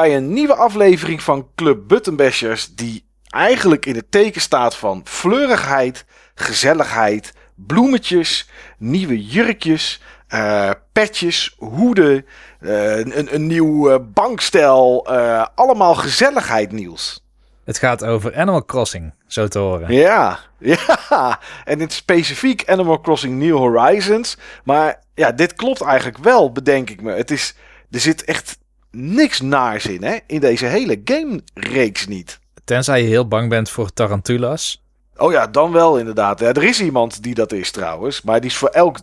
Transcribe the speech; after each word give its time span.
bij 0.00 0.16
een 0.16 0.32
nieuwe 0.32 0.54
aflevering 0.54 1.22
van 1.22 1.48
Club 1.54 1.88
Buttonbashers, 1.88 2.74
die 2.74 3.04
eigenlijk 3.28 3.86
in 3.86 3.94
het 3.94 4.10
teken 4.10 4.40
staat 4.40 4.76
van 4.76 5.00
fleurigheid, 5.04 6.04
gezelligheid, 6.34 7.32
bloemetjes, 7.54 8.48
nieuwe 8.78 9.24
jurkjes, 9.24 10.02
eh, 10.28 10.70
petjes, 10.92 11.54
hoeden, 11.58 12.26
eh, 12.60 12.98
een, 12.98 13.34
een 13.34 13.46
nieuw 13.46 13.90
eh, 13.90 13.98
bankstel, 14.02 15.06
allemaal 15.54 15.94
gezelligheid, 15.94 16.72
Niels. 16.72 17.24
Het 17.64 17.78
gaat 17.78 18.04
over 18.04 18.36
Animal 18.36 18.64
Crossing, 18.64 19.14
zo 19.26 19.48
te 19.48 19.58
horen. 19.58 19.92
Ja, 19.94 20.38
ja. 20.58 21.38
En 21.64 21.72
in 21.72 21.80
het 21.80 21.92
specifiek 21.92 22.68
Animal 22.68 23.00
Crossing 23.00 23.38
New 23.38 23.56
Horizons. 23.56 24.36
Maar 24.64 25.02
ja, 25.14 25.32
dit 25.32 25.54
klopt 25.54 25.80
eigenlijk 25.80 26.18
wel, 26.18 26.52
bedenk 26.52 26.90
ik 26.90 27.02
me. 27.02 27.12
Het 27.12 27.30
is, 27.30 27.54
er 27.90 28.00
zit 28.00 28.24
echt 28.24 28.58
niks 28.90 29.40
naars 29.40 29.86
in, 29.86 30.02
hè? 30.02 30.16
In 30.26 30.40
deze 30.40 30.66
hele 30.66 31.00
game-reeks 31.04 32.06
niet. 32.06 32.38
Tenzij 32.64 33.02
je 33.02 33.08
heel 33.08 33.28
bang 33.28 33.48
bent 33.48 33.70
voor 33.70 33.92
tarantulas. 33.92 34.82
Oh 35.16 35.32
ja, 35.32 35.46
dan 35.46 35.72
wel 35.72 35.98
inderdaad. 35.98 36.40
Ja, 36.40 36.46
er 36.46 36.62
is 36.64 36.80
iemand 36.80 37.22
die 37.22 37.34
dat 37.34 37.52
is 37.52 37.70
trouwens. 37.70 38.22
Maar 38.22 38.40
die 38.40 38.50
is 38.50 38.56
voor 38.56 38.68
elk, 38.68 38.98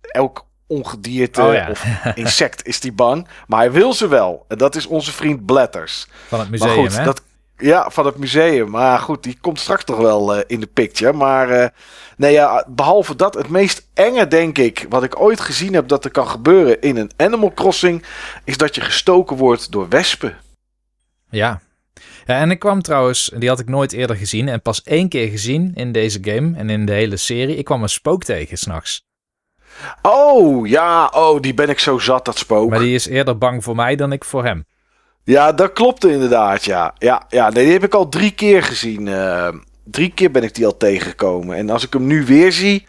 elk 0.00 0.46
ongedierte 0.66 1.42
Oh 1.42 1.52
ja. 1.54 1.70
of 1.70 1.84
insect 2.14 2.66
is 2.66 2.80
die 2.80 2.92
bang. 2.92 3.28
Maar 3.46 3.58
hij 3.58 3.72
wil 3.72 3.92
ze 3.92 4.08
wel. 4.08 4.44
En 4.48 4.58
dat 4.58 4.76
is 4.76 4.86
onze 4.86 5.12
vriend 5.12 5.46
Blatters. 5.46 6.06
Van 6.28 6.40
het 6.40 6.50
Maar 6.50 6.58
museum, 6.58 6.84
goed, 6.84 6.96
hè? 6.96 7.04
dat, 7.04 7.22
ja, 7.58 7.90
van 7.90 8.06
het 8.06 8.16
museum. 8.16 8.70
Maar 8.70 8.98
goed, 8.98 9.22
die 9.22 9.38
komt 9.40 9.58
straks 9.58 9.84
toch 9.84 9.98
wel 9.98 10.34
eh, 10.34 10.44
in 10.46 10.60
de 10.60 10.66
picture. 10.66 11.12
Maar 11.12 11.50
eh, 11.50 11.68
nee, 12.16 12.32
ja, 12.32 12.66
behalve 12.68 13.16
dat, 13.16 13.34
het 13.34 13.48
meest 13.48 13.88
enge, 13.94 14.28
denk 14.28 14.58
ik, 14.58 14.86
wat 14.88 15.02
ik 15.02 15.20
ooit 15.20 15.40
gezien 15.40 15.74
heb 15.74 15.88
dat 15.88 16.04
er 16.04 16.10
kan 16.10 16.28
gebeuren 16.28 16.80
in 16.80 16.96
een 16.96 17.10
Animal 17.16 17.52
Crossing, 17.54 18.04
is 18.44 18.56
dat 18.56 18.74
je 18.74 18.80
gestoken 18.80 19.36
wordt 19.36 19.72
door 19.72 19.88
wespen. 19.88 20.36
Ja. 21.30 21.60
ja. 22.26 22.40
En 22.40 22.50
ik 22.50 22.58
kwam 22.58 22.82
trouwens, 22.82 23.30
die 23.36 23.48
had 23.48 23.60
ik 23.60 23.68
nooit 23.68 23.92
eerder 23.92 24.16
gezien. 24.16 24.48
En 24.48 24.62
pas 24.62 24.82
één 24.82 25.08
keer 25.08 25.28
gezien 25.28 25.72
in 25.74 25.92
deze 25.92 26.18
game 26.22 26.56
en 26.56 26.70
in 26.70 26.86
de 26.86 26.92
hele 26.92 27.16
serie. 27.16 27.56
Ik 27.56 27.64
kwam 27.64 27.82
een 27.82 27.88
spook 27.88 28.24
tegen 28.24 28.58
s'nachts. 28.58 29.06
Oh, 30.02 30.66
ja, 30.66 31.06
oh, 31.06 31.40
die 31.40 31.54
ben 31.54 31.68
ik 31.68 31.78
zo 31.78 31.98
zat, 31.98 32.24
dat 32.24 32.38
spook. 32.38 32.70
Maar 32.70 32.78
die 32.78 32.94
is 32.94 33.06
eerder 33.06 33.38
bang 33.38 33.64
voor 33.64 33.74
mij 33.74 33.96
dan 33.96 34.12
ik 34.12 34.24
voor 34.24 34.44
hem. 34.44 34.64
Ja, 35.28 35.52
dat 35.52 35.72
klopt 35.72 36.04
inderdaad, 36.04 36.64
ja. 36.64 36.94
Ja, 36.98 37.22
ja 37.28 37.50
nee, 37.50 37.64
die 37.64 37.72
heb 37.72 37.84
ik 37.84 37.94
al 37.94 38.08
drie 38.08 38.30
keer 38.30 38.62
gezien. 38.62 39.08
eh, 39.08 39.48
drie 39.84 40.12
keer 40.14 40.30
ben 40.30 40.42
ik 40.42 40.54
die 40.54 40.66
al 40.66 40.76
tegengekomen. 40.76 41.56
En 41.56 41.70
als 41.70 41.84
ik 41.86 41.92
hem 41.92 42.06
nu 42.06 42.24
weer 42.24 42.52
zie, 42.52 42.86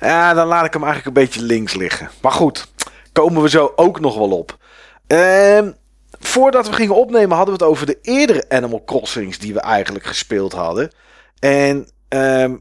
ja, 0.00 0.34
dan 0.34 0.46
laat 0.46 0.64
ik 0.64 0.72
hem 0.72 0.84
eigenlijk 0.84 1.16
een 1.16 1.22
beetje 1.24 1.42
links 1.42 1.74
liggen. 1.74 2.10
Maar 2.22 2.32
goed, 2.32 2.66
komen 3.12 3.42
we 3.42 3.48
zo 3.48 3.72
ook 3.76 4.00
nog 4.00 4.16
wel 4.16 4.30
op. 4.30 4.58
Ehm, 5.06 5.72
voordat 6.18 6.66
we 6.68 6.72
gingen 6.72 6.94
opnemen 6.94 7.36
hadden 7.36 7.56
we 7.56 7.64
het 7.64 7.70
over 7.72 7.86
de 7.86 7.98
eerdere 8.02 8.44
Animal 8.48 8.82
Crossings 8.84 9.38
die 9.38 9.54
we 9.54 9.60
eigenlijk 9.60 10.04
gespeeld 10.04 10.52
hadden. 10.52 10.90
En 11.38 11.88
ehm, 12.08 12.56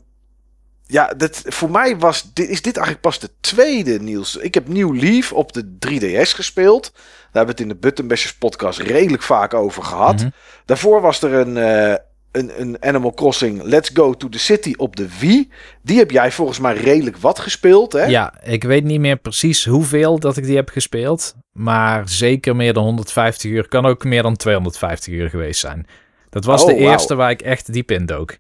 ja, 0.92 1.14
dat, 1.18 1.42
voor 1.46 1.72
mij 1.72 1.98
was, 1.98 2.34
dit, 2.34 2.50
is 2.50 2.62
dit 2.62 2.76
eigenlijk 2.76 3.06
pas 3.06 3.20
de 3.20 3.30
tweede, 3.42 4.00
Niels. 4.00 4.36
Ik 4.36 4.54
heb 4.54 4.68
New 4.68 4.96
Leaf 5.02 5.34
op 5.34 5.54
de 5.54 5.78
3DS 5.88 6.30
gespeeld. 6.36 6.92
Daar 6.94 7.02
hebben 7.24 7.46
we 7.46 7.52
het 7.52 7.60
in 7.60 7.68
de 7.68 7.76
Buttonbashers 7.76 8.36
podcast 8.38 8.80
redelijk 8.80 9.24
vaak 9.24 9.54
over 9.54 9.84
gehad. 9.84 10.16
Mhm. 10.16 10.30
Daarvoor 10.66 11.02
was 11.02 11.22
er 11.22 11.34
een, 11.34 11.58
eh, 11.58 11.96
een, 12.32 12.62
een 12.62 12.78
Animal 12.84 13.14
Crossing 13.14 13.64
Let's 13.64 13.90
Go 13.94 14.14
to 14.14 14.30
the 14.30 14.40
City 14.40 14.74
op 14.78 14.96
de 14.96 15.08
Wii. 15.20 15.52
Die 15.82 15.98
heb 15.98 16.12
jij 16.12 16.32
volgens 16.32 16.60
mij 16.60 16.76
redelijk 16.76 17.18
wat 17.18 17.40
gespeeld, 17.40 17.94
hè? 17.94 18.04
Ja, 18.06 18.34
ik 18.44 18.64
weet 18.64 18.84
niet 18.84 19.00
meer 19.00 19.18
precies 19.18 19.66
hoeveel 19.66 20.20
dat 20.20 20.38
ik 20.38 20.44
die 20.44 20.56
heb 20.56 20.70
gespeeld. 20.70 21.36
Maar 21.52 22.10
zeker 22.10 22.56
meer 22.56 22.74
dan 22.74 22.84
150 22.84 23.52
uur. 23.52 23.68
Kan 23.68 23.86
ook 23.86 24.04
meer 24.04 24.22
dan 24.22 24.36
250 24.36 25.14
uur 25.14 25.30
geweest 25.30 25.60
zijn. 25.60 25.88
Dat 26.30 26.46
was 26.46 26.62
Oh, 26.62 26.68
de 26.68 26.76
eerste 26.76 27.16
waar 27.16 27.32
ik 27.32 27.42
echt 27.42 27.74
diep 27.74 27.92
in 27.92 28.06
dook. 28.06 28.38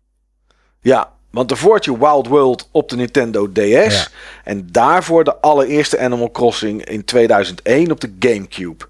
Ja, 0.81 1.17
want 1.31 1.49
daarvoor 1.49 1.73
had 1.73 1.85
je 1.85 1.97
Wild 1.97 2.27
World 2.27 2.69
op 2.71 2.89
de 2.89 2.95
Nintendo 2.95 3.51
DS. 3.51 3.61
Ja. 3.63 4.07
En 4.43 4.67
daarvoor 4.71 5.23
de 5.23 5.37
allereerste 5.41 5.99
Animal 5.99 6.31
Crossing 6.31 6.85
in 6.85 7.05
2001 7.05 7.91
op 7.91 7.99
de 8.01 8.15
Gamecube. 8.19 8.85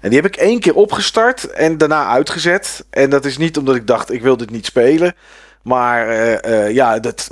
En 0.00 0.10
die 0.10 0.20
heb 0.20 0.26
ik 0.32 0.36
één 0.36 0.60
keer 0.60 0.74
opgestart 0.74 1.50
en 1.50 1.78
daarna 1.78 2.06
uitgezet. 2.06 2.84
En 2.90 3.10
dat 3.10 3.24
is 3.24 3.38
niet 3.38 3.58
omdat 3.58 3.74
ik 3.74 3.86
dacht, 3.86 4.12
ik 4.12 4.22
wil 4.22 4.36
dit 4.36 4.50
niet 4.50 4.66
spelen. 4.66 5.14
Maar 5.62 6.08
eh, 6.08 6.66
eh, 6.66 6.74
ja, 6.74 6.98
dat, 6.98 7.30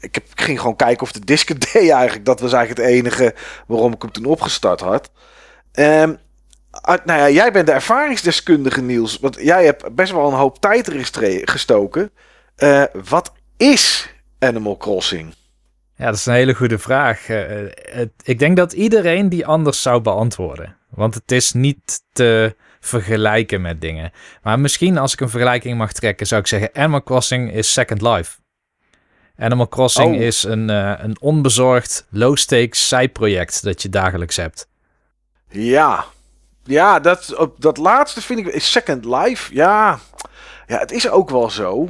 ik, 0.00 0.14
heb, 0.14 0.24
ik 0.24 0.40
ging 0.40 0.60
gewoon 0.60 0.76
kijken 0.76 1.02
of 1.02 1.12
de 1.12 1.24
disc 1.24 1.48
het 1.48 1.72
deed 1.72 1.90
eigenlijk. 1.90 2.24
Dat 2.24 2.40
was 2.40 2.52
eigenlijk 2.52 2.88
het 2.88 2.96
enige 2.96 3.34
waarom 3.66 3.92
ik 3.92 4.02
hem 4.02 4.12
toen 4.12 4.24
opgestart 4.24 4.80
had. 4.80 5.10
Ehm, 5.72 6.14
uit- 6.70 7.04
nou 7.04 7.18
ja, 7.18 7.30
jij 7.30 7.52
bent 7.52 7.66
de 7.66 7.72
ervaringsdeskundige, 7.72 8.80
Niels. 8.80 9.18
Want 9.20 9.36
jij 9.40 9.64
hebt 9.64 9.94
best 9.94 10.12
wel 10.12 10.26
een 10.26 10.38
hoop 10.38 10.60
tijd 10.60 10.88
erin 10.88 11.06
gestoken. 11.44 12.10
Eh, 12.56 12.82
wat 13.08 13.32
is 13.58 14.08
Animal 14.38 14.76
Crossing? 14.76 15.34
Ja, 15.96 16.04
dat 16.04 16.14
is 16.14 16.26
een 16.26 16.32
hele 16.34 16.54
goede 16.54 16.78
vraag. 16.78 17.28
Eh, 17.28 17.60
eh, 17.64 17.70
het- 17.92 18.12
ik 18.22 18.38
denk 18.38 18.56
dat 18.56 18.72
iedereen 18.72 19.28
die 19.28 19.46
anders 19.46 19.82
zou 19.82 20.00
beantwoorden. 20.00 20.76
Want 20.90 21.14
het 21.14 21.32
is 21.32 21.52
niet 21.52 22.02
te 22.12 22.56
vergelijken 22.80 23.60
met 23.60 23.80
dingen. 23.80 24.12
Maar 24.42 24.60
misschien 24.60 24.98
als 24.98 25.12
ik 25.12 25.20
een 25.20 25.28
vergelijking 25.28 25.78
mag 25.78 25.92
trekken, 25.92 26.26
zou 26.26 26.40
ik 26.40 26.46
zeggen: 26.46 26.70
Animal 26.74 27.02
Crossing 27.02 27.52
is 27.52 27.72
Second 27.72 28.02
Life. 28.02 28.38
Animal 29.38 29.68
Crossing 29.68 30.14
Oh. 30.14 30.20
is 30.20 30.42
een, 30.44 30.70
eh, 30.70 30.92
een 30.96 31.16
onbezorgd, 31.20 32.06
low-stakes 32.10 32.88
zijproject 32.88 33.62
dat 33.62 33.82
je 33.82 33.88
dagelijks 33.88 34.36
hebt. 34.36 34.68
Ja, 35.50 36.04
ja 36.64 37.00
dat, 37.00 37.50
dat 37.58 37.76
laatste 37.76 38.22
vind 38.22 38.38
ik 38.38 38.46
is 38.46 38.70
Second 38.70 39.04
Life. 39.04 39.54
Ja, 39.54 39.98
ja, 40.66 40.78
het 40.78 40.92
is 40.92 41.08
ook 41.10 41.30
wel 41.30 41.50
zo. 41.50 41.88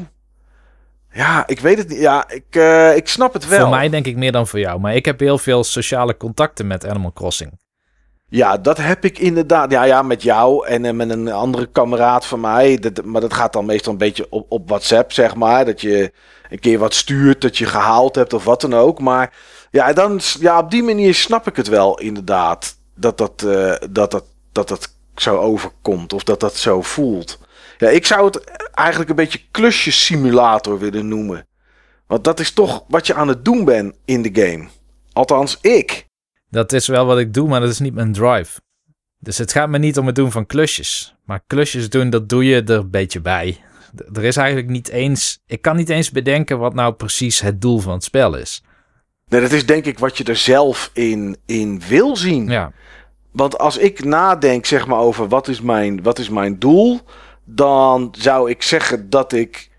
Ja, 1.12 1.46
ik 1.46 1.60
weet 1.60 1.78
het 1.78 1.88
niet. 1.88 1.98
Ja, 1.98 2.28
ik, 2.28 2.44
eh, 2.50 2.96
ik 2.96 3.08
snap 3.08 3.32
het 3.32 3.48
wel. 3.48 3.60
Voor 3.60 3.68
mij 3.68 3.88
denk 3.88 4.06
ik 4.06 4.16
meer 4.16 4.32
dan 4.32 4.46
voor 4.46 4.58
jou. 4.58 4.80
Maar 4.80 4.94
ik 4.94 5.04
heb 5.04 5.20
heel 5.20 5.38
veel 5.38 5.64
sociale 5.64 6.16
contacten 6.16 6.66
met 6.66 6.86
Animal 6.86 7.12
Crossing. 7.12 7.58
Ja, 8.30 8.56
dat 8.56 8.78
heb 8.78 9.04
ik 9.04 9.18
inderdaad. 9.18 9.70
Ja, 9.70 9.82
ja 9.82 10.02
met 10.02 10.22
jou 10.22 10.66
en 10.66 10.84
eh, 10.84 10.92
met 10.92 11.10
een 11.10 11.32
andere 11.32 11.66
kameraad 11.66 12.26
van 12.26 12.40
mij. 12.40 12.78
Dat, 12.78 13.04
maar 13.04 13.20
dat 13.20 13.34
gaat 13.34 13.52
dan 13.52 13.66
meestal 13.66 13.92
een 13.92 13.98
beetje 13.98 14.26
op, 14.30 14.46
op 14.48 14.68
WhatsApp, 14.68 15.12
zeg 15.12 15.34
maar. 15.34 15.64
Dat 15.64 15.80
je 15.80 16.12
een 16.50 16.58
keer 16.58 16.78
wat 16.78 16.94
stuurt, 16.94 17.40
dat 17.40 17.58
je 17.58 17.66
gehaald 17.66 18.14
hebt 18.14 18.32
of 18.32 18.44
wat 18.44 18.60
dan 18.60 18.74
ook. 18.74 19.00
Maar 19.00 19.32
ja, 19.70 19.92
dan, 19.92 20.20
ja, 20.40 20.58
op 20.58 20.70
die 20.70 20.82
manier 20.82 21.14
snap 21.14 21.46
ik 21.46 21.56
het 21.56 21.68
wel 21.68 21.98
inderdaad. 21.98 22.76
Dat 22.94 23.18
dat, 23.18 23.42
eh, 23.42 23.74
dat, 23.90 24.10
dat, 24.10 24.24
dat, 24.52 24.68
dat 24.68 24.96
zo 25.14 25.36
overkomt 25.36 26.12
of 26.12 26.24
dat 26.24 26.40
dat 26.40 26.56
zo 26.56 26.82
voelt. 26.82 27.38
Ja, 27.78 27.88
ik 27.88 28.06
zou 28.06 28.24
het 28.24 28.44
eigenlijk 28.74 29.10
een 29.10 29.16
beetje 29.16 29.40
klusjesimulator 29.50 30.78
willen 30.78 31.08
noemen. 31.08 31.46
Want 32.06 32.24
dat 32.24 32.40
is 32.40 32.50
toch 32.50 32.84
wat 32.88 33.06
je 33.06 33.14
aan 33.14 33.28
het 33.28 33.44
doen 33.44 33.64
bent 33.64 33.94
in 34.04 34.22
de 34.22 34.30
game. 34.32 34.66
Althans, 35.12 35.58
ik. 35.60 36.06
Dat 36.50 36.72
is 36.72 36.86
wel 36.86 37.06
wat 37.06 37.18
ik 37.18 37.34
doe, 37.34 37.48
maar 37.48 37.60
dat 37.60 37.70
is 37.70 37.78
niet 37.78 37.94
mijn 37.94 38.12
drive. 38.12 38.60
Dus 39.18 39.38
het 39.38 39.52
gaat 39.52 39.68
me 39.68 39.78
niet 39.78 39.98
om 39.98 40.06
het 40.06 40.14
doen 40.14 40.30
van 40.30 40.46
klusjes. 40.46 41.16
Maar 41.24 41.40
klusjes 41.46 41.90
doen, 41.90 42.10
dat 42.10 42.28
doe 42.28 42.44
je 42.44 42.62
er 42.62 42.70
een 42.70 42.90
beetje 42.90 43.20
bij. 43.20 43.60
Er 44.12 44.24
is 44.24 44.36
eigenlijk 44.36 44.68
niet 44.68 44.88
eens... 44.88 45.38
Ik 45.46 45.62
kan 45.62 45.76
niet 45.76 45.88
eens 45.88 46.10
bedenken 46.10 46.58
wat 46.58 46.74
nou 46.74 46.94
precies 46.94 47.40
het 47.40 47.60
doel 47.60 47.78
van 47.78 47.92
het 47.92 48.04
spel 48.04 48.36
is. 48.36 48.62
Nee, 49.28 49.40
dat 49.40 49.52
is 49.52 49.66
denk 49.66 49.84
ik 49.84 49.98
wat 49.98 50.18
je 50.18 50.24
er 50.24 50.36
zelf 50.36 50.90
in, 50.92 51.36
in 51.46 51.82
wil 51.88 52.16
zien. 52.16 52.48
Ja, 52.48 52.72
Want 53.32 53.58
als 53.58 53.78
ik 53.78 54.04
nadenk 54.04 54.66
zeg 54.66 54.86
maar, 54.86 54.98
over 54.98 55.28
wat 55.28 55.48
is, 55.48 55.60
mijn, 55.60 56.02
wat 56.02 56.18
is 56.18 56.28
mijn 56.28 56.58
doel, 56.58 57.00
dan 57.50 58.14
zou 58.18 58.50
ik 58.50 58.62
zeggen 58.62 59.10
dat 59.10 59.32
ik. 59.32 59.70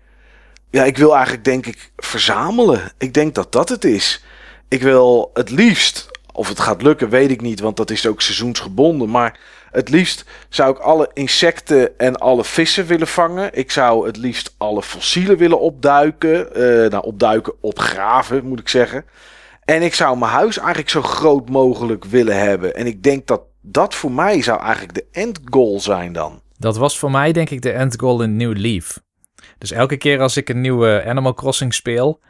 Ja, 0.70 0.84
ik 0.84 0.96
wil 0.96 1.14
eigenlijk 1.14 1.44
denk 1.44 1.66
ik 1.66 1.92
verzamelen. 1.96 2.92
Ik 2.98 3.14
denk 3.14 3.34
dat 3.34 3.52
dat 3.52 3.68
het 3.68 3.84
is. 3.84 4.24
Ik 4.68 4.82
wil 4.82 5.30
het 5.34 5.50
liefst, 5.50 6.10
of 6.32 6.48
het 6.48 6.60
gaat 6.60 6.82
lukken, 6.82 7.08
weet 7.08 7.30
ik 7.30 7.40
niet, 7.40 7.60
want 7.60 7.76
dat 7.76 7.90
is 7.90 8.06
ook 8.06 8.20
seizoensgebonden. 8.20 9.10
Maar 9.10 9.38
het 9.70 9.88
liefst 9.88 10.24
zou 10.48 10.70
ik 10.70 10.78
alle 10.78 11.10
insecten 11.12 11.98
en 11.98 12.16
alle 12.16 12.44
vissen 12.44 12.86
willen 12.86 13.06
vangen. 13.06 13.50
Ik 13.52 13.70
zou 13.70 14.06
het 14.06 14.16
liefst 14.16 14.54
alle 14.58 14.82
fossielen 14.82 15.36
willen 15.36 15.60
opduiken. 15.60 16.54
Eh, 16.54 16.90
nou, 16.90 17.04
opduiken, 17.04 17.52
opgraven 17.60 18.44
moet 18.44 18.60
ik 18.60 18.68
zeggen. 18.68 19.04
En 19.64 19.82
ik 19.82 19.94
zou 19.94 20.18
mijn 20.18 20.32
huis 20.32 20.58
eigenlijk 20.58 20.90
zo 20.90 21.02
groot 21.02 21.48
mogelijk 21.48 22.04
willen 22.04 22.38
hebben. 22.38 22.74
En 22.74 22.86
ik 22.86 23.02
denk 23.02 23.26
dat 23.26 23.40
dat 23.60 23.94
voor 23.94 24.12
mij 24.12 24.42
zou 24.42 24.60
eigenlijk 24.60 24.94
de 24.94 25.06
end 25.12 25.40
goal 25.44 25.80
zijn 25.80 26.12
dan. 26.12 26.40
Dat 26.60 26.76
was 26.76 26.98
voor 26.98 27.10
mij 27.10 27.32
denk 27.32 27.50
ik 27.50 27.62
de 27.62 27.70
end 27.72 28.00
goal 28.00 28.22
in 28.22 28.36
New 28.36 28.56
Leaf. 28.56 29.00
Dus 29.58 29.70
elke 29.70 29.96
keer 29.96 30.20
als 30.20 30.36
ik 30.36 30.48
een 30.48 30.60
nieuwe 30.60 31.04
Animal 31.06 31.34
Crossing 31.34 31.74
speel, 31.74 32.20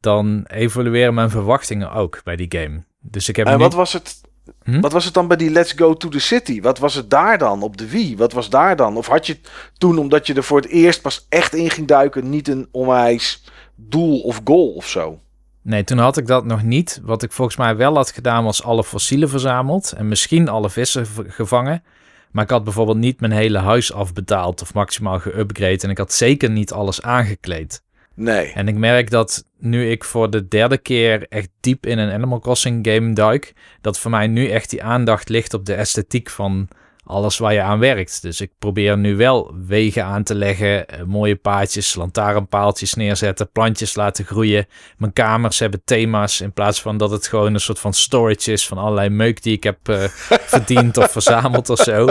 dan 0.00 0.44
evolueren 0.46 1.14
mijn 1.14 1.30
verwachtingen 1.30 1.92
ook 1.92 2.20
bij 2.24 2.36
die 2.36 2.46
game. 2.58 2.84
Dus 3.00 3.28
ik 3.28 3.36
heb 3.36 3.46
En 3.46 3.56
nu- 3.56 3.62
wat 3.62 3.74
was 3.74 3.92
het? 3.92 4.20
Hm? 4.62 4.80
Wat 4.80 4.92
was 4.92 5.04
het 5.04 5.14
dan 5.14 5.28
bij 5.28 5.36
die 5.36 5.50
Let's 5.50 5.72
Go 5.72 5.94
to 5.94 6.08
the 6.08 6.18
City? 6.18 6.60
Wat 6.60 6.78
was 6.78 6.94
het 6.94 7.10
daar 7.10 7.38
dan 7.38 7.62
op 7.62 7.76
de 7.76 7.88
Wii? 7.90 8.16
Wat 8.16 8.32
was 8.32 8.50
daar 8.50 8.76
dan? 8.76 8.96
Of 8.96 9.06
had 9.06 9.26
je 9.26 9.38
toen, 9.78 9.98
omdat 9.98 10.26
je 10.26 10.34
er 10.34 10.42
voor 10.44 10.60
het 10.60 10.68
eerst 10.70 11.02
pas 11.02 11.26
echt 11.28 11.54
in 11.54 11.70
ging 11.70 11.86
duiken, 11.86 12.30
niet 12.30 12.48
een 12.48 12.68
onwijs 12.70 13.44
doel 13.76 14.20
of 14.20 14.40
goal 14.44 14.72
of 14.72 14.88
zo? 14.88 15.20
Nee, 15.62 15.84
toen 15.84 15.98
had 15.98 16.16
ik 16.16 16.26
dat 16.26 16.44
nog 16.44 16.62
niet. 16.62 17.00
Wat 17.02 17.22
ik 17.22 17.32
volgens 17.32 17.56
mij 17.56 17.76
wel 17.76 17.94
had 17.94 18.10
gedaan 18.10 18.44
was 18.44 18.62
alle 18.62 18.84
fossielen 18.84 19.28
verzameld 19.28 19.92
en 19.92 20.08
misschien 20.08 20.48
alle 20.48 20.70
vissen 20.70 21.06
gevangen. 21.26 21.82
Maar 22.30 22.44
ik 22.44 22.50
had 22.50 22.64
bijvoorbeeld 22.64 22.98
niet 22.98 23.20
mijn 23.20 23.32
hele 23.32 23.58
huis 23.58 23.92
afbetaald 23.92 24.62
of 24.62 24.74
maximaal 24.74 25.20
geüpgrade. 25.20 25.82
En 25.82 25.90
ik 25.90 25.98
had 25.98 26.12
zeker 26.12 26.50
niet 26.50 26.72
alles 26.72 27.02
aangekleed. 27.02 27.82
Nee. 28.14 28.52
En 28.52 28.68
ik 28.68 28.74
merk 28.74 29.10
dat 29.10 29.44
nu 29.58 29.90
ik 29.90 30.04
voor 30.04 30.30
de 30.30 30.48
derde 30.48 30.78
keer 30.78 31.26
echt 31.28 31.48
diep 31.60 31.86
in 31.86 31.98
een 31.98 32.12
Animal 32.12 32.38
Crossing 32.38 32.86
game 32.86 33.12
duik, 33.12 33.52
dat 33.80 33.98
voor 33.98 34.10
mij 34.10 34.26
nu 34.26 34.48
echt 34.48 34.70
die 34.70 34.82
aandacht 34.82 35.28
ligt 35.28 35.54
op 35.54 35.66
de 35.66 35.74
esthetiek 35.74 36.30
van 36.30 36.68
alles 37.04 37.38
waar 37.38 37.52
je 37.52 37.60
aan 37.62 37.78
werkt. 37.78 38.22
Dus 38.22 38.40
ik 38.40 38.50
probeer 38.58 38.98
nu 38.98 39.16
wel 39.16 39.54
wegen 39.66 40.04
aan 40.04 40.22
te 40.22 40.34
leggen, 40.34 40.88
eh, 40.88 41.02
mooie 41.02 41.36
paadjes, 41.36 41.94
lantaarnpaaltjes 41.94 42.94
neerzetten, 42.94 43.50
plantjes 43.50 43.94
laten 43.94 44.24
groeien. 44.24 44.66
Mijn 44.98 45.12
kamers 45.12 45.58
hebben 45.58 45.82
thema's 45.84 46.40
in 46.40 46.52
plaats 46.52 46.82
van 46.82 46.96
dat 46.96 47.10
het 47.10 47.26
gewoon 47.26 47.54
een 47.54 47.60
soort 47.60 47.78
van 47.78 47.92
storage 47.94 48.52
is 48.52 48.66
van 48.66 48.78
allerlei 48.78 49.08
meuk 49.08 49.42
die 49.42 49.52
ik 49.56 49.62
heb 49.62 49.88
eh, 49.88 50.04
verdiend 50.54 50.96
of 50.96 51.10
verzameld 51.10 51.70
of 51.70 51.78
zo. 51.78 52.08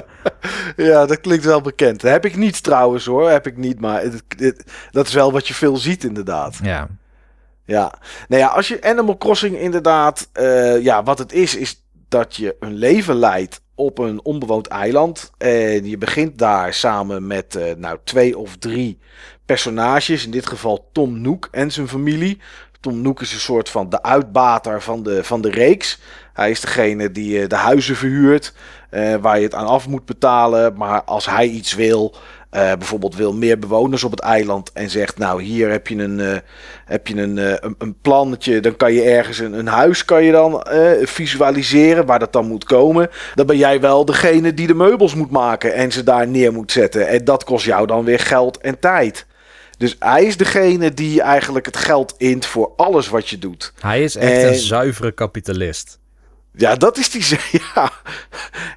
Ja, 0.75 1.05
dat 1.05 1.19
klinkt 1.21 1.45
wel 1.45 1.61
bekend. 1.61 2.01
Dat 2.01 2.11
heb 2.11 2.25
ik 2.25 2.35
niet 2.35 2.63
trouwens 2.63 3.05
hoor. 3.05 3.29
Heb 3.29 3.47
ik 3.47 3.57
niet, 3.57 3.79
maar 3.79 4.01
het- 4.01 4.23
het- 4.37 4.63
dat 4.91 5.07
is 5.07 5.13
wel 5.13 5.31
wat 5.31 5.47
je 5.47 5.53
veel 5.53 5.77
ziet 5.77 6.03
inderdaad. 6.03 6.59
Ja, 6.63 6.87
Ja, 7.65 7.93
nou 8.27 8.41
ja, 8.41 8.47
als 8.47 8.67
je 8.67 8.81
Animal 8.83 9.17
Crossing 9.17 9.57
inderdaad, 9.57 10.29
eh, 10.33 10.81
ja, 10.83 11.03
wat 11.03 11.17
het 11.17 11.31
is, 11.33 11.55
is 11.55 11.83
dat 12.07 12.35
je 12.35 12.55
een 12.59 12.73
leven 12.73 13.15
leidt 13.15 13.61
op 13.79 13.97
een 13.97 14.23
onbewoond 14.23 14.67
eiland. 14.67 15.31
En 15.37 15.89
je 15.89 15.97
begint 15.97 16.37
daar 16.37 16.73
samen 16.73 17.27
met, 17.27 17.55
eh, 17.55 17.75
nou, 17.75 17.97
twee 18.03 18.37
of 18.37 18.57
drie 18.57 18.99
personages. 19.45 20.25
In 20.25 20.31
dit 20.31 20.45
geval 20.47 20.89
Tom 20.91 21.21
Nook 21.21 21.47
en 21.51 21.71
zijn 21.71 21.87
familie. 21.87 22.39
Tom 22.79 23.01
Nook 23.01 23.21
is 23.21 23.33
een 23.33 23.39
soort 23.39 23.69
van 23.69 23.89
de 23.89 24.03
uitbater 24.03 24.81
van 24.81 25.03
de, 25.03 25.23
van 25.23 25.41
de 25.41 25.49
reeks. 25.49 25.99
Hij 26.33 26.49
is 26.49 26.61
degene 26.61 27.11
die 27.11 27.41
eh, 27.41 27.47
de 27.47 27.55
huizen 27.55 27.95
verhuurt, 27.95 28.53
eh, 28.89 29.15
waar 29.15 29.37
je 29.37 29.43
het 29.43 29.55
aan 29.55 29.65
af 29.65 29.87
moet 29.87 30.05
betalen. 30.05 30.77
Maar 30.77 31.03
als 31.03 31.25
hij 31.25 31.47
iets 31.47 31.73
wil, 31.73 32.15
eh, 32.49 32.73
bijvoorbeeld 32.73 33.15
wil 33.15 33.33
meer 33.33 33.59
bewoners 33.59 34.03
op 34.03 34.11
het 34.11 34.19
eiland 34.19 34.71
en 34.73 34.89
zegt, 34.89 35.17
nou 35.17 35.41
hier 35.41 35.69
heb 35.71 35.87
je 35.87 35.95
een, 35.95 36.19
eh, 36.19 36.37
heb 36.85 37.07
je 37.07 37.15
een, 37.21 37.37
eh, 37.37 37.53
een, 37.59 37.75
een 37.77 37.95
plannetje, 38.01 38.59
dan 38.59 38.75
kan 38.75 38.93
je 38.93 39.01
ergens 39.01 39.39
een, 39.39 39.53
een 39.53 39.67
huis 39.67 40.05
kan 40.05 40.23
je 40.23 40.31
dan 40.31 40.63
visualiseren 41.01 42.05
waar 42.05 42.19
dat 42.19 42.33
dan 42.33 42.47
moet 42.47 42.63
komen. 42.63 43.09
Dan 43.35 43.45
ben 43.45 43.57
jij 43.57 43.79
wel 43.81 44.05
degene 44.05 44.53
die 44.53 44.67
de 44.67 44.73
meubels 44.73 45.15
moet 45.15 45.31
maken 45.31 45.73
en 45.73 45.91
ze 45.91 46.03
daar 46.03 46.27
neer 46.27 46.53
moet 46.53 46.71
zetten. 46.71 47.07
En 47.07 47.25
dat 47.25 47.43
kost 47.43 47.65
jou 47.65 47.87
dan 47.87 48.03
weer 48.03 48.19
geld 48.19 48.57
en 48.57 48.79
tijd. 48.79 49.25
Dus 49.77 49.95
hij 49.99 50.25
is 50.25 50.37
degene 50.37 50.93
die 50.93 51.21
eigenlijk 51.21 51.65
het 51.65 51.77
geld 51.77 52.13
int 52.17 52.45
voor 52.45 52.71
alles 52.75 53.07
wat 53.09 53.29
je 53.29 53.39
doet. 53.39 53.73
hij 53.79 54.03
is 54.03 54.15
echt 54.15 54.41
En- 54.43 54.47
een 54.47 54.55
zuivere 54.55 55.11
kapitalist. 55.11 55.99
Ja, 56.51 56.75
dat 56.75 56.97
is 56.97 57.09
die. 57.09 57.37
Ja. 57.75 57.91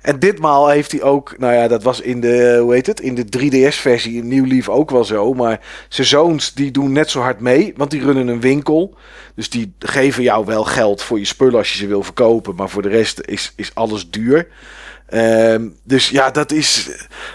En 0.03 0.19
ditmaal 0.19 0.69
heeft 0.69 0.93
hij 0.93 1.03
ook. 1.03 1.39
Nou 1.39 1.53
ja, 1.53 1.69
dat 1.69 1.83
was 1.83 2.01
in 2.01 2.21
de. 2.21 2.59
Hoe 2.61 2.73
heet 2.73 2.87
het? 2.87 3.01
In 3.01 3.15
de 3.15 3.25
3DS-versie 3.39 4.17
in 4.17 4.29
New 4.29 4.47
Leaf 4.47 4.69
ook 4.69 4.91
wel 4.91 5.05
zo. 5.05 5.35
Maar 5.35 5.61
zijn 5.89 6.07
zoons 6.07 6.55
die 6.55 6.71
doen 6.71 6.93
net 6.93 7.11
zo 7.11 7.21
hard 7.21 7.41
mee. 7.41 7.73
Want 7.77 7.91
die 7.91 8.03
runnen 8.03 8.29
een 8.29 8.41
winkel. 8.41 8.97
Dus 9.35 9.51
die 9.51 9.75
geven 9.79 10.23
jou 10.23 10.45
wel 10.47 10.65
geld 10.65 11.03
voor 11.03 11.19
je 11.19 11.25
spullen 11.25 11.59
als 11.59 11.73
je 11.73 11.79
ze 11.79 11.87
wil 11.87 12.03
verkopen. 12.03 12.55
Maar 12.55 12.69
voor 12.69 12.83
de 12.83 12.89
rest 12.89 13.21
is, 13.21 13.53
is 13.57 13.75
alles 13.75 14.11
duur. 14.11 14.49
Ehm, 15.07 15.69
dus 15.85 16.09
ja, 16.09 16.31
dat 16.31 16.53
is, 16.53 16.91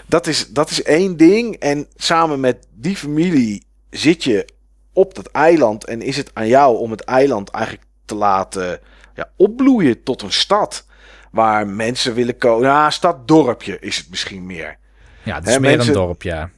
dat, 0.06 0.26
is, 0.26 0.48
dat 0.48 0.70
is 0.70 0.82
één 0.82 1.16
ding. 1.16 1.56
En 1.56 1.86
samen 1.96 2.40
met 2.40 2.66
die 2.74 2.96
familie 2.96 3.62
zit 3.90 4.24
je 4.24 4.44
op 4.92 5.14
dat 5.14 5.26
eiland. 5.26 5.84
En 5.84 6.02
is 6.02 6.16
het 6.16 6.30
aan 6.32 6.48
jou 6.48 6.78
om 6.78 6.90
het 6.90 7.00
eiland 7.00 7.50
eigenlijk 7.50 7.84
te 8.04 8.14
laten 8.14 8.80
ja, 9.18 9.30
opbloeien 9.36 10.02
tot 10.02 10.22
een 10.22 10.32
stad. 10.32 10.86
Waar 11.30 11.66
mensen 11.66 12.14
willen 12.14 12.38
komen. 12.38 12.68
Ja, 12.68 12.90
stad-dorpje 12.90 13.78
is 13.80 13.96
het 13.96 14.10
misschien 14.10 14.46
meer. 14.46 14.78
Ja, 15.22 15.34
het 15.34 15.48
is 15.48 15.58
meer 15.58 15.76
mensen- 15.76 15.94
een 15.94 16.00
dorp, 16.00 16.22
ja. 16.22 16.50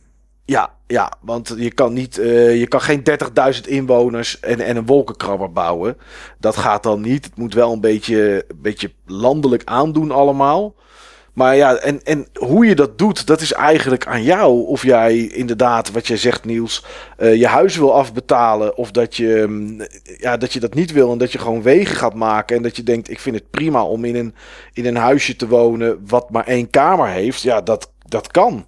Ja, 0.44 0.74
ja 0.86 1.12
want 1.20 1.54
je 1.56 1.70
kan, 1.70 1.92
niet, 1.92 2.18
eh, 2.18 2.58
je 2.58 2.66
kan 2.66 2.80
geen 2.80 3.02
30.000 3.02 3.66
inwoners 3.66 4.40
en, 4.40 4.60
en 4.60 4.76
een 4.76 4.86
wolkenkrabber 4.86 5.52
bouwen. 5.52 5.96
Dat 6.38 6.56
gaat 6.56 6.82
dan 6.82 7.00
niet. 7.00 7.24
Het 7.24 7.36
moet 7.36 7.54
wel 7.54 7.72
een 7.72 7.80
beetje, 7.80 8.44
een 8.48 8.60
beetje 8.60 8.92
landelijk 9.06 9.62
aandoen 9.64 10.10
allemaal. 10.10 10.74
Maar 11.40 11.56
ja, 11.56 11.76
en, 11.76 12.02
en 12.04 12.26
hoe 12.32 12.66
je 12.66 12.74
dat 12.74 12.98
doet, 12.98 13.26
dat 13.26 13.40
is 13.40 13.52
eigenlijk 13.52 14.06
aan 14.06 14.22
jou. 14.22 14.66
Of 14.66 14.82
jij 14.82 15.16
inderdaad, 15.16 15.90
wat 15.90 16.06
jij 16.06 16.16
zegt 16.16 16.44
Niels, 16.44 16.84
eh, 17.16 17.34
je 17.34 17.46
huis 17.46 17.76
wil 17.76 17.94
afbetalen. 17.94 18.76
Of 18.76 18.90
dat 18.90 19.16
je, 19.16 19.44
mm, 19.48 19.80
ja, 20.18 20.36
dat 20.36 20.52
je 20.52 20.60
dat 20.60 20.74
niet 20.74 20.92
wil 20.92 21.12
en 21.12 21.18
dat 21.18 21.32
je 21.32 21.38
gewoon 21.38 21.62
wegen 21.62 21.96
gaat 21.96 22.14
maken. 22.14 22.56
En 22.56 22.62
dat 22.62 22.76
je 22.76 22.82
denkt, 22.82 23.10
ik 23.10 23.20
vind 23.20 23.36
het 23.36 23.50
prima 23.50 23.84
om 23.84 24.04
in 24.04 24.16
een, 24.16 24.34
in 24.72 24.86
een 24.86 24.96
huisje 24.96 25.36
te 25.36 25.48
wonen 25.48 26.06
wat 26.06 26.30
maar 26.30 26.46
één 26.46 26.70
kamer 26.70 27.08
heeft. 27.08 27.42
Ja, 27.42 27.60
dat, 27.60 27.92
dat 28.08 28.30
kan. 28.30 28.66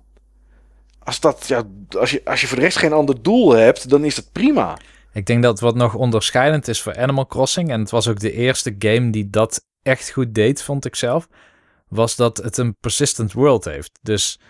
Als, 0.99 1.21
dat, 1.21 1.45
ja, 1.47 1.63
als, 1.99 2.11
je, 2.11 2.21
als 2.25 2.41
je 2.41 2.47
voor 2.47 2.57
de 2.57 2.63
rest 2.63 2.79
geen 2.79 2.93
ander 2.93 3.23
doel 3.23 3.51
hebt, 3.51 3.89
dan 3.89 4.05
is 4.05 4.15
dat 4.15 4.33
prima. 4.33 4.77
Ik 5.13 5.27
denk 5.27 5.43
dat 5.43 5.61
wat 5.61 5.75
nog 5.75 5.95
onderscheidend 5.95 6.69
is 6.69 6.83
voor 6.83 6.97
Animal 6.97 7.27
Crossing, 7.27 7.71
en 7.71 7.81
het 7.81 7.91
was 7.91 8.09
ook 8.09 8.21
de 8.21 8.33
eerste 8.33 8.75
game 8.79 9.11
die 9.11 9.31
dat 9.31 9.61
echt 9.83 10.11
goed 10.11 10.35
deed, 10.35 10.63
vond 10.63 10.85
ik 10.85 10.97
zelf, 10.97 11.29
was 11.93 12.17
dat 12.17 12.37
het 12.37 12.57
een 12.57 12.77
persistent 12.81 13.33
world 13.33 13.65
heeft. 13.65 13.99
Dus 14.03 14.41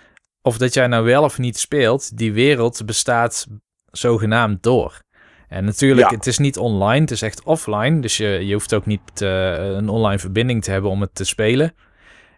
of 0.43 0.59
dat 0.59 0.75
jij 0.75 0.87
nou 0.87 1.05
wel 1.05 1.23
of 1.23 1.39
niet 1.39 1.59
speelt, 1.59 2.17
die 2.17 2.33
wereld 2.33 2.83
bestaat 2.87 3.47
zogenaamd 3.91 4.63
door. 4.63 5.03
En 5.49 5.65
natuurlijk, 5.65 6.11
Ja. 6.11 6.17
het 6.17 6.27
is 6.27 6.39
niet 6.39 6.59
online, 6.59 7.01
het 7.01 7.11
is 7.11 7.23
echt 7.23 7.43
offline. 7.43 8.01
Dus 8.01 8.17
je, 8.17 8.27
je 8.27 8.53
hoeft 8.53 8.75
ook 8.75 8.87
niet 8.87 9.21
eh, 9.23 9.53
een 9.55 9.89
online 9.89 10.19
verbinding 10.19 10.63
te 10.65 10.71
hebben 10.71 10.91
om 10.91 11.01
het 11.01 11.15
te 11.15 11.25
spelen. 11.25 11.75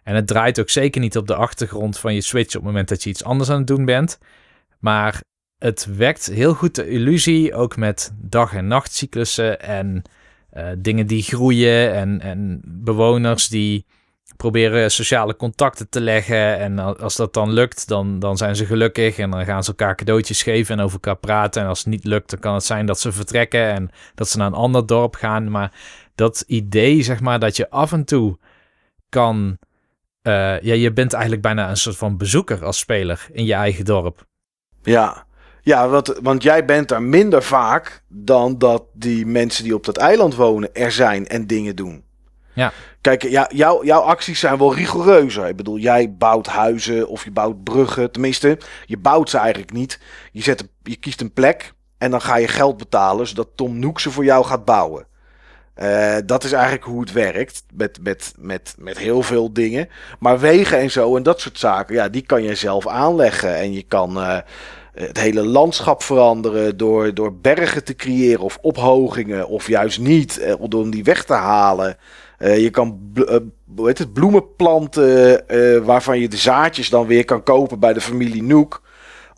En 0.03 0.15
het 0.15 0.27
draait 0.27 0.59
ook 0.59 0.69
zeker 0.69 1.01
niet 1.01 1.17
op 1.17 1.27
de 1.27 1.35
achtergrond 1.35 1.97
van 1.99 2.13
je 2.13 2.21
Switch 2.21 2.47
op 2.47 2.53
het 2.53 2.63
moment 2.63 2.89
dat 2.89 3.03
je 3.03 3.09
iets 3.09 3.23
anders 3.23 3.49
aan 3.49 3.57
het 3.57 3.67
doen 3.67 3.85
bent. 3.85 4.17
Maar 4.79 5.21
het 5.57 5.87
wekt 5.95 6.25
heel 6.25 6.53
goed 6.53 6.75
de 6.75 6.89
illusie, 6.89 7.53
ook 7.53 7.77
met 7.77 8.11
dag- 8.15 8.53
en 8.53 8.67
nachtcyclussen 8.67 9.61
en 9.61 10.01
eh, 10.49 10.67
dingen 10.77 11.07
die 11.07 11.23
groeien 11.23 11.93
en, 11.93 12.21
en 12.21 12.61
bewoners 12.65 13.47
die 13.47 13.85
proberen 14.37 14.91
sociale 14.91 15.35
contacten 15.35 15.89
te 15.89 16.01
leggen. 16.01 16.57
En 16.57 16.79
al- 16.79 16.97
als 16.97 17.15
dat 17.15 17.33
dan 17.33 17.51
lukt, 17.51 17.87
dan, 17.87 18.19
dan 18.19 18.37
zijn 18.37 18.55
ze 18.55 18.65
gelukkig 18.65 19.17
en 19.17 19.29
dan 19.31 19.45
gaan 19.45 19.63
ze 19.63 19.69
elkaar 19.69 19.95
cadeautjes 19.95 20.43
geven 20.43 20.77
en 20.77 20.83
over 20.83 20.93
elkaar 20.93 21.17
praten. 21.17 21.61
En 21.61 21.67
als 21.67 21.79
het 21.79 21.87
niet 21.87 22.03
lukt, 22.05 22.29
dan 22.29 22.39
kan 22.39 22.53
het 22.53 22.63
zijn 22.63 22.85
dat 22.85 22.99
ze 22.99 23.11
vertrekken 23.11 23.65
en 23.73 23.89
dat 24.15 24.29
ze 24.29 24.37
naar 24.37 24.47
een 24.47 24.53
ander 24.53 24.85
dorp 24.85 25.15
gaan. 25.15 25.51
Maar 25.51 25.71
dat 26.15 26.43
idee, 26.47 27.01
zeg 27.01 27.19
maar, 27.19 27.39
dat 27.39 27.55
je 27.55 27.69
af 27.69 27.91
en 27.91 28.05
toe 28.05 28.37
kan... 29.09 29.57
eh, 30.21 30.61
ja, 30.61 30.73
je 30.73 30.93
bent 30.93 31.13
eigenlijk 31.13 31.41
bijna 31.41 31.69
een 31.69 31.77
soort 31.77 31.97
van 31.97 32.17
bezoeker 32.17 32.65
als 32.65 32.77
speler 32.77 33.27
in 33.31 33.45
je 33.45 33.53
eigen 33.53 33.85
dorp. 33.85 34.25
Ja, 34.83 35.25
ja 35.61 35.87
want, 35.87 36.19
want 36.21 36.43
jij 36.43 36.65
bent 36.65 36.91
er 36.91 37.01
minder 37.01 37.43
vaak 37.43 38.03
dan 38.07 38.57
dat 38.57 38.83
die 38.93 39.25
mensen 39.25 39.63
die 39.63 39.75
op 39.75 39.85
dat 39.85 39.97
eiland 39.97 40.35
wonen 40.35 40.73
er 40.73 40.91
zijn 40.91 41.27
en 41.27 41.47
dingen 41.47 41.75
doen. 41.75 42.03
Ja. 42.53 42.71
Kijk, 43.05 43.23
ja, 43.23 43.49
jouw 43.53 43.83
jouw 43.83 44.01
acties 44.01 44.39
zijn 44.39 44.57
wel 44.57 44.75
rigoureuzer. 44.75 45.47
Ik 45.47 45.55
bedoel, 45.55 45.77
jij 45.77 46.15
bouwt 46.15 46.47
huizen 46.47 47.07
of 47.07 47.23
je 47.23 47.31
bouwt 47.31 47.63
bruggen. 47.63 48.11
Tenminste, 48.11 48.57
je 48.85 48.97
bouwt 48.97 49.29
ze 49.29 49.37
eigenlijk 49.37 49.73
niet. 49.73 49.99
Je, 50.31 50.41
zet, 50.41 50.67
je 50.83 50.95
kiest 50.95 51.21
een 51.21 51.33
plek 51.33 51.73
en 51.97 52.11
dan 52.11 52.21
ga 52.21 52.35
je 52.35 52.47
geld 52.47 52.77
betalen 52.77 53.27
zodat 53.27 53.47
Tom 53.55 53.79
Nook 53.79 53.99
ze 53.99 54.11
voor 54.11 54.23
jou 54.23 54.45
gaat 54.45 54.65
bouwen. 54.65 55.07
Eh, 55.73 56.15
dat 56.25 56.43
is 56.43 56.51
eigenlijk 56.51 56.83
hoe 56.83 56.99
het 56.99 57.11
werkt 57.11 57.63
met, 57.73 57.99
met, 58.01 58.33
met, 58.39 58.75
met 58.77 58.97
heel 58.97 59.21
veel 59.21 59.53
dingen. 59.53 59.89
Maar 60.19 60.39
wegen 60.39 60.77
en 60.77 60.91
zo 60.91 61.15
en 61.15 61.23
dat 61.23 61.39
soort 61.39 61.59
zaken, 61.59 61.95
ja, 61.95 62.09
die 62.09 62.25
kan 62.25 62.43
je 62.43 62.55
zelf 62.55 62.87
aanleggen. 62.87 63.55
En 63.55 63.73
je 63.73 63.83
kan 63.83 64.19
eh, 64.19 64.37
het 64.93 65.19
hele 65.19 65.43
landschap 65.43 66.03
veranderen 66.03 66.77
door, 66.77 67.13
door 67.13 67.35
bergen 67.35 67.83
te 67.83 67.95
creëren 67.95 68.43
of 68.43 68.57
ophogingen 68.61 69.47
of 69.47 69.67
juist 69.67 69.99
niet, 69.99 70.37
eh, 70.37 70.53
om 70.59 70.89
die 70.89 71.03
weg 71.03 71.23
te 71.23 71.33
halen. 71.33 71.97
Eh, 72.37 72.59
je 72.59 72.69
kan 72.69 72.99
eh, 73.15 73.37
hoe 73.75 73.87
heet 73.87 73.97
het, 73.97 74.13
bloemen 74.13 74.55
planten 74.55 75.47
eh, 75.47 75.77
waarvan 75.77 76.19
je 76.19 76.27
de 76.27 76.37
zaadjes 76.37 76.89
dan 76.89 77.07
weer 77.07 77.25
kan 77.25 77.43
kopen 77.43 77.79
bij 77.79 77.93
de 77.93 78.01
familie 78.01 78.43
Nook. 78.43 78.81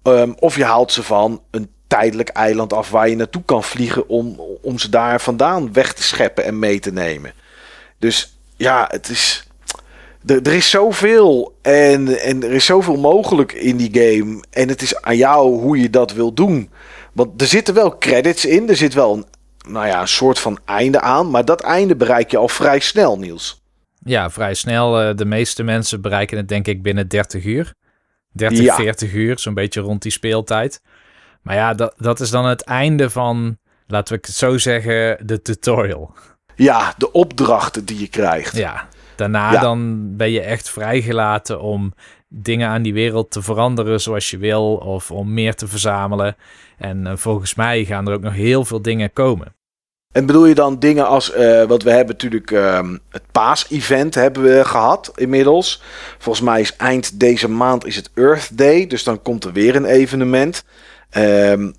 Ehm, 0.03 0.31
of 0.39 0.55
je 0.55 0.63
haalt 0.63 0.91
ze 0.91 1.03
van 1.03 1.41
een 1.51 1.69
tijdelijk 1.87 2.29
eiland 2.29 2.73
af 2.73 2.89
waar 2.89 3.09
je 3.09 3.15
naartoe 3.15 3.43
kan 3.45 3.63
vliegen 3.63 4.09
om, 4.09 4.41
om 4.61 4.79
ze 4.79 4.89
daar 4.89 5.21
vandaan 5.21 5.73
weg 5.73 5.93
te 5.93 6.03
scheppen 6.03 6.43
en 6.43 6.59
mee 6.59 6.79
te 6.79 6.91
nemen. 6.91 7.33
Dus 7.99 8.37
ja, 8.55 8.87
het 8.91 9.09
is. 9.09 9.47
er, 10.25 10.41
er 10.41 10.53
is 10.53 10.69
zoveel 10.69 11.55
en, 11.61 12.19
en 12.21 12.43
er 12.43 12.51
is 12.51 12.65
zoveel 12.65 12.97
mogelijk 12.97 13.53
in 13.53 13.77
die 13.77 13.89
game. 13.93 14.43
En 14.49 14.69
het 14.69 14.81
is 14.81 15.01
aan 15.01 15.17
jou 15.17 15.59
hoe 15.59 15.81
je 15.81 15.89
dat 15.89 16.13
wil 16.13 16.33
doen. 16.33 16.69
Want 17.13 17.41
er 17.41 17.47
zitten 17.47 17.73
wel 17.73 17.97
credits 17.97 18.45
in. 18.45 18.69
Er 18.69 18.75
zit 18.75 18.93
wel 18.93 19.13
een, 19.13 19.25
nou 19.69 19.87
ja, 19.87 20.01
een 20.01 20.07
soort 20.07 20.39
van 20.39 20.59
einde 20.65 21.01
aan. 21.01 21.29
Maar 21.29 21.45
dat 21.45 21.61
einde 21.61 21.95
bereik 21.95 22.31
je 22.31 22.37
al 22.37 22.47
vrij 22.47 22.79
snel, 22.79 23.17
Niels. 23.17 23.61
Ja, 23.99 24.29
vrij 24.29 24.53
snel. 24.53 25.01
Eh, 25.01 25.15
de 25.15 25.25
meeste 25.25 25.63
mensen 25.63 26.01
bereiken 26.01 26.37
het 26.37 26.47
denk 26.47 26.67
ik 26.67 26.81
binnen 26.81 27.07
30 27.07 27.45
uur. 27.45 27.73
30, 28.31 28.75
40 28.75 29.13
uur, 29.13 29.39
zo'n 29.39 29.53
beetje 29.53 29.81
rond 29.81 30.01
die 30.01 30.11
speeltijd. 30.11 30.81
Maar 31.41 31.55
ja, 31.55 31.73
dat, 31.73 31.93
dat 31.97 32.19
is 32.19 32.29
dan 32.29 32.45
het 32.45 32.61
einde 32.61 33.09
van, 33.09 33.57
laten 33.87 34.15
we 34.15 34.21
het 34.25 34.35
zo 34.35 34.57
zeggen, 34.57 35.27
de 35.27 35.41
tutorial. 35.41 36.13
Ja, 36.55 36.93
de 36.97 37.11
opdrachten 37.11 37.85
die 37.85 37.99
je 37.99 38.07
krijgt. 38.07 38.55
Ja, 38.55 38.87
daarna 39.15 39.59
dan 39.59 40.09
ben 40.15 40.31
je 40.31 40.41
echt 40.41 40.69
vrijgelaten 40.69 41.61
om 41.61 41.93
dingen 42.27 42.69
aan 42.69 42.81
die 42.81 42.93
wereld 42.93 43.31
te 43.31 43.41
veranderen 43.41 44.01
zoals 44.01 44.29
je 44.29 44.37
wil 44.37 44.75
of 44.75 45.11
om 45.11 45.33
meer 45.33 45.55
te 45.55 45.67
verzamelen. 45.67 46.35
En 46.77 47.07
eh, 47.07 47.15
volgens 47.15 47.55
mij 47.55 47.85
gaan 47.85 48.07
er 48.07 48.13
ook 48.13 48.21
nog 48.21 48.33
heel 48.33 48.65
veel 48.65 48.81
dingen 48.81 49.13
komen. 49.13 49.55
En 50.13 50.25
bedoel 50.25 50.45
je 50.45 50.55
dan 50.55 50.79
dingen 50.79 51.07
als, 51.07 51.35
uh, 51.35 51.63
wat 51.63 51.83
we 51.83 51.89
hebben 51.89 52.07
natuurlijk 52.07 52.51
um, 52.51 52.99
het 53.09 53.23
paas-event 53.31 54.15
hebben 54.15 54.43
we 54.43 54.65
gehad 54.65 55.11
inmiddels. 55.15 55.81
Volgens 56.17 56.45
mij 56.45 56.61
is 56.61 56.75
eind 56.75 57.19
deze 57.19 57.49
maand 57.49 57.85
is 57.85 57.95
het 57.95 58.09
Earth 58.13 58.57
Day, 58.57 58.87
dus 58.87 59.03
dan 59.03 59.21
komt 59.21 59.43
er 59.43 59.53
weer 59.53 59.75
een 59.75 59.85
evenement. 59.85 60.63
Um, 61.17 61.73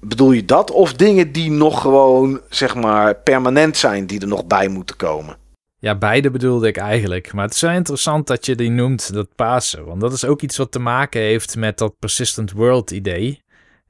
bedoel 0.00 0.32
je 0.32 0.44
dat 0.44 0.70
of 0.70 0.92
dingen 0.92 1.32
die 1.32 1.50
nog 1.50 1.80
gewoon, 1.80 2.40
zeg 2.48 2.74
maar, 2.74 3.14
permanent 3.14 3.76
zijn, 3.76 4.06
die 4.06 4.20
er 4.20 4.28
nog 4.28 4.46
bij 4.46 4.68
moeten 4.68 4.96
komen? 4.96 5.36
Ja, 5.78 5.94
beide 5.94 6.30
bedoelde 6.30 6.68
ik 6.68 6.76
eigenlijk. 6.76 7.32
Maar 7.32 7.44
het 7.44 7.54
is 7.54 7.60
wel 7.60 7.70
interessant 7.70 8.26
dat 8.26 8.46
je 8.46 8.54
die 8.54 8.70
noemt, 8.70 9.12
dat 9.12 9.34
Pasen. 9.34 9.84
Want 9.84 10.00
dat 10.00 10.12
is 10.12 10.24
ook 10.24 10.42
iets 10.42 10.56
wat 10.56 10.72
te 10.72 10.78
maken 10.78 11.20
heeft 11.20 11.56
met 11.56 11.78
dat 11.78 11.98
persistent 11.98 12.52
world 12.52 12.90
idee. 12.90 13.42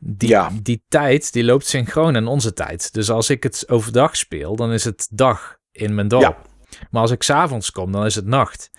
Die, 0.06 0.28
ja. 0.28 0.50
die 0.62 0.82
tijd, 0.88 1.32
die 1.32 1.44
loopt 1.44 1.66
synchroon 1.66 2.16
aan 2.16 2.26
onze 2.26 2.52
tijd. 2.52 2.92
Dus 2.92 3.10
als 3.10 3.30
ik 3.30 3.42
het 3.42 3.68
overdag 3.68 4.16
speel, 4.16 4.56
dan 4.56 4.72
is 4.72 4.84
het 4.84 5.08
dag 5.10 5.56
in 5.72 5.94
mijn 5.94 6.08
dorp. 6.08 6.22
Ja. 6.22 6.36
Maar 6.90 7.02
als 7.02 7.10
ik 7.10 7.22
s'avonds 7.22 7.70
kom, 7.70 7.92
dan 7.92 8.04
is 8.04 8.14
het 8.14 8.26
nacht. 8.26 8.70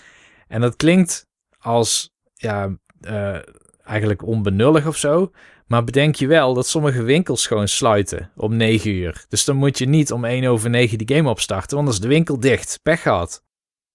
En 0.47 0.61
dat 0.61 0.75
klinkt 0.75 1.27
als, 1.59 2.13
ja, 2.33 2.77
uh, 3.01 3.37
eigenlijk 3.83 4.23
onbenullig 4.23 4.87
of 4.87 4.97
zo. 4.97 5.31
Maar 5.67 5.83
bedenk 5.83 6.15
je 6.15 6.27
wel 6.27 6.53
dat 6.53 6.67
sommige 6.67 7.03
winkels 7.03 7.47
gewoon 7.47 7.67
sluiten 7.67 8.31
om 8.35 8.55
9 8.55 8.91
uur. 8.91 9.25
Dus 9.29 9.45
dan 9.45 9.55
moet 9.55 9.77
je 9.77 9.85
niet 9.85 10.11
om 10.11 10.25
1 10.25 10.45
over 10.45 10.69
9 10.69 10.97
die 10.97 11.15
game 11.15 11.29
opstarten, 11.29 11.75
want 11.75 11.87
dan 11.87 11.95
is 11.95 12.01
de 12.01 12.07
winkel 12.07 12.39
dicht. 12.39 12.79
Pech 12.83 13.01
gehad. 13.01 13.43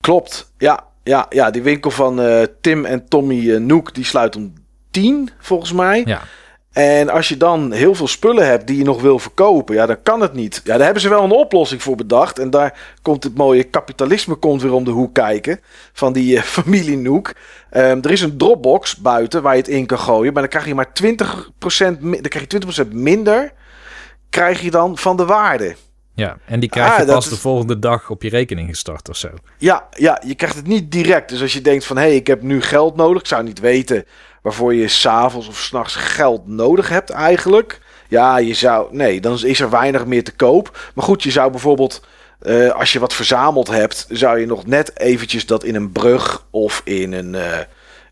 Klopt, 0.04 0.52
ja. 0.58 0.88
Ja, 1.02 1.26
ja 1.28 1.50
die 1.50 1.62
winkel 1.62 1.90
van 1.90 2.20
uh, 2.20 2.42
Tim 2.60 2.84
en 2.84 3.08
Tommy 3.08 3.38
uh, 3.38 3.60
Noek, 3.60 3.94
die 3.94 4.04
sluit 4.04 4.36
om 4.36 4.52
10 4.90 5.30
volgens 5.38 5.72
mij. 5.72 6.02
Ja. 6.04 6.22
En 6.72 7.08
als 7.08 7.28
je 7.28 7.36
dan 7.36 7.72
heel 7.72 7.94
veel 7.94 8.08
spullen 8.08 8.46
hebt 8.46 8.66
die 8.66 8.78
je 8.78 8.84
nog 8.84 9.00
wil 9.00 9.18
verkopen, 9.18 9.74
ja, 9.74 9.86
dan 9.86 10.02
kan 10.02 10.20
het 10.20 10.32
niet. 10.32 10.60
Ja, 10.64 10.74
daar 10.76 10.84
hebben 10.84 11.02
ze 11.02 11.08
wel 11.08 11.24
een 11.24 11.30
oplossing 11.30 11.82
voor 11.82 11.96
bedacht. 11.96 12.38
En 12.38 12.50
daar 12.50 12.96
komt 13.02 13.24
het 13.24 13.36
mooie 13.36 13.64
kapitalisme 13.64 14.34
komt 14.34 14.62
weer 14.62 14.72
om 14.72 14.84
de 14.84 14.90
hoek 14.90 15.14
kijken. 15.14 15.60
Van 15.92 16.12
die 16.12 16.36
uh, 16.36 16.42
familie 16.56 16.96
Noek. 16.96 17.28
Um, 17.72 18.02
er 18.02 18.10
is 18.10 18.20
een 18.20 18.36
Dropbox 18.36 18.96
buiten 18.96 19.42
waar 19.42 19.54
je 19.54 19.60
het 19.60 19.68
in 19.68 19.86
kan 19.86 19.98
gooien. 19.98 20.32
Maar 20.32 20.42
dan 20.42 20.50
krijg 20.50 20.66
je 20.66 20.74
maar 20.74 20.92
20%, 21.02 22.00
dan 22.00 22.20
krijg 22.20 22.44
je 22.48 22.84
20% 22.86 22.92
minder 22.92 23.52
krijg 24.30 24.60
je 24.60 24.70
dan 24.70 24.98
van 24.98 25.16
de 25.16 25.24
waarde. 25.24 25.76
Ja, 26.14 26.38
en 26.46 26.60
die 26.60 26.68
krijg 26.68 26.96
je 26.96 27.02
ah, 27.02 27.08
pas 27.08 27.28
de 27.28 27.36
volgende 27.36 27.78
dag 27.78 28.10
op 28.10 28.22
je 28.22 28.28
rekening 28.28 28.68
gestort 28.68 29.08
of 29.08 29.16
zo. 29.16 29.28
Ja, 29.58 29.88
ja, 29.90 30.22
je 30.26 30.34
krijgt 30.34 30.56
het 30.56 30.66
niet 30.66 30.92
direct. 30.92 31.28
Dus 31.28 31.42
als 31.42 31.52
je 31.52 31.60
denkt 31.60 31.84
van, 31.84 31.96
hé, 31.96 32.02
hey, 32.02 32.14
ik 32.14 32.26
heb 32.26 32.42
nu 32.42 32.62
geld 32.62 32.96
nodig. 32.96 33.20
Ik 33.20 33.28
zou 33.28 33.42
niet 33.42 33.60
weten 33.60 34.04
waarvoor 34.42 34.74
je 34.74 34.88
s'avonds 34.88 35.48
of 35.48 35.58
s'nachts 35.58 35.94
geld 35.94 36.46
nodig 36.46 36.88
hebt 36.88 37.10
eigenlijk. 37.10 37.80
Ja, 38.08 38.38
je 38.38 38.54
zou... 38.54 38.88
Nee, 38.90 39.20
dan 39.20 39.38
is 39.44 39.60
er 39.60 39.70
weinig 39.70 40.06
meer 40.06 40.24
te 40.24 40.32
koop. 40.32 40.90
Maar 40.94 41.04
goed, 41.04 41.22
je 41.22 41.30
zou 41.30 41.50
bijvoorbeeld... 41.50 42.02
Uh, 42.42 42.70
als 42.70 42.92
je 42.92 42.98
wat 42.98 43.14
verzameld 43.14 43.68
hebt, 43.68 44.06
zou 44.08 44.38
je 44.38 44.46
nog 44.46 44.66
net 44.66 44.98
eventjes 44.98 45.46
dat 45.46 45.64
in 45.64 45.74
een 45.74 45.92
brug 45.92 46.44
of 46.50 46.80
in 46.84 47.12
een, 47.12 47.34
uh, 47.34 47.58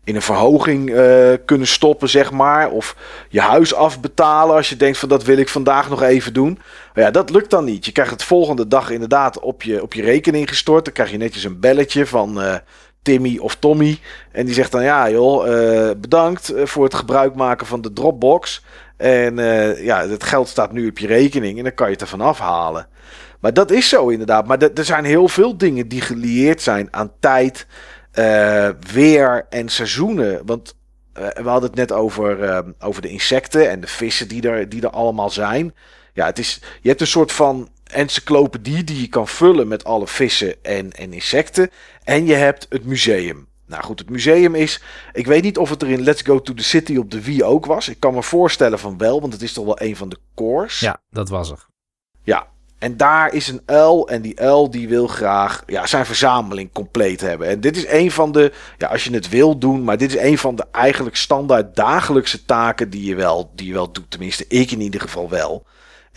in 0.03 0.15
een 0.15 0.21
verhoging 0.21 0.89
uh, 0.89 1.33
kunnen 1.45 1.67
stoppen, 1.67 2.09
zeg 2.09 2.31
maar. 2.31 2.69
Of 2.69 2.95
je 3.29 3.41
huis 3.41 3.73
afbetalen 3.73 4.55
als 4.55 4.69
je 4.69 4.77
denkt 4.77 4.97
van 4.97 5.09
dat 5.09 5.23
wil 5.23 5.37
ik 5.37 5.49
vandaag 5.49 5.89
nog 5.89 6.01
even 6.01 6.33
doen. 6.33 6.59
Maar 6.93 7.03
ja, 7.03 7.11
dat 7.11 7.29
lukt 7.29 7.49
dan 7.49 7.65
niet. 7.65 7.85
Je 7.85 7.91
krijgt 7.91 8.11
het 8.11 8.23
volgende 8.23 8.67
dag 8.67 8.89
inderdaad 8.89 9.39
op 9.39 9.63
je, 9.63 9.81
op 9.81 9.93
je 9.93 10.01
rekening 10.01 10.49
gestort. 10.49 10.85
Dan 10.85 10.93
krijg 10.93 11.11
je 11.11 11.17
netjes 11.17 11.43
een 11.43 11.59
belletje 11.59 12.05
van 12.05 12.61
Timmy 13.01 13.37
of 13.37 13.55
Tommy. 13.55 13.99
En 14.31 14.45
die 14.45 14.53
zegt 14.53 14.71
dan 14.71 14.83
ja 14.83 15.09
joh, 15.09 15.47
uh, 15.47 15.89
bedankt 15.97 16.49
eh, 16.49 16.65
voor 16.65 16.83
het 16.83 16.93
gebruik 16.93 17.35
maken 17.35 17.67
van 17.67 17.81
de 17.81 17.93
Dropbox. 17.93 18.63
En 18.97 19.37
uh, 19.37 19.83
ja, 19.83 20.07
het 20.07 20.23
geld 20.23 20.47
staat 20.47 20.71
nu 20.71 20.87
op 20.87 20.97
je 20.97 21.07
rekening 21.07 21.57
en 21.57 21.63
dan 21.63 21.73
kan 21.73 21.87
je 21.87 21.93
het 21.93 22.01
ervan 22.01 22.21
afhalen. 22.21 22.87
Maar 23.39 23.53
dat 23.53 23.71
is 23.71 23.89
zo 23.89 24.07
inderdaad. 24.07 24.47
Maar 24.47 24.57
er 24.57 24.85
zijn 24.85 25.05
heel 25.05 25.27
veel 25.27 25.57
dingen 25.57 25.87
die 25.87 26.01
gelieerd 26.01 26.61
zijn 26.61 26.87
aan 26.91 27.11
tijd, 27.19 27.67
weer 28.91 29.45
en 29.49 29.69
seizoenen. 29.69 30.41
Want 30.45 30.75
we 31.13 31.49
hadden 31.49 31.69
het 31.69 31.75
net 31.75 31.91
over, 31.91 32.63
over 32.79 33.01
de 33.01 33.09
insecten 33.09 33.69
en 33.69 33.81
de 33.81 33.87
vissen 33.87 34.27
die 34.27 34.49
er, 34.49 34.69
die 34.69 34.81
er 34.81 34.89
allemaal 34.89 35.29
zijn. 35.29 35.73
Ja, 36.13 36.25
het 36.25 36.39
is, 36.39 36.61
je 36.81 36.89
hebt 36.89 37.01
een 37.01 37.07
soort 37.07 37.31
van 37.31 37.69
encyclopedie 37.91 38.83
die 38.83 39.01
je 39.01 39.07
kan 39.07 39.27
vullen 39.27 39.67
met 39.67 39.83
alle 39.83 40.07
vissen 40.07 40.63
en, 40.63 40.91
en 40.91 41.13
insecten. 41.13 41.69
En 42.03 42.25
je 42.25 42.33
hebt 42.33 42.65
het 42.69 42.85
museum. 42.85 43.47
Nou 43.65 43.83
goed, 43.83 43.99
het 43.99 44.09
museum 44.09 44.55
is. 44.55 44.81
Ik 45.13 45.27
weet 45.27 45.43
niet 45.43 45.57
of 45.57 45.69
het 45.69 45.81
er 45.81 45.89
in 45.89 46.01
Let's 46.01 46.21
Go 46.21 46.41
to 46.41 46.53
the 46.53 46.63
City 46.63 46.97
op 46.97 47.11
de 47.11 47.23
Wii 47.23 47.43
ook 47.43 47.65
was. 47.65 47.89
Ik 47.89 47.99
kan 47.99 48.13
me 48.13 48.23
voorstellen 48.23 48.79
van 48.79 48.97
wel, 48.97 49.21
want 49.21 49.33
het 49.33 49.41
is 49.41 49.53
toch 49.53 49.65
wel 49.65 49.81
een 49.81 49.95
van 49.95 50.09
de 50.09 50.17
cores. 50.35 50.79
Ja, 50.79 50.97
dat 51.09 51.29
was 51.29 51.51
er. 51.51 51.67
Ja, 52.23 52.47
en 52.79 52.97
daar 52.97 53.33
is 53.33 53.47
een 53.47 53.61
uil. 53.65 54.09
En 54.09 54.21
die 54.21 54.39
uil 54.39 54.71
die 54.71 54.87
wil 54.87 55.07
graag 55.07 55.63
ja, 55.65 55.85
zijn 55.85 56.05
verzameling 56.05 56.71
compleet 56.73 57.21
hebben. 57.21 57.47
En 57.47 57.61
dit 57.61 57.77
is 57.77 57.87
een 57.87 58.11
van 58.11 58.31
de. 58.31 58.51
Ja, 58.77 58.87
als 58.87 59.03
je 59.03 59.13
het 59.13 59.29
wil 59.29 59.57
doen. 59.57 59.83
Maar 59.83 59.97
dit 59.97 60.15
is 60.15 60.21
een 60.21 60.37
van 60.37 60.55
de 60.55 60.65
eigenlijk 60.71 61.15
standaard 61.15 61.75
dagelijkse 61.75 62.45
taken 62.45 62.89
die 62.89 63.05
je 63.05 63.15
wel, 63.15 63.51
die 63.55 63.67
je 63.67 63.73
wel 63.73 63.91
doet. 63.91 64.11
Tenminste, 64.11 64.45
ik 64.47 64.71
in 64.71 64.81
ieder 64.81 65.01
geval 65.01 65.29
wel. 65.29 65.65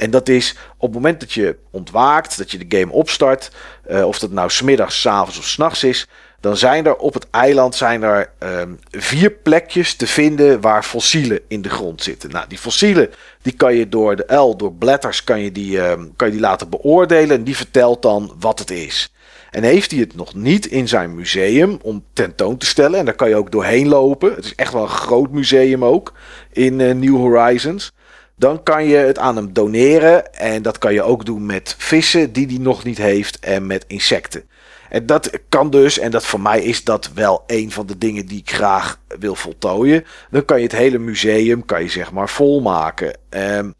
En 0.02 0.10
dat 0.10 0.28
is 0.28 0.56
op 0.76 0.80
het 0.80 0.92
moment 0.92 1.20
dat 1.20 1.32
je 1.32 1.56
ontwaakt, 1.70 2.38
dat 2.38 2.50
je 2.50 2.66
de 2.66 2.78
game 2.78 2.92
opstart, 2.92 3.50
uh, 3.90 4.06
of 4.06 4.18
dat 4.18 4.30
nou 4.30 4.50
smiddags, 4.50 5.00
s 5.00 5.06
avonds 5.06 5.38
of 5.38 5.46
s'nachts 5.46 5.84
is, 5.84 6.08
dan 6.40 6.56
zijn 6.56 6.86
er 6.86 6.96
op 6.96 7.14
het 7.14 7.26
eiland 7.30 7.74
zijn 7.74 8.02
er 8.02 8.32
um, 8.38 8.78
vier 8.90 9.30
plekjes 9.30 9.94
te 9.94 10.06
vinden 10.06 10.60
waar 10.60 10.82
fossielen 10.82 11.40
in 11.48 11.62
de 11.62 11.68
grond 11.68 12.02
zitten. 12.02 12.30
Nou, 12.30 12.44
die 12.48 12.58
fossielen 12.58 13.10
die 13.42 13.52
kan 13.52 13.74
je 13.74 13.88
door 13.88 14.16
de 14.16 14.34
L, 14.34 14.56
door 14.56 14.72
bladders, 14.72 15.24
kan 15.24 15.40
je 15.40 15.52
die, 15.52 15.80
um, 15.80 16.12
kan 16.16 16.26
je 16.26 16.32
die 16.32 16.42
laten 16.42 16.68
beoordelen 16.68 17.36
en 17.36 17.44
die 17.44 17.56
vertelt 17.56 18.02
dan 18.02 18.34
wat 18.38 18.58
het 18.58 18.70
is. 18.70 19.12
En 19.50 19.62
heeft 19.62 19.90
hij 19.90 20.00
het 20.00 20.14
nog 20.14 20.34
niet 20.34 20.66
in 20.66 20.88
zijn 20.88 21.14
museum 21.14 21.78
om 21.82 22.04
tentoon 22.12 22.56
te 22.56 22.66
stellen. 22.66 22.98
En 22.98 23.04
daar 23.04 23.14
kan 23.14 23.28
je 23.28 23.36
ook 23.36 23.52
doorheen 23.52 23.88
lopen. 23.88 24.34
Het 24.34 24.44
is 24.44 24.54
echt 24.54 24.72
wel 24.72 24.82
een 24.82 24.88
groot 24.88 25.30
museum 25.30 25.84
ook 25.84 26.12
in 26.52 26.78
uh, 26.78 26.94
New 26.94 27.16
Horizons. 27.16 27.92
Dan 28.36 28.62
kan 28.62 28.84
je 28.84 28.96
het 28.96 29.18
aan 29.18 29.36
hem 29.36 29.52
doneren. 29.52 30.34
En 30.34 30.62
dat 30.62 30.78
kan 30.78 30.94
je 30.94 31.02
ook 31.02 31.24
doen 31.24 31.46
met 31.46 31.74
vissen 31.78 32.32
die 32.32 32.46
hij 32.46 32.58
nog 32.58 32.84
niet 32.84 32.98
heeft. 32.98 33.38
En 33.38 33.66
met 33.66 33.84
insecten. 33.86 34.44
En 34.88 35.06
dat 35.06 35.30
kan 35.48 35.70
dus, 35.70 35.98
en 35.98 36.10
dat 36.10 36.26
voor 36.26 36.40
mij 36.40 36.62
is 36.62 36.84
dat 36.84 37.10
wel 37.14 37.44
een 37.46 37.72
van 37.72 37.86
de 37.86 37.98
dingen 37.98 38.26
die 38.26 38.38
ik 38.38 38.50
graag 38.50 38.98
wil 39.18 39.34
voltooien. 39.34 40.04
Dan 40.30 40.44
kan 40.44 40.56
je 40.56 40.62
het 40.62 40.72
hele 40.72 40.98
museum, 40.98 41.64
kan 41.64 41.82
je 41.82 41.88
zeg 41.88 42.12
maar, 42.12 42.28
volmaken. 42.28 43.18
Um, 43.30 43.74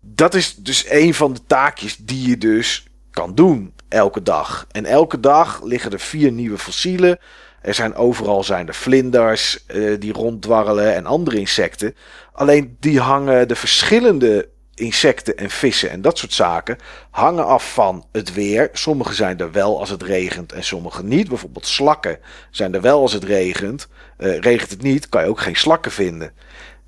dat 0.00 0.34
is 0.34 0.54
dus 0.54 0.90
een 0.90 1.14
van 1.14 1.32
de 1.32 1.40
taakjes 1.46 1.96
die 1.96 2.28
je 2.28 2.38
dus 2.38 2.86
kan 3.10 3.34
doen 3.34 3.74
elke 3.88 4.22
dag. 4.22 4.66
En 4.70 4.84
elke 4.84 5.20
dag 5.20 5.62
liggen 5.62 5.92
er 5.92 6.00
vier 6.00 6.32
nieuwe 6.32 6.58
fossielen. 6.58 7.18
Er 7.60 7.74
zijn 7.74 7.94
overal 7.94 8.44
zijn 8.44 8.68
er 8.68 8.74
vlinders 8.74 9.64
uh, 9.74 10.00
die 10.00 10.12
ronddwarrelen 10.12 10.94
en 10.94 11.06
andere 11.06 11.38
insecten. 11.38 11.94
Alleen 12.32 12.76
die 12.80 13.00
hangen 13.00 13.48
de 13.48 13.56
verschillende 13.56 14.48
insecten 14.74 15.36
en 15.36 15.50
vissen 15.50 15.90
en 15.90 16.02
dat 16.02 16.18
soort 16.18 16.32
zaken 16.32 16.78
hangen 17.10 17.46
af 17.46 17.72
van 17.72 18.04
het 18.12 18.32
weer. 18.32 18.68
Sommige 18.72 19.14
zijn 19.14 19.38
er 19.38 19.52
wel 19.52 19.78
als 19.78 19.90
het 19.90 20.02
regent 20.02 20.52
en 20.52 20.64
sommige 20.64 21.02
niet. 21.02 21.28
Bijvoorbeeld 21.28 21.66
slakken 21.66 22.18
zijn 22.50 22.74
er 22.74 22.80
wel 22.80 23.00
als 23.00 23.12
het 23.12 23.24
regent. 23.24 23.88
Uh, 24.18 24.38
regent 24.38 24.70
het 24.70 24.82
niet, 24.82 25.08
kan 25.08 25.22
je 25.22 25.28
ook 25.28 25.40
geen 25.40 25.56
slakken 25.56 25.92
vinden. 25.92 26.32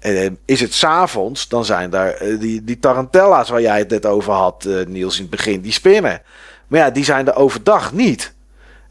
Uh, 0.00 0.30
is 0.44 0.60
het 0.60 0.74
s'avonds, 0.74 1.48
dan 1.48 1.64
zijn 1.64 1.90
daar 1.90 2.18
die, 2.38 2.64
die 2.64 2.78
tarantella's 2.78 3.48
waar 3.48 3.60
jij 3.60 3.78
het 3.78 3.90
net 3.90 4.06
over 4.06 4.32
had, 4.32 4.68
Niels, 4.86 5.16
in 5.16 5.22
het 5.22 5.30
begin, 5.30 5.60
die 5.60 5.72
spinnen. 5.72 6.22
Maar 6.66 6.80
ja, 6.80 6.90
die 6.90 7.04
zijn 7.04 7.26
er 7.26 7.34
overdag 7.34 7.92
niet. 7.92 8.32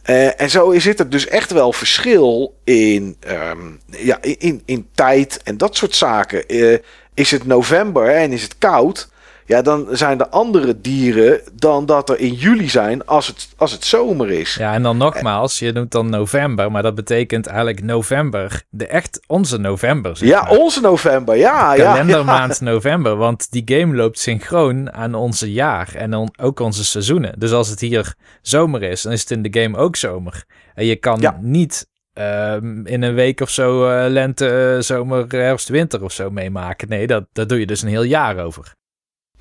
Uh, 0.09 0.41
en 0.41 0.49
zo 0.49 0.79
zit 0.79 0.99
er 0.99 1.09
dus 1.09 1.27
echt 1.27 1.51
wel 1.51 1.73
verschil 1.73 2.55
in, 2.63 3.17
um, 3.27 3.79
ja, 3.85 4.17
in, 4.21 4.61
in 4.65 4.87
tijd 4.95 5.39
en 5.43 5.57
dat 5.57 5.75
soort 5.75 5.95
zaken. 5.95 6.43
Uh, 6.47 6.77
is 7.13 7.31
het 7.31 7.45
november 7.45 8.09
en 8.09 8.31
is 8.31 8.43
het 8.43 8.57
koud? 8.57 9.09
Ja, 9.51 9.61
dan 9.61 9.87
zijn 9.91 10.19
er 10.19 10.27
andere 10.27 10.81
dieren 10.81 11.41
dan 11.53 11.85
dat 11.85 12.09
er 12.09 12.19
in 12.19 12.33
juli 12.33 12.69
zijn 12.69 13.05
als 13.05 13.27
het, 13.27 13.49
als 13.57 13.71
het 13.71 13.85
zomer 13.85 14.29
is. 14.29 14.55
Ja, 14.55 14.73
en 14.73 14.83
dan 14.83 14.97
nogmaals, 14.97 15.59
je 15.59 15.71
noemt 15.71 15.91
dan 15.91 16.09
november, 16.09 16.71
maar 16.71 16.83
dat 16.83 16.95
betekent 16.95 17.47
eigenlijk 17.47 17.83
november. 17.83 18.63
De 18.69 18.87
echt 18.87 19.19
onze 19.27 19.57
november. 19.57 20.17
Zeg 20.17 20.29
ja, 20.29 20.41
maar. 20.41 20.51
onze 20.51 20.81
november, 20.81 21.35
ja. 21.35 21.75
Kalendermaand 21.75 22.57
ja. 22.59 22.65
november, 22.65 23.15
want 23.15 23.51
die 23.51 23.63
game 23.65 23.95
loopt 23.95 24.19
synchroon 24.19 24.93
aan 24.93 25.15
onze 25.15 25.51
jaar 25.51 25.95
en 25.95 26.11
dan 26.11 26.33
ook 26.41 26.59
onze 26.59 26.83
seizoenen. 26.85 27.39
Dus 27.39 27.51
als 27.51 27.69
het 27.69 27.79
hier 27.79 28.15
zomer 28.41 28.83
is, 28.83 29.01
dan 29.01 29.11
is 29.11 29.21
het 29.21 29.31
in 29.31 29.41
de 29.41 29.61
game 29.61 29.77
ook 29.77 29.95
zomer. 29.95 30.43
En 30.73 30.85
je 30.85 30.95
kan 30.95 31.19
Ja. 31.19 31.37
niet 31.41 31.89
ehm, 32.13 32.85
in 32.85 33.01
een 33.01 33.13
week 33.13 33.41
of 33.41 33.49
zo 33.49 33.87
eh, 33.89 34.09
lente, 34.09 34.73
eh, 34.75 34.81
zomer, 34.81 35.25
herfst, 35.27 35.69
winter 35.69 36.03
of 36.03 36.11
zo 36.11 36.29
meemaken. 36.29 36.89
Nee, 36.89 37.07
dat, 37.07 37.25
dat 37.33 37.49
doe 37.49 37.59
je 37.59 37.65
dus 37.65 37.81
een 37.81 37.89
heel 37.89 38.03
jaar 38.03 38.37
over. 38.37 38.79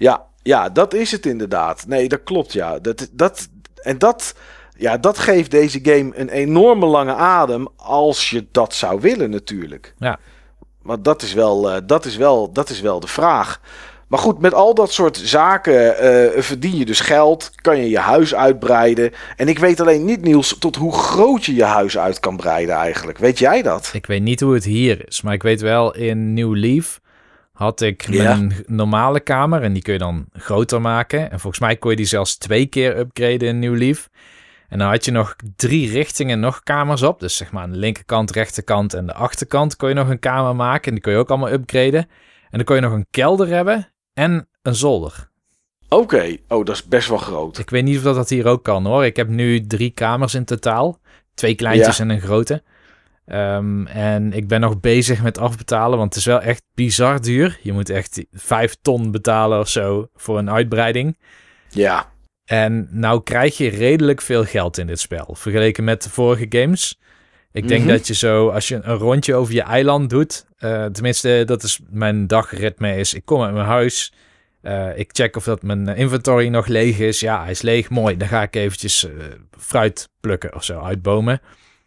Ja, 0.00 0.26
ja, 0.42 0.68
dat 0.68 0.94
is 0.94 1.12
het 1.12 1.26
inderdaad. 1.26 1.86
Nee, 1.86 2.08
dat 2.08 2.22
klopt, 2.24 2.52
ja. 2.52 2.78
Dat, 2.78 3.08
dat, 3.12 3.48
en 3.74 3.98
dat, 3.98 4.34
ja, 4.76 4.98
dat 4.98 5.18
geeft 5.18 5.50
deze 5.50 5.80
game 5.82 6.10
een 6.14 6.28
enorme 6.28 6.86
lange 6.86 7.14
adem 7.14 7.68
als 7.76 8.30
je 8.30 8.46
dat 8.52 8.74
zou 8.74 9.00
willen 9.00 9.30
natuurlijk. 9.30 9.94
Ja. 9.98 10.18
Want 10.82 11.04
dat 11.04 11.22
is 11.22 11.32
wel, 11.32 11.70
eh, 11.70 11.80
dat 11.86 12.04
is 12.04 12.16
wel, 12.16 12.52
dat 12.52 12.70
is 12.70 12.80
wel 12.80 13.00
de 13.00 13.06
vraag. 13.06 13.60
Maar 14.08 14.18
goed, 14.18 14.38
met 14.38 14.54
al 14.54 14.74
dat 14.74 14.92
soort 14.92 15.16
zaken 15.16 15.98
eh, 15.98 16.42
verdien 16.42 16.76
je 16.76 16.84
dus 16.84 17.00
geld, 17.00 17.50
kan 17.54 17.76
je 17.76 17.90
je 17.90 17.98
huis 17.98 18.34
uitbreiden. 18.34 19.12
En 19.36 19.48
ik 19.48 19.58
weet 19.58 19.80
alleen 19.80 20.04
niet, 20.04 20.22
Niels, 20.22 20.56
tot 20.58 20.76
hoe 20.76 20.92
groot 20.92 21.44
je 21.44 21.54
je 21.54 21.64
huis 21.64 21.98
uit 21.98 22.20
kan 22.20 22.36
breiden 22.36 22.74
eigenlijk. 22.74 23.18
Weet 23.18 23.38
jij 23.38 23.62
dat? 23.62 23.90
Ik 23.92 24.06
weet 24.06 24.22
niet 24.22 24.40
hoe 24.40 24.54
het 24.54 24.64
hier 24.64 25.08
is, 25.08 25.22
maar 25.22 25.34
ik 25.34 25.42
weet 25.42 25.60
wel 25.60 25.94
in 25.94 26.34
New 26.34 26.56
Leaf 26.56 26.99
had 27.60 27.80
ik 27.80 28.06
Ja. 28.10 28.22
mijn 28.22 28.54
normale 28.66 29.20
kamer 29.20 29.62
en 29.62 29.72
die 29.72 29.82
kun 29.82 29.92
je 29.92 29.98
dan 29.98 30.26
groter 30.32 30.80
maken. 30.80 31.30
En 31.30 31.40
volgens 31.40 31.62
mij 31.62 31.76
kon 31.76 31.90
je 31.90 31.96
die 31.96 32.06
zelfs 32.06 32.36
twee 32.36 32.66
keer 32.66 32.98
upgraden 32.98 33.48
in 33.48 33.58
New 33.58 33.76
Leaf. 33.76 34.08
En 34.68 34.78
dan 34.78 34.88
had 34.88 35.04
je 35.04 35.10
nog 35.10 35.36
drie 35.56 35.90
richtingen 35.90 36.40
nog 36.40 36.62
kamers 36.62 37.02
op. 37.02 37.20
Dus 37.20 37.36
zeg 37.36 37.52
maar 37.52 37.62
aan 37.62 37.70
de 37.70 37.76
linkerkant, 37.78 38.30
rechterkant 38.30 38.94
en 38.94 39.06
de 39.06 39.14
achterkant 39.14 39.76
kon 39.76 39.88
je 39.88 39.94
nog 39.94 40.08
een 40.08 40.18
kamer 40.18 40.56
maken. 40.56 40.84
En 40.86 40.92
die 40.92 41.00
kon 41.02 41.12
je 41.12 41.18
ook 41.18 41.28
allemaal 41.28 41.50
upgraden. 41.52 42.00
En 42.50 42.56
dan 42.58 42.64
kon 42.64 42.74
je 42.76 42.82
nog 42.82 42.92
een 42.92 43.06
kelder 43.10 43.48
hebben 43.48 43.88
en 44.14 44.48
een 44.62 44.74
zolder. 44.74 45.28
Oké, 45.88 46.36
oh, 46.48 46.64
dat 46.64 46.74
is 46.74 46.84
best 46.84 47.08
wel 47.08 47.18
groot. 47.18 47.58
Ik 47.58 47.70
weet 47.70 47.84
niet 47.84 47.96
of 47.96 48.02
dat, 48.02 48.14
dat 48.14 48.28
hier 48.28 48.46
ook 48.46 48.62
kan 48.64 48.86
hoor. 48.86 49.04
Ik 49.04 49.16
heb 49.16 49.28
nu 49.28 49.66
drie 49.66 49.90
kamers 49.90 50.34
in 50.34 50.44
totaal. 50.44 50.98
Twee 51.34 51.54
kleintjes 51.54 51.96
Ja. 51.96 52.02
en 52.02 52.10
een 52.10 52.20
grote. 52.20 52.62
Ehm, 53.30 53.86
en 53.86 54.32
ik 54.32 54.48
ben 54.48 54.60
nog 54.60 54.80
bezig 54.80 55.22
met 55.22 55.38
afbetalen, 55.38 55.98
want 55.98 56.08
het 56.14 56.18
is 56.18 56.24
wel 56.28 56.40
echt 56.40 56.62
bizar 56.74 57.20
duur. 57.20 57.58
Je 57.62 57.72
moet 57.72 57.90
echt 57.90 58.24
vijf 58.32 58.76
ton 58.82 59.10
betalen 59.10 59.58
of 59.58 59.68
zo 59.68 60.08
voor 60.14 60.38
een 60.38 60.50
uitbreiding. 60.50 61.18
Ja, 61.68 62.12
En 62.44 62.88
nou 62.90 63.22
krijg 63.22 63.56
je 63.56 63.68
redelijk 63.68 64.20
veel 64.20 64.44
geld 64.44 64.78
in 64.78 64.86
dit 64.86 65.00
spel, 65.00 65.34
vergeleken 65.34 65.84
met 65.84 66.02
de 66.02 66.10
vorige 66.10 66.46
games. 66.48 66.98
Ik 67.52 67.68
denk 67.68 67.80
Mhm. 67.84 67.90
dat 67.90 68.06
je 68.06 68.14
zo, 68.14 68.48
als 68.48 68.68
je 68.68 68.80
een 68.82 68.96
rondje 68.96 69.34
over 69.34 69.54
je 69.54 69.62
eiland 69.62 70.10
doet, 70.10 70.46
eh, 70.58 70.84
tenminste 70.84 71.42
dat 71.46 71.62
is 71.62 71.80
mijn 71.90 72.26
dagritme 72.26 72.96
is, 72.96 73.14
ik 73.14 73.24
kom 73.24 73.42
uit 73.42 73.54
mijn 73.54 73.66
huis, 73.66 74.12
eh, 74.62 74.98
ik 74.98 75.10
check 75.12 75.36
of 75.36 75.44
dat 75.44 75.62
mijn 75.62 75.88
inventory 75.88 76.48
nog 76.48 76.66
leeg 76.66 76.98
is. 76.98 77.20
Ja, 77.20 77.42
hij 77.42 77.50
is 77.50 77.62
leeg, 77.62 77.90
mooi. 77.90 78.16
Dan 78.16 78.28
ga 78.28 78.42
ik 78.42 78.56
eventjes 78.56 79.04
eh, 79.04 79.12
fruit 79.58 80.08
plukken 80.20 80.54
of 80.54 80.64
zo 80.64 80.80
uit 80.80 81.02
bomen. 81.02 81.40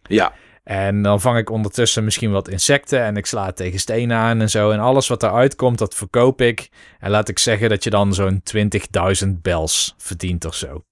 ja, 0.07 0.33
En 0.63 1.01
dan 1.01 1.21
vang 1.21 1.37
ik 1.37 1.49
ondertussen 1.49 2.03
misschien 2.03 2.31
wat 2.31 2.47
insecten 2.47 3.01
en 3.01 3.17
ik 3.17 3.25
sla 3.25 3.45
het 3.45 3.55
tegen 3.55 3.79
stenen 3.79 4.17
aan 4.17 4.41
en 4.41 4.49
zo. 4.49 4.71
En 4.71 4.79
alles 4.79 5.07
wat 5.07 5.23
eruit 5.23 5.55
komt, 5.55 5.77
dat 5.77 5.95
verkoop 5.95 6.41
ik. 6.41 6.69
En 6.99 7.11
laat 7.11 7.29
ik 7.29 7.39
zeggen 7.39 7.69
dat 7.69 7.83
je 7.83 7.89
dan 7.89 8.13
zo'n 8.13 8.43
20.000 9.23 9.27
bels 9.41 9.95
verdient 9.97 10.45
of 10.45 10.55
zo. 10.55 10.83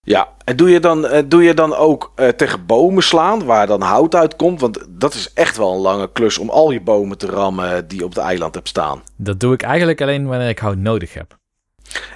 ja. 0.00 0.28
En 0.44 0.56
doe 0.56 0.70
je 0.70 0.80
dan, 0.80 1.06
eh, 1.06 1.22
doe 1.26 1.42
je 1.42 1.54
dan 1.54 1.74
ook 1.74 2.12
eh, 2.14 2.28
tegen 2.28 2.66
bomen 2.66 3.02
slaan, 3.02 3.44
waar 3.44 3.66
dan 3.66 3.80
hout 3.80 4.14
uitkomt? 4.14 4.60
Want 4.60 4.86
dat 4.88 5.14
is 5.14 5.32
echt 5.32 5.56
wel 5.56 5.72
een 5.72 5.80
lange 5.80 6.12
klus 6.12 6.38
om 6.38 6.50
al 6.50 6.70
je 6.70 6.80
bomen 6.80 7.18
te 7.18 7.26
rammen 7.26 7.88
die 7.88 8.04
op 8.04 8.14
het 8.14 8.24
eiland 8.24 8.54
hebt 8.54 8.68
staan. 8.68 9.02
Dat 9.16 9.40
doe 9.40 9.52
ik 9.54 9.62
eigenlijk 9.62 10.00
alleen 10.00 10.26
wanneer 10.26 10.48
ik 10.48 10.58
hout 10.58 10.76
nodig 10.76 11.14
heb. 11.14 11.36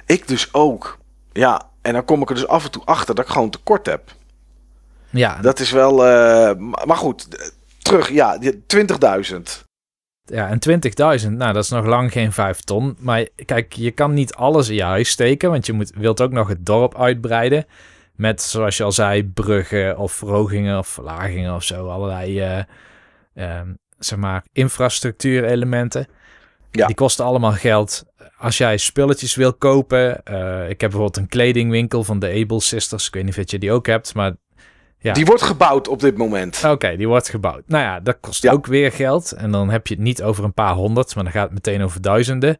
Ik 0.05 0.27
dus 0.27 0.53
ook. 0.53 0.97
Ja, 1.33 1.69
en 1.81 1.93
dan 1.93 2.05
kom 2.05 2.21
ik 2.21 2.29
er 2.29 2.35
dus 2.35 2.47
af 2.47 2.65
en 2.65 2.71
toe 2.71 2.81
achter 2.85 3.15
dat 3.15 3.25
ik 3.25 3.31
gewoon 3.31 3.49
tekort 3.49 3.85
heb. 3.85 4.01
Ja, 5.09 5.41
Dat 5.41 5.59
is 5.59 5.71
wel. 5.71 6.05
eh, 6.05 6.55
maar 6.85 6.97
goed, 6.97 7.27
terug, 7.81 8.09
ja, 8.09 8.37
die 8.37 8.63
20.000. 8.67 9.63
ja 10.25 10.49
en 10.49 10.59
20.000, 11.21 11.31
nou 11.31 11.53
dat 11.53 11.63
is 11.63 11.69
nog 11.69 11.85
lang 11.85 12.11
geen 12.11 12.31
5 12.31 12.59
ton. 12.59 12.95
Maar 12.99 13.27
kijk, 13.45 13.73
je 13.73 13.91
kan 13.91 14.13
niet 14.13 14.33
alles 14.33 14.69
in 14.69 14.75
je 14.75 14.83
huis 14.83 15.09
steken, 15.09 15.49
want 15.49 15.65
je 15.65 15.73
moet, 15.73 15.91
wilt 15.95 16.21
ook 16.21 16.31
nog 16.31 16.47
het 16.47 16.65
dorp 16.65 16.97
uitbreiden. 16.97 17.65
Met, 18.15 18.41
zoals 18.41 18.77
je 18.77 18.83
al 18.83 18.91
zei, 18.91 19.23
bruggen 19.25 19.97
of 19.97 20.11
verhogingen 20.11 20.77
of 20.77 20.87
verlagingen 20.87 21.55
of 21.55 21.63
zo. 21.63 21.87
Allerlei, 21.89 22.39
ehm, 23.33 23.67
zeg 23.99 24.19
maar, 24.19 24.43
infrastructuurelementen. 24.53 26.07
Ja. 26.71 26.85
Die 26.85 26.95
kosten 26.95 27.25
allemaal 27.25 27.51
geld. 27.51 28.05
Als 28.37 28.57
jij 28.57 28.77
spulletjes 28.77 29.35
wil 29.35 29.53
kopen. 29.53 30.23
eh, 30.23 30.61
ik 30.69 30.81
heb 30.81 30.89
bijvoorbeeld 30.89 31.17
een 31.17 31.27
kledingwinkel 31.27 32.03
van 32.03 32.19
de 32.19 32.41
Able 32.43 32.61
Sisters. 32.61 33.07
Ik 33.07 33.13
weet 33.13 33.23
niet 33.23 33.37
of 33.37 33.51
je 33.51 33.59
die 33.59 33.71
ook 33.71 33.85
hebt, 33.87 34.13
maar 34.13 34.33
Ja. 35.07 35.13
Die 35.13 35.25
wordt 35.25 35.41
gebouwd 35.41 35.87
op 35.87 35.99
dit 35.99 36.17
moment. 36.17 36.63
Oké, 36.65 36.95
die 36.97 37.07
wordt 37.07 37.29
gebouwd. 37.29 37.63
Nou 37.67 37.83
ja, 37.83 37.99
dat 37.99 38.17
kost 38.19 38.41
Ja. 38.43 38.51
ook 38.51 38.65
weer 38.65 38.91
geld. 38.91 39.31
En 39.31 39.51
dan 39.51 39.69
heb 39.69 39.87
je 39.87 39.93
het 39.93 40.03
niet 40.03 40.23
over 40.23 40.43
een 40.43 40.53
paar 40.53 40.73
honderd, 40.73 41.15
maar 41.15 41.23
dan 41.23 41.33
gaat 41.33 41.43
het 41.43 41.53
meteen 41.53 41.81
over 41.83 42.01
duizenden. 42.01 42.59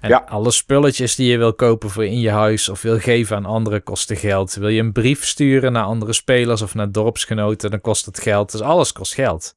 En 0.00 0.08
Ja. 0.08 0.24
alle 0.28 0.50
spulletjes 0.50 1.14
die 1.14 1.30
je 1.30 1.38
wil 1.38 1.54
kopen 1.54 1.90
voor 1.90 2.04
in 2.04 2.20
je 2.20 2.30
huis 2.30 2.68
of 2.68 2.82
wil 2.82 2.98
geven 2.98 3.36
aan 3.36 3.44
anderen 3.46 3.82
kosten 3.82 4.16
geld. 4.16 4.54
Wil 4.54 4.68
je 4.68 4.80
een 4.80 4.92
brief 4.92 5.24
sturen 5.24 5.72
naar 5.72 5.84
andere 5.84 6.12
spelers 6.12 6.62
of 6.62 6.74
naar 6.74 6.92
dorpsgenoten, 6.92 7.70
dan 7.70 7.80
kost 7.80 8.06
het 8.06 8.20
geld. 8.20 8.52
Dus 8.52 8.60
alles 8.60 8.92
kost 8.92 9.14
geld. 9.14 9.54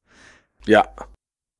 Ja, 0.58 0.92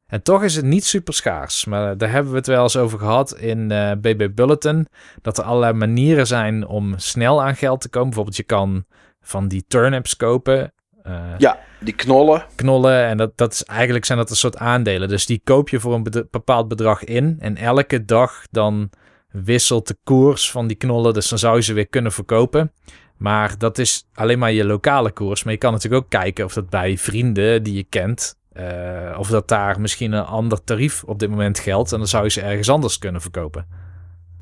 En 0.07 0.23
toch 0.23 0.43
is 0.43 0.57
het 0.57 0.65
niet 0.65 0.85
super 0.85 1.15
schaars. 1.15 1.65
Maar 1.65 1.99
daar 1.99 2.11
hebben 2.11 2.31
we 2.33 2.39
het 2.39 2.47
wel 2.47 2.63
eens 2.63 2.77
over 2.77 2.99
gehad 2.99 3.37
in 3.37 3.71
eh, 3.71 3.91
BB 3.93 4.29
Bulletin. 4.35 4.87
Dat 5.23 5.39
er 5.39 5.45
allerlei 5.45 5.73
manieren 5.73 6.27
zijn 6.27 6.67
om 6.67 6.95
snel 6.99 7.43
aan 7.43 7.57
geld 7.57 7.81
te 7.81 7.89
komen. 7.89 8.07
Bijvoorbeeld 8.07 8.37
je 8.37 8.43
kan 8.43 8.85
van 9.27 9.49
die 9.49 9.65
turnips 9.69 10.17
kopen. 10.17 10.73
eh, 11.03 11.21
ja, 11.39 11.59
die 11.81 11.95
knollen. 11.95 12.45
knollen. 12.55 13.05
En 13.07 13.17
dat, 13.17 13.33
dat 13.37 13.53
is, 13.53 13.65
eigenlijk 13.65 14.05
zijn 14.05 14.19
dat 14.19 14.31
een 14.31 14.37
soort 14.37 14.57
aandelen. 14.57 15.09
Dus 15.09 15.27
die 15.27 15.41
koop 15.45 15.69
je 15.69 15.81
voor 15.81 15.95
een 15.95 16.03
bed- 16.03 16.31
bepaald 16.31 16.69
bedrag 16.69 17.05
in. 17.05 17.37
En 17.39 17.57
elke 17.57 18.05
dag 18.05 18.43
dan 18.51 18.91
wisselt 19.31 19.87
de 19.89 19.97
koers 20.05 20.51
van 20.51 20.67
die 20.67 20.77
knollen. 20.77 21.15
Dus 21.15 21.29
dan 21.29 21.39
zou 21.39 21.57
je 21.57 21.63
ze 21.63 21.73
weer 21.73 21.89
kunnen 21.89 22.13
verkopen. 22.13 22.73
Maar 23.17 23.55
dat 23.59 23.79
is 23.79 24.07
alleen 24.15 24.39
maar 24.39 24.53
je 24.53 24.65
lokale 24.65 25.11
koers. 25.11 25.45
Maar 25.45 25.53
je 25.53 25.59
kan 25.59 25.73
natuurlijk 25.73 26.05
ook 26.05 26.11
kijken 26.11 26.45
of 26.45 26.53
dat 26.53 26.69
bij 26.71 26.99
vrienden 26.99 27.63
die 27.63 27.75
je 27.75 27.85
kent. 27.85 28.35
eh, 28.53 29.17
of 29.19 29.29
dat 29.29 29.49
daar 29.49 29.81
misschien 29.81 30.13
een 30.13 30.25
ander 30.25 30.65
tarief 30.65 31.03
op 31.05 31.19
dit 31.19 31.31
moment 31.31 31.59
geldt. 31.59 31.93
En 31.93 31.99
dan 31.99 32.09
zou 32.09 32.25
je 32.25 32.31
ze 32.31 32.41
ergens 32.41 32.69
anders 32.69 32.99
kunnen 32.99 33.21
verkopen. 33.21 33.67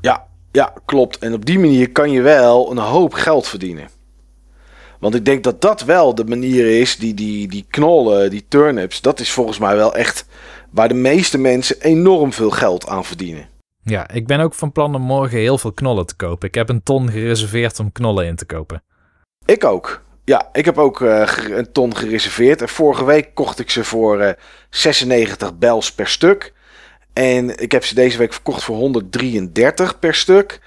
Ja, 0.01 0.27
ja, 0.53 0.73
klopt. 0.85 1.19
En 1.19 1.33
op 1.35 1.45
die 1.45 1.59
manier 1.59 1.93
kan 1.93 2.11
je 2.11 2.23
wel 2.23 2.71
een 2.71 2.79
hoop 2.79 3.13
geld 3.13 3.47
verdienen. 3.49 3.89
Want 5.05 5.17
ik 5.17 5.25
denk 5.25 5.45
dat 5.45 5.61
dat 5.61 5.83
wel 5.83 6.15
de 6.15 6.25
manier 6.25 6.81
is, 6.81 6.97
die, 6.97 7.15
die, 7.15 7.49
die 7.49 7.67
knollen, 7.69 8.31
die 8.31 8.45
turnips, 8.49 9.01
dat 9.01 9.21
is 9.21 9.31
volgens 9.31 9.59
mij 9.59 9.77
wel 9.77 9.95
echt 9.95 10.27
waar 10.71 10.89
de 10.89 10.95
meeste 10.95 11.39
mensen 11.39 11.81
enorm 11.81 12.33
veel 12.33 12.51
geld 12.51 12.87
aan 12.87 13.05
verdienen. 13.05 13.49
Ja, 13.83 14.11
ik 14.11 14.27
ben 14.27 14.41
ook 14.41 14.55
van 14.55 14.73
plan 14.73 14.95
om 14.95 15.03
morgen 15.03 15.39
heel 15.39 15.59
veel 15.59 15.73
knollen 15.73 16.07
te 16.07 16.17
kopen. 16.17 16.49
Ik 16.49 16.55
heb 16.55 16.69
een 16.69 16.83
ton 16.83 17.11
gereserveerd 17.11 17.79
om 17.79 17.93
knollen 17.93 18.27
in 18.27 18.37
te 18.37 18.45
kopen. 18.45 18.83
Ik 19.45 19.65
ook. 19.65 20.03
Ja, 20.25 20.49
ik 20.53 20.65
heb 20.65 20.79
ook 20.79 21.01
eh, 21.01 21.29
een 21.49 21.73
ton 21.73 21.97
gereserveerd. 21.97 22.63
En 22.63 22.69
vorige 22.69 23.05
week 23.05 23.35
kocht 23.35 23.59
ik 23.59 23.71
ze 23.71 23.85
voor 23.85 24.21
eh 24.21 24.33
96 24.71 25.59
bels 25.59 25.93
per 25.93 26.09
stuk. 26.09 26.53
En 27.13 27.61
ik 27.63 27.73
heb 27.73 27.85
ze 27.85 27.95
deze 27.95 28.19
week 28.19 28.33
verkocht 28.33 28.63
voor 28.63 28.77
133 28.77 29.99
per 29.99 30.15
stuk. 30.15 30.61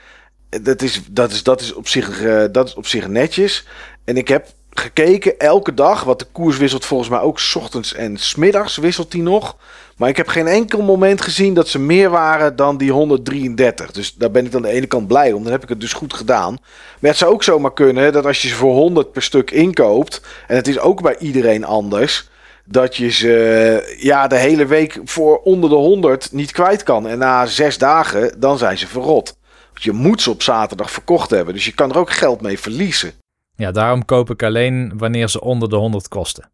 Dat 0.62 0.82
is, 0.82 1.02
dat 1.10 1.32
is, 1.32 1.44
dat 1.44 1.62
is, 1.62 1.74
op, 1.74 1.88
zich, 1.88 2.22
eh, 2.22 2.44
dat 2.52 2.68
is 2.68 2.76
op 2.76 2.88
zich 2.88 3.08
netjes. 3.08 3.66
En 4.08 4.18
ik 4.18 4.28
heb 4.28 4.48
gekeken 4.70 5.40
elke 5.40 5.74
dag, 5.74 6.04
want 6.04 6.20
de 6.20 6.28
koers 6.32 6.58
wisselt 6.58 6.86
volgens 6.86 7.10
mij 7.10 7.20
ook 7.20 7.40
ochtends 7.56 7.94
en 7.94 8.18
's 8.18 8.36
middags 8.36 8.78
wisselt 8.78 9.12
die 9.12 9.22
nog. 9.22 9.56
Maar 9.98 10.10
ik 10.10 10.18
heb 10.18 10.28
geen 10.28 10.48
enkel 10.48 10.82
moment 10.82 11.22
gezien 11.22 11.54
dat 11.54 11.68
ze 11.68 11.80
meer 11.80 12.10
waren 12.10 12.56
dan 12.56 12.78
die 12.78 12.92
133. 12.92 13.92
Dus 13.92 14.14
daar 14.14 14.32
ben 14.32 14.46
ik 14.46 14.56
aan 14.56 14.62
de 14.62 14.68
ene 14.68 14.86
kant 14.86 15.08
blij 15.08 15.32
om. 15.32 15.44
Dan 15.44 15.52
heb 15.52 15.64
ik 15.64 15.70
het 15.70 15.82
dus 15.82 15.94
goed 15.94 16.14
gedaan. 16.14 16.58
Maar 17.00 17.10
het 17.10 17.20
zou 17.20 17.34
ook 17.34 17.44
zomaar 17.44 17.74
kunnen 17.74 18.14
dat 18.14 18.26
als 18.26 18.42
je 18.42 18.48
ze 18.48 18.56
voor 18.56 18.74
100 18.74 19.12
per 19.12 19.22
stuk 19.22 19.52
inkoopt. 19.52 20.22
En 20.48 20.56
het 20.56 20.68
is 20.68 20.80
ook 20.80 21.02
bij 21.02 21.18
iedereen 21.20 21.66
anders. 21.66 22.30
Dat 22.66 22.96
je 22.96 23.10
ze 23.10 23.96
ja, 24.00 24.28
de 24.28 24.38
hele 24.38 24.66
week 24.66 25.00
voor 25.06 25.38
onder 25.38 25.70
de 25.70 25.76
100 25.76 26.32
niet 26.32 26.52
kwijt 26.52 26.84
kan. 26.84 27.08
En 27.08 27.18
na 27.18 27.46
zes 27.46 27.78
dagen, 27.78 28.40
dan 28.40 28.58
zijn 28.58 28.78
ze 28.78 28.88
verrot. 28.88 29.38
Want 29.74 29.84
je 29.84 29.92
moet 29.92 30.22
ze 30.22 30.30
op 30.30 30.42
zaterdag 30.44 30.92
verkocht 30.92 31.30
hebben. 31.30 31.54
Dus 31.54 31.66
je 31.66 31.74
kan 31.74 31.90
er 31.90 31.98
ook 31.98 32.12
geld 32.12 32.42
mee 32.42 32.60
verliezen. 32.60 33.14
Ja, 33.58 33.72
daarom 33.72 34.06
koop 34.06 34.30
ik 34.30 34.44
alleen 34.44 34.98
wanneer 34.98 35.28
ze 35.28 35.42
onder 35.42 35.70
de 35.70 35.76
100 35.76 36.08
kosten. 36.08 36.52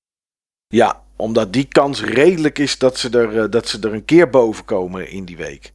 Ja, 0.68 1.02
omdat 1.16 1.54
die 1.54 1.66
kans 1.66 2.04
redelijk 2.04 2.60
is 2.60 2.78
dat 2.78 2.98
ze 2.98 3.10
er, 3.10 3.40
eh, 3.40 3.50
dat 3.50 3.68
ze 3.68 3.80
er 3.80 3.94
een 3.94 4.06
keer 4.06 4.30
boven 4.30 4.66
komen 4.66 5.10
in 5.10 5.26
die 5.26 5.38
week. 5.38 5.74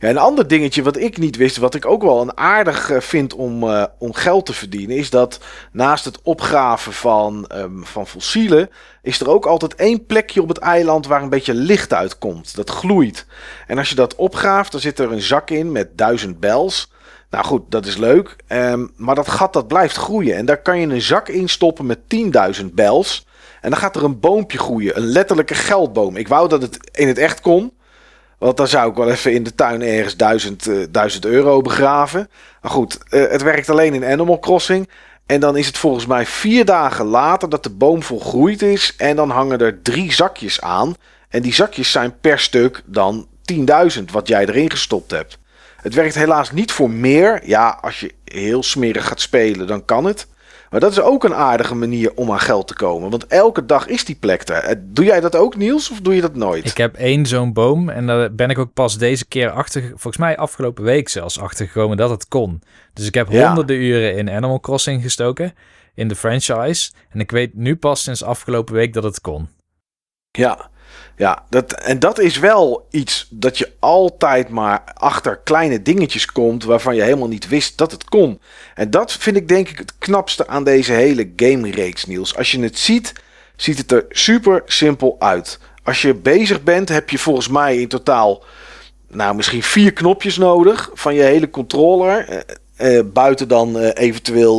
Ja, 0.00 0.08
een 0.08 0.18
ander 0.18 0.48
dingetje 0.48 0.82
wat 0.82 0.96
ik 0.96 1.18
niet 1.18 1.36
wist, 1.36 1.56
wat 1.56 1.74
ik 1.74 1.86
ook 1.86 2.02
wel 2.02 2.20
een 2.20 2.36
aardig 2.36 2.90
eh, 2.90 3.00
vind 3.00 3.34
om, 3.34 3.62
uh, 3.62 3.84
om 3.98 4.12
geld 4.12 4.46
te 4.46 4.52
verdienen, 4.52 4.96
is 4.96 5.10
dat 5.10 5.40
naast 5.72 6.04
het 6.04 6.22
opgraven 6.22 6.92
van, 6.92 7.50
um, 7.54 7.84
van 7.84 8.06
fossielen, 8.06 8.70
is 9.02 9.20
er 9.20 9.30
ook 9.30 9.46
altijd 9.46 9.74
één 9.74 10.06
plekje 10.06 10.42
op 10.42 10.48
het 10.48 10.58
eiland 10.58 11.06
waar 11.06 11.22
een 11.22 11.28
beetje 11.28 11.54
licht 11.54 11.92
uitkomt. 11.92 12.56
Dat 12.56 12.70
gloeit. 12.70 13.26
En 13.66 13.78
als 13.78 13.88
je 13.88 13.94
dat 13.94 14.14
opgraaft, 14.14 14.72
dan 14.72 14.80
zit 14.80 14.98
er 14.98 15.12
een 15.12 15.22
zak 15.22 15.50
in 15.50 15.72
met 15.72 15.98
duizend 15.98 16.40
bels. 16.40 16.92
Nou 17.30 17.44
goed, 17.44 17.62
dat 17.68 17.86
is 17.86 17.96
leuk. 17.96 18.36
Um, 18.48 18.92
maar 18.96 19.14
dat 19.14 19.28
gat 19.28 19.52
dat 19.52 19.68
blijft 19.68 19.96
groeien. 19.96 20.36
En 20.36 20.46
daar 20.46 20.62
kan 20.62 20.78
je 20.78 20.86
een 20.86 21.02
zak 21.02 21.28
in 21.28 21.48
stoppen 21.48 21.86
met 21.86 21.98
10.000 22.60 22.64
bels. 22.72 23.26
En 23.60 23.70
dan 23.70 23.78
gaat 23.78 23.96
er 23.96 24.04
een 24.04 24.20
boompje 24.20 24.58
groeien. 24.58 24.96
Een 24.96 25.06
letterlijke 25.06 25.54
geldboom. 25.54 26.16
Ik 26.16 26.28
wou 26.28 26.48
dat 26.48 26.62
het 26.62 26.90
in 26.92 27.08
het 27.08 27.18
echt 27.18 27.40
kon. 27.40 27.72
Want 28.38 28.56
dan 28.56 28.68
zou 28.68 28.90
ik 28.90 28.96
wel 28.96 29.10
even 29.10 29.32
in 29.32 29.42
de 29.42 29.54
tuin 29.54 29.82
ergens 29.82 30.16
1000, 30.16 30.66
uh, 30.66 30.86
1000 30.90 31.24
euro 31.24 31.60
begraven. 31.60 32.28
Maar 32.62 32.70
goed, 32.70 32.98
uh, 33.10 33.30
het 33.30 33.42
werkt 33.42 33.70
alleen 33.70 33.94
in 33.94 34.04
Animal 34.04 34.38
Crossing. 34.38 34.88
En 35.26 35.40
dan 35.40 35.56
is 35.56 35.66
het 35.66 35.78
volgens 35.78 36.06
mij 36.06 36.26
vier 36.26 36.64
dagen 36.64 37.04
later 37.04 37.48
dat 37.48 37.62
de 37.62 37.70
boom 37.70 38.02
volgroeid 38.02 38.62
is. 38.62 38.94
En 38.96 39.16
dan 39.16 39.30
hangen 39.30 39.58
er 39.58 39.82
drie 39.82 40.12
zakjes 40.12 40.60
aan. 40.60 40.94
En 41.28 41.42
die 41.42 41.54
zakjes 41.54 41.90
zijn 41.90 42.20
per 42.20 42.38
stuk 42.38 42.82
dan 42.84 43.26
10.000 43.52 44.04
wat 44.12 44.28
jij 44.28 44.46
erin 44.46 44.70
gestopt 44.70 45.10
hebt. 45.10 45.38
Het 45.86 45.94
werkt 45.94 46.14
helaas 46.14 46.52
niet 46.52 46.72
voor 46.72 46.90
meer. 46.90 47.40
Ja, 47.44 47.78
als 47.80 48.00
je 48.00 48.14
heel 48.24 48.62
smerig 48.62 49.06
gaat 49.06 49.20
spelen, 49.20 49.66
dan 49.66 49.84
kan 49.84 50.04
het. 50.04 50.26
Maar 50.70 50.80
dat 50.80 50.90
is 50.90 51.00
ook 51.00 51.24
een 51.24 51.34
aardige 51.34 51.74
manier 51.74 52.12
om 52.14 52.32
aan 52.32 52.40
geld 52.40 52.66
te 52.66 52.74
komen. 52.74 53.10
Want 53.10 53.26
elke 53.26 53.66
dag 53.66 53.86
is 53.86 54.04
die 54.04 54.14
plek 54.14 54.48
er. 54.48 54.62
Eh, 54.62 54.76
doe 54.80 55.04
jij 55.04 55.20
dat 55.20 55.36
ook, 55.36 55.56
Niels, 55.56 55.90
of 55.90 56.00
doe 56.00 56.14
je 56.14 56.20
dat 56.20 56.34
nooit? 56.34 56.66
Ik 56.66 56.76
heb 56.76 56.94
één 56.94 57.26
zo'n 57.26 57.52
boom 57.52 57.88
en 57.88 58.06
daar 58.06 58.34
ben 58.34 58.50
ik 58.50 58.58
ook 58.58 58.72
pas 58.72 58.98
deze 58.98 59.26
keer 59.26 59.50
achter... 59.50 59.82
Volgens 59.88 60.16
mij 60.16 60.36
afgelopen 60.36 60.84
week 60.84 61.08
zelfs 61.08 61.40
achtergekomen 61.40 61.96
dat 61.96 62.10
het 62.10 62.28
kon. 62.28 62.62
Dus 62.92 63.06
ik 63.06 63.14
heb 63.14 63.30
ja. 63.30 63.46
honderden 63.46 63.76
uren 63.76 64.16
in 64.16 64.30
Animal 64.30 64.60
Crossing 64.60 65.02
gestoken. 65.02 65.54
In 65.94 66.08
de 66.08 66.16
franchise. 66.16 66.92
En 67.10 67.20
ik 67.20 67.30
weet 67.30 67.54
nu 67.54 67.76
pas 67.76 68.02
sinds 68.02 68.24
afgelopen 68.24 68.74
week 68.74 68.92
dat 68.92 69.02
het 69.02 69.20
kon. 69.20 69.48
Ja, 70.30 70.70
ja, 71.16 71.44
dat, 71.50 71.72
en 71.72 71.98
dat 71.98 72.18
is 72.18 72.38
wel 72.38 72.86
iets 72.90 73.26
dat 73.30 73.58
je 73.58 73.72
altijd 73.78 74.48
maar 74.48 74.82
achter 74.94 75.40
kleine 75.44 75.82
dingetjes 75.82 76.26
komt 76.26 76.64
waarvan 76.64 76.94
je 76.94 77.02
helemaal 77.02 77.28
niet 77.28 77.48
wist 77.48 77.78
dat 77.78 77.92
het 77.92 78.04
kon. 78.04 78.40
En 78.74 78.90
dat 78.90 79.12
vind 79.12 79.36
ik 79.36 79.48
denk 79.48 79.68
ik 79.68 79.78
het 79.78 79.98
knapste 79.98 80.46
aan 80.46 80.64
deze 80.64 80.92
hele 80.92 81.32
game-reeks, 81.36 82.06
Niels. 82.06 82.36
Als 82.36 82.50
je 82.50 82.60
het 82.60 82.78
ziet, 82.78 83.12
ziet 83.56 83.78
het 83.78 83.92
er 83.92 84.04
super 84.08 84.62
simpel 84.66 85.16
uit. 85.18 85.58
Als 85.82 86.02
je 86.02 86.14
bezig 86.14 86.62
bent, 86.62 86.88
heb 86.88 87.10
je 87.10 87.18
volgens 87.18 87.48
mij 87.48 87.76
in 87.76 87.88
totaal, 87.88 88.44
nou 89.08 89.34
misschien 89.34 89.62
vier 89.62 89.92
knopjes 89.92 90.36
nodig 90.36 90.90
van 90.94 91.14
je 91.14 91.22
hele 91.22 91.50
controller. 91.50 92.28
Uh, 92.78 92.96
uh, 92.96 93.04
buiten 93.12 93.48
dan 93.48 93.76
uh, 93.76 93.90
eventueel 93.94 94.58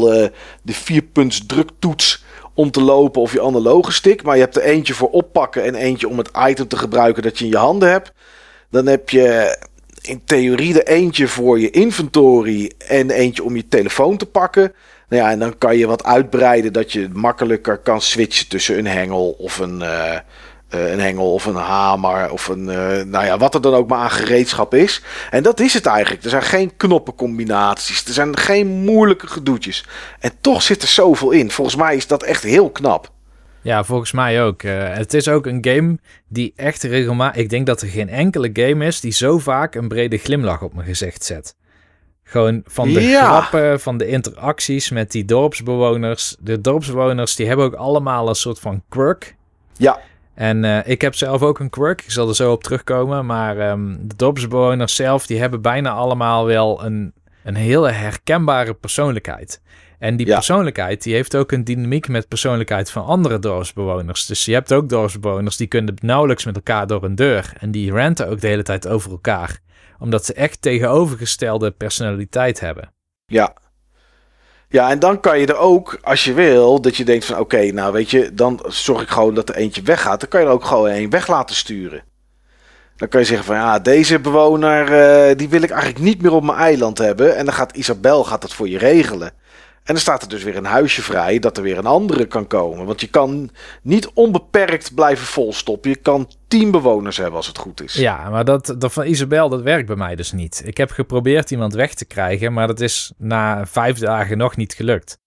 de 0.61 0.73
vierpunts 0.73 1.45
druktoets 1.45 2.25
om 2.57 2.71
te 2.71 2.81
lopen 2.81 3.21
of 3.21 3.33
je 3.33 3.41
analoge 3.41 3.91
stick. 3.91 4.23
Maar 4.23 4.35
je 4.35 4.41
hebt 4.41 4.55
er 4.55 4.61
eentje 4.61 4.93
voor 4.93 5.09
oppakken 5.09 5.63
en 5.63 5.75
eentje 5.75 6.07
om 6.07 6.17
het 6.17 6.29
item 6.47 6.67
te 6.67 6.77
gebruiken 6.77 7.23
dat 7.23 7.37
je 7.37 7.45
in 7.45 7.51
je 7.51 7.57
handen 7.57 7.89
hebt. 7.89 8.11
Dan 8.69 8.85
heb 8.85 9.09
je 9.09 9.57
in 10.01 10.21
theorie 10.25 10.81
er 10.81 10.93
eentje 10.93 11.27
voor 11.27 11.59
je 11.59 11.69
inventory 11.69 12.71
en 12.87 13.09
eentje 13.09 13.43
om 13.43 13.55
je 13.55 13.67
telefoon 13.67 14.17
te 14.17 14.25
pakken. 14.25 14.73
Nou 15.09 15.23
ja, 15.23 15.31
en 15.31 15.39
dan 15.39 15.57
kan 15.57 15.77
je 15.77 15.87
wat 15.87 16.03
uitbreiden 16.03 16.73
dat 16.73 16.91
je 16.91 17.09
makkelijker 17.13 17.77
kan 17.77 18.01
switchen 18.01 18.47
tussen 18.47 18.77
een 18.77 18.87
hengel 18.87 19.35
of 19.37 19.57
een, 19.57 19.79
uh, 19.79 20.19
uh, 20.69 20.91
een 20.91 20.99
hengel 20.99 21.33
of 21.33 21.45
een 21.45 21.55
hamer 21.55 22.31
of 22.31 22.47
een, 22.47 22.59
uh, 22.67 23.03
nou 23.03 23.25
ja, 23.25 23.37
wat 23.37 23.53
er 23.53 23.61
dan 23.61 23.73
ook 23.73 23.89
maar 23.89 23.99
aan 23.99 24.11
gereedschap 24.11 24.73
is. 24.73 25.01
En 25.29 25.43
dat 25.43 25.59
is 25.59 25.73
het 25.73 25.85
eigenlijk. 25.85 26.23
Er 26.23 26.29
zijn 26.29 26.41
geen 26.41 26.77
knoppencombinaties, 26.77 28.05
er 28.05 28.13
zijn 28.13 28.37
geen 28.37 28.67
moeilijke 28.67 29.27
gedoetjes. 29.27 29.85
En 30.19 30.31
toch 30.41 30.61
zit 30.61 30.81
er 30.81 30.87
zoveel 30.87 31.31
in. 31.31 31.51
Volgens 31.51 31.75
mij 31.75 31.95
is 31.95 32.07
dat 32.07 32.23
echt 32.23 32.43
heel 32.43 32.69
knap. 32.69 33.11
Ja, 33.61 33.83
volgens 33.83 34.11
mij 34.11 34.43
ook. 34.43 34.63
Uh, 34.63 34.93
het 34.93 35.13
is 35.13 35.27
ook 35.27 35.45
een 35.45 35.65
game 35.65 35.97
die 36.27 36.53
echt 36.55 36.83
regelmatig... 36.83 37.41
Ik 37.41 37.49
denk 37.49 37.65
dat 37.65 37.81
er 37.81 37.87
geen 37.87 38.09
enkele 38.09 38.49
game 38.53 38.85
is 38.85 38.99
die 38.99 39.11
zo 39.11 39.37
vaak 39.37 39.75
een 39.75 39.87
brede 39.87 40.17
glimlach 40.17 40.61
op 40.61 40.73
mijn 40.73 40.87
gezicht 40.87 41.23
zet. 41.23 41.55
Gewoon 42.23 42.61
van 42.65 42.93
de 42.93 43.01
ja. 43.01 43.25
grappen, 43.25 43.79
van 43.79 43.97
de 43.97 44.07
interacties 44.07 44.89
met 44.89 45.11
die 45.11 45.25
dorpsbewoners. 45.25 46.35
De 46.39 46.61
dorpsbewoners 46.61 47.35
die 47.35 47.47
hebben 47.47 47.65
ook 47.65 47.73
allemaal 47.73 48.29
een 48.29 48.35
soort 48.35 48.59
van 48.59 48.83
quirk. 48.89 49.35
Ja. 49.77 49.99
En 50.37 50.63
uh, 50.63 50.87
ik 50.87 51.01
heb 51.01 51.15
zelf 51.15 51.41
ook 51.41 51.59
een 51.59 51.69
quirk. 51.69 52.01
Ik 52.01 52.11
zal 52.11 52.27
er 52.27 52.35
zo 52.35 52.51
op 52.51 52.63
terugkomen. 52.63 53.25
Maar 53.25 53.69
um, 53.71 54.07
de 54.07 54.15
dorpsbewoners 54.15 54.95
zelf, 54.95 55.25
die 55.25 55.39
hebben 55.39 55.61
bijna 55.61 55.91
allemaal 55.91 56.45
wel 56.45 56.85
een, 56.85 57.13
een 57.43 57.55
hele 57.55 57.91
herkenbare 57.91 58.73
persoonlijkheid. 58.73 59.61
En 59.99 60.17
die 60.17 60.27
ja. 60.27 60.33
persoonlijkheid, 60.33 61.03
die 61.03 61.13
heeft 61.13 61.35
ook 61.35 61.51
een 61.51 61.63
dynamiek 61.63 62.07
met 62.07 62.27
persoonlijkheid 62.27 62.91
van 62.91 63.05
andere 63.05 63.39
dorpsbewoners. 63.39 64.25
Dus 64.25 64.45
je 64.45 64.53
hebt 64.53 64.73
ook 64.73 64.89
dorpsbewoners 64.89 65.57
die 65.57 65.67
kunnen 65.67 65.95
nauwelijks 66.01 66.45
met 66.45 66.55
elkaar 66.55 66.87
door 66.87 67.03
een 67.03 67.15
deur. 67.15 67.53
En 67.59 67.71
die 67.71 67.91
ranten 67.91 68.29
ook 68.29 68.41
de 68.41 68.47
hele 68.47 68.63
tijd 68.63 68.87
over 68.87 69.11
elkaar. 69.11 69.59
Omdat 69.99 70.25
ze 70.25 70.33
echt 70.33 70.61
tegenovergestelde 70.61 71.71
personaliteit 71.71 72.59
hebben. 72.59 72.93
Ja, 73.25 73.55
ja, 74.69 74.89
en 74.89 74.99
dan 74.99 75.19
kan 75.19 75.39
je 75.39 75.47
er 75.47 75.57
ook, 75.57 75.99
als 76.03 76.23
je 76.23 76.33
wil, 76.33 76.81
dat 76.81 76.97
je 76.97 77.05
denkt 77.05 77.25
van 77.25 77.39
oké, 77.39 77.71
nou 77.71 77.93
weet 77.93 78.11
je, 78.11 78.33
dan 78.33 78.59
zorg 78.67 79.01
ik 79.01 79.09
gewoon 79.09 79.33
dat 79.33 79.49
er 79.49 79.55
eentje 79.55 79.81
weggaat. 79.81 80.19
Dan 80.19 80.29
kan 80.29 80.39
je 80.39 80.45
er 80.45 80.51
ook 80.51 80.65
gewoon 80.65 80.89
een 80.89 81.09
weg 81.09 81.27
laten 81.27 81.55
sturen. 81.55 82.03
Dan 82.95 83.07
kan 83.07 83.19
je 83.19 83.25
zeggen 83.25 83.45
van 83.45 83.55
ja, 83.55 83.79
deze 83.79 84.19
bewoner, 84.19 84.91
uh, 85.29 85.35
die 85.35 85.49
wil 85.49 85.61
ik 85.61 85.69
eigenlijk 85.69 86.03
niet 86.03 86.21
meer 86.21 86.31
op 86.31 86.43
mijn 86.43 86.57
eiland 86.57 86.97
hebben. 86.97 87.35
En 87.35 87.45
dan 87.45 87.53
gaat 87.53 87.75
Isabel 87.75 88.23
gaat 88.23 88.41
dat 88.41 88.53
voor 88.53 88.69
je 88.69 88.77
regelen. 88.77 89.31
En 89.87 89.93
dan 89.93 90.01
staat 90.01 90.21
er 90.21 90.29
dus 90.29 90.43
weer 90.43 90.55
een 90.55 90.65
huisje 90.65 91.01
vrij 91.01 91.39
dat 91.39 91.57
er 91.57 91.63
weer 91.63 91.77
een 91.77 91.85
andere 91.85 92.25
kan 92.25 92.47
komen. 92.47 92.85
Want 92.85 93.01
je 93.01 93.07
kan 93.07 93.49
niet 93.81 94.09
onbeperkt 94.13 94.93
blijven 94.95 95.25
volstoppen. 95.25 95.89
Je 95.89 95.95
kan 95.95 96.29
tien 96.47 96.71
bewoners 96.71 97.17
hebben 97.17 97.35
als 97.35 97.47
het 97.47 97.57
goed 97.57 97.83
is. 97.83 97.93
Ja, 97.93 98.29
maar 98.29 98.45
dat, 98.45 98.75
dat 98.77 98.93
van 98.93 99.05
Isabel, 99.05 99.49
dat 99.49 99.61
werkt 99.61 99.87
bij 99.87 99.95
mij 99.95 100.15
dus 100.15 100.31
niet. 100.31 100.61
Ik 100.65 100.77
heb 100.77 100.91
geprobeerd 100.91 101.51
iemand 101.51 101.73
weg 101.73 101.93
te 101.93 102.05
krijgen, 102.05 102.53
maar 102.53 102.67
dat 102.67 102.79
is 102.79 103.13
na 103.17 103.65
vijf 103.65 103.97
dagen 103.97 104.37
nog 104.37 104.55
niet 104.55 104.73
gelukt. 104.73 105.19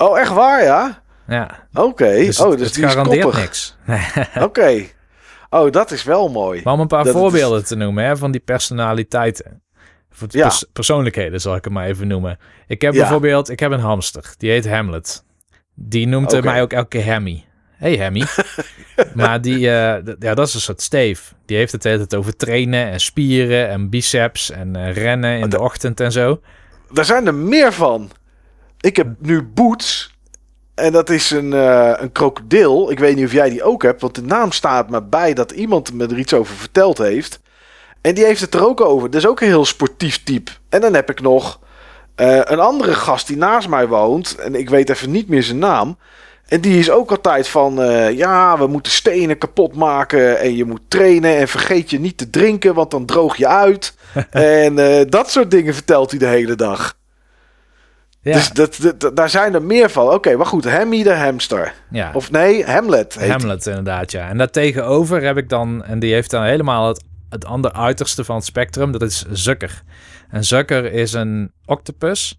Oh, 0.00 0.18
echt 0.18 0.32
waar, 0.32 0.62
ja? 0.62 1.02
Ja. 1.26 1.68
Oké. 1.72 1.86
Okay. 1.86 2.24
Dus 2.24 2.40
oh, 2.40 2.50
dus 2.50 2.60
het 2.60 2.74
die 2.74 2.88
garandeert 2.88 3.34
niks. 3.34 3.76
Oké. 4.34 4.44
Okay. 4.44 4.92
Oh, 5.50 5.72
dat 5.72 5.90
is 5.90 6.04
wel 6.04 6.28
mooi. 6.28 6.60
Maar 6.64 6.74
om 6.74 6.80
een 6.80 6.86
paar 6.86 7.04
dat 7.04 7.12
voorbeelden 7.12 7.60
is... 7.60 7.68
te 7.68 7.76
noemen 7.76 8.04
hè, 8.04 8.16
van 8.16 8.30
die 8.30 8.40
personaliteiten. 8.40 9.62
Ja. 10.28 10.42
pers 10.42 10.64
persoonlijkheden 10.72 11.40
zal 11.40 11.54
ik 11.56 11.64
hem 11.64 11.72
maar 11.72 11.86
even 11.86 12.06
noemen. 12.08 12.38
Ik 12.66 12.80
heb 12.80 12.92
Ja. 12.94 13.00
bijvoorbeeld, 13.00 13.48
ik 13.50 13.60
heb 13.60 13.70
een 13.70 13.80
hamster. 13.80 14.34
Die 14.38 14.50
heet 14.50 14.68
Hamlet. 14.68 15.24
Die 15.74 16.06
noemt 16.06 16.44
mij 16.44 16.62
ook 16.62 16.72
elke 16.72 16.88
keer 16.88 17.12
Hammy. 17.12 17.44
Hey 17.76 17.96
Hammy. 17.98 18.24
maar 19.14 19.40
die, 19.40 19.56
eh, 19.56 20.14
ja, 20.18 20.34
dat 20.34 20.48
is 20.48 20.54
een 20.54 20.60
soort 20.60 20.82
Steve. 20.82 21.22
Die 21.46 21.56
heeft 21.56 21.72
het 21.72 21.82
de 21.82 21.88
hele 21.88 22.06
tijd 22.06 22.20
over 22.20 22.36
trainen 22.36 22.86
en 22.90 23.00
spieren 23.00 23.68
en 23.68 23.88
biceps 23.88 24.50
en 24.50 24.76
eh, 24.76 24.92
rennen 24.92 25.38
in 25.38 25.48
de 25.48 25.60
ochtend 25.60 26.00
en 26.00 26.12
zo. 26.12 26.40
Daar 26.92 27.04
zijn 27.04 27.26
er 27.26 27.34
meer 27.34 27.72
van. 27.72 28.10
Ik 28.80 28.96
heb 28.96 29.08
nu 29.18 29.42
Boots. 29.42 30.16
En 30.74 30.92
dat 30.92 31.10
is 31.10 31.30
een, 31.30 31.52
eh, 31.52 31.92
een 31.96 32.12
krokodil. 32.12 32.90
Ik 32.90 32.98
weet 32.98 33.16
niet 33.16 33.24
of 33.24 33.32
jij 33.32 33.50
die 33.50 33.62
ook 33.62 33.82
hebt. 33.82 34.00
Want 34.00 34.14
de 34.14 34.22
naam 34.22 34.52
staat 34.52 34.90
me 34.90 35.02
bij 35.02 35.34
dat 35.34 35.50
iemand 35.50 35.92
me 35.92 36.06
er 36.06 36.18
iets 36.18 36.34
over 36.34 36.54
verteld 36.56 36.98
heeft. 36.98 37.40
En 38.00 38.14
die 38.14 38.24
heeft 38.24 38.40
het 38.40 38.54
er 38.54 38.66
ook 38.66 38.80
over. 38.80 39.10
Dat 39.10 39.20
is 39.20 39.26
ook 39.28 39.40
een 39.40 39.46
heel 39.46 39.64
sportief 39.64 40.22
type. 40.24 40.50
En 40.68 40.80
dan 40.80 40.94
heb 40.94 41.10
ik 41.10 41.20
nog 41.20 41.58
eh, 42.14 42.40
een 42.44 42.60
andere 42.60 42.94
gast 42.94 43.26
die 43.26 43.36
naast 43.36 43.68
mij 43.68 43.86
woont. 43.88 44.34
En 44.36 44.54
ik 44.54 44.70
weet 44.70 44.90
even 44.90 45.10
niet 45.10 45.28
meer 45.28 45.42
zijn 45.42 45.58
naam. 45.58 45.98
En 46.46 46.60
die 46.60 46.78
is 46.78 46.90
ook 46.90 47.10
altijd 47.10 47.48
van, 47.48 47.82
eh, 47.82 48.10
ja, 48.16 48.58
we 48.58 48.66
moeten 48.66 48.92
stenen 48.92 49.38
kapot 49.38 49.74
maken 49.74 50.38
en 50.40 50.56
je 50.56 50.64
moet 50.64 50.80
trainen 50.88 51.36
en 51.36 51.48
vergeet 51.48 51.90
je 51.90 52.00
niet 52.00 52.18
te 52.18 52.30
drinken, 52.30 52.74
want 52.74 52.90
dan 52.90 53.06
droog 53.06 53.36
je 53.36 53.46
uit. 53.48 53.94
en 54.30 54.78
eh, 54.78 55.04
dat 55.08 55.30
soort 55.30 55.50
dingen 55.50 55.74
vertelt 55.74 56.10
hij 56.10 56.18
de 56.18 56.26
hele 56.26 56.54
dag. 56.54 56.96
Ja, 58.20 58.32
Dus 58.32 58.50
dat, 58.50 58.78
dat- 58.98 59.16
daar 59.16 59.30
zijn 59.30 59.54
er 59.54 59.62
meer 59.62 59.90
van. 59.90 60.08
Oké, 60.12 60.36
maar 60.36 60.46
goed, 60.46 60.64
Hammy 60.70 61.02
de 61.02 61.12
hamster. 61.14 61.74
ja. 61.90 62.10
Of 62.14 62.30
nee, 62.30 62.64
Hamlet 62.64 63.18
heet. 63.18 63.30
Hamlet 63.30 63.66
inderdaad, 63.66 64.12
ja. 64.12 64.28
En 64.28 64.38
daartegenover 64.38 65.22
heb 65.22 65.36
ik 65.36 65.48
dan, 65.48 65.84
en 65.84 65.98
die 65.98 66.12
heeft 66.12 66.30
dan 66.30 66.42
helemaal 66.42 66.88
het, 66.88 67.02
het 67.28 67.44
andere 67.44 67.74
uiterste 67.74 68.24
van 68.24 68.36
het 68.36 68.44
spectrum, 68.44 68.92
dat 68.92 69.02
is 69.02 69.24
Zucker. 69.30 69.82
En 70.30 70.44
Zucker 70.44 70.92
is 70.92 71.12
een 71.12 71.52
octopus. 71.64 72.38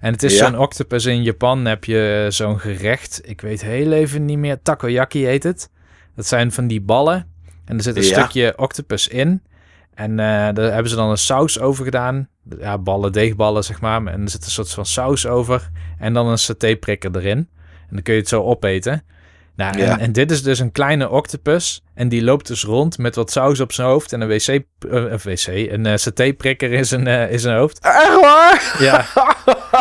En 0.00 0.12
het 0.12 0.22
is 0.22 0.38
Ja. 0.38 0.46
zo'n 0.46 0.58
octopus 0.58 1.04
in 1.06 1.22
Japan 1.22 1.64
heb 1.64 1.84
je 1.84 2.26
zo'n 2.28 2.58
gerecht. 2.60 3.20
Ik 3.24 3.40
weet 3.40 3.60
heel 3.62 3.92
even 3.92 4.24
niet 4.24 4.38
meer. 4.38 4.62
Takoyaki 4.62 5.24
heet 5.24 5.42
het. 5.42 5.70
Dat 6.16 6.26
zijn 6.26 6.52
van 6.52 6.66
die 6.66 6.80
ballen. 6.80 7.26
En 7.64 7.76
er 7.76 7.82
zit 7.82 7.96
een 7.96 8.02
Ja. 8.02 8.08
stukje 8.18 8.52
octopus 8.56 9.08
in. 9.08 9.42
En 9.94 10.10
eh, 10.10 10.26
daar 10.26 10.72
hebben 10.72 10.88
ze 10.88 10.96
dan 10.96 11.10
een 11.10 11.18
saus 11.18 11.58
over 11.60 11.84
gedaan. 11.84 12.28
Ja, 12.58 12.78
ballen, 12.78 13.12
deegballen 13.12 13.64
zeg 13.64 13.80
maar. 13.80 14.06
En 14.06 14.22
er 14.22 14.30
zit 14.30 14.44
een 14.44 14.50
soort 14.50 14.70
van 14.70 14.86
saus 14.86 15.26
over. 15.26 15.70
En 15.98 16.12
dan 16.14 16.26
een 16.26 16.38
satéprikker 16.38 17.16
erin. 17.16 17.38
En 17.88 17.88
dan 17.96 18.02
kun 18.02 18.14
je 18.14 18.20
het 18.20 18.28
zo 18.28 18.42
opeten. 18.42 19.02
Nou, 19.60 19.78
Ja. 19.78 19.92
en, 19.92 19.98
en 19.98 20.12
dit 20.12 20.30
is 20.30 20.42
dus 20.42 20.58
een 20.58 20.72
kleine 20.72 21.08
octopus. 21.10 21.82
En 21.94 22.08
die 22.08 22.22
loopt 22.24 22.46
dus 22.46 22.64
rond 22.64 22.98
met 22.98 23.14
wat 23.14 23.30
saus 23.30 23.60
op 23.60 23.72
zijn 23.72 23.88
hoofd 23.88 24.12
en 24.12 24.20
een 24.20 24.28
wc, 24.28 24.46
eh, 24.48 24.62
een 24.90 25.18
wc, 25.22 25.46
een 25.46 25.86
eh 25.86 25.96
satéprikker 25.96 26.72
in 26.72 26.84
zijn, 26.86 27.06
eh, 27.06 27.32
in 27.32 27.40
zijn 27.40 27.56
hoofd. 27.56 27.78
Echt 27.78 28.20
waar? 28.20 28.76
Ja, 28.78 29.04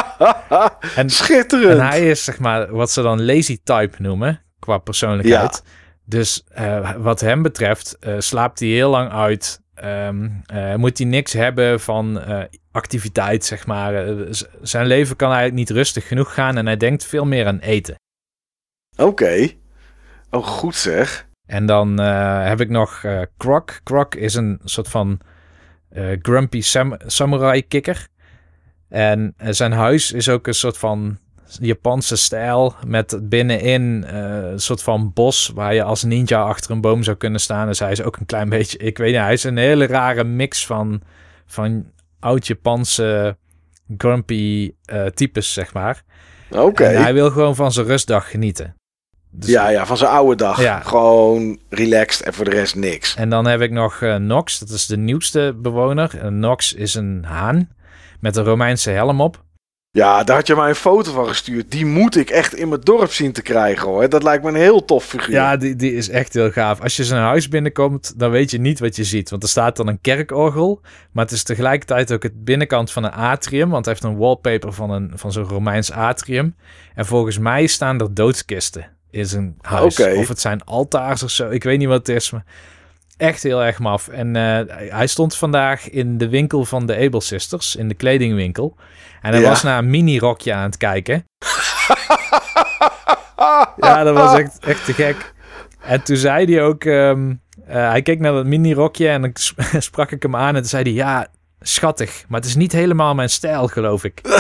en, 0.96 1.10
Schitterend. 1.10 1.80
en 1.80 1.88
hij 1.88 2.10
is 2.10 2.24
zeg 2.24 2.40
maar 2.40 2.72
wat 2.72 2.92
ze 2.92 3.02
dan 3.02 3.26
lazy 3.26 3.58
type 3.64 3.96
noemen 4.02 4.42
qua 4.60 4.78
persoonlijkheid. 4.78 5.64
Dus 6.06 6.44
eh, 6.50 6.92
wat 6.98 7.20
hem 7.22 7.42
betreft 7.42 7.98
eh, 8.00 8.14
slaapt 8.18 8.60
hij 8.60 8.68
heel 8.70 8.90
lang 8.90 9.12
uit. 9.12 9.62
Ehm, 9.76 10.30
eh, 10.46 10.76
moet 10.76 10.98
hij 10.98 11.08
niks 11.08 11.34
hebben 11.34 11.80
van 11.80 12.20
eh, 12.22 12.44
activiteit, 12.72 13.46
zeg 13.46 13.66
maar. 13.66 13.96
Eh, 14.08 14.14
zijn 14.62 14.86
leven 14.86 15.16
kan 15.16 15.28
eigenlijk 15.32 15.58
niet 15.60 15.70
rustig 15.78 16.08
genoeg 16.08 16.34
gaan 16.34 16.58
en 16.58 16.66
hij 16.66 16.78
denkt 16.78 17.06
veel 17.06 17.26
meer 17.26 17.46
aan 17.48 17.60
eten. 17.60 17.96
Oké. 18.98 19.50
Oh, 20.32 20.46
goed 20.46 20.76
zeg. 20.76 21.28
En 21.46 21.66
dan 21.66 22.00
eh, 22.00 22.46
heb 22.48 22.62
ik 22.62 22.70
nog 22.70 23.04
eh 23.04 23.22
Croc. 23.38 23.80
Croc 23.84 24.16
is 24.16 24.34
een 24.34 24.60
soort 24.64 24.88
van 24.88 25.20
eh, 25.90 26.06
grumpy 26.22 26.62
sam- 26.62 26.98
samurai 27.06 27.68
kikker. 27.68 28.08
En 28.90 29.34
zijn 29.38 29.72
huis 29.72 30.12
is 30.12 30.30
ook 30.30 30.48
een 30.48 30.54
soort 30.54 30.78
van 30.78 31.18
Japanse 31.60 32.16
stijl. 32.16 32.76
Met 32.88 33.20
binnenin 33.30 34.04
een 34.08 34.60
soort 34.60 34.84
van 34.84 35.12
bos 35.14 35.52
waar 35.56 35.74
je 35.74 35.84
als 35.84 36.04
ninja 36.04 36.42
achter 36.42 36.72
een 36.72 36.82
boom 36.82 37.04
zou 37.04 37.18
kunnen 37.18 37.40
staan. 37.40 37.68
Dus 37.68 37.80
hij 37.80 37.92
is 37.92 38.02
ook 38.02 38.18
een 38.18 38.26
klein 38.26 38.50
beetje, 38.50 38.78
ik 38.78 38.98
weet 38.98 39.12
niet, 39.12 39.22
hij 39.22 39.34
is 39.34 39.44
een 39.44 39.58
hele 39.58 39.86
rare 39.88 40.24
mix 40.24 40.66
van, 40.66 41.02
van 41.46 41.92
oud-Japanse 42.20 43.38
grumpy 43.98 44.74
types, 45.14 45.54
zeg 45.54 45.74
maar. 45.74 46.04
Oké. 46.50 46.84
Hij 46.86 47.14
wil 47.14 47.32
gewoon 47.32 47.56
van 47.56 47.72
zijn 47.72 47.86
rustdag 47.86 48.30
genieten. 48.30 48.76
Dus- 49.32 49.50
Ja, 49.50 49.70
ja, 49.70 49.86
van 49.86 49.98
zijn 49.98 50.12
oude 50.12 50.36
dag. 50.36 50.62
Ja. 50.62 50.80
Gewoon 50.80 51.60
relaxed 51.70 52.26
en 52.26 52.34
voor 52.34 52.46
de 52.46 52.52
rest 52.52 52.76
niks. 52.76 53.16
En 53.16 53.30
dan 53.30 53.46
heb 53.48 53.62
ik 53.62 53.72
nog 53.72 54.02
eh, 54.02 54.16
Nox, 54.16 54.60
dat 54.60 54.70
is 54.70 54.86
de 54.86 54.98
nieuwste 54.98 55.56
bewoner. 55.58 56.18
En 56.20 56.40
Nox 56.40 56.74
is 56.74 56.96
een 56.96 57.24
haan 57.28 57.70
met 58.20 58.36
een 58.36 58.44
Romeinse 58.44 58.90
helm 58.90 59.22
op. 59.22 59.44
Ja, 59.92 60.24
daar 60.24 60.36
had 60.36 60.48
je 60.48 60.56
mij 60.56 60.70
een 60.70 60.76
foto 60.76 61.12
van 61.12 61.28
gestuurd. 61.28 61.72
Die 61.72 61.86
moet 61.86 62.16
ik 62.16 62.30
echt 62.30 62.56
in 62.56 62.70
mijn 62.70 62.82
dorp 62.82 63.12
zien 63.12 63.32
te 63.32 63.42
krijgen 63.42 63.88
hoor. 63.88 64.10
Dat 64.10 64.24
lijkt 64.24 64.44
me 64.44 64.50
een 64.50 64.56
heel 64.56 64.86
tof 64.86 65.06
figuur. 65.06 65.36
Ja, 65.36 65.58
die, 65.58 65.76
die 65.76 65.94
is 65.94 66.10
echt 66.10 66.34
heel 66.34 66.52
gaaf. 66.52 66.82
Als 66.82 66.96
je 66.96 67.04
zijn 67.04 67.22
huis 67.22 67.48
binnenkomt, 67.48 68.20
dan 68.20 68.32
weet 68.32 68.52
je 68.52 68.60
niet 68.60 68.80
wat 68.80 68.96
je 68.96 69.04
ziet. 69.04 69.30
Want 69.30 69.44
er 69.44 69.50
staat 69.50 69.76
dan 69.76 69.88
een 69.88 70.02
kerkorgel, 70.02 70.82
maar 71.12 71.24
het 71.24 71.34
is 71.34 71.44
tegelijkertijd 71.44 72.12
ook 72.12 72.24
het 72.24 72.44
binnenkant 72.44 72.92
van 72.92 73.04
een 73.04 73.12
atrium. 73.12 73.70
Want 73.70 73.86
hij 73.86 73.94
heeft 73.94 74.06
een 74.06 74.18
wallpaper 74.20 74.74
van, 74.74 74.90
een, 74.90 75.12
van 75.16 75.32
zo'n 75.32 75.44
Romeins 75.44 75.92
atrium. 75.92 76.56
En 76.96 77.06
volgens 77.06 77.38
mij 77.38 77.68
staan 77.68 78.00
er 78.00 78.14
doodskisten 78.14 78.98
in 79.12 79.26
zijn 79.26 79.56
huis. 79.62 80.00
Oké. 80.00 80.14
Of 80.14 80.28
het 80.28 80.40
zijn 80.42 80.64
altaars 80.64 81.24
of 81.24 81.30
zo, 81.30 81.50
ik 81.50 81.64
weet 81.64 81.78
niet 81.80 81.88
wat 81.88 82.08
het 82.08 82.16
is, 82.16 82.32
maar 82.32 82.44
echt 83.18 83.44
heel 83.44 83.64
erg 83.64 83.80
maf. 83.80 84.08
En 84.08 84.36
eh, 84.36 84.60
hij 84.92 85.08
stond 85.08 85.36
vandaag 85.36 85.90
in 85.90 86.18
de 86.18 86.30
winkel 86.30 86.66
van 86.66 86.86
de 86.86 86.96
Able 86.98 87.22
Sisters, 87.22 87.76
in 87.76 87.88
de 87.88 87.94
kledingwinkel. 87.96 88.76
En 89.22 89.32
hij 89.32 89.42
Ja. 89.42 89.50
was 89.50 89.64
naar 89.64 89.78
een 89.78 89.90
mini-rokje 89.90 90.54
aan 90.54 90.64
het 90.64 90.78
kijken. 90.78 91.24
Ja, 93.78 94.04
dat 94.04 94.16
was 94.16 94.40
echt, 94.40 94.58
echt 94.60 94.86
te 94.86 94.94
gek. 94.94 95.34
En 95.82 96.04
toen 96.04 96.16
zei 96.18 96.54
hij 96.54 96.64
ook... 96.64 96.84
ehm, 96.84 97.34
eh, 97.68 97.90
hij 97.90 98.02
keek 98.02 98.20
naar 98.20 98.32
dat 98.32 98.46
mini-rokje 98.46 99.10
en 99.10 99.22
dan 99.22 99.32
sp- 99.34 99.62
sprak 99.90 100.12
ik 100.12 100.24
hem 100.24 100.36
aan. 100.36 100.48
En 100.56 100.62
toen 100.62 100.70
zei 100.70 100.84
hij... 100.84 100.92
Ja, 100.92 101.28
schattig. 101.62 102.24
Maar 102.28 102.40
het 102.40 102.50
is 102.50 102.56
niet 102.56 102.72
helemaal 102.72 103.16
mijn 103.16 103.30
stijl, 103.30 103.68
geloof 103.68 104.04
ik. 104.04 104.22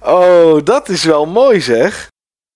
oh, 0.00 0.60
dat 0.64 0.88
is 0.88 1.04
wel 1.04 1.26
mooi 1.26 1.60
zeg. 1.60 2.10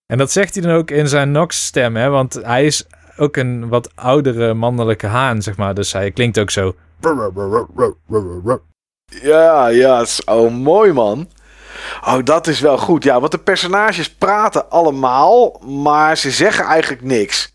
En 0.06 0.18
dat 0.18 0.32
zegt 0.32 0.54
hij 0.54 0.62
dan 0.62 0.72
ook 0.72 0.90
in 0.90 1.08
zijn 1.08 1.30
Nox-stem, 1.30 1.96
hè. 1.96 2.08
Want 2.08 2.34
hij 2.34 2.64
is 2.64 2.86
ook 3.16 3.36
een 3.36 3.68
wat 3.68 3.90
oudere 3.94 4.54
mannelijke 4.54 5.06
haan, 5.06 5.42
zeg 5.42 5.56
maar. 5.56 5.74
Dus 5.74 5.92
hij 5.92 6.10
klinkt 6.10 6.38
ook 6.38 6.50
zo... 6.50 6.74
Ja, 9.04 9.66
ja, 9.68 10.04
oh 10.24 10.52
mooi 10.52 10.92
man. 10.92 11.28
Oh, 12.04 12.18
dat 12.24 12.46
is 12.46 12.60
wel 12.60 12.78
goed. 12.78 13.04
Ja, 13.04 13.20
want 13.20 13.32
de 13.32 13.38
personages 13.38 14.14
praten 14.14 14.70
allemaal, 14.70 15.60
maar 15.64 16.16
ze 16.16 16.30
zeggen 16.30 16.64
eigenlijk 16.64 17.02
niks. 17.02 17.54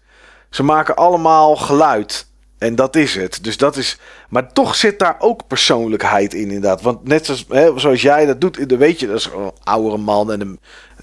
Ze 0.50 0.64
maken 0.64 0.96
allemaal 0.96 1.56
geluid. 1.56 2.31
En 2.62 2.76
dat 2.76 2.96
is 2.96 3.16
het. 3.16 3.44
Dus 3.44 3.58
dat 3.58 3.76
is. 3.76 3.98
Maar 4.30 4.54
toch 4.54 4.76
zit 4.76 5.00
daar 5.00 5.16
ook 5.20 5.48
persoonlijkheid 5.48 6.34
in, 6.34 6.42
inderdaad. 6.42 6.82
Want 6.82 7.08
net 7.08 7.26
zoals, 7.26 7.46
hè, 7.50 7.80
zoals 7.80 8.02
jij 8.02 8.26
dat 8.26 8.42
doet, 8.42 8.58
weet 8.58 9.00
je, 9.00 9.08
dat 9.08 9.16
is 9.16 9.30
een 9.36 9.52
oudere 9.64 9.98
man 9.98 10.32
en 10.32 10.42
een, 10.42 10.60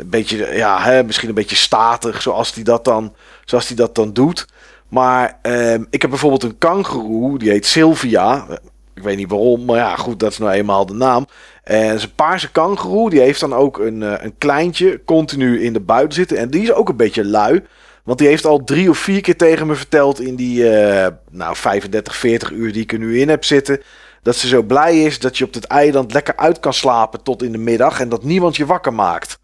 beetje, 0.06 0.56
ja, 0.56 0.82
hè, 0.82 1.02
misschien 1.02 1.28
een 1.28 1.34
beetje 1.34 1.56
statig, 1.56 2.22
zoals 2.22 2.54
hij 2.54 2.62
dat 2.62 2.84
dan, 2.84 3.14
zoals 3.44 3.66
die 3.66 3.76
dat 3.76 3.94
dan 3.94 4.12
doet. 4.12 4.46
Maar 4.88 5.38
ehm, 5.42 5.84
ik 5.90 6.02
heb 6.02 6.10
bijvoorbeeld 6.10 6.42
een 6.42 6.58
kangeroe, 6.58 7.38
die 7.38 7.50
heet 7.50 7.66
Sylvia. 7.66 8.46
Ik 8.94 9.02
weet 9.02 9.16
niet 9.16 9.30
waarom, 9.30 9.64
maar 9.64 9.76
ja, 9.76 9.96
goed, 9.96 10.20
dat 10.20 10.32
is 10.32 10.38
nou 10.38 10.52
eenmaal 10.52 10.86
de 10.86 10.94
naam. 10.94 11.26
En 11.64 11.86
het 11.86 11.96
is 11.96 12.02
een 12.02 12.14
paarse 12.14 12.50
kangeroe. 12.50 13.10
Die 13.10 13.20
heeft 13.20 13.40
dan 13.40 13.54
ook 13.54 13.78
een, 13.78 14.02
eh, 14.02 14.24
een 14.24 14.34
kleintje 14.38 15.00
continu 15.04 15.62
in 15.62 15.72
de 15.72 15.80
buiten 15.80 16.14
zitten. 16.14 16.36
En 16.36 16.50
die 16.50 16.62
is 16.62 16.72
ook 16.72 16.88
een 16.88 16.96
beetje 16.96 17.24
lui. 17.24 17.64
Want 18.08 18.20
die 18.20 18.28
heeft 18.28 18.44
al 18.44 18.64
drie 18.64 18.90
of 18.90 18.98
vier 18.98 19.20
keer 19.20 19.36
tegen 19.36 19.66
me 19.66 19.74
verteld 19.74 20.20
in 20.20 20.34
die 20.36 20.70
eh, 20.70 21.06
nou, 21.30 21.56
35, 21.56 22.16
40 22.16 22.50
uur 22.50 22.72
die 22.72 22.82
ik 22.82 22.92
er 22.92 22.98
nu 22.98 23.20
in 23.20 23.28
heb 23.28 23.44
zitten. 23.44 23.82
Dat 24.22 24.36
ze 24.36 24.48
zo 24.48 24.62
blij 24.62 25.02
is 25.02 25.18
dat 25.18 25.38
je 25.38 25.44
op 25.44 25.54
het 25.54 25.64
eiland 25.64 26.12
lekker 26.12 26.36
uit 26.36 26.60
kan 26.60 26.72
slapen 26.72 27.22
tot 27.22 27.42
in 27.42 27.52
de 27.52 27.58
middag. 27.58 28.00
En 28.00 28.08
dat 28.08 28.24
niemand 28.24 28.56
je 28.56 28.66
wakker 28.66 28.92
maakt. 28.94 29.38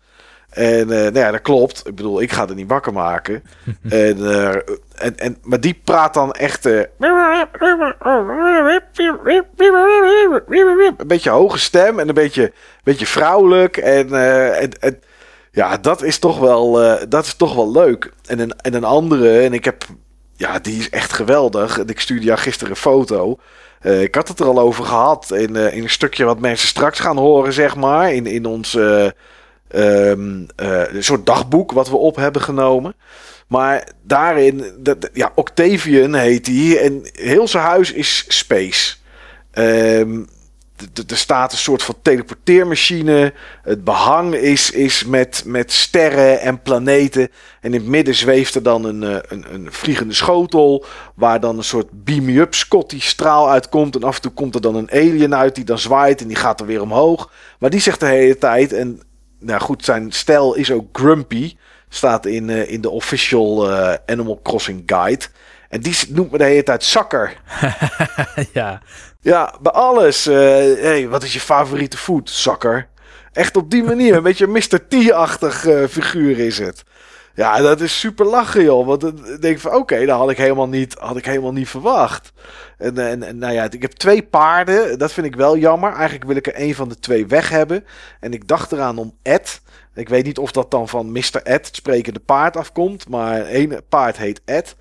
En 0.50 0.80
eh, 0.80 0.86
nou 0.86 1.18
ja, 1.18 1.30
dat 1.30 1.40
klopt. 1.40 1.86
Ik 1.86 1.94
bedoel, 1.94 2.20
ik 2.20 2.32
ga 2.32 2.48
er 2.48 2.54
niet 2.54 2.68
wakker 2.68 2.92
maken. 2.92 3.34
en, 3.82 4.30
eh, 4.30 4.54
en, 4.94 5.16
en, 5.16 5.36
maar 5.42 5.60
die 5.60 5.80
praat 5.84 6.14
dan 6.14 6.32
echt... 6.32 6.64
een 10.98 11.06
beetje 11.06 11.30
hoge 11.30 11.58
stem 11.58 11.98
en 11.98 12.08
een 12.08 12.14
beetje, 12.14 12.52
beetje 12.84 13.06
vrouwelijk. 13.06 13.76
En, 13.76 14.14
en, 14.54 14.70
en 14.80 15.00
ja, 15.54 15.76
dat 15.76 16.02
is 16.02 16.18
toch 16.18 16.38
wel, 16.38 16.82
eh, 16.82 17.02
dat 17.08 17.24
is 17.24 17.34
toch 17.34 17.54
wel 17.54 17.70
leuk. 17.70 18.12
En 18.26 18.38
een, 18.38 18.52
en 18.56 18.74
een 18.74 18.84
andere, 18.84 19.40
en 19.40 19.52
ik 19.52 19.64
heb... 19.64 19.84
Ja, 20.36 20.58
die 20.58 20.78
is 20.78 20.90
echt 20.90 21.12
geweldig. 21.12 21.78
En 21.78 21.88
ik 21.88 22.00
stuurde 22.00 22.24
jou 22.24 22.38
gisteren 22.38 22.70
een 22.70 22.76
foto. 22.80 23.38
Eh, 23.80 24.02
ik 24.02 24.14
had 24.14 24.28
het 24.28 24.40
er 24.40 24.46
al 24.46 24.58
over 24.58 24.84
gehad 24.84 25.30
in, 25.30 25.56
eh, 25.56 25.76
in 25.76 25.82
een 25.82 25.90
stukje 25.90 26.24
wat 26.24 26.40
mensen 26.40 26.68
straks 26.68 26.98
gaan 27.00 27.16
horen, 27.16 27.52
zeg 27.52 27.76
maar. 27.76 28.12
In, 28.14 28.26
in 28.26 28.46
ons 28.46 28.74
een 29.68 30.50
soort 30.98 31.26
dagboek 31.26 31.72
wat 31.72 31.88
we 31.88 31.96
op 31.96 32.16
hebben 32.16 32.42
genomen. 32.42 32.94
Maar 33.48 33.88
daarin, 34.02 34.64
dat, 34.78 35.10
ja, 35.12 35.32
Octavian 35.34 36.14
heet 36.14 36.46
hij. 36.46 36.78
En 36.80 37.00
heel 37.12 37.48
zijn 37.48 37.64
huis 37.64 37.92
is 37.92 38.24
space. 38.28 38.94
D- 39.52 40.33
er 41.06 41.16
staat 41.16 41.52
een 41.52 41.58
soort 41.58 41.82
van 41.82 41.94
teleporteermachine. 42.02 43.32
Het 43.62 43.84
behang 43.84 44.34
is, 44.34 44.70
is 44.70 45.04
met, 45.04 45.42
met 45.46 45.72
sterren 45.72 46.40
en 46.40 46.62
planeten. 46.62 47.22
En 47.60 47.74
in 47.74 47.80
het 47.80 47.88
midden 47.88 48.14
zweeft 48.14 48.54
er 48.54 48.62
dan 48.62 48.84
een, 48.84 49.02
eh, 49.02 49.18
een, 49.28 49.54
een 49.54 49.72
vliegende 49.72 50.14
schotel. 50.14 50.84
Waar 51.14 51.40
dan 51.40 51.56
een 51.56 51.64
soort 51.64 52.04
beam-me-up 52.04 52.54
Scotty 52.54 53.00
straal 53.00 53.50
uitkomt. 53.50 53.96
En 53.96 54.02
af 54.02 54.16
en 54.16 54.22
toe 54.22 54.32
komt 54.32 54.54
er 54.54 54.60
dan 54.60 54.74
een 54.74 54.90
alien 54.90 55.34
uit 55.34 55.54
die 55.54 55.64
dan 55.64 55.78
zwaait. 55.78 56.20
En 56.20 56.28
die 56.28 56.36
gaat 56.36 56.58
dan 56.58 56.66
weer 56.66 56.82
omhoog. 56.82 57.30
Maar 57.58 57.70
die 57.70 57.80
zegt 57.80 58.00
de 58.00 58.06
hele 58.06 58.38
tijd. 58.38 58.72
En 58.72 59.00
nou 59.38 59.60
goed, 59.60 59.84
zijn 59.84 60.12
stijl 60.12 60.54
is 60.54 60.70
ook 60.70 60.86
grumpy. 60.92 61.56
Staat 61.88 62.26
in, 62.26 62.50
eh, 62.50 62.70
in 62.70 62.80
de 62.80 62.90
official 62.90 63.70
eh, 63.70 63.94
Animal 64.06 64.40
Crossing 64.42 64.82
Guide. 64.86 65.24
En 65.68 65.80
die 65.80 65.96
noemt 66.08 66.30
me 66.30 66.38
de 66.38 66.44
hele 66.44 66.62
tijd 66.62 66.84
zakker. 66.84 67.40
ja, 68.52 68.82
Ja, 69.24 69.54
bij 69.60 69.72
alles. 69.72 70.26
eh 70.26 70.34
hey, 70.80 71.08
wat 71.08 71.22
is 71.22 71.32
je 71.32 71.40
favoriete 71.40 71.96
food? 71.96 72.30
Zakker. 72.30 72.88
Echt 73.32 73.56
op 73.56 73.70
die 73.70 73.82
manier. 73.82 74.14
Een 74.14 74.22
beetje 74.32 74.46
Mr. 74.46 74.88
T-achtig 74.88 75.66
eh, 75.66 75.84
figuur 75.88 76.38
is 76.38 76.58
het. 76.58 76.84
Ja, 77.34 77.58
dat 77.60 77.80
is 77.80 77.98
super 78.00 78.26
lachen, 78.26 78.62
joh. 78.62 78.86
Want 78.86 79.00
dan 79.00 79.16
denk 79.16 79.54
ik 79.54 79.58
van, 79.60 79.74
oké, 79.74 80.06
dat 80.06 80.18
had 80.18 80.30
ik 80.30 80.36
helemaal 80.36 80.68
niet, 80.68 80.94
had 80.98 81.16
ik 81.16 81.24
helemaal 81.24 81.52
niet 81.52 81.68
verwacht. 81.68 82.32
En, 82.78 82.98
en, 82.98 83.22
en 83.22 83.38
nou 83.38 83.52
ja, 83.52 83.66
ik 83.70 83.82
heb 83.82 83.92
twee 83.92 84.22
paarden. 84.22 84.98
Dat 84.98 85.12
vind 85.12 85.26
ik 85.26 85.36
wel 85.36 85.56
jammer. 85.56 85.92
Eigenlijk 85.92 86.24
wil 86.24 86.36
ik 86.36 86.46
er 86.46 86.60
een 86.60 86.74
van 86.74 86.88
de 86.88 86.98
twee 86.98 87.26
weg 87.26 87.48
hebben. 87.48 87.84
En 88.20 88.32
ik 88.32 88.48
dacht 88.48 88.72
eraan 88.72 88.98
om 88.98 89.16
Ed. 89.22 89.60
Ik 89.94 90.08
weet 90.08 90.24
niet 90.24 90.38
of 90.38 90.52
dat 90.52 90.70
dan 90.70 90.88
van 90.88 91.12
Mr. 91.12 91.40
Ed, 91.42 91.66
het 91.66 91.76
sprekende 91.76 92.20
paard, 92.20 92.56
afkomt. 92.56 93.08
Maar 93.08 93.40
één 93.40 93.80
paard 93.88 94.16
heet 94.16 94.40
Ed. 94.44 94.76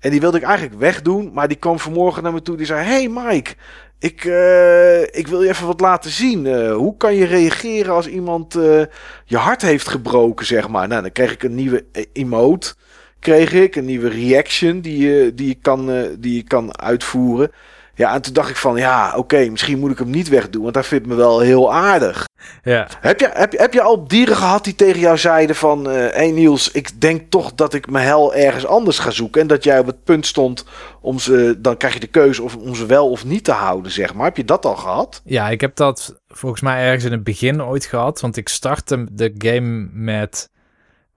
En 0.00 0.10
die 0.10 0.20
wilde 0.20 0.36
ik 0.36 0.42
eigenlijk 0.44 0.78
wegdoen. 0.78 1.30
Maar 1.32 1.48
die 1.48 1.56
kwam 1.56 1.78
vanmorgen 1.78 2.22
naar 2.22 2.32
me 2.32 2.42
toe. 2.42 2.56
Die 2.56 2.66
zei: 2.66 2.84
Hey 2.84 3.08
Mike, 3.08 3.54
ik, 3.98 4.24
eh, 4.24 5.02
ik 5.02 5.26
wil 5.26 5.42
je 5.42 5.48
even 5.48 5.66
wat 5.66 5.80
laten 5.80 6.10
zien. 6.10 6.46
Eh, 6.46 6.72
hoe 6.72 6.96
kan 6.96 7.14
je 7.14 7.24
reageren 7.24 7.92
als 7.92 8.08
iemand 8.08 8.54
eh, 8.54 8.82
je 9.24 9.36
hart 9.36 9.62
heeft 9.62 9.88
gebroken, 9.88 10.46
zeg 10.46 10.68
maar? 10.68 10.88
Nou, 10.88 11.02
dan 11.02 11.12
kreeg 11.12 11.32
ik 11.32 11.42
een 11.42 11.54
nieuwe 11.54 11.84
emote. 12.12 12.74
Kreeg 13.20 13.52
ik 13.52 13.76
een 13.76 13.84
nieuwe 13.84 14.08
reaction 14.08 14.80
die 14.80 14.98
je, 14.98 15.34
die 15.34 15.48
je, 15.48 15.54
kan, 15.54 15.86
die 16.18 16.36
je 16.36 16.42
kan 16.42 16.78
uitvoeren. 16.78 17.50
Ja, 17.96 18.14
en 18.14 18.22
toen 18.22 18.32
dacht 18.32 18.50
ik 18.50 18.56
van, 18.56 18.76
ja, 18.76 19.12
oké, 19.16 19.48
misschien 19.50 19.78
moet 19.78 19.90
ik 19.90 19.98
hem 19.98 20.10
niet 20.10 20.28
wegdoen, 20.28 20.62
want 20.62 20.74
hij 20.74 20.84
vindt 20.84 21.06
me 21.06 21.14
wel 21.14 21.40
heel 21.40 21.74
aardig. 21.74 22.24
Ja. 22.62 22.88
Heb 23.00 23.20
je, 23.20 23.30
heb, 23.32 23.52
je, 23.52 23.58
heb 23.58 23.72
je 23.72 23.82
al 23.82 24.08
dieren 24.08 24.36
gehad 24.36 24.64
die 24.64 24.74
tegen 24.74 25.00
jou 25.00 25.18
zeiden 25.18 25.56
van... 25.56 25.84
Hé 25.84 26.08
hey 26.08 26.30
Niels, 26.30 26.70
ik 26.70 27.00
denk 27.00 27.30
toch 27.30 27.54
dat 27.54 27.74
ik 27.74 27.90
mijn 27.90 28.06
hel 28.06 28.34
ergens 28.34 28.66
anders 28.66 28.98
ga 28.98 29.10
zoeken. 29.10 29.40
En 29.40 29.46
dat 29.46 29.64
jij 29.64 29.78
op 29.78 29.86
het 29.86 30.04
punt 30.04 30.26
stond 30.26 30.64
om 31.00 31.18
ze... 31.18 31.56
Dan 31.58 31.76
krijg 31.76 31.94
je 31.94 32.00
de 32.00 32.06
keuze 32.06 32.42
of, 32.42 32.56
om 32.56 32.74
ze 32.74 32.86
wel 32.86 33.10
of 33.10 33.24
niet 33.24 33.44
te 33.44 33.52
houden, 33.52 33.92
zeg 33.92 34.14
maar. 34.14 34.24
Heb 34.24 34.36
je 34.36 34.44
dat 34.44 34.66
al 34.66 34.76
gehad? 34.76 35.20
Ja, 35.24 35.48
ik 35.48 35.60
heb 35.60 35.76
dat 35.76 36.20
volgens 36.28 36.62
mij 36.62 36.84
ergens 36.84 37.04
in 37.04 37.12
het 37.12 37.24
begin 37.24 37.62
ooit 37.62 37.84
gehad. 37.84 38.20
Want 38.20 38.36
ik 38.36 38.48
startte 38.48 39.06
de 39.12 39.34
game 39.38 39.88
met 39.92 40.50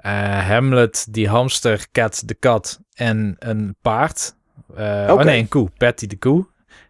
uh, 0.06 0.48
Hamlet, 0.48 1.08
die 1.10 1.28
hamster, 1.28 1.88
Cat 1.92 2.22
de 2.26 2.34
kat 2.34 2.80
en 2.94 3.36
een 3.40 3.76
paard. 3.82 4.36
Uh, 4.72 4.78
okay. 4.78 5.10
Oh 5.10 5.24
nee, 5.24 5.40
een 5.40 5.48
koe. 5.48 5.70
Patty 5.78 6.08
de 6.08 6.18
koe. 6.18 6.48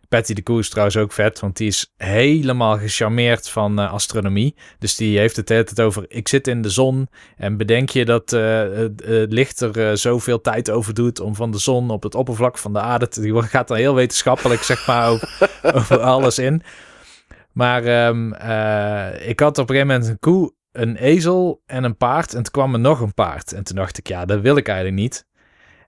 Patty 0.10 0.34
de 0.34 0.44
Koe 0.44 0.60
is 0.60 0.70
trouwens 0.70 0.98
ook 0.98 1.12
vet, 1.12 1.40
want 1.40 1.58
die 1.58 1.68
is 1.68 1.94
helemaal 1.98 2.78
gecharmeerd 2.78 3.50
van 3.50 3.80
uh, 3.80 3.94
astronomie. 3.94 4.56
Dus 4.80 4.96
die 4.96 5.18
heeft 5.18 5.36
het 5.36 5.50
het 5.50 5.82
over, 5.82 6.06
ik 6.08 6.28
zit 6.28 6.48
in 6.48 6.62
de 6.62 6.70
zon 6.70 7.10
en 7.38 7.58
bedenk 7.58 7.90
je 7.90 8.06
dat 8.06 8.34
uh, 8.34 8.60
het, 8.60 9.04
het 9.06 9.32
licht 9.32 9.62
er 9.62 9.78
uh, 9.78 9.96
zoveel 9.96 10.42
tijd 10.42 10.72
over 10.72 10.94
doet 10.94 11.20
om 11.20 11.36
van 11.36 11.52
de 11.52 11.58
zon 11.58 11.90
op 11.90 12.04
het 12.04 12.16
oppervlak 12.16 12.58
van 12.58 12.74
de 12.74 12.80
aarde 12.80 13.08
te... 13.08 13.22
Die 13.22 13.42
gaat 13.42 13.68
dan 13.68 13.78
heel 13.78 13.96
wetenschappelijk, 13.96 14.64
zeg 14.64 14.88
maar, 14.88 15.10
over, 15.10 15.30
over, 15.76 16.00
alles 16.00 16.40
in. 16.40 16.62
Maar 17.52 18.08
um, 18.08 18.34
ik 19.20 19.40
had 19.40 19.58
op 19.58 19.70
een 19.70 19.76
gegeven 19.76 19.88
moment 19.88 20.08
een 20.08 20.20
koe, 20.20 20.54
een 20.72 20.96
ezel 20.96 21.62
en 21.66 21.84
een 21.84 21.98
paard 21.98 22.34
en 22.34 22.44
toen 22.44 22.52
kwam 22.52 22.74
er 22.74 22.80
nog 22.80 23.00
een 23.00 23.14
paard. 23.14 23.54
En 23.54 23.64
toen 23.64 23.76
dacht 23.76 23.98
ik, 23.98 24.08
ja, 24.08 24.26
dat 24.26 24.42
wil 24.42 24.58
ik 24.58 24.68
eigenlijk 24.68 24.98
niet. 24.98 25.28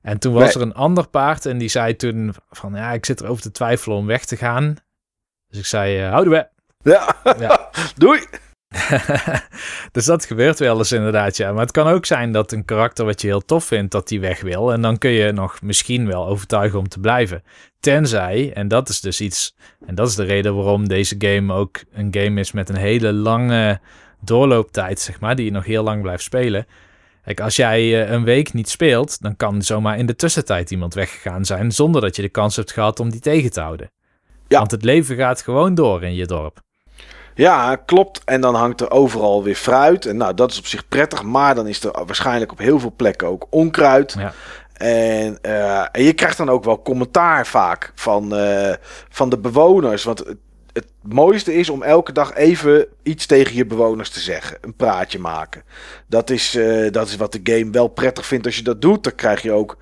En 0.01 0.19
toen 0.19 0.33
was 0.33 0.55
er 0.55 0.61
een 0.61 0.73
ander 0.73 1.07
paard 1.07 1.45
en 1.45 1.57
die 1.57 1.69
zei 1.69 1.95
toen 1.95 2.33
van 2.49 2.73
ja, 2.73 2.91
ik 2.91 3.05
zit 3.05 3.21
erover 3.21 3.41
te 3.41 3.51
twijfelen 3.51 3.97
om 3.97 4.05
weg 4.05 4.25
te 4.25 4.37
gaan. 4.37 4.75
Dus 5.47 5.59
ik 5.59 5.65
zei, 5.65 6.05
uh, 6.05 6.09
houden 6.11 6.33
we. 6.33 6.47
Ja, 6.89 7.15
ja. 7.39 7.69
doei. 7.95 8.25
dus 9.91 10.05
dat 10.05 10.25
gebeurt 10.25 10.59
wel 10.59 10.77
eens 10.77 10.91
inderdaad, 10.91 11.37
ja. 11.37 11.51
Maar 11.51 11.61
het 11.61 11.71
kan 11.71 11.87
ook 11.87 12.05
zijn 12.05 12.31
dat 12.31 12.51
een 12.51 12.65
karakter 12.65 13.05
wat 13.05 13.21
je 13.21 13.27
heel 13.27 13.45
tof 13.45 13.65
vindt, 13.65 13.91
dat 13.91 14.07
die 14.07 14.19
weg 14.19 14.41
wil. 14.41 14.73
En 14.73 14.81
dan 14.81 14.97
kun 14.97 15.11
je 15.11 15.31
nog 15.31 15.61
misschien 15.61 16.07
wel 16.07 16.27
overtuigen 16.27 16.79
om 16.79 16.87
te 16.87 16.99
blijven. 16.99 17.43
Tenzij, 17.79 18.51
en 18.53 18.67
dat 18.67 18.89
is 18.89 19.01
dus 19.01 19.21
iets, 19.21 19.55
en 19.85 19.95
dat 19.95 20.07
is 20.07 20.15
de 20.15 20.23
reden 20.23 20.55
waarom 20.55 20.87
deze 20.87 21.15
game 21.17 21.53
ook 21.53 21.79
een 21.91 22.13
game 22.13 22.39
is 22.39 22.51
met 22.51 22.69
een 22.69 22.75
hele 22.75 23.13
lange 23.13 23.79
doorlooptijd, 24.19 24.99
zeg 24.99 25.19
maar, 25.19 25.35
die 25.35 25.45
je 25.45 25.51
nog 25.51 25.65
heel 25.65 25.83
lang 25.83 26.01
blijft 26.01 26.23
spelen. 26.23 26.65
Kijk, 27.33 27.45
als 27.45 27.55
jij 27.55 28.09
een 28.09 28.23
week 28.23 28.53
niet 28.53 28.69
speelt, 28.69 29.21
dan 29.21 29.35
kan 29.35 29.61
zomaar 29.61 29.97
in 29.97 30.05
de 30.05 30.15
tussentijd 30.15 30.71
iemand 30.71 30.93
weggegaan 30.93 31.45
zijn 31.45 31.71
zonder 31.71 32.01
dat 32.01 32.15
je 32.15 32.21
de 32.21 32.29
kans 32.29 32.55
hebt 32.55 32.71
gehad 32.71 32.99
om 32.99 33.09
die 33.09 33.19
tegen 33.19 33.51
te 33.51 33.61
houden. 33.61 33.91
Ja. 34.47 34.57
Want 34.59 34.71
het 34.71 34.83
leven 34.83 35.15
gaat 35.15 35.41
gewoon 35.41 35.75
door 35.75 36.03
in 36.03 36.13
je 36.13 36.25
dorp. 36.25 36.59
Ja, 37.35 37.75
klopt. 37.75 38.21
En 38.25 38.41
dan 38.41 38.55
hangt 38.55 38.81
er 38.81 38.91
overal 38.91 39.43
weer 39.43 39.55
fruit. 39.55 40.05
En 40.05 40.17
nou, 40.17 40.33
dat 40.33 40.51
is 40.51 40.57
op 40.57 40.65
zich 40.65 40.87
prettig. 40.87 41.23
Maar 41.23 41.55
dan 41.55 41.67
is 41.67 41.83
er 41.83 42.05
waarschijnlijk 42.05 42.51
op 42.51 42.57
heel 42.57 42.79
veel 42.79 42.93
plekken 42.95 43.27
ook 43.27 43.47
onkruid. 43.49 44.15
Ja. 44.17 44.33
En, 44.73 45.37
uh, 45.41 45.79
en 45.91 46.03
je 46.03 46.13
krijgt 46.13 46.37
dan 46.37 46.49
ook 46.49 46.63
wel 46.63 46.81
commentaar 46.81 47.47
vaak 47.47 47.91
van, 47.95 48.39
uh, 48.39 48.73
van 49.09 49.29
de 49.29 49.37
bewoners. 49.37 50.03
Want 50.03 50.23
het 50.73 50.87
mooiste 51.01 51.53
is 51.53 51.69
om 51.69 51.83
elke 51.83 52.11
dag 52.11 52.35
even 52.35 52.87
iets 53.03 53.25
tegen 53.25 53.55
je 53.55 53.65
bewoners 53.65 54.09
te 54.09 54.19
zeggen. 54.19 54.57
Een 54.61 54.73
praatje 54.73 55.19
maken. 55.19 55.63
Dat 56.07 56.29
is, 56.29 56.55
uh, 56.55 56.91
dat 56.91 57.07
is 57.07 57.15
wat 57.15 57.31
de 57.31 57.39
game 57.43 57.71
wel 57.71 57.87
prettig 57.87 58.25
vindt 58.25 58.45
als 58.45 58.55
je 58.55 58.63
dat 58.63 58.81
doet. 58.81 59.03
Daar 59.03 59.13
krijg 59.13 59.41
je 59.41 59.51
ook 59.51 59.77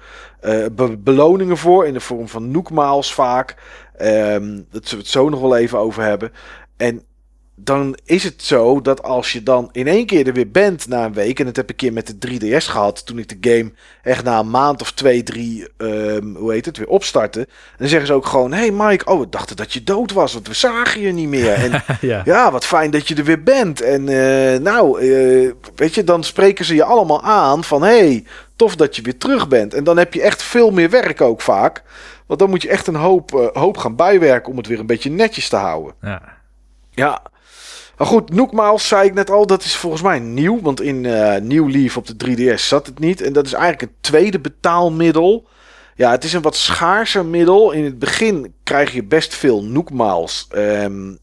be 0.72 0.98
beloningen 0.98 1.58
voor 1.58 1.88
in 1.88 1.94
de 1.94 2.00
vorm 2.00 2.28
van 2.28 2.52
noekmaals 2.52 3.14
vaak. 3.14 3.56
Um, 4.02 4.66
dat 4.72 4.88
zullen 4.88 4.90
we 4.90 4.98
het 4.98 5.08
zo 5.08 5.30
nog 5.30 5.40
wel 5.40 5.58
even 5.58 5.78
over 5.80 6.04
hebben. 6.04 6.32
En 6.78 7.04
dan 7.64 7.98
is 8.06 8.24
het 8.24 8.44
zo 8.44 8.82
dat 8.82 9.04
als 9.04 9.32
je 9.32 9.44
dan 9.44 9.70
in 9.72 9.88
één 9.88 10.06
keer 10.06 10.28
er 10.28 10.34
weer 10.34 10.52
bent 10.52 10.88
na 10.88 11.06
een 11.06 11.14
week. 11.14 11.40
En 11.40 11.46
dat 11.46 11.56
heb 11.56 11.66
ik 11.66 11.72
een 11.72 11.76
keer 11.76 11.94
met 11.94 12.22
de 12.22 12.40
3DS 12.40 12.66
gehad. 12.66 13.06
Toen 13.06 13.18
ik 13.18 13.42
de 13.42 13.50
game 13.50 13.72
echt 14.04 14.24
na 14.24 14.40
een 14.40 14.50
maand 14.50 14.82
of 14.82 14.92
twee, 14.92 15.24
drie, 15.24 15.68
um, 15.78 16.36
hoe 16.36 16.52
heet 16.52 16.66
het, 16.66 16.78
weer 16.78 16.88
opstartte. 16.88 17.48
Dan 17.78 17.88
zeggen 17.88 18.08
ze 18.08 18.14
ook 18.14 18.26
gewoon: 18.26 18.54
Hey 18.54 18.72
Mike, 18.72 19.06
oh, 19.06 19.20
we 19.20 19.30
dachten 19.30 19.56
dat 19.56 19.74
je 19.74 19.84
dood 19.84 20.12
was. 20.12 20.34
Want 20.34 20.48
we 20.48 20.54
zagen 20.54 21.02
je 21.02 21.12
niet 21.12 21.28
meer. 21.28 21.54
En 21.54 21.84
ja. 22.02 22.22
ja. 22.26 22.52
wat 22.52 22.66
fijn 22.66 22.92
dat 22.92 23.08
je 23.08 23.16
er 23.16 23.24
weer 23.24 23.44
bent. 23.44 23.82
En 23.82 24.08
uh, 24.08 24.60
nou, 24.60 25.02
uh, 25.02 25.52
weet 25.76 25.96
je, 25.96 26.04
dan 26.04 26.24
spreken 26.24 26.66
ze 26.66 26.76
je 26.76 26.84
allemaal 26.84 27.24
aan 27.24 27.64
van: 27.64 27.82
Hey, 27.82 28.26
tof 28.56 28.76
dat 28.76 28.96
je 28.96 29.02
weer 29.02 29.18
terug 29.18 29.48
bent. 29.48 29.74
En 29.74 29.84
dan 29.84 29.98
heb 29.98 30.14
je 30.14 30.22
echt 30.22 30.44
veel 30.44 30.72
meer 30.72 30.90
werk 30.90 31.22
ook 31.22 31.42
vaak. 31.42 31.84
Want 32.26 32.40
dan 32.40 32.50
moet 32.50 32.62
je 32.62 32.70
echt 32.70 32.88
een 32.88 32.96
hoop, 32.96 33.32
uh, 33.34 33.48
hoop 33.54 33.78
gaan 33.78 33.96
bijwerken 33.96 34.52
om 34.52 34.58
het 34.58 34.68
weer 34.68 34.80
een 34.80 34.86
beetje 34.86 35.10
netjes 35.10 35.50
te 35.50 35.56
houden. 35.56 35.94
Ja. 36.02 36.22
Ja, 36.92 37.22
maar 38.00 38.08
goed, 38.08 38.34
Nookmaals 38.34 38.88
zei 38.88 39.08
ik 39.08 39.14
net 39.14 39.30
al, 39.30 39.46
dat 39.46 39.64
is 39.64 39.76
volgens 39.76 40.02
mij 40.02 40.20
nieuw. 40.20 40.62
Want 40.62 40.82
in 40.82 41.04
uh, 41.04 41.36
New 41.36 41.70
Leaf 41.70 41.98
op 41.98 42.08
de 42.08 42.28
3DS 42.28 42.62
zat 42.62 42.86
het 42.86 43.00
niet. 43.00 43.22
En 43.22 43.34
dat 43.34 43.46
is 43.46 43.54
eigenlijk 43.54 43.82
een 43.82 43.98
tweede 44.02 44.40
betaalmiddel. 44.40 45.48
Ja, 45.96 46.12
het 46.12 46.24
is 46.24 46.34
een 46.34 46.42
wat 46.42 46.56
schaarser 46.56 47.26
middel. 47.26 47.72
In 47.72 47.84
het 47.84 48.00
begin 48.00 48.54
krijg 48.64 48.94
je 48.94 49.04
best 49.04 49.36
veel 49.36 49.64
Nookmaals. 49.64 50.48
Um, 50.56 51.20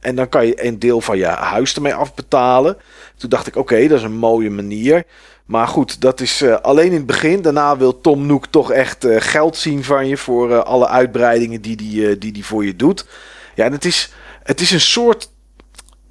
en 0.00 0.14
dan 0.14 0.28
kan 0.28 0.46
je 0.46 0.66
een 0.66 0.78
deel 0.78 1.00
van 1.00 1.18
je 1.18 1.26
huis 1.26 1.74
ermee 1.74 1.94
afbetalen. 1.94 2.76
Toen 3.16 3.30
dacht 3.30 3.46
ik, 3.46 3.56
oké, 3.56 3.88
dat 3.88 3.98
is 3.98 4.04
een 4.04 4.16
mooie 4.16 4.50
manier. 4.50 5.04
Maar 5.44 5.68
goed, 5.68 6.00
dat 6.00 6.20
is 6.20 6.42
uh, 6.42 6.54
alleen 6.54 6.90
in 6.90 6.92
het 6.92 7.06
begin. 7.06 7.42
Daarna 7.42 7.76
wil 7.76 8.00
Tom 8.00 8.26
Nook 8.26 8.46
toch 8.46 8.72
echt 8.72 9.04
uh, 9.04 9.16
geld 9.20 9.56
zien 9.56 9.84
van 9.84 10.08
je 10.08 10.16
voor 10.16 10.62
alle 10.62 10.88
uitbreidingen 10.88 11.60
die 11.60 11.76
die, 11.76 12.18
die 12.18 12.32
die 12.32 12.44
voor 12.44 12.64
je 12.64 12.76
doet. 12.76 13.06
Ja, 13.54 13.64
en 13.64 13.72
het 13.72 13.84
is, 13.84 14.12
het 14.42 14.60
is 14.60 14.70
een 14.70 14.80
soort 14.80 15.30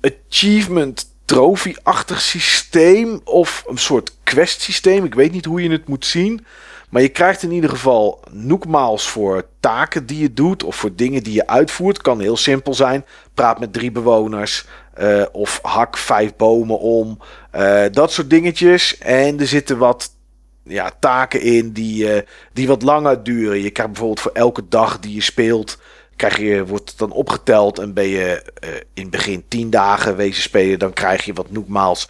achievement 0.02 1.08
trophy-achtig 1.26 2.22
systeem 2.22 3.22
of 3.24 3.64
een 3.68 3.78
soort 3.78 4.18
quest 4.24 4.62
systeem. 4.62 5.06
Ik 5.06 5.14
weet 5.14 5.32
niet 5.32 5.46
hoe 5.46 5.64
je 5.64 5.72
het 5.72 5.88
moet 5.88 6.06
zien. 6.06 6.46
Maar 6.90 7.02
je 7.02 7.10
krijgt 7.10 7.44
in 7.44 7.52
ieder 7.52 7.70
geval 7.70 8.20
noekmaals 8.32 9.10
voor 9.10 9.46
taken 9.60 10.06
die 10.06 10.20
je 10.20 10.34
doet 10.34 10.64
of 10.64 10.76
voor 10.76 10.96
dingen 10.96 11.24
die 11.24 11.34
je 11.34 11.48
uitvoert. 11.48 12.02
Kan 12.02 12.20
heel 12.20 12.38
simpel 12.38 12.74
zijn. 12.74 13.06
Praat 13.34 13.60
met 13.60 13.74
drie 13.74 13.92
bewoners 13.92 14.66
uh, 15.00 15.26
of 15.32 15.60
hak 15.62 15.98
vijf 15.98 16.36
bomen 16.36 16.80
om. 16.80 17.20
Uh, 17.56 17.84
dat 17.92 18.12
soort 18.12 18.30
dingetjes. 18.30 18.98
En 18.98 19.40
er 19.40 19.48
zitten 19.48 19.78
wat 19.78 20.16
ja, 20.64 20.92
taken 21.00 21.42
in 21.42 21.72
die, 21.72 22.16
uh, 22.16 22.22
die 22.54 22.68
wat 22.68 22.82
langer 22.82 23.24
duren. 23.24 23.62
Je 23.62 23.70
krijgt 23.70 23.92
bijvoorbeeld 23.92 24.22
voor 24.22 24.32
elke 24.32 24.68
dag 24.70 25.00
die 25.00 25.14
je 25.14 25.22
speelt 25.22 25.78
krijg 26.20 26.38
je, 26.38 26.66
wordt 26.66 26.98
dan 26.98 27.12
opgeteld 27.12 27.80
en 27.80 27.94
ben 27.94 28.08
je 28.08 28.44
uh, 28.64 28.70
in 28.94 29.02
het 29.02 29.12
begin 29.12 29.44
10 29.48 29.70
dagen 29.70 30.16
wezen 30.16 30.42
spelen, 30.42 30.80
dan 30.80 30.94
krijg 30.94 31.26
je 31.26 31.34
wat 31.34 31.52
nogmaals, 31.52 32.10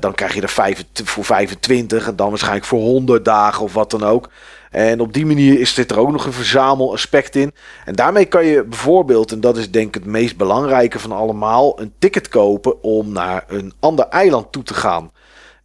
dan 0.00 0.14
krijg 0.14 0.34
je 0.34 0.40
er 0.40 0.48
5, 0.48 0.84
voor 1.04 1.24
25 1.24 2.06
en 2.06 2.16
dan 2.16 2.28
waarschijnlijk 2.28 2.64
voor 2.64 2.80
100 2.80 3.24
dagen 3.24 3.64
of 3.64 3.72
wat 3.72 3.90
dan 3.90 4.02
ook. 4.02 4.30
En 4.70 5.00
op 5.00 5.12
die 5.12 5.26
manier 5.26 5.60
is 5.60 5.74
dit 5.74 5.90
er 5.90 5.98
ook 5.98 6.12
nog 6.12 6.26
een 6.26 6.32
verzamelaspect 6.32 7.36
in. 7.36 7.52
En 7.84 7.94
daarmee 7.94 8.24
kan 8.24 8.44
je 8.44 8.64
bijvoorbeeld, 8.64 9.32
en 9.32 9.40
dat 9.40 9.56
is 9.56 9.70
denk 9.70 9.88
ik 9.88 9.94
het 9.94 10.12
meest 10.12 10.36
belangrijke 10.36 10.98
van 10.98 11.12
allemaal, 11.12 11.80
een 11.80 11.92
ticket 11.98 12.28
kopen 12.28 12.82
om 12.82 13.12
naar 13.12 13.44
een 13.48 13.72
ander 13.80 14.08
eiland 14.08 14.52
toe 14.52 14.62
te 14.62 14.74
gaan. 14.74 15.10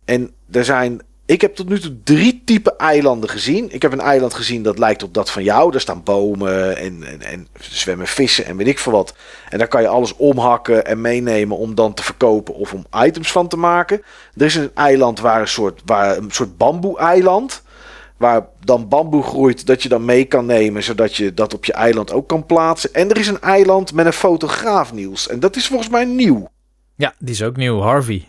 En 0.05 0.33
er 0.51 0.65
zijn 0.65 1.01
ik 1.31 1.41
heb 1.41 1.55
tot 1.55 1.69
nu 1.69 1.79
toe 1.79 1.97
drie 2.03 2.41
typen 2.45 2.77
eilanden 2.77 3.29
gezien. 3.29 3.73
Ik 3.73 3.81
heb 3.81 3.91
een 3.91 3.99
eiland 3.99 4.33
gezien 4.33 4.63
dat 4.63 4.79
lijkt 4.79 5.03
op 5.03 5.13
dat 5.13 5.31
van 5.31 5.43
jou. 5.43 5.71
Daar 5.71 5.81
staan 5.81 6.03
bomen 6.03 6.77
en, 6.77 7.03
en, 7.03 7.21
en 7.21 7.47
zwemmen 7.59 8.07
vissen 8.07 8.45
en 8.45 8.57
weet 8.57 8.67
ik 8.67 8.79
veel 8.79 8.91
wat. 8.91 9.15
En 9.49 9.57
daar 9.57 9.67
kan 9.67 9.81
je 9.81 9.87
alles 9.87 10.15
omhakken 10.15 10.85
en 10.85 11.01
meenemen 11.01 11.57
om 11.57 11.75
dan 11.75 11.93
te 11.93 12.03
verkopen 12.03 12.53
of 12.55 12.73
om 12.73 12.85
items 13.03 13.31
van 13.31 13.47
te 13.47 13.57
maken. 13.57 14.01
Er 14.35 14.45
is 14.45 14.55
een 14.55 14.71
eiland 14.73 15.19
waar 15.19 15.41
een 15.41 15.47
soort, 15.47 15.81
waar 15.85 16.17
een 16.17 16.31
soort 16.31 16.57
bamboe-eiland. 16.57 17.61
Waar 18.17 18.47
dan 18.65 18.87
bamboe 18.87 19.23
groeit 19.23 19.65
dat 19.65 19.83
je 19.83 19.89
dan 19.89 20.05
mee 20.05 20.25
kan 20.25 20.45
nemen. 20.45 20.83
Zodat 20.83 21.15
je 21.15 21.33
dat 21.33 21.53
op 21.53 21.65
je 21.65 21.73
eiland 21.73 22.11
ook 22.11 22.27
kan 22.27 22.45
plaatsen. 22.45 22.93
En 22.93 23.09
er 23.09 23.17
is 23.17 23.27
een 23.27 23.41
eiland 23.41 23.93
met 23.93 24.05
een 24.05 24.13
fotograaf 24.13 24.93
nieuws. 24.93 25.27
En 25.27 25.39
dat 25.39 25.55
is 25.55 25.67
volgens 25.67 25.89
mij 25.89 26.05
nieuw. 26.05 26.49
Ja, 26.95 27.13
die 27.19 27.33
is 27.33 27.43
ook 27.43 27.55
nieuw. 27.55 27.79
Harvey. 27.79 28.27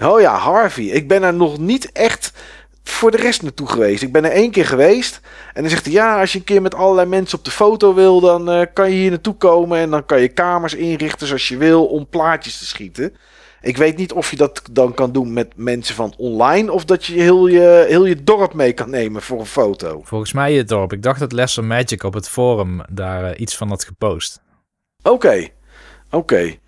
Oh 0.00 0.20
ja, 0.20 0.36
Harvey. 0.36 0.84
Ik 0.84 1.08
ben 1.08 1.22
er 1.22 1.34
nog 1.34 1.58
niet 1.58 1.92
echt 1.92 2.32
voor 2.84 3.10
de 3.10 3.16
rest 3.16 3.42
naartoe 3.42 3.68
geweest. 3.68 4.02
Ik 4.02 4.12
ben 4.12 4.24
er 4.24 4.30
één 4.30 4.50
keer 4.50 4.66
geweest. 4.66 5.20
En 5.54 5.62
dan 5.62 5.70
zegt 5.70 5.84
hij: 5.84 5.94
Ja, 5.94 6.20
als 6.20 6.32
je 6.32 6.38
een 6.38 6.44
keer 6.44 6.62
met 6.62 6.74
allerlei 6.74 7.08
mensen 7.08 7.38
op 7.38 7.44
de 7.44 7.50
foto 7.50 7.94
wil, 7.94 8.20
dan 8.20 8.50
uh, 8.50 8.66
kan 8.72 8.90
je 8.90 8.96
hier 8.96 9.10
naartoe 9.10 9.36
komen. 9.36 9.78
En 9.78 9.90
dan 9.90 10.06
kan 10.06 10.20
je 10.20 10.28
kamers 10.28 10.74
inrichten 10.74 11.26
zoals 11.26 11.48
je 11.48 11.56
wil 11.56 11.86
om 11.86 12.08
plaatjes 12.08 12.58
te 12.58 12.66
schieten. 12.66 13.16
Ik 13.60 13.76
weet 13.76 13.96
niet 13.96 14.12
of 14.12 14.30
je 14.30 14.36
dat 14.36 14.62
dan 14.70 14.94
kan 14.94 15.12
doen 15.12 15.32
met 15.32 15.52
mensen 15.56 15.94
van 15.94 16.14
online. 16.16 16.72
Of 16.72 16.84
dat 16.84 17.04
je 17.04 17.20
heel 17.20 17.46
je, 17.46 17.84
heel 17.88 18.04
je 18.04 18.24
dorp 18.24 18.54
mee 18.54 18.72
kan 18.72 18.90
nemen 18.90 19.22
voor 19.22 19.40
een 19.40 19.46
foto. 19.46 20.00
Volgens 20.04 20.32
mij 20.32 20.52
je 20.52 20.64
dorp. 20.64 20.92
Ik 20.92 21.02
dacht 21.02 21.20
dat 21.20 21.32
Lesser 21.32 21.64
Magic 21.64 22.02
op 22.02 22.14
het 22.14 22.28
forum 22.28 22.80
daar 22.90 23.24
uh, 23.24 23.40
iets 23.40 23.56
van 23.56 23.68
had 23.68 23.84
gepost. 23.84 24.42
Oké, 25.02 25.10
okay. 25.14 25.52
oké. 26.06 26.16
Okay. 26.16 26.60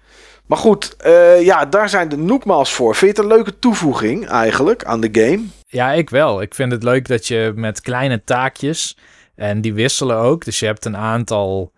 Maar 0.51 0.59
goed, 0.59 0.97
uh, 1.07 1.43
ja, 1.45 1.65
daar 1.65 1.89
zijn 1.89 2.09
de 2.09 2.17
Nookmaals 2.17 2.73
voor. 2.73 2.95
Vind 2.95 3.17
je 3.17 3.23
het 3.23 3.31
een 3.31 3.37
leuke 3.37 3.59
toevoeging 3.59 4.29
eigenlijk 4.29 4.85
aan 4.85 5.01
de 5.01 5.09
game? 5.13 5.45
Ja, 5.67 5.93
ik 5.93 6.11
wel. 6.11 6.43
Ik 6.43 6.55
vind 6.55 6.73
het 6.73 6.83
leuk 6.83 7.09
dat 7.09 7.27
je 7.27 7.53
met 7.55 7.81
kleine 7.81 8.25
taakjes, 8.25 8.97
en 9.35 9.61
die 9.61 9.75
wisselen 9.75 10.17
ook. 10.17 10.45
Dus 10.45 10.59
je 10.59 10.67
hebt 10.67 10.85
een 10.85 10.97
aantal 10.97 11.73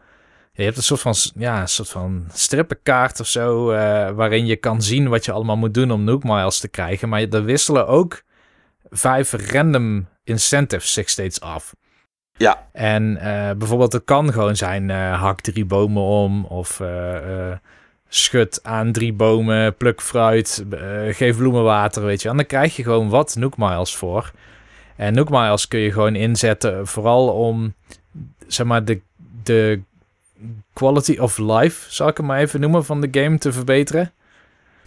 Je 0.53 0.62
hebt 0.62 0.77
een 0.77 0.83
soort 0.83 1.01
van, 1.01 1.14
ja, 1.35 1.61
een 1.61 1.68
soort 1.68 1.89
van 1.89 2.27
strippenkaart 2.33 3.20
of 3.20 3.27
zo, 3.27 3.70
eh, 3.70 4.11
waarin 4.11 4.47
je 4.47 4.57
kan 4.57 4.83
zien 4.83 5.09
wat 5.09 5.25
je 5.25 5.33
allemaal 5.33 5.57
moet 5.57 5.75
doen 5.75 5.91
om 5.91 6.05
Nook 6.05 6.23
Miles 6.25 6.59
te 6.59 6.68
krijgen. 6.68 7.09
Maar 7.09 7.20
er 7.20 7.45
wisselen 7.45 7.87
ook 7.87 8.23
vijf 8.91 9.33
random 9.33 10.07
incentives 10.25 10.93
zich 10.93 11.09
steeds 11.09 11.41
af. 11.41 11.75
Ja. 12.37 12.68
En 12.73 13.16
uh, 13.16 13.51
bijvoorbeeld 13.51 13.93
het 13.93 14.05
kan 14.05 14.33
gewoon 14.33 14.57
zijn 14.57 14.89
uh, 14.89 15.20
hak 15.20 15.41
drie 15.41 15.64
bomen 15.64 16.03
om 16.03 16.45
of 16.45 16.81
uh, 16.81 17.53
schud 18.14 18.60
aan 18.62 18.92
drie 18.92 19.12
bomen, 19.12 19.76
pluk 19.76 20.02
fruit, 20.02 20.64
geef 21.10 21.36
bloemen 21.36 21.62
water, 21.62 22.04
weet 22.04 22.22
je. 22.22 22.28
En 22.28 22.36
dan 22.36 22.46
krijg 22.46 22.76
je 22.76 22.82
gewoon 22.82 23.08
wat 23.08 23.36
Nook 23.38 23.56
Miles 23.56 23.96
voor. 23.96 24.32
En 24.96 25.14
Nook 25.14 25.30
Miles 25.30 25.68
kun 25.68 25.80
je 25.80 25.92
gewoon 25.92 26.14
inzetten 26.14 26.86
vooral 26.86 27.28
om, 27.28 27.74
zeg 28.46 28.66
maar, 28.66 28.84
de, 28.84 29.00
de 29.42 29.80
quality 30.72 31.16
of 31.18 31.38
life, 31.38 31.92
zal 31.92 32.08
ik 32.08 32.16
hem 32.16 32.26
maar 32.26 32.40
even 32.40 32.60
noemen, 32.60 32.84
van 32.84 33.00
de 33.00 33.20
game 33.20 33.38
te 33.38 33.52
verbeteren. 33.52 34.12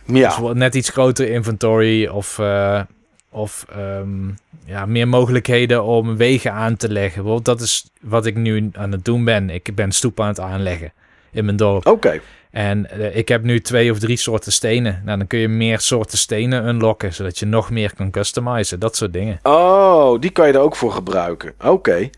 Ja. 0.05 0.37
Dus 0.39 0.53
net 0.53 0.75
iets 0.75 0.89
groter 0.89 1.29
inventory 1.29 2.07
of, 2.07 2.37
uh, 2.37 2.81
of 3.29 3.65
um, 3.77 4.37
ja, 4.65 4.85
meer 4.85 5.07
mogelijkheden 5.07 5.83
om 5.83 6.17
wegen 6.17 6.53
aan 6.53 6.75
te 6.77 6.89
leggen. 6.89 7.23
Bijvoorbeeld 7.23 7.45
dat 7.45 7.61
is 7.61 7.89
wat 8.01 8.25
ik 8.25 8.35
nu 8.35 8.69
aan 8.73 8.91
het 8.91 9.05
doen 9.05 9.23
ben. 9.23 9.49
Ik 9.49 9.75
ben 9.75 9.91
stoep 9.91 10.19
aan 10.19 10.27
het 10.27 10.39
aanleggen 10.39 10.93
in 11.31 11.45
mijn 11.45 11.57
dorp. 11.57 11.85
Oké. 11.85 11.89
Okay. 11.89 12.21
En 12.55 12.87
uh, 12.97 13.15
ik 13.15 13.27
heb 13.27 13.43
nu 13.43 13.61
twee 13.61 13.91
of 13.91 13.99
drie 13.99 14.17
soorten 14.17 14.51
stenen. 14.51 15.01
Nou, 15.05 15.17
dan 15.17 15.27
kun 15.27 15.39
je 15.39 15.47
meer 15.47 15.79
soorten 15.79 16.17
stenen 16.17 16.67
unlocken, 16.67 17.13
zodat 17.13 17.39
je 17.39 17.45
nog 17.45 17.69
meer 17.69 17.95
kan 17.95 18.11
customizen. 18.11 18.79
Dat 18.79 18.95
soort 18.95 19.13
dingen. 19.13 19.39
Oh, 19.43 20.19
die 20.19 20.29
kan 20.29 20.47
je 20.47 20.53
er 20.53 20.59
ook 20.59 20.75
voor 20.75 20.91
gebruiken. 20.91 21.53
Oké. 21.57 21.69
Okay. 21.69 22.09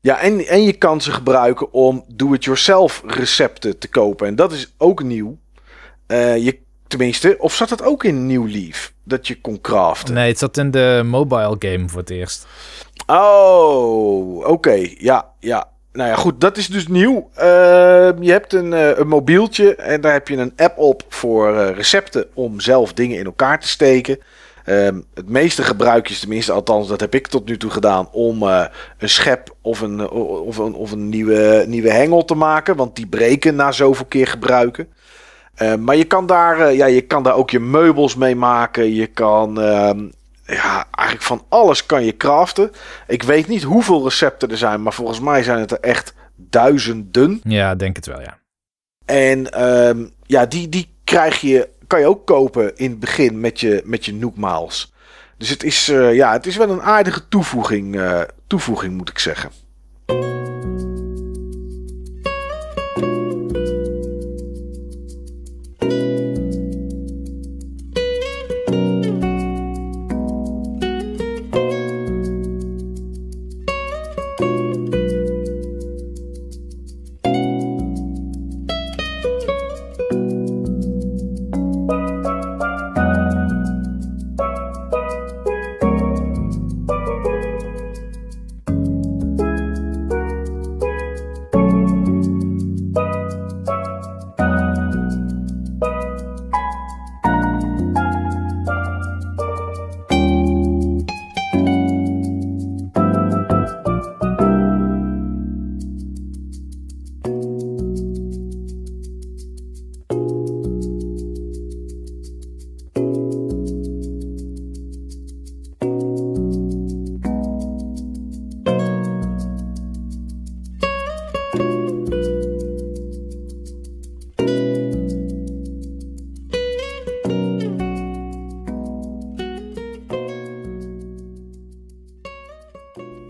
Ja, 0.00 0.20
en, 0.20 0.46
en 0.46 0.62
je 0.62 0.72
kan 0.72 1.00
ze 1.00 1.12
gebruiken 1.12 1.72
om 1.72 2.04
do-it-yourself 2.08 3.02
recepten 3.06 3.78
te 3.78 3.88
kopen. 3.88 4.26
En 4.26 4.36
dat 4.36 4.52
is 4.52 4.74
ook 4.78 5.02
nieuw. 5.02 5.38
Uh, 6.06 6.36
je, 6.36 6.58
tenminste, 6.86 7.36
of 7.38 7.54
zat 7.54 7.70
het 7.70 7.82
ook 7.82 8.04
in 8.04 8.26
New 8.26 8.48
Leaf? 8.50 8.92
Dat 9.04 9.26
je 9.26 9.40
kon 9.40 9.60
craften? 9.60 10.14
Nee, 10.14 10.28
het 10.28 10.38
zat 10.38 10.56
in 10.56 10.70
de 10.70 11.02
mobile 11.04 11.56
game 11.58 11.88
voor 11.88 12.00
het 12.00 12.10
eerst. 12.10 12.46
Oh, 13.06 14.36
oké. 14.36 14.48
Okay. 14.48 14.96
Ja, 14.98 15.30
ja. 15.40 15.70
Nou 15.92 16.08
ja, 16.08 16.16
goed, 16.16 16.40
dat 16.40 16.56
is 16.56 16.66
dus 16.66 16.88
nieuw. 16.88 17.30
Uh, 17.38 17.42
je 18.20 18.30
hebt 18.30 18.52
een, 18.52 18.72
uh, 18.72 18.98
een, 18.98 19.08
mobieltje 19.08 19.74
en 19.74 20.00
daar 20.00 20.12
heb 20.12 20.28
je 20.28 20.36
een 20.36 20.52
app 20.56 20.78
op 20.78 21.02
voor 21.08 21.54
uh, 21.54 21.70
recepten 21.70 22.26
om 22.34 22.60
zelf 22.60 22.92
dingen 22.92 23.18
in 23.18 23.24
elkaar 23.24 23.60
te 23.60 23.68
steken. 23.68 24.18
Um, 24.66 25.04
het 25.14 25.28
meeste 25.28 25.62
gebruik 25.62 26.06
je, 26.06 26.18
tenminste, 26.18 26.52
althans, 26.52 26.88
dat 26.88 27.00
heb 27.00 27.14
ik 27.14 27.26
tot 27.26 27.46
nu 27.46 27.56
toe 27.56 27.70
gedaan, 27.70 28.08
om 28.12 28.42
uh, 28.42 28.64
een 28.98 29.08
schep 29.08 29.54
of 29.62 29.80
een, 29.80 30.10
of 30.10 30.56
een, 30.56 30.74
of 30.74 30.92
een 30.92 31.08
nieuwe, 31.08 31.64
nieuwe 31.66 31.90
hengel 31.90 32.24
te 32.24 32.34
maken. 32.34 32.76
Want 32.76 32.96
die 32.96 33.06
breken 33.06 33.54
na 33.54 33.72
zoveel 33.72 34.06
keer 34.06 34.26
gebruiken. 34.26 34.88
Uh, 35.62 35.74
maar 35.74 35.96
je 35.96 36.04
kan, 36.04 36.26
daar, 36.26 36.74
ja, 36.74 36.86
je 36.86 37.00
kan 37.00 37.22
daar 37.22 37.34
ook 37.34 37.50
je 37.50 37.60
meubels 37.60 38.16
mee 38.16 38.36
maken. 38.36 38.94
Je 38.94 39.06
kan 39.06 39.58
ja, 40.54 40.86
eigenlijk 40.90 41.26
van 41.26 41.44
alles 41.48 41.86
kan 41.86 42.04
je 42.04 42.16
craften. 42.16 42.70
Ik 43.06 43.22
weet 43.22 43.48
niet 43.48 43.62
hoeveel 43.62 44.04
recepten 44.04 44.50
er 44.50 44.56
zijn, 44.56 44.82
maar 44.82 44.92
volgens 44.92 45.20
mij 45.20 45.42
zijn 45.42 45.58
het 45.58 45.70
er 45.70 45.80
echt 45.80 46.14
duizenden. 46.36 47.40
Ja, 47.42 47.74
denk 47.74 47.96
het 47.96 48.06
wel, 48.06 48.20
ja. 48.20 48.38
En 49.04 49.66
um, 49.88 50.10
ja, 50.22 50.46
die, 50.46 50.68
die 50.68 50.94
krijg 51.04 51.40
je 51.40 51.68
kan 51.88 52.00
je 52.00 52.06
ook 52.06 52.26
kopen 52.26 52.76
in 52.76 52.90
het 52.90 53.00
begin 53.00 53.40
met 53.40 53.60
je, 53.60 53.82
met 53.84 54.04
je 54.04 54.14
Nookmaals. 54.14 54.92
Dus 55.36 55.48
het 55.48 55.62
is, 55.62 55.88
uh, 55.88 56.14
ja, 56.14 56.32
het 56.32 56.46
is 56.46 56.56
wel 56.56 56.70
een 56.70 56.82
aardige 56.82 57.28
toevoeging, 57.28 57.94
uh, 57.94 58.20
toevoeging 58.46 58.96
moet 58.96 59.08
ik 59.08 59.18
zeggen. 59.18 59.50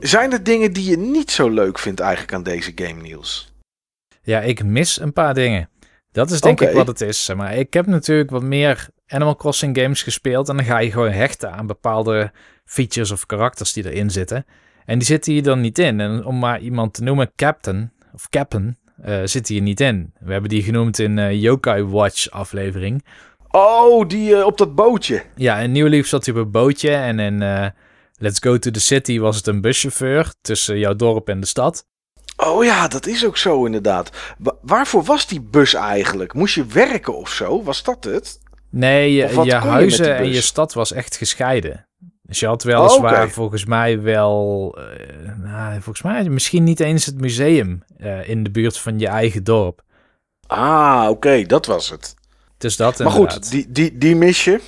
Zijn 0.08 0.32
er 0.32 0.42
dingen 0.42 0.72
die 0.72 0.90
je 0.90 0.98
niet 0.98 1.30
zo 1.30 1.48
leuk 1.48 1.78
vindt 1.78 2.00
eigenlijk 2.00 2.32
aan 2.34 2.42
deze 2.42 2.72
game, 2.74 3.00
Niels? 3.02 3.52
Ja, 4.22 4.40
ik 4.40 4.64
mis 4.64 5.00
een 5.00 5.12
paar 5.12 5.34
dingen. 5.34 5.68
Dat 6.12 6.30
is 6.30 6.40
denk 6.40 6.60
okay. 6.60 6.72
ik 6.72 6.76
wat 6.76 6.86
het 6.86 7.00
is. 7.00 7.30
Maar 7.36 7.54
ik 7.54 7.72
heb 7.72 7.86
natuurlijk 7.86 8.30
wat 8.30 8.42
meer 8.42 8.88
Animal 9.06 9.36
Crossing 9.36 9.78
games 9.78 10.02
gespeeld. 10.02 10.48
En 10.48 10.56
dan 10.56 10.64
ga 10.64 10.78
je 10.78 10.90
gewoon 10.90 11.10
hechten 11.10 11.52
aan 11.52 11.66
bepaalde 11.66 12.32
features 12.64 13.10
of 13.10 13.26
karakters 13.26 13.72
die 13.72 13.90
erin 13.90 14.10
zitten. 14.10 14.46
En 14.84 14.98
die 14.98 15.06
zitten 15.06 15.32
hier 15.32 15.42
dan 15.42 15.60
niet 15.60 15.78
in. 15.78 16.00
En 16.00 16.24
om 16.24 16.38
maar 16.38 16.60
iemand 16.60 16.94
te 16.94 17.02
noemen, 17.02 17.32
Captain 17.36 17.92
of 18.14 18.28
Captain, 18.28 18.76
uh, 19.06 19.20
zit 19.24 19.48
hier 19.48 19.62
niet 19.62 19.80
in. 19.80 20.12
We 20.20 20.32
hebben 20.32 20.50
die 20.50 20.62
genoemd 20.62 20.98
in 20.98 21.16
uh, 21.16 21.32
Yokai 21.32 21.82
Watch 21.82 22.30
aflevering. 22.30 23.04
Oh, 23.50 24.08
die 24.08 24.30
uh, 24.30 24.44
op 24.44 24.58
dat 24.58 24.74
bootje. 24.74 25.22
Ja, 25.34 25.58
in 25.58 25.72
Nieuw 25.72 25.88
Leaf 25.88 26.06
zat 26.06 26.26
hij 26.26 26.34
op 26.34 26.40
een 26.40 26.50
bootje. 26.50 26.90
En 26.90 27.18
in 27.18 27.72
Let's 28.18 28.38
Go 28.40 28.58
to 28.58 28.70
the 28.70 28.80
City 28.80 29.18
was 29.18 29.36
het 29.36 29.46
een 29.46 29.60
buschauffeur 29.60 30.34
tussen 30.40 30.78
jouw 30.78 30.94
dorp 30.94 31.28
en 31.28 31.40
de 31.40 31.46
stad. 31.46 31.86
Oh 32.36 32.64
ja, 32.64 32.88
dat 32.88 33.06
is 33.06 33.26
ook 33.26 33.36
zo 33.36 33.64
inderdaad. 33.64 34.10
Wa 34.38 34.56
waarvoor 34.62 35.02
was 35.02 35.26
die 35.26 35.40
bus 35.40 35.74
eigenlijk? 35.74 36.34
Moest 36.34 36.54
je 36.54 36.66
werken 36.66 37.16
of 37.16 37.30
zo? 37.30 37.62
Was 37.62 37.82
dat 37.82 38.04
het? 38.04 38.38
Nee, 38.70 39.12
je, 39.12 39.42
je 39.44 39.54
huizen 39.54 40.06
je 40.06 40.12
en 40.12 40.28
je 40.28 40.40
stad 40.40 40.72
was 40.72 40.92
echt 40.92 41.16
gescheiden. 41.16 41.88
Dus 42.22 42.40
je 42.40 42.46
had 42.46 42.62
weliswaar 42.62 43.12
oh, 43.12 43.18
okay. 43.18 43.30
volgens 43.30 43.64
mij 43.64 44.02
wel... 44.02 44.74
Uh, 44.78 45.34
nou, 45.36 45.72
volgens 45.72 46.02
mij 46.02 46.28
misschien 46.28 46.64
niet 46.64 46.80
eens 46.80 47.06
het 47.06 47.20
museum 47.20 47.82
uh, 47.98 48.28
in 48.28 48.42
de 48.42 48.50
buurt 48.50 48.78
van 48.78 48.98
je 48.98 49.06
eigen 49.06 49.44
dorp. 49.44 49.82
Ah, 50.46 51.00
oké, 51.02 51.10
okay, 51.10 51.46
dat 51.46 51.66
was 51.66 51.90
het. 51.90 52.14
Dus 52.58 52.76
dat 52.76 52.98
Maar 52.98 53.06
inderdaad. 53.06 53.32
goed, 53.32 53.50
die, 53.50 53.72
die, 53.72 53.98
die 53.98 54.16
mis 54.16 54.44
je? 54.44 54.60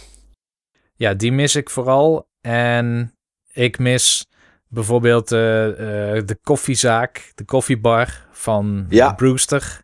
Ja, 0.95 1.15
die 1.15 1.33
mis 1.33 1.55
ik 1.57 1.71
vooral. 1.71 2.29
En 2.41 3.15
ik 3.61 3.79
mis 3.79 4.27
bijvoorbeeld 4.69 5.33
uh, 5.33 5.67
uh, 5.67 5.75
de 6.25 6.39
koffiezaak, 6.43 7.33
de 7.35 7.45
koffiebar 7.45 8.27
van 8.31 8.87
ja. 8.89 9.13
Brewster. 9.13 9.81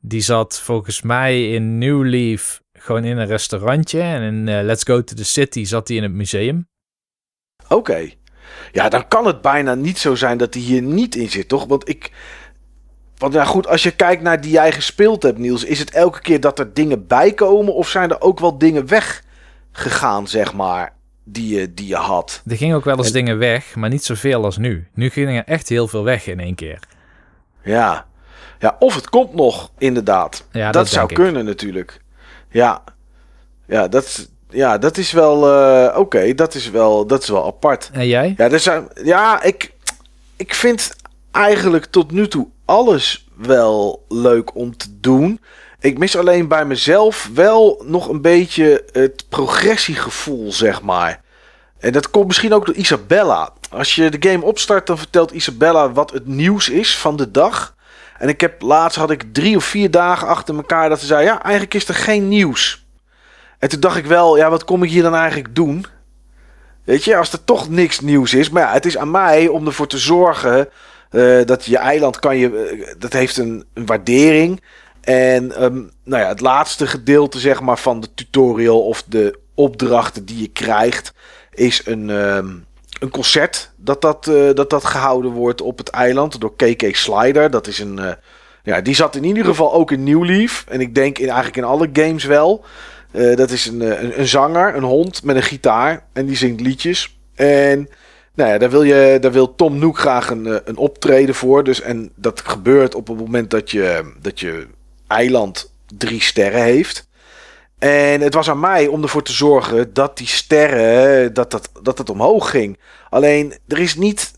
Die 0.00 0.20
zat 0.20 0.60
volgens 0.60 1.02
mij 1.02 1.52
in 1.52 1.78
New 1.78 2.04
Leaf 2.04 2.62
gewoon 2.72 3.04
in 3.04 3.16
een 3.16 3.26
restaurantje. 3.26 4.00
En 4.00 4.22
in 4.22 4.46
uh, 4.46 4.62
Let's 4.62 4.82
Go 4.84 5.04
to 5.04 5.14
the 5.14 5.24
City 5.24 5.64
zat 5.64 5.88
hij 5.88 5.96
in 5.96 6.02
het 6.02 6.12
museum. 6.12 6.68
Oké. 7.62 7.74
Okay. 7.74 8.18
Ja, 8.72 8.88
dan 8.88 9.08
kan 9.08 9.26
het 9.26 9.40
bijna 9.40 9.74
niet 9.74 9.98
zo 9.98 10.14
zijn 10.14 10.38
dat 10.38 10.54
hij 10.54 10.62
hier 10.62 10.82
niet 10.82 11.14
in 11.14 11.30
zit, 11.30 11.48
toch? 11.48 11.66
Want 11.66 11.88
ik... 11.88 12.12
Want 13.16 13.32
ja, 13.32 13.44
goed, 13.44 13.66
als 13.66 13.82
je 13.82 13.90
kijkt 13.90 14.22
naar 14.22 14.40
die 14.40 14.50
jij 14.50 14.72
gespeeld 14.72 15.22
hebt, 15.22 15.38
Niels, 15.38 15.64
is 15.64 15.78
het 15.78 15.90
elke 15.90 16.20
keer 16.20 16.40
dat 16.40 16.58
er 16.58 16.74
dingen 16.74 17.06
bijkomen 17.06 17.74
of 17.74 17.88
zijn 17.88 18.10
er 18.10 18.20
ook 18.20 18.40
wel 18.40 18.58
dingen 18.58 18.86
weggegaan, 18.86 20.28
zeg 20.28 20.54
maar? 20.54 20.97
Die 21.32 21.58
je, 21.58 21.74
die 21.74 21.86
je 21.86 21.96
had. 21.96 22.42
Er 22.46 22.56
gingen 22.56 22.76
ook 22.76 22.84
wel 22.84 22.96
eens 22.96 23.06
en... 23.06 23.12
dingen 23.12 23.38
weg, 23.38 23.74
maar 23.74 23.90
niet 23.90 24.04
zoveel 24.04 24.44
als 24.44 24.56
nu. 24.56 24.88
Nu 24.94 25.10
gingen 25.10 25.34
er 25.34 25.44
echt 25.44 25.68
heel 25.68 25.88
veel 25.88 26.04
weg 26.04 26.26
in 26.26 26.40
één 26.40 26.54
keer. 26.54 26.78
Ja, 27.62 28.06
ja 28.58 28.76
of 28.78 28.94
het 28.94 29.08
komt 29.08 29.34
nog, 29.34 29.70
inderdaad. 29.78 30.46
Ja, 30.52 30.64
dat, 30.64 30.74
dat 30.74 30.88
zou 30.88 31.08
ik. 31.08 31.14
kunnen 31.14 31.44
natuurlijk. 31.44 32.00
Ja, 32.50 32.82
ja 33.66 33.88
dat, 33.88 34.28
ja, 34.48 34.78
dat 34.78 34.96
is 34.96 35.12
wel... 35.12 35.48
Uh, 35.48 35.88
Oké, 35.88 35.98
okay, 35.98 36.34
dat, 36.34 36.54
is 36.54 36.70
wel, 36.70 37.06
dat 37.06 37.22
is 37.22 37.28
wel 37.28 37.46
apart. 37.46 37.90
En 37.92 38.06
jij? 38.06 38.34
Ja, 38.36 38.50
er 38.50 38.60
zijn, 38.60 38.88
ja 39.02 39.42
ik, 39.42 39.72
ik 40.36 40.54
vind 40.54 40.96
eigenlijk 41.38 41.84
tot 41.84 42.10
nu 42.10 42.28
toe 42.28 42.48
alles 42.64 43.28
wel 43.36 44.04
leuk 44.08 44.54
om 44.54 44.76
te 44.76 45.00
doen. 45.00 45.40
Ik 45.80 45.98
mis 45.98 46.16
alleen 46.16 46.48
bij 46.48 46.64
mezelf 46.64 47.30
wel 47.34 47.82
nog 47.86 48.08
een 48.08 48.20
beetje 48.20 48.84
het 48.92 49.24
progressiegevoel, 49.28 50.52
zeg 50.52 50.82
maar. 50.82 51.20
En 51.78 51.92
dat 51.92 52.10
komt 52.10 52.26
misschien 52.26 52.52
ook 52.52 52.66
door 52.66 52.74
Isabella. 52.74 53.52
Als 53.70 53.94
je 53.94 54.10
de 54.10 54.28
game 54.28 54.44
opstart, 54.44 54.86
dan 54.86 54.98
vertelt 54.98 55.30
Isabella 55.30 55.92
wat 55.92 56.10
het 56.10 56.26
nieuws 56.26 56.68
is 56.68 56.96
van 56.96 57.16
de 57.16 57.30
dag. 57.30 57.76
En 58.18 58.28
ik 58.28 58.40
heb 58.40 58.62
laatst 58.62 58.98
had 58.98 59.10
ik 59.10 59.24
drie 59.32 59.56
of 59.56 59.64
vier 59.64 59.90
dagen 59.90 60.28
achter 60.28 60.56
elkaar 60.56 60.88
dat 60.88 61.00
ze 61.00 61.06
zei: 61.06 61.24
Ja, 61.24 61.42
eigenlijk 61.42 61.74
is 61.74 61.88
er 61.88 61.94
geen 61.94 62.28
nieuws. 62.28 62.86
En 63.58 63.68
toen 63.68 63.80
dacht 63.80 63.96
ik 63.96 64.06
wel, 64.06 64.36
ja, 64.36 64.50
wat 64.50 64.64
kom 64.64 64.82
ik 64.82 64.90
hier 64.90 65.02
dan 65.02 65.14
eigenlijk 65.14 65.54
doen? 65.54 65.86
Weet 66.84 67.04
je, 67.04 67.16
als 67.16 67.32
er 67.32 67.44
toch 67.44 67.68
niks 67.68 68.00
nieuws 68.00 68.34
is. 68.34 68.50
Maar 68.50 68.62
ja, 68.62 68.72
het 68.72 68.86
is 68.86 68.96
aan 68.96 69.10
mij 69.10 69.48
om 69.48 69.66
ervoor 69.66 69.86
te 69.86 69.98
zorgen 69.98 70.68
uh, 71.10 71.44
dat 71.44 71.64
je 71.64 71.76
eiland 71.76 72.18
kan 72.18 72.36
je. 72.36 72.76
Uh, 72.76 72.92
dat 72.98 73.12
heeft 73.12 73.36
een, 73.36 73.64
waardering. 73.74 74.62
En 75.00 75.64
um, 75.64 75.90
nou 76.04 76.22
ja, 76.22 76.28
het 76.28 76.40
laatste 76.40 76.86
gedeelte 76.86 77.38
zeg 77.38 77.60
maar, 77.60 77.78
van 77.78 78.00
de 78.00 78.14
tutorial 78.14 78.80
of 78.86 79.04
de 79.06 79.38
opdrachten 79.54 80.24
die 80.24 80.40
je 80.40 80.48
krijgt, 80.48 81.12
is 81.52 81.82
een, 81.86 82.08
um, 82.08 82.64
een 83.00 83.10
concert 83.10 83.70
dat 83.76 84.00
dat, 84.00 84.26
uh, 84.26 84.54
dat 84.54 84.70
dat 84.70 84.84
gehouden 84.84 85.30
wordt 85.30 85.60
op 85.60 85.78
het 85.78 85.88
eiland 85.88 86.40
door 86.40 86.56
KK 86.56 86.96
Slider. 86.96 87.50
Dat 87.50 87.66
is 87.66 87.78
een. 87.78 88.16
ja, 88.62 88.80
die 88.80 88.94
zat 88.94 89.16
in 89.16 89.24
ieder 89.24 89.44
geval 89.44 89.72
ook 89.72 89.90
in 89.90 90.04
New 90.04 90.24
Leaf. 90.24 90.64
En 90.68 90.80
ik 90.80 90.94
denk 90.94 91.18
in, 91.18 91.26
eigenlijk 91.26 91.56
in 91.56 91.64
alle 91.64 91.90
games 91.92 92.24
wel. 92.24 92.64
Dat 93.12 93.50
is 93.50 93.66
een, 93.66 93.80
een, 94.20 94.28
zanger, 94.28 94.74
een 94.74 94.82
hond 94.82 95.22
met 95.22 95.36
een 95.36 95.42
gitaar. 95.42 96.06
En 96.12 96.26
die 96.26 96.36
zingt 96.36 96.60
liedjes. 96.60 97.18
En 97.34 97.88
nou 98.38 98.50
ja, 98.50 98.58
daar, 98.58 98.70
wil 98.70 98.82
je, 98.82 99.18
daar 99.20 99.32
wil 99.32 99.54
Tom 99.54 99.78
Nook 99.78 99.98
graag 99.98 100.30
een, 100.30 100.60
een 100.64 100.76
optreden 100.76 101.34
voor. 101.34 101.64
Dus, 101.64 101.80
en 101.80 102.12
dat 102.14 102.40
gebeurt 102.44 102.94
op 102.94 103.08
het 103.08 103.18
moment 103.18 103.50
dat 103.50 103.70
je, 103.70 104.12
dat 104.20 104.40
je 104.40 104.66
eiland 105.06 105.72
drie 105.96 106.22
sterren 106.22 106.62
heeft. 106.62 107.08
En 107.78 108.20
het 108.20 108.34
was 108.34 108.50
aan 108.50 108.60
mij 108.60 108.86
om 108.86 109.02
ervoor 109.02 109.22
te 109.22 109.32
zorgen 109.32 109.92
dat 109.92 110.16
die 110.16 110.26
sterren, 110.26 111.34
dat, 111.34 111.50
dat, 111.50 111.70
dat 111.82 111.98
het 111.98 112.10
omhoog 112.10 112.50
ging. 112.50 112.78
Alleen, 113.10 113.54
er 113.68 113.78
is 113.78 113.96
niet, 113.96 114.32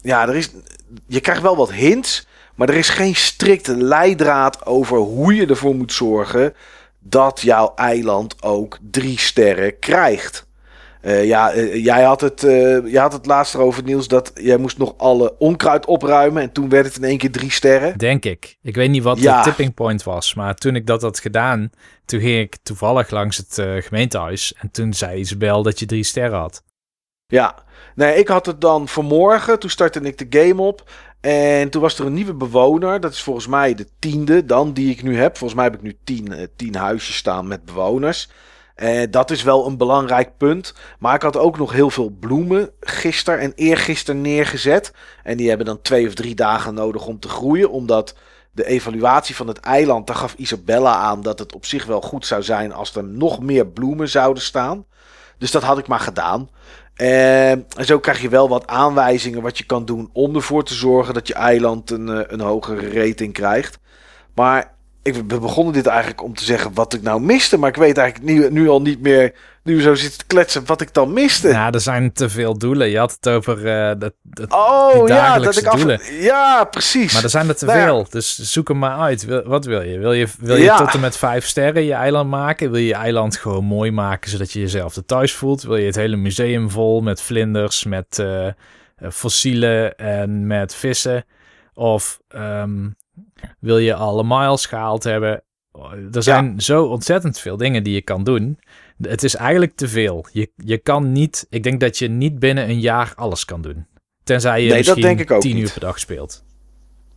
ja, 0.00 0.28
er 0.28 0.36
is, 0.36 0.50
je 1.06 1.20
krijgt 1.20 1.42
wel 1.42 1.56
wat 1.56 1.72
hints, 1.72 2.26
maar 2.54 2.68
er 2.68 2.76
is 2.76 2.88
geen 2.88 3.16
strikte 3.16 3.76
leidraad 3.76 4.66
over 4.66 4.96
hoe 4.96 5.34
je 5.34 5.46
ervoor 5.46 5.74
moet 5.74 5.92
zorgen 5.92 6.54
dat 6.98 7.40
jouw 7.40 7.72
eiland 7.74 8.42
ook 8.42 8.78
drie 8.90 9.18
sterren 9.18 9.78
krijgt. 9.78 10.45
Uh, 11.06 11.24
ja, 11.24 11.54
uh, 11.54 11.84
jij, 11.84 12.02
had 12.02 12.20
het, 12.20 12.42
uh, 12.42 12.86
jij 12.92 13.00
had 13.00 13.12
het 13.12 13.26
laatst 13.26 13.54
erover, 13.54 13.82
Niels, 13.82 14.08
dat 14.08 14.30
jij 14.34 14.56
moest 14.56 14.78
nog 14.78 14.94
alle 14.96 15.38
onkruid 15.38 15.86
opruimen. 15.86 16.42
En 16.42 16.52
toen 16.52 16.68
werd 16.68 16.86
het 16.86 16.96
in 16.96 17.04
één 17.04 17.18
keer 17.18 17.30
drie 17.30 17.50
sterren. 17.50 17.98
Denk 17.98 18.24
ik. 18.24 18.56
Ik 18.62 18.74
weet 18.74 18.90
niet 18.90 19.02
wat 19.02 19.18
ja. 19.18 19.38
de 19.38 19.44
tipping 19.44 19.74
point 19.74 20.02
was. 20.02 20.34
Maar 20.34 20.54
toen 20.54 20.76
ik 20.76 20.86
dat 20.86 21.02
had 21.02 21.20
gedaan, 21.20 21.70
toen 22.04 22.20
ging 22.20 22.40
ik 22.40 22.56
toevallig 22.62 23.10
langs 23.10 23.36
het 23.36 23.84
gemeentehuis. 23.84 24.54
En 24.58 24.70
toen 24.70 24.94
zei 24.94 25.18
Isabel 25.18 25.62
dat 25.62 25.78
je 25.78 25.86
drie 25.86 26.04
sterren 26.04 26.38
had. 26.38 26.62
Ja, 27.26 27.54
nee, 27.94 28.18
ik 28.18 28.28
had 28.28 28.46
het 28.46 28.60
dan 28.60 28.88
vanmorgen. 28.88 29.58
Toen 29.58 29.70
startte 29.70 30.00
ik 30.00 30.30
de 30.30 30.40
game 30.40 30.62
op. 30.62 30.90
En 31.20 31.70
toen 31.70 31.82
was 31.82 31.98
er 31.98 32.06
een 32.06 32.14
nieuwe 32.14 32.34
bewoner. 32.34 33.00
Dat 33.00 33.12
is 33.12 33.22
volgens 33.22 33.46
mij 33.46 33.74
de 33.74 33.86
tiende 33.98 34.44
dan 34.44 34.72
die 34.72 34.90
ik 34.90 35.02
nu 35.02 35.16
heb. 35.16 35.36
Volgens 35.36 35.60
mij 35.60 35.64
heb 35.68 35.74
ik 35.74 35.82
nu 35.82 35.96
tien, 36.04 36.48
tien 36.56 36.74
huisjes 36.74 37.16
staan 37.16 37.46
met 37.46 37.64
bewoners. 37.64 38.28
Uh, 38.76 39.02
dat 39.10 39.30
is 39.30 39.42
wel 39.42 39.66
een 39.66 39.76
belangrijk 39.76 40.36
punt. 40.36 40.74
Maar 40.98 41.14
ik 41.14 41.22
had 41.22 41.36
ook 41.36 41.58
nog 41.58 41.72
heel 41.72 41.90
veel 41.90 42.10
bloemen 42.10 42.70
gisteren 42.80 43.40
en 43.40 43.52
eergisteren 43.54 44.20
neergezet. 44.20 44.92
En 45.22 45.36
die 45.36 45.48
hebben 45.48 45.66
dan 45.66 45.82
twee 45.82 46.06
of 46.06 46.14
drie 46.14 46.34
dagen 46.34 46.74
nodig 46.74 47.06
om 47.06 47.18
te 47.18 47.28
groeien. 47.28 47.70
Omdat 47.70 48.14
de 48.52 48.66
evaluatie 48.66 49.36
van 49.36 49.48
het 49.48 49.60
eiland, 49.60 50.06
daar 50.06 50.16
gaf 50.16 50.34
Isabella 50.34 50.94
aan 50.94 51.22
dat 51.22 51.38
het 51.38 51.54
op 51.54 51.66
zich 51.66 51.84
wel 51.84 52.00
goed 52.00 52.26
zou 52.26 52.42
zijn 52.42 52.72
als 52.72 52.94
er 52.94 53.04
nog 53.04 53.42
meer 53.42 53.66
bloemen 53.66 54.08
zouden 54.08 54.42
staan. 54.42 54.84
Dus 55.38 55.50
dat 55.50 55.62
had 55.62 55.78
ik 55.78 55.86
maar 55.86 56.00
gedaan. 56.00 56.48
Uh, 56.96 57.50
en 57.50 57.84
zo 57.84 57.98
krijg 57.98 58.20
je 58.20 58.28
wel 58.28 58.48
wat 58.48 58.66
aanwijzingen 58.66 59.42
wat 59.42 59.58
je 59.58 59.64
kan 59.64 59.84
doen 59.84 60.10
om 60.12 60.34
ervoor 60.34 60.64
te 60.64 60.74
zorgen 60.74 61.14
dat 61.14 61.26
je 61.26 61.34
eiland 61.34 61.90
een, 61.90 62.08
eh, 62.08 62.20
een 62.26 62.40
hogere 62.40 63.04
rating 63.04 63.32
krijgt. 63.32 63.78
Maar 64.34 64.75
ik, 65.06 65.14
we 65.14 65.38
begonnen 65.38 65.72
dit 65.72 65.86
eigenlijk 65.86 66.22
om 66.22 66.34
te 66.34 66.44
zeggen 66.44 66.74
wat 66.74 66.94
ik 66.94 67.02
nou 67.02 67.20
miste. 67.20 67.58
Maar 67.58 67.68
ik 67.68 67.76
weet 67.76 67.98
eigenlijk 67.98 68.30
nu, 68.30 68.50
nu 68.50 68.68
al 68.68 68.82
niet 68.82 69.00
meer, 69.00 69.34
nu 69.62 69.80
zo 69.80 69.94
zit 69.94 70.18
te 70.18 70.26
kletsen, 70.26 70.66
wat 70.66 70.80
ik 70.80 70.94
dan 70.94 71.12
miste. 71.12 71.48
Ja, 71.48 71.72
er 71.72 71.80
zijn 71.80 72.12
te 72.12 72.28
veel 72.28 72.58
doelen. 72.58 72.88
Je 72.88 72.98
had 72.98 73.12
het 73.12 73.28
over 73.28 73.58
uh, 73.58 73.92
dat, 73.98 74.12
dat, 74.22 74.52
oh, 74.52 75.08
ja, 75.08 75.38
dat 75.38 75.56
ik 75.56 75.70
doelen. 75.70 75.98
Af, 75.98 76.20
ja, 76.20 76.64
precies. 76.64 77.12
Maar 77.12 77.22
er 77.22 77.30
zijn 77.30 77.48
er 77.48 77.56
te 77.56 77.64
nou, 77.64 77.80
veel. 77.80 78.06
Dus 78.10 78.38
zoek 78.38 78.68
hem 78.68 78.78
maar 78.78 78.98
uit. 78.98 79.44
Wat 79.44 79.64
wil 79.64 79.82
je? 79.82 79.98
Wil 79.98 80.12
je, 80.12 80.26
wil 80.38 80.56
je 80.56 80.62
ja. 80.62 80.76
tot 80.76 80.94
en 80.94 81.00
met 81.00 81.16
vijf 81.16 81.46
sterren 81.46 81.84
je 81.84 81.94
eiland 81.94 82.30
maken? 82.30 82.70
Wil 82.70 82.80
je 82.80 82.86
je 82.86 82.94
eiland 82.94 83.36
gewoon 83.36 83.64
mooi 83.64 83.90
maken, 83.90 84.30
zodat 84.30 84.52
je 84.52 84.60
jezelf 84.60 84.96
er 84.96 85.04
thuis 85.04 85.32
voelt? 85.32 85.62
Wil 85.62 85.76
je 85.76 85.86
het 85.86 85.96
hele 85.96 86.16
museum 86.16 86.70
vol 86.70 87.00
met 87.00 87.22
vlinders, 87.22 87.84
met 87.84 88.18
uh, 88.20 88.48
fossielen 89.10 89.96
en 89.96 90.46
met 90.46 90.74
vissen? 90.74 91.24
Of 91.74 92.20
um, 92.36 92.95
wil 93.60 93.78
je 93.78 93.94
alle 93.94 94.24
miles 94.24 94.66
gehaald 94.66 95.04
hebben? 95.04 95.42
Er 96.12 96.22
zijn 96.22 96.44
ja. 96.44 96.60
zo 96.60 96.84
ontzettend 96.84 97.38
veel 97.38 97.56
dingen 97.56 97.82
die 97.82 97.94
je 97.94 98.02
kan 98.02 98.24
doen. 98.24 98.58
Het 99.02 99.22
is 99.22 99.34
eigenlijk 99.34 99.76
te 99.76 99.88
veel. 99.88 100.26
Je, 100.32 100.50
je 100.56 100.78
kan 100.78 101.12
niet, 101.12 101.46
ik 101.50 101.62
denk 101.62 101.80
dat 101.80 101.98
je 101.98 102.08
niet 102.08 102.38
binnen 102.38 102.68
een 102.68 102.80
jaar 102.80 103.12
alles 103.16 103.44
kan 103.44 103.62
doen. 103.62 103.86
Tenzij 104.24 104.62
je 104.62 104.68
nee, 104.68 104.76
misschien 104.76 105.40
tien 105.40 105.58
uur 105.58 105.72
per 105.72 105.80
dag 105.80 105.98
speelt. 105.98 106.44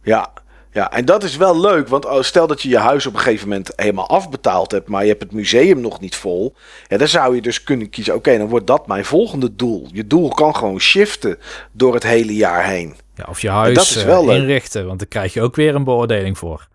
Ja, 0.03 0.33
ja, 0.71 0.91
en 0.91 1.05
dat 1.05 1.23
is 1.23 1.37
wel 1.37 1.59
leuk, 1.59 1.87
want 1.87 2.05
oh, 2.05 2.21
stel 2.21 2.47
dat 2.47 2.61
je 2.61 2.69
je 2.69 2.77
huis 2.77 3.05
op 3.05 3.13
een 3.13 3.19
gegeven 3.19 3.47
moment 3.47 3.73
helemaal 3.75 4.09
afbetaald 4.09 4.71
hebt, 4.71 4.87
maar 4.87 5.01
je 5.01 5.09
hebt 5.09 5.23
het 5.23 5.31
museum 5.31 5.81
nog 5.81 5.99
niet 5.99 6.15
vol. 6.15 6.55
Ja, 6.87 6.97
dan 6.97 7.07
zou 7.07 7.35
je 7.35 7.41
dus 7.41 7.63
kunnen 7.63 7.89
kiezen, 7.89 8.15
oké, 8.15 8.37
dan 8.37 8.47
wordt 8.47 8.67
dat 8.67 8.87
mijn 8.87 9.05
volgende 9.05 9.55
doel. 9.55 9.87
Je 9.91 10.07
doel 10.07 10.29
kan 10.29 10.55
gewoon 10.55 10.79
shiften 10.79 11.37
door 11.71 11.93
het 11.93 12.03
hele 12.03 12.35
jaar 12.35 12.65
heen. 12.65 12.95
Ja, 13.19 13.25
of 13.29 13.41
je 13.41 13.49
huis 13.49 14.05
uh, 14.05 14.19
inrichten, 14.19 14.85
want 14.85 14.99
daar 14.99 15.07
krijg 15.07 15.33
je 15.33 15.41
ook 15.41 15.55
weer 15.55 15.75
een 15.75 15.83
beoordeling 15.83 16.37
voor. 16.37 16.67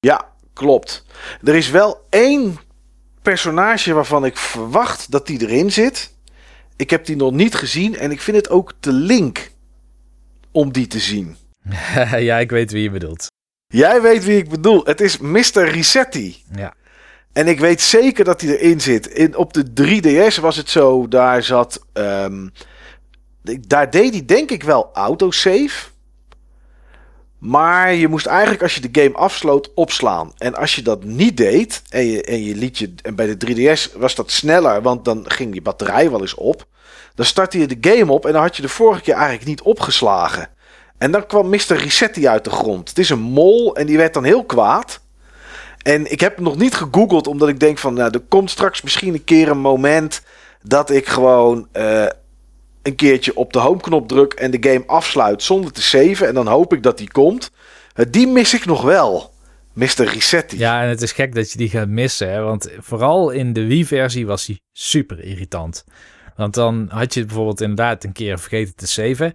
Ja, 0.00 0.28
klopt. 0.52 1.04
Er 1.44 1.54
is 1.54 1.70
wel 1.70 2.06
één 2.10 2.58
personage 3.22 3.92
waarvan 3.92 4.24
ik 4.24 4.36
verwacht 4.36 5.10
dat 5.10 5.26
die 5.26 5.40
erin 5.40 5.72
zit. 5.72 6.14
Ik 6.76 6.90
heb 6.90 7.04
die 7.04 7.16
nog 7.16 7.32
niet 7.32 7.54
gezien 7.54 7.98
en 7.98 8.10
ik 8.10 8.20
vind 8.20 8.36
het 8.36 8.50
ook 8.50 8.72
te 8.80 8.92
link 8.92 9.50
om 10.50 10.72
die 10.72 10.86
te 10.86 10.98
zien. 10.98 11.36
ja, 12.28 12.38
ik 12.38 12.50
weet 12.50 12.72
wie 12.72 12.82
je 12.82 12.90
bedoelt. 12.90 13.26
Jij 13.66 14.02
weet 14.02 14.24
wie 14.24 14.38
ik 14.38 14.48
bedoel. 14.48 14.84
Het 14.84 15.00
is 15.00 15.18
Mr. 15.18 15.64
Resetti. 15.64 16.44
Ja. 16.54 16.74
En 17.32 17.48
ik 17.48 17.60
weet 17.60 17.80
zeker 17.80 18.24
dat 18.24 18.40
hij 18.40 18.58
erin 18.58 18.80
zit. 18.80 19.06
In, 19.06 19.36
op 19.36 19.52
de 19.52 19.64
3DS 19.82 20.40
was 20.40 20.56
het 20.56 20.70
zo, 20.70 21.08
daar 21.08 21.42
zat... 21.42 21.84
Um, 21.92 22.52
daar 23.66 23.90
deed 23.90 24.12
hij 24.12 24.24
denk 24.24 24.50
ik 24.50 24.62
wel 24.62 24.90
autosave. 24.92 25.88
Maar 27.38 27.94
je 27.94 28.08
moest 28.08 28.26
eigenlijk 28.26 28.62
als 28.62 28.74
je 28.74 28.90
de 28.90 29.02
game 29.02 29.16
afsloot 29.16 29.70
opslaan. 29.74 30.32
En 30.36 30.54
als 30.54 30.74
je 30.74 30.82
dat 30.82 31.04
niet 31.04 31.36
deed 31.36 31.82
en 31.88 32.06
je, 32.06 32.22
en 32.22 32.44
je 32.44 32.54
liet 32.54 32.78
je... 32.78 32.94
En 33.02 33.14
bij 33.14 33.36
de 33.36 33.46
3DS 33.46 33.98
was 33.98 34.14
dat 34.14 34.30
sneller, 34.30 34.82
want 34.82 35.04
dan 35.04 35.24
ging 35.30 35.54
je 35.54 35.62
batterij 35.62 36.10
wel 36.10 36.20
eens 36.20 36.34
op. 36.34 36.66
Dan 37.14 37.26
startte 37.26 37.58
je 37.58 37.66
de 37.66 37.90
game 37.90 38.12
op 38.12 38.26
en 38.26 38.32
dan 38.32 38.42
had 38.42 38.56
je 38.56 38.62
de 38.62 38.68
vorige 38.68 39.00
keer 39.00 39.14
eigenlijk 39.14 39.46
niet 39.46 39.62
opgeslagen. 39.62 40.48
En 40.98 41.10
dan 41.10 41.26
kwam 41.26 41.48
Mr. 41.48 41.76
Resetti 41.76 42.28
uit 42.28 42.44
de 42.44 42.50
grond. 42.50 42.88
Het 42.88 42.98
is 42.98 43.10
een 43.10 43.20
mol 43.20 43.76
en 43.76 43.86
die 43.86 43.96
werd 43.96 44.14
dan 44.14 44.24
heel 44.24 44.44
kwaad. 44.44 45.00
En 45.82 46.10
ik 46.10 46.20
heb 46.20 46.34
hem 46.34 46.44
nog 46.44 46.56
niet 46.56 46.74
gegoogeld, 46.74 47.26
omdat 47.26 47.48
ik 47.48 47.60
denk 47.60 47.78
van... 47.78 47.94
Nou, 47.94 48.10
er 48.10 48.20
komt 48.20 48.50
straks 48.50 48.82
misschien 48.82 49.14
een 49.14 49.24
keer 49.24 49.48
een 49.48 49.58
moment 49.58 50.22
dat 50.62 50.90
ik 50.90 51.06
gewoon... 51.06 51.68
Uh, 51.72 52.06
een 52.82 52.94
keertje 52.94 53.36
op 53.36 53.52
de 53.52 53.58
homeknop 53.58 54.08
druk 54.08 54.32
en 54.32 54.50
de 54.50 54.70
game 54.70 54.86
afsluit 54.86 55.42
zonder 55.42 55.72
te 55.72 55.82
saven. 55.82 56.26
En 56.26 56.34
dan 56.34 56.46
hoop 56.46 56.72
ik 56.72 56.82
dat 56.82 56.98
die 56.98 57.10
komt. 57.10 57.50
Uh, 57.94 58.06
die 58.10 58.26
mis 58.26 58.54
ik 58.54 58.66
nog 58.66 58.82
wel. 58.82 59.32
Mr. 59.72 60.04
Resetti. 60.04 60.58
Ja, 60.58 60.82
en 60.82 60.88
het 60.88 61.02
is 61.02 61.12
gek 61.12 61.34
dat 61.34 61.52
je 61.52 61.58
die 61.58 61.68
gaat 61.68 61.88
missen. 61.88 62.30
Hè? 62.30 62.40
Want 62.40 62.70
vooral 62.78 63.30
in 63.30 63.52
de 63.52 63.66
Wii-versie 63.66 64.26
was 64.26 64.46
hij 64.46 64.60
super 64.72 65.24
irritant. 65.24 65.84
Want 66.36 66.54
dan 66.54 66.86
had 66.90 67.14
je 67.14 67.24
bijvoorbeeld 67.24 67.60
inderdaad 67.60 68.04
een 68.04 68.12
keer 68.12 68.38
vergeten 68.38 68.74
te 68.76 68.86
saven. 68.86 69.34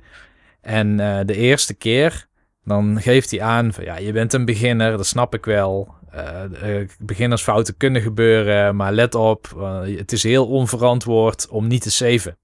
En 0.61 0.99
uh, 0.99 1.19
de 1.25 1.35
eerste 1.35 1.73
keer, 1.73 2.27
dan 2.63 3.01
geeft 3.01 3.31
hij 3.31 3.41
aan 3.41 3.73
van 3.73 3.83
ja, 3.83 3.97
je 3.97 4.11
bent 4.11 4.33
een 4.33 4.45
beginner, 4.45 4.97
dat 4.97 5.05
snap 5.05 5.33
ik 5.35 5.45
wel. 5.45 5.93
Uh, 6.15 6.87
beginnersfouten 6.99 7.77
kunnen 7.77 8.01
gebeuren, 8.01 8.75
maar 8.75 8.91
let 8.91 9.15
op, 9.15 9.67
het 9.97 10.11
is 10.11 10.23
heel 10.23 10.47
onverantwoord 10.47 11.47
om 11.47 11.67
niet 11.67 11.81
te 11.81 11.91
saven. 11.91 12.37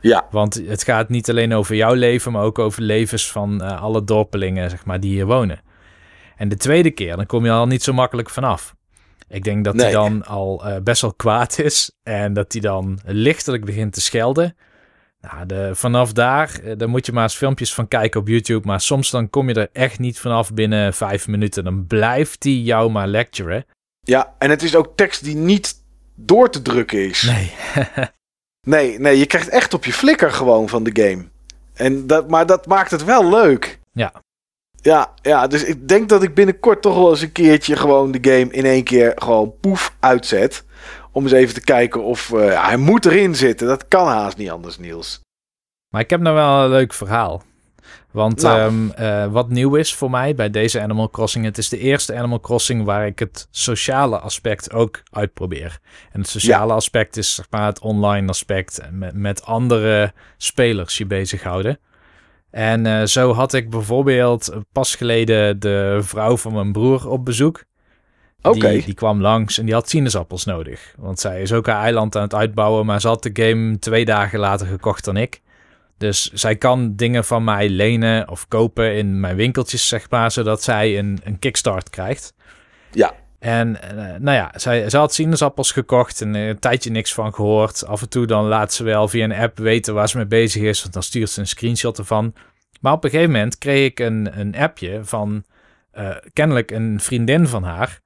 Ja. 0.00 0.26
Want 0.30 0.54
het 0.66 0.82
gaat 0.82 1.08
niet 1.08 1.30
alleen 1.30 1.54
over 1.54 1.74
jouw 1.74 1.94
leven, 1.94 2.32
maar 2.32 2.42
ook 2.42 2.58
over 2.58 2.82
levens 2.82 3.30
van 3.30 3.60
alle 3.60 4.04
dorpelingen, 4.04 4.70
zeg 4.70 4.84
maar, 4.84 5.00
die 5.00 5.12
hier 5.12 5.26
wonen. 5.26 5.60
En 6.36 6.48
de 6.48 6.56
tweede 6.56 6.90
keer, 6.90 7.16
dan 7.16 7.26
kom 7.26 7.44
je 7.44 7.50
al 7.50 7.66
niet 7.66 7.82
zo 7.82 7.92
makkelijk 7.92 8.30
vanaf. 8.30 8.74
Ik 9.28 9.44
denk 9.44 9.64
dat 9.64 9.74
nee. 9.74 9.84
hij 9.84 9.92
dan 9.92 10.24
al 10.24 10.62
best 10.82 11.00
wel 11.00 11.14
kwaad 11.14 11.58
is 11.58 11.92
en 12.02 12.32
dat 12.32 12.52
hij 12.52 12.60
dan 12.60 12.98
lichtelijk 13.04 13.64
begint 13.64 13.92
te 13.92 14.00
schelden. 14.00 14.56
Nou, 15.32 15.46
de, 15.46 15.70
vanaf 15.74 16.12
daar, 16.12 16.60
eh, 16.64 16.72
daar 16.76 16.88
moet 16.88 17.06
je 17.06 17.12
maar 17.12 17.22
eens 17.22 17.36
filmpjes 17.36 17.74
van 17.74 17.88
kijken 17.88 18.20
op 18.20 18.28
YouTube. 18.28 18.66
Maar 18.66 18.80
soms 18.80 19.10
dan 19.10 19.30
kom 19.30 19.48
je 19.48 19.54
er 19.54 19.68
echt 19.72 19.98
niet 19.98 20.18
vanaf 20.18 20.54
binnen 20.54 20.94
vijf 20.94 21.26
minuten. 21.26 21.64
Dan 21.64 21.86
blijft 21.86 22.42
die 22.42 22.62
jou 22.62 22.90
maar 22.90 23.06
lecturen. 23.06 23.64
Ja, 24.00 24.34
en 24.38 24.50
het 24.50 24.62
is 24.62 24.76
ook 24.76 24.96
tekst 24.96 25.24
die 25.24 25.36
niet 25.36 25.74
door 26.14 26.50
te 26.50 26.62
drukken 26.62 27.08
is. 27.08 27.22
Nee. 27.22 27.52
nee, 28.66 28.98
nee, 28.98 29.18
je 29.18 29.26
krijgt 29.26 29.48
echt 29.48 29.74
op 29.74 29.84
je 29.84 29.92
flikker 29.92 30.32
gewoon 30.32 30.68
van 30.68 30.82
de 30.82 31.02
game. 31.02 31.24
En 31.74 32.06
dat, 32.06 32.28
maar 32.28 32.46
dat 32.46 32.66
maakt 32.66 32.90
het 32.90 33.04
wel 33.04 33.28
leuk. 33.28 33.78
Ja. 33.92 34.12
Ja, 34.82 35.12
ja, 35.22 35.46
dus 35.46 35.64
ik 35.64 35.88
denk 35.88 36.08
dat 36.08 36.22
ik 36.22 36.34
binnenkort 36.34 36.82
toch 36.82 36.94
wel 36.94 37.10
eens 37.10 37.20
een 37.20 37.32
keertje 37.32 37.76
gewoon 37.76 38.10
de 38.10 38.30
game 38.30 38.52
in 38.52 38.64
één 38.64 38.84
keer 38.84 39.12
gewoon 39.14 39.54
poef 39.60 39.96
uitzet. 40.00 40.64
Om 41.12 41.22
eens 41.22 41.32
even 41.32 41.54
te 41.54 41.60
kijken 41.60 42.02
of 42.02 42.30
uh, 42.30 42.66
hij 42.66 42.76
moet 42.76 43.06
erin 43.06 43.34
zitten. 43.34 43.66
Dat 43.66 43.88
kan 43.88 44.06
haast 44.06 44.36
niet 44.36 44.50
anders, 44.50 44.78
Niels. 44.78 45.20
Maar 45.88 46.00
ik 46.00 46.10
heb 46.10 46.20
nou 46.20 46.34
wel 46.34 46.64
een 46.64 46.70
leuk 46.70 46.92
verhaal. 46.92 47.42
Want 48.16 48.42
nou. 48.42 48.60
um, 48.60 48.92
uh, 49.00 49.26
wat 49.26 49.48
nieuw 49.48 49.74
is 49.74 49.94
voor 49.94 50.10
mij 50.10 50.34
bij 50.34 50.50
deze 50.50 50.80
Animal 50.80 51.10
Crossing, 51.10 51.44
het 51.44 51.58
is 51.58 51.68
de 51.68 51.78
eerste 51.78 52.16
Animal 52.16 52.40
Crossing 52.40 52.84
waar 52.84 53.06
ik 53.06 53.18
het 53.18 53.48
sociale 53.50 54.18
aspect 54.18 54.72
ook 54.72 55.02
uitprobeer. 55.10 55.78
En 56.12 56.20
het 56.20 56.28
sociale 56.28 56.68
ja. 56.68 56.74
aspect 56.74 57.16
is 57.16 57.34
zeg 57.34 57.46
maar 57.50 57.66
het 57.66 57.78
online 57.78 58.28
aspect 58.28 58.80
met, 58.90 59.14
met 59.14 59.44
andere 59.44 60.12
spelers 60.36 60.98
je 60.98 61.06
bezighouden. 61.06 61.78
En 62.50 62.86
uh, 62.86 63.02
zo 63.04 63.32
had 63.32 63.52
ik 63.52 63.70
bijvoorbeeld 63.70 64.52
pas 64.72 64.94
geleden 64.94 65.60
de 65.60 65.98
vrouw 66.00 66.36
van 66.36 66.52
mijn 66.52 66.72
broer 66.72 67.08
op 67.08 67.24
bezoek. 67.24 67.64
Oké. 68.42 68.68
Die, 68.68 68.84
die, 68.84 68.94
kwam 68.94 69.20
langs 69.20 69.58
en 69.58 69.64
die 69.64 69.74
had 69.74 69.88
sinaasappels 69.88 70.44
nodig. 70.44 70.94
Want 70.98 71.20
zij 71.20 71.42
is 71.42 71.52
ook 71.52 71.66
haar 71.66 71.82
eiland 71.82 72.16
aan 72.16 72.22
het 72.22 72.34
uitbouwen, 72.34 72.86
maar 72.86 73.00
ze 73.00 73.08
had 73.08 73.22
de 73.22 73.30
game 73.32 73.78
twee 73.78 74.04
dagen 74.04 74.38
later 74.38 74.66
gekocht 74.66 75.04
dan 75.04 75.16
ik. 75.16 75.40
Dus 75.98 76.30
zij 76.32 76.56
kan 76.56 76.96
dingen 76.96 77.24
van 77.24 77.44
mij 77.44 77.68
lenen 77.68 78.28
of 78.28 78.48
kopen 78.48 78.96
in 78.96 79.20
mijn 79.20 79.36
winkeltjes, 79.36 79.88
zeg 79.88 80.10
maar, 80.10 80.30
zodat 80.30 80.62
zij 80.62 80.98
een, 80.98 81.20
een 81.24 81.38
kickstart 81.38 81.90
krijgt. 81.90 82.34
Ja. 82.90 83.14
En 83.38 83.78
uh, 83.84 83.98
nou 84.18 84.36
ja, 84.36 84.52
zij, 84.54 84.90
ze 84.90 84.96
had 84.96 85.14
sinaasappels 85.14 85.72
gekocht 85.72 86.20
en 86.20 86.34
een 86.34 86.58
tijdje 86.58 86.90
niks 86.90 87.14
van 87.14 87.34
gehoord. 87.34 87.86
Af 87.86 88.02
en 88.02 88.08
toe 88.08 88.26
dan 88.26 88.44
laat 88.44 88.72
ze 88.72 88.84
wel 88.84 89.08
via 89.08 89.24
een 89.24 89.32
app 89.32 89.58
weten 89.58 89.94
waar 89.94 90.08
ze 90.08 90.16
mee 90.16 90.26
bezig 90.26 90.62
is, 90.62 90.80
want 90.80 90.94
dan 90.94 91.02
stuurt 91.02 91.30
ze 91.30 91.40
een 91.40 91.46
screenshot 91.46 91.98
ervan. 91.98 92.34
Maar 92.80 92.92
op 92.92 93.04
een 93.04 93.10
gegeven 93.10 93.32
moment 93.32 93.58
kreeg 93.58 93.90
ik 93.90 93.98
een, 93.98 94.38
een 94.38 94.56
appje 94.56 95.04
van 95.04 95.44
uh, 95.94 96.16
kennelijk 96.32 96.70
een 96.70 97.00
vriendin 97.00 97.46
van 97.46 97.62
haar. 97.62 98.00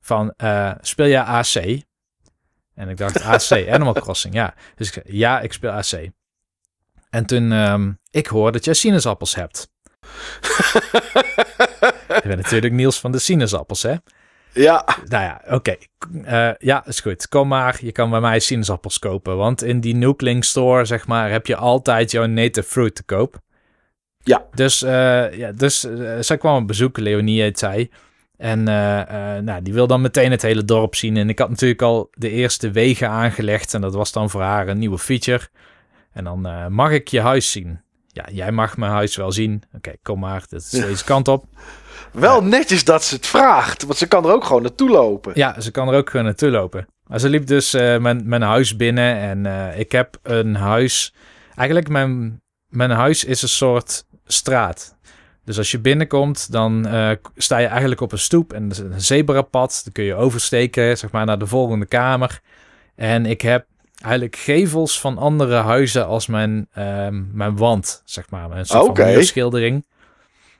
Van 0.00 0.34
uh, 0.36 0.72
speel 0.80 1.06
jij 1.06 1.20
AC? 1.20 1.82
En 2.74 2.88
ik 2.88 2.96
dacht 2.96 3.22
AC, 3.22 3.68
Animal 3.74 3.92
Crossing, 3.92 4.34
ja. 4.34 4.54
Dus 4.74 4.86
ik 4.86 4.92
zei, 4.92 5.16
ja, 5.18 5.40
ik 5.40 5.52
speel 5.52 5.70
AC. 5.70 6.10
En 7.14 7.26
toen, 7.26 7.52
um, 7.52 7.98
ik 8.10 8.26
hoor 8.26 8.52
dat 8.52 8.64
jij 8.64 8.74
sinaasappels 8.74 9.34
hebt. 9.34 9.70
ik 12.18 12.22
ben 12.24 12.36
natuurlijk 12.36 12.72
Niels 12.72 13.00
van 13.00 13.12
de 13.12 13.18
sinaasappels, 13.18 13.82
hè? 13.82 13.94
Ja. 14.52 14.84
Nou 15.08 15.24
ja, 15.24 15.40
oké. 15.44 15.54
Okay. 15.54 15.78
Uh, 16.12 16.54
ja, 16.58 16.86
is 16.86 17.00
goed. 17.00 17.28
Kom 17.28 17.48
maar, 17.48 17.78
je 17.80 17.92
kan 17.92 18.10
bij 18.10 18.20
mij 18.20 18.38
sinaasappels 18.38 18.98
kopen. 18.98 19.36
Want 19.36 19.62
in 19.62 19.80
die 19.80 19.94
Nookling 19.94 20.44
Store, 20.44 20.84
zeg 20.84 21.06
maar, 21.06 21.30
heb 21.30 21.46
je 21.46 21.56
altijd 21.56 22.10
jouw 22.10 22.26
native 22.26 22.66
fruit 22.66 22.94
te 22.94 23.02
koop. 23.02 23.38
Ja. 24.22 24.44
Dus, 24.54 24.82
uh, 24.82 25.34
ja, 25.36 25.52
dus 25.52 25.84
uh, 25.84 26.16
zij 26.20 26.38
kwam 26.38 26.62
op 26.62 26.66
bezoek, 26.66 26.98
Leonie 26.98 27.40
heet 27.40 27.58
zij. 27.58 27.90
En 28.36 28.62
nou, 29.44 29.62
die 29.62 29.72
wil 29.74 29.86
dan 29.86 30.00
meteen 30.00 30.30
het 30.30 30.42
hele 30.42 30.64
dorp 30.64 30.94
zien. 30.94 31.16
En 31.16 31.28
ik 31.28 31.38
had 31.38 31.48
natuurlijk 31.48 31.82
al 31.82 32.08
de 32.12 32.30
eerste 32.30 32.70
wegen 32.70 33.08
aangelegd. 33.08 33.74
En 33.74 33.80
dat 33.80 33.94
was 33.94 34.12
dan 34.12 34.30
voor 34.30 34.42
haar 34.42 34.68
een 34.68 34.78
nieuwe 34.78 34.98
feature. 34.98 35.48
En 36.14 36.24
dan 36.24 36.46
uh, 36.46 36.66
mag 36.66 36.90
ik 36.90 37.08
je 37.08 37.20
huis 37.20 37.50
zien. 37.50 37.80
Ja, 38.08 38.24
jij 38.30 38.52
mag 38.52 38.76
mijn 38.76 38.92
huis 38.92 39.16
wel 39.16 39.32
zien. 39.32 39.62
Oké, 39.66 39.76
okay, 39.76 39.96
kom 40.02 40.18
maar. 40.18 40.44
Dat 40.48 40.60
is 40.60 40.70
deze 40.70 41.04
kant 41.04 41.28
op. 41.28 41.44
Wel 42.12 42.42
uh, 42.42 42.48
netjes 42.48 42.84
dat 42.84 43.04
ze 43.04 43.14
het 43.14 43.26
vraagt. 43.26 43.84
Want 43.84 43.98
ze 43.98 44.06
kan 44.06 44.24
er 44.24 44.32
ook 44.32 44.44
gewoon 44.44 44.62
naartoe 44.62 44.90
lopen. 44.90 45.32
Ja, 45.34 45.60
ze 45.60 45.70
kan 45.70 45.88
er 45.88 45.94
ook 45.94 46.10
gewoon 46.10 46.26
naartoe 46.26 46.50
lopen. 46.50 46.86
Maar 47.06 47.18
ze 47.18 47.28
liep 47.28 47.46
dus 47.46 47.74
uh, 47.74 47.98
mijn, 47.98 48.28
mijn 48.28 48.42
huis 48.42 48.76
binnen. 48.76 49.16
En 49.16 49.78
ik 49.78 49.92
heb 49.92 50.18
een 50.22 50.54
huis... 50.54 51.14
Eigenlijk 51.54 51.88
mijn, 51.88 52.42
mijn 52.68 52.90
huis 52.90 53.24
is 53.24 53.42
een 53.42 53.48
soort 53.48 54.04
straat. 54.26 54.96
Dus 55.44 55.58
als 55.58 55.70
je 55.70 55.78
binnenkomt, 55.78 56.52
dan 56.52 56.86
sta 57.36 57.58
je 57.58 57.66
eigenlijk 57.66 58.00
op 58.00 58.12
een 58.12 58.18
stoep. 58.18 58.52
En 58.52 58.64
er 58.64 58.70
is 58.70 58.78
een 58.78 59.00
zebrapad. 59.00 59.80
Dan 59.84 59.92
kun 59.92 60.04
je 60.04 60.14
oversteken, 60.14 60.98
zeg 60.98 61.10
maar, 61.10 61.26
naar 61.26 61.38
de 61.38 61.46
volgende 61.46 61.86
kamer. 61.86 62.40
En 62.94 63.26
ik 63.26 63.40
heb 63.40 63.66
eigenlijk 64.04 64.36
gevels 64.36 65.00
van 65.00 65.18
andere 65.18 65.54
huizen 65.54 66.06
als 66.06 66.26
mijn, 66.26 66.68
um, 66.78 67.30
mijn 67.32 67.56
wand, 67.56 68.02
zeg 68.04 68.30
maar. 68.30 68.50
Een 68.50 68.66
soort 68.66 68.88
okay. 68.88 69.14
van 69.14 69.22
schildering. 69.22 69.84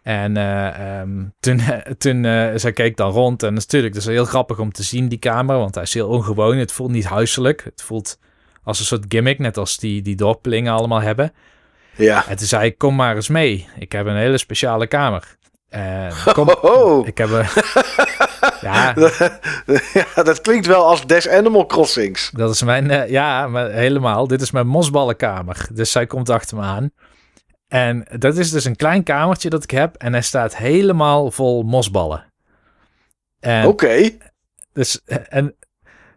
En 0.02 0.36
uh, 0.36 1.00
um, 1.00 1.34
toen, 1.40 1.60
toen 1.98 2.24
uh, 2.24 2.50
zij 2.54 2.72
keek 2.72 2.96
dan 2.96 3.10
rond 3.10 3.42
en 3.42 3.54
natuurlijk, 3.54 3.94
het 3.94 4.02
is 4.02 4.08
heel 4.08 4.24
grappig 4.24 4.58
om 4.58 4.72
te 4.72 4.82
zien 4.82 5.08
die 5.08 5.18
kamer, 5.18 5.56
want 5.56 5.74
hij 5.74 5.84
is 5.84 5.94
heel 5.94 6.08
ongewoon. 6.08 6.56
Het 6.56 6.72
voelt 6.72 6.90
niet 6.90 7.04
huiselijk. 7.04 7.64
Het 7.64 7.82
voelt 7.82 8.18
als 8.62 8.78
een 8.78 8.84
soort 8.84 9.04
gimmick, 9.08 9.38
net 9.38 9.56
als 9.56 9.76
die, 9.76 10.02
die 10.02 10.16
dorpelingen 10.16 10.72
allemaal 10.72 11.00
hebben. 11.00 11.32
Ja. 11.96 12.28
En 12.28 12.36
toen 12.36 12.46
zei 12.46 12.66
ik, 12.66 12.78
kom 12.78 12.94
maar 12.94 13.14
eens 13.14 13.28
mee. 13.28 13.68
Ik 13.78 13.92
heb 13.92 14.06
een 14.06 14.16
hele 14.16 14.38
speciale 14.38 14.86
kamer. 14.86 15.36
En 15.68 16.12
kom, 16.34 16.48
oh. 16.48 17.06
ik 17.06 17.18
heb 17.18 17.30
een... 17.30 17.46
ja. 18.60 18.94
ja, 20.14 20.22
dat 20.22 20.40
klinkt 20.40 20.66
wel 20.66 20.86
als 20.86 21.06
Des 21.06 21.28
Animal 21.28 21.66
Crossings. 21.66 22.30
Dat 22.30 22.50
is 22.50 22.62
mijn, 22.62 22.90
uh, 22.90 23.08
ja, 23.08 23.48
maar 23.48 23.70
helemaal. 23.70 24.26
Dit 24.26 24.40
is 24.40 24.50
mijn 24.50 24.66
mosballenkamer. 24.66 25.66
Dus 25.72 25.90
zij 25.90 26.06
komt 26.06 26.30
achter 26.30 26.56
me 26.56 26.62
aan. 26.62 26.90
En 27.68 28.06
dat 28.18 28.36
is 28.36 28.50
dus 28.50 28.64
een 28.64 28.76
klein 28.76 29.02
kamertje 29.02 29.50
dat 29.50 29.62
ik 29.62 29.70
heb. 29.70 29.96
En 29.96 30.12
hij 30.12 30.22
staat 30.22 30.56
helemaal 30.56 31.30
vol 31.30 31.62
mosballen. 31.62 32.32
Oké. 33.40 33.66
Okay. 33.66 34.18
Dus, 34.72 35.00
en 35.28 35.56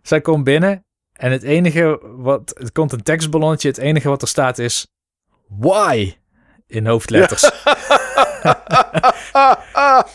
zij 0.02 0.22
komt 0.22 0.44
binnen. 0.44 0.86
En 1.14 1.32
het 1.32 1.44
enige 1.44 2.00
wat, 2.04 2.54
het 2.58 2.72
komt 2.72 2.92
een 2.92 3.04
tekstballonnetje. 3.04 3.68
Het 3.68 3.78
enige 3.78 4.10
wat 4.10 4.22
er 4.22 4.28
staat 4.28 4.58
is, 4.58 4.88
why? 5.48 6.14
In 6.68 6.86
hoofdletters. 6.86 7.52
Ja. 7.64 9.60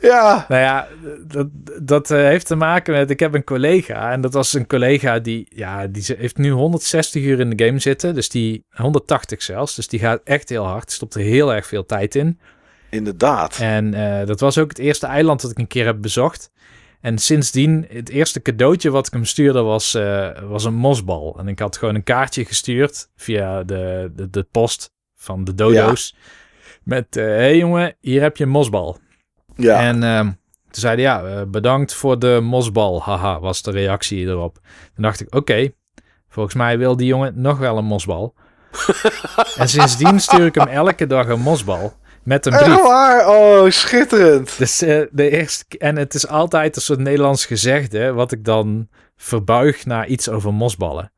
ja. 0.00 0.46
Nou 0.48 0.60
ja, 0.60 0.88
dat, 1.26 1.46
dat 1.82 2.10
uh, 2.10 2.18
heeft 2.18 2.46
te 2.46 2.54
maken 2.54 2.94
met... 2.94 3.10
Ik 3.10 3.20
heb 3.20 3.34
een 3.34 3.44
collega 3.44 4.12
en 4.12 4.20
dat 4.20 4.32
was 4.32 4.52
een 4.52 4.66
collega 4.66 5.18
die... 5.18 5.46
Ja, 5.48 5.86
die 5.86 6.04
heeft 6.18 6.36
nu 6.36 6.50
160 6.50 7.22
uur 7.22 7.40
in 7.40 7.50
de 7.50 7.64
game 7.64 7.78
zitten. 7.78 8.14
Dus 8.14 8.28
die... 8.28 8.64
180 8.70 9.42
zelfs. 9.42 9.74
Dus 9.74 9.88
die 9.88 10.00
gaat 10.00 10.20
echt 10.24 10.48
heel 10.48 10.64
hard. 10.64 10.92
Stopt 10.92 11.14
er 11.14 11.20
heel 11.20 11.54
erg 11.54 11.66
veel 11.66 11.86
tijd 11.86 12.14
in. 12.14 12.40
Inderdaad. 12.90 13.58
En 13.58 13.94
uh, 13.94 14.26
dat 14.26 14.40
was 14.40 14.58
ook 14.58 14.68
het 14.68 14.78
eerste 14.78 15.06
eiland 15.06 15.42
dat 15.42 15.50
ik 15.50 15.58
een 15.58 15.66
keer 15.66 15.84
heb 15.84 16.00
bezocht. 16.00 16.50
En 17.00 17.18
sindsdien, 17.18 17.86
het 17.88 18.08
eerste 18.08 18.42
cadeautje 18.42 18.90
wat 18.90 19.06
ik 19.06 19.12
hem 19.12 19.24
stuurde 19.24 19.60
was, 19.60 19.94
uh, 19.94 20.28
was 20.42 20.64
een 20.64 20.74
mosbal. 20.74 21.38
En 21.38 21.48
ik 21.48 21.58
had 21.58 21.76
gewoon 21.76 21.94
een 21.94 22.02
kaartje 22.02 22.44
gestuurd 22.44 23.08
via 23.16 23.62
de, 23.62 24.12
de, 24.14 24.30
de 24.30 24.42
post 24.50 24.94
van 25.26 25.44
de 25.44 25.54
dodo's. 25.54 26.14
Ja. 26.16 26.22
Met, 26.82 27.14
hé 27.14 27.22
uh, 27.22 27.28
hey 27.28 27.56
jongen, 27.56 27.96
hier 28.00 28.22
heb 28.22 28.36
je 28.36 28.44
een 28.44 28.50
mosbal. 28.50 28.98
Ja. 29.56 29.80
En 29.80 30.02
uh, 30.02 30.20
toen 30.20 30.34
zeiden 30.70 31.04
ja, 31.04 31.24
uh, 31.24 31.42
bedankt 31.46 31.94
voor 31.94 32.18
de 32.18 32.40
mosbal. 32.42 33.02
Haha, 33.02 33.40
was 33.40 33.62
de 33.62 33.70
reactie 33.70 34.26
erop. 34.26 34.54
Toen 34.94 35.02
dacht 35.02 35.20
ik, 35.20 35.26
oké, 35.26 35.36
okay, 35.36 35.74
volgens 36.28 36.54
mij 36.54 36.78
wil 36.78 36.96
die 36.96 37.06
jongen 37.06 37.32
nog 37.40 37.58
wel 37.58 37.78
een 37.78 37.84
mosbal. 37.84 38.34
en 39.58 39.68
sindsdien 39.68 40.20
stuur 40.20 40.46
ik 40.46 40.54
hem 40.54 40.66
elke 40.66 41.06
dag 41.06 41.28
een 41.28 41.40
mosbal. 41.40 41.92
Met 42.22 42.46
een 42.46 42.52
brief. 42.52 42.66
Echt 42.66 42.82
waar? 42.82 43.28
Oh, 43.28 43.70
schitterend. 43.70 44.58
Dus 44.58 44.82
uh, 44.82 45.02
de 45.10 45.30
eerste... 45.30 45.64
En 45.78 45.96
het 45.96 46.14
is 46.14 46.28
altijd 46.28 46.76
een 46.76 46.82
soort 46.82 46.98
Nederlands 46.98 47.46
gezegde... 47.46 48.12
wat 48.12 48.32
ik 48.32 48.44
dan 48.44 48.88
verbuig 49.16 49.86
naar 49.86 50.06
iets 50.06 50.28
over 50.28 50.54
mosballen. 50.54 51.12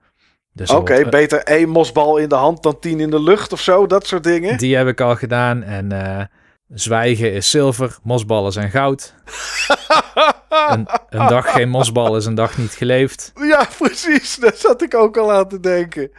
Dus 0.59 0.71
Oké, 0.71 0.81
okay, 0.81 1.09
beter 1.09 1.43
één 1.43 1.69
mosbal 1.69 2.17
in 2.17 2.29
de 2.29 2.35
hand 2.35 2.63
dan 2.63 2.79
tien 2.79 3.01
in 3.01 3.11
de 3.11 3.23
lucht 3.23 3.53
of 3.53 3.61
zo, 3.61 3.87
dat 3.87 4.07
soort 4.07 4.25
dingen. 4.25 4.59
Die 4.59 4.77
heb 4.77 4.87
ik 4.87 5.01
al 5.01 5.17
gedaan 5.17 5.63
en 5.63 5.93
uh, 5.93 6.21
zwijgen 6.69 7.33
is 7.33 7.51
zilver, 7.51 7.99
mosballen 8.03 8.53
zijn 8.53 8.71
goud. 8.71 9.15
een, 10.69 10.89
een, 11.09 11.27
dag 11.27 11.53
geen 11.53 11.69
mosbal 11.69 12.17
is 12.17 12.27
een 12.27 12.35
dag 12.35 12.59
niet 12.59 12.73
geleefd. 12.73 13.33
Ja, 13.35 13.69
precies, 13.79 14.37
daar 14.37 14.55
zat 14.57 14.83
ik 14.83 14.95
ook 14.95 15.17
al 15.17 15.33
aan 15.33 15.49
te 15.49 15.61
denken. 15.61 16.11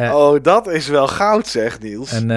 Uh, 0.00 0.14
oh, 0.14 0.42
dat 0.42 0.66
is 0.66 0.88
wel 0.88 1.08
goud 1.08 1.46
zeg, 1.46 1.80
Niels. 1.80 2.12
En 2.12 2.28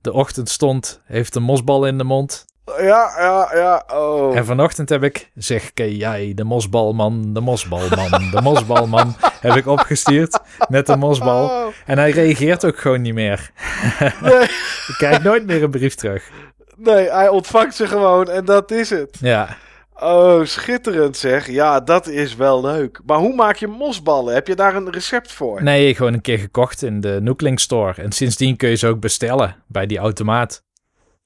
de 0.00 0.12
ochtend 0.12 0.48
stond, 0.48 1.00
heeft 1.04 1.34
een 1.34 1.42
mosbal 1.42 1.86
in 1.86 1.98
de 1.98 2.04
mond. 2.04 2.44
Ja, 2.64 3.12
ja, 3.18 3.50
ja. 3.54 3.84
Oh. 3.98 4.36
En 4.36 4.44
vanochtend 4.44 4.88
heb 4.88 5.02
ik, 5.02 5.30
zeg 5.34 5.72
ken 5.72 5.96
jij, 5.96 6.32
de 6.34 6.44
mosbalman, 6.44 7.32
de 7.32 7.40
mosbalman, 7.40 8.30
de 8.30 8.40
mosbalman, 8.42 9.14
heb 9.40 9.56
ik 9.56 9.66
opgestuurd 9.66 10.38
met 10.68 10.86
de 10.86 10.96
mosbal. 10.96 11.44
Oh. 11.44 11.66
En 11.86 11.98
hij 11.98 12.10
reageert 12.10 12.64
ook 12.64 12.78
gewoon 12.78 13.00
niet 13.00 13.14
meer. 13.14 13.50
Nee. 14.20 14.42
ik 14.90 14.94
krijg 14.96 15.22
nooit 15.22 15.46
meer 15.46 15.62
een 15.62 15.70
brief 15.70 15.94
terug. 15.94 16.30
Nee, 16.76 17.10
hij 17.10 17.28
ontvangt 17.28 17.74
ze 17.74 17.86
gewoon 17.86 18.30
en 18.30 18.44
dat 18.44 18.70
is 18.70 18.90
het. 18.90 19.18
Ja. 19.20 19.56
Oh, 19.94 20.44
schitterend 20.44 21.16
zeg. 21.16 21.46
Ja, 21.46 21.80
dat 21.80 22.06
is 22.06 22.36
wel 22.36 22.60
leuk. 22.60 23.00
Maar 23.06 23.18
hoe 23.18 23.34
maak 23.34 23.56
je 23.56 23.66
mosballen? 23.66 24.34
Heb 24.34 24.46
je 24.46 24.54
daar 24.54 24.74
een 24.74 24.90
recept 24.90 25.32
voor? 25.32 25.62
Nee, 25.62 25.94
gewoon 25.94 26.12
een 26.12 26.20
keer 26.20 26.38
gekocht 26.38 26.82
in 26.82 27.00
de 27.00 27.18
Nookling 27.22 27.60
Store. 27.60 28.02
En 28.02 28.12
sindsdien 28.12 28.56
kun 28.56 28.68
je 28.68 28.74
ze 28.74 28.86
ook 28.86 29.00
bestellen 29.00 29.56
bij 29.66 29.86
die 29.86 29.98
automaat. 29.98 30.62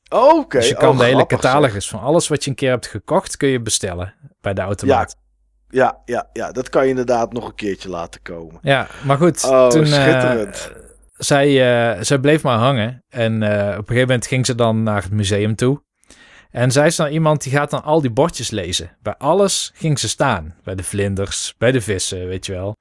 Oké. 0.09 0.59
Dus 0.59 0.69
je 0.69 0.75
kan 0.75 0.91
oh, 0.91 0.99
de 0.99 1.05
hele 1.05 1.17
grappig, 1.17 1.41
zeg. 1.41 1.51
catalogus 1.51 1.89
van 1.89 2.01
alles 2.01 2.29
wat 2.29 2.45
je 2.45 2.51
een 2.51 2.57
keer 2.57 2.71
hebt 2.71 2.87
gekocht, 2.87 3.37
kun 3.37 3.49
je 3.49 3.61
bestellen 3.61 4.15
bij 4.41 4.55
de 4.55 4.61
automaat. 4.61 5.17
Ja, 5.69 6.03
ja, 6.05 6.29
ja, 6.33 6.53
dat 6.53 6.69
kan 6.69 6.83
je 6.83 6.89
inderdaad 6.89 7.33
nog 7.33 7.47
een 7.47 7.55
keertje 7.55 7.89
laten 7.89 8.23
komen. 8.23 8.59
Ja, 8.63 8.89
maar 9.05 9.17
goed. 9.17 9.45
Oh, 9.45 9.69
toen, 9.69 9.85
eh, 9.85 9.93
schitterend. 9.93 10.73
zij, 11.17 11.47
eh, 11.95 12.03
zij 12.03 12.19
bleef 12.19 12.43
maar 12.43 12.59
hangen. 12.59 13.05
En 13.09 13.43
eh, 13.43 13.59
op 13.59 13.79
een 13.79 13.87
gegeven 13.87 14.09
moment 14.09 14.27
ging 14.27 14.47
ze 14.47 14.55
dan 14.55 14.83
naar 14.83 15.03
het 15.03 15.13
museum 15.13 15.55
toe. 15.55 15.85
En 16.51 16.71
zij 16.71 16.87
is 16.87 16.97
dan 16.97 17.09
iemand 17.09 17.43
die 17.43 17.53
gaat 17.53 17.71
dan 17.71 17.83
al 17.83 18.01
die 18.01 18.11
bordjes 18.11 18.51
lezen. 18.51 18.97
Bij 19.03 19.15
alles 19.19 19.73
ging 19.75 19.99
ze 19.99 20.09
staan. 20.09 20.55
Bij 20.65 20.75
de 20.75 20.83
vlinders, 20.83 21.55
bij 21.59 21.73
de 21.73 21.81
vissen, 21.81 22.27
weet 22.27 22.47
je 22.47 22.53
wel. 22.53 22.75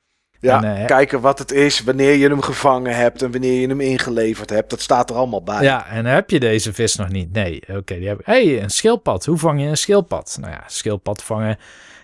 Ja, 0.45 0.63
En, 0.63 0.77
eh, 0.77 0.85
kijken 0.85 1.21
wat 1.21 1.39
het 1.39 1.51
is, 1.51 1.83
wanneer 1.83 2.13
je 2.15 2.27
hem 2.27 2.41
gevangen 2.41 2.95
hebt 2.95 3.21
en 3.21 3.31
wanneer 3.31 3.61
je 3.61 3.67
hem 3.67 3.81
ingeleverd 3.81 4.49
hebt. 4.49 4.69
Dat 4.69 4.81
staat 4.81 5.09
er 5.09 5.15
allemaal 5.15 5.43
bij. 5.43 5.63
Ja, 5.63 5.87
en 5.87 6.05
heb 6.05 6.29
je 6.29 6.39
deze 6.39 6.73
vis 6.73 6.95
nog 6.95 7.09
niet? 7.09 7.31
Nee, 7.31 7.61
oké. 7.67 7.95
die 7.95 8.07
heb 8.07 8.19
ik. 8.19 8.25
hey, 8.25 8.61
een 8.61 8.69
schildpad. 8.69 9.25
Hoe 9.25 9.37
vang 9.37 9.61
je 9.61 9.67
een 9.67 9.77
schildpad? 9.77 10.37
Nou 10.41 10.51
ja, 10.51 10.63
schildpad 10.67 11.23
vangen. 11.23 11.57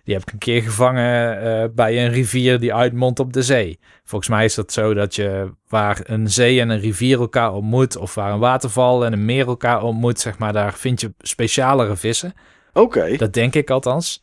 Die 0.03 0.13
heb 0.13 0.23
ik 0.23 0.33
een 0.33 0.39
keer 0.39 0.61
gevangen 0.61 1.41
eh, 1.41 1.67
bij 1.75 2.05
een 2.05 2.11
rivier 2.11 2.59
die 2.59 2.73
uitmondt 2.73 3.19
op 3.19 3.33
de 3.33 3.41
zee. 3.41 3.79
Volgens 4.03 4.29
mij 4.29 4.45
is 4.45 4.55
dat 4.55 4.71
zo 4.71 4.93
dat 4.93 5.15
je 5.15 5.53
waar 5.67 5.99
een 6.03 6.29
zee 6.29 6.59
en 6.59 6.69
een 6.69 6.79
rivier 6.79 7.19
elkaar 7.19 7.53
ontmoet, 7.53 7.97
of 7.97 8.15
waar 8.15 8.33
een 8.33 8.39
waterval 8.39 9.05
en 9.05 9.13
een 9.13 9.25
meer 9.25 9.47
elkaar 9.47 9.83
ontmoet, 9.83 10.19
zeg 10.19 10.37
maar, 10.37 10.53
daar 10.53 10.73
vind 10.73 11.01
je 11.01 11.13
specialere 11.19 11.95
vissen. 11.95 12.33
Oké. 12.73 13.15
Dat 13.17 13.33
denk 13.33 13.55
ik 13.55 13.69
althans. 13.69 14.21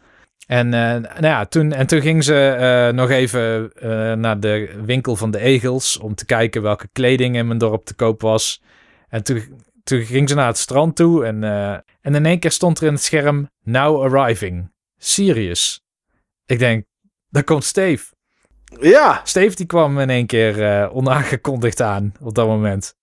En, 0.48 0.74
eh, 0.74 0.80
nou 0.80 1.26
ja, 1.26 1.44
toen, 1.44 1.72
en 1.72 1.86
toen 1.86 2.00
ging 2.00 2.24
ze 2.24 2.48
eh, 2.48 2.94
nog 2.94 3.10
even 3.10 3.72
eh, 3.74 4.12
naar 4.12 4.40
de 4.40 4.80
winkel 4.84 5.16
van 5.16 5.30
de 5.30 5.38
egels 5.38 5.98
om 5.98 6.14
te 6.14 6.26
kijken 6.26 6.62
welke 6.62 6.88
kleding 6.92 7.36
in 7.36 7.46
mijn 7.46 7.58
dorp 7.58 7.84
te 7.84 7.94
koop 7.94 8.20
was. 8.20 8.62
En 9.08 9.22
toen, 9.22 9.62
toen 9.84 10.00
ging 10.00 10.28
ze 10.28 10.34
naar 10.34 10.46
het 10.46 10.58
strand 10.58 10.96
toe 10.96 11.24
en, 11.24 11.44
en 12.00 12.14
in 12.14 12.26
één 12.26 12.38
keer 12.38 12.50
stond 12.50 12.80
er 12.80 12.86
in 12.86 12.92
het 12.92 13.02
scherm 13.02 13.50
Now 13.64 14.02
Arriving. 14.02 14.72
Serious. 14.98 15.80
Ik 16.46 16.58
denk, 16.58 16.84
daar 17.28 17.44
komt 17.44 17.64
Steve. 17.64 18.04
Ja, 18.80 19.20
Steve 19.24 19.56
die 19.56 19.66
kwam 19.66 19.98
in 19.98 20.10
één 20.10 20.26
keer 20.26 20.90
onaangekondigd 20.90 21.82
aan 21.82 22.12
op 22.20 22.34
dat 22.34 22.46
moment. 22.46 22.94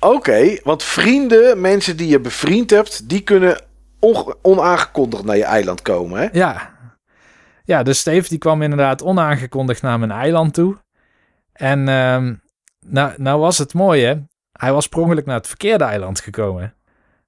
oké. 0.00 0.58
Want 0.62 0.82
vrienden, 0.82 1.60
mensen 1.60 1.96
die 1.96 2.08
je 2.08 2.20
bevriend 2.20 2.70
hebt, 2.70 3.08
die 3.08 3.20
kunnen 3.20 3.60
onaangekondigd 4.42 5.24
naar 5.24 5.36
je 5.36 5.44
eiland 5.44 5.82
komen, 5.82 6.20
hè? 6.20 6.28
Ja. 6.32 6.71
Ja, 7.64 7.82
dus 7.82 7.98
Steve 7.98 8.28
die 8.28 8.38
kwam 8.38 8.62
inderdaad 8.62 9.02
onaangekondigd 9.02 9.82
naar 9.82 9.98
mijn 9.98 10.10
eiland 10.10 10.54
toe. 10.54 10.76
En 11.52 11.88
ehm, 11.88 12.34
nou, 12.86 13.12
nou 13.16 13.40
was 13.40 13.58
het 13.58 13.74
mooie, 13.74 14.26
hij 14.52 14.72
was 14.72 14.84
sprongelijk 14.84 15.26
naar 15.26 15.36
het 15.36 15.46
verkeerde 15.46 15.84
eiland 15.84 16.20
gekomen. 16.20 16.74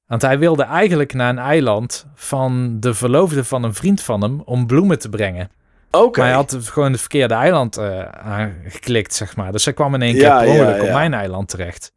Want 0.06 0.22
hij 0.22 0.38
wilde 0.38 0.62
eigenlijk 0.62 1.12
naar 1.14 1.28
een 1.28 1.38
eiland 1.38 2.06
van 2.14 2.80
de 2.80 2.94
verloofde 2.94 3.44
van 3.44 3.62
een 3.62 3.74
vriend 3.74 4.02
van 4.02 4.22
hem 4.22 4.40
om 4.44 4.66
bloemen 4.66 4.98
te 4.98 5.08
brengen. 5.08 5.50
Oké. 5.90 6.18
Maar 6.18 6.28
hij 6.28 6.36
had 6.36 6.58
gewoon 6.60 6.90
het 6.90 7.00
verkeerde 7.00 7.34
eiland 7.34 7.76
eh, 7.76 8.02
aangeklikt, 8.08 9.14
zeg 9.14 9.36
maar. 9.36 9.52
Dus 9.52 9.64
hij 9.64 9.74
kwam 9.74 9.94
in 9.94 10.02
één 10.02 10.12
keer 10.12 10.22
Ja, 10.22 10.38
per 10.38 10.48
ongeluk 10.48 10.76
ja, 10.76 10.82
op 10.82 10.92
mijn 10.92 11.14
eiland 11.14 11.48
terecht. 11.48 11.92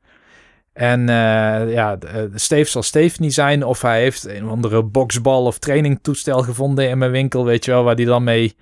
En 0.77 1.09
eh, 1.09 1.73
ja, 1.73 1.97
eh, 1.99 2.21
Steve 2.35 2.69
zal 2.69 2.83
Steve 2.83 3.15
niet 3.19 3.33
zijn. 3.33 3.63
Of 3.63 3.81
hij 3.81 4.01
heeft 4.01 4.27
een 4.27 4.45
of 4.45 4.51
andere 4.51 4.83
boxbal 4.83 5.45
of 5.45 5.57
trainingtoestel 5.57 6.41
gevonden 6.41 6.89
in 6.89 6.97
mijn 6.97 7.11
winkel. 7.11 7.45
Weet 7.45 7.65
je 7.65 7.71
wel, 7.71 7.83
waar 7.83 7.95
hij 7.95 8.05
dan 8.05 8.23
mee 8.23 8.55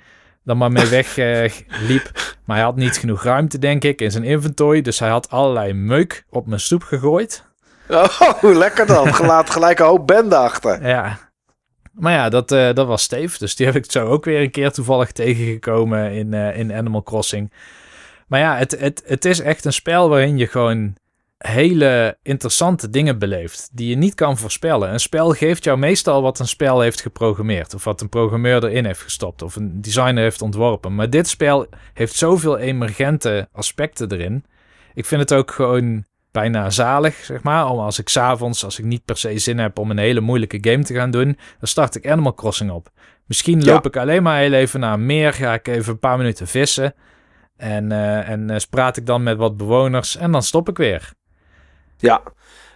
dan 0.44 0.58
maar 0.58 0.72
mee 0.72 0.86
weg 0.86 1.18
eh, 1.18 1.52
liep. 1.88 2.12
Maar 2.46 2.56
hij 2.56 2.66
had 2.66 2.76
niet 2.76 2.98
genoeg 2.98 3.24
ruimte, 3.24 3.60
denk 3.60 3.84
ik, 3.84 4.02
in 4.02 4.12
zijn 4.12 4.24
inventory. 4.24 4.82
Dus 4.82 5.00
hij 5.00 5.10
had 5.10 5.30
allerlei 5.30 5.74
meuk 5.74 6.26
op 6.30 6.48
mijn 6.48 6.60
stoep 6.60 6.84
gegooid. 6.84 7.44
Oh, 7.90 8.38
lekker 8.42 8.86
dan. 8.86 9.14
Gelaat 9.14 9.50
gelijk 9.56 9.80
een 9.80 9.86
hoop 9.86 10.08
bende 10.08 10.36
achter. 10.36 10.88
Ja. 10.88 11.18
Maar 11.92 12.14
ja, 12.14 12.30
dat, 12.30 12.50
dat 12.50 12.88
was 12.88 13.04
Steve. 13.04 13.38
Dus 13.38 13.56
die 13.56 13.66
heb 13.66 13.76
ik 13.76 13.92
zo 13.92 14.08
ook 14.08 14.26
weer 14.26 14.42
een 14.42 14.52
keer 14.52 14.72
toevallig 14.72 15.12
tegengekomen 15.12 16.12
in, 16.12 16.34
in 16.34 16.74
Animal 16.74 17.04
Crossing. 17.04 17.52
Maar 18.28 18.40
ja, 18.40 18.58
het, 18.58 18.80
het, 18.80 19.04
het 19.06 19.26
is 19.26 19.40
echt 19.40 19.66
een 19.66 19.74
spel 19.74 20.10
waarin 20.10 20.38
je 20.38 20.48
gewoon 20.48 20.96
hele 21.38 22.18
interessante 22.24 22.90
dingen 22.90 23.20
beleeft. 23.20 23.70
Die 23.72 23.90
je 23.90 23.96
niet 23.96 24.14
kan 24.16 24.38
voorspellen. 24.38 24.92
Een 24.94 25.00
spel 25.00 25.32
geeft 25.32 25.64
jou 25.64 25.78
meestal 25.78 26.22
wat 26.22 26.40
een 26.40 26.48
spel 26.48 26.80
heeft 26.82 27.02
geprogrammeerd. 27.02 27.74
Of 27.74 27.84
wat 27.84 28.02
een 28.02 28.10
programmeur 28.10 28.64
erin 28.64 28.86
heeft 28.86 29.02
gestopt. 29.02 29.42
Of 29.42 29.56
een 29.56 29.82
designer 29.82 30.24
heeft 30.24 30.42
ontworpen. 30.42 30.96
Maar 30.96 31.10
dit 31.10 31.28
spel 31.28 31.68
heeft 31.94 32.14
zoveel 32.16 32.58
emergente 32.58 33.48
aspecten 33.52 34.12
erin. 34.12 34.46
Ik 34.94 35.06
vind 35.06 35.22
het 35.22 35.34
ook 35.34 35.52
gewoon 35.52 36.06
bijna 36.32 36.70
zalig, 36.70 37.16
zeg 37.16 37.44
maar. 37.44 37.70
Om 37.70 37.80
als 37.80 38.00
ik 38.00 38.10
s'avonds, 38.10 38.64
als 38.64 38.80
ik 38.80 38.86
niet 38.86 39.06
per 39.06 39.18
se 39.18 39.38
zin 39.40 39.58
heb 39.60 39.80
om 39.80 39.92
een 39.92 39.98
hele 39.98 40.20
moeilijke 40.20 40.58
game 40.62 40.84
te 40.84 40.94
gaan 40.94 41.12
doen, 41.12 41.38
dan 41.60 41.68
start 41.68 41.96
ik 41.96 42.08
Animal 42.08 42.34
Crossing 42.34 42.72
op. 42.72 42.90
Misschien 43.26 43.60
Ja. 43.62 43.74
loop 43.74 43.86
ik 43.86 43.98
alleen 43.98 44.24
maar 44.24 44.40
heel 44.40 44.54
even 44.54 44.80
naar 44.80 44.94
een 44.94 45.06
meer, 45.06 45.34
ga 45.34 45.54
ik 45.54 45.68
even 45.68 45.94
een 45.94 46.00
paar 46.00 46.18
minuten 46.18 46.48
vissen. 46.48 46.94
En, 47.58 47.92
eh, 47.92 48.30
en 48.30 48.50
eh, 48.50 48.62
praat 48.70 48.98
ik 48.98 49.06
dan 49.06 49.24
met 49.24 49.38
wat 49.38 49.58
bewoners 49.58 50.18
en 50.18 50.32
dan 50.32 50.44
stop 50.44 50.70
ik 50.70 50.78
weer. 50.78 51.14
Ja. 51.98 52.22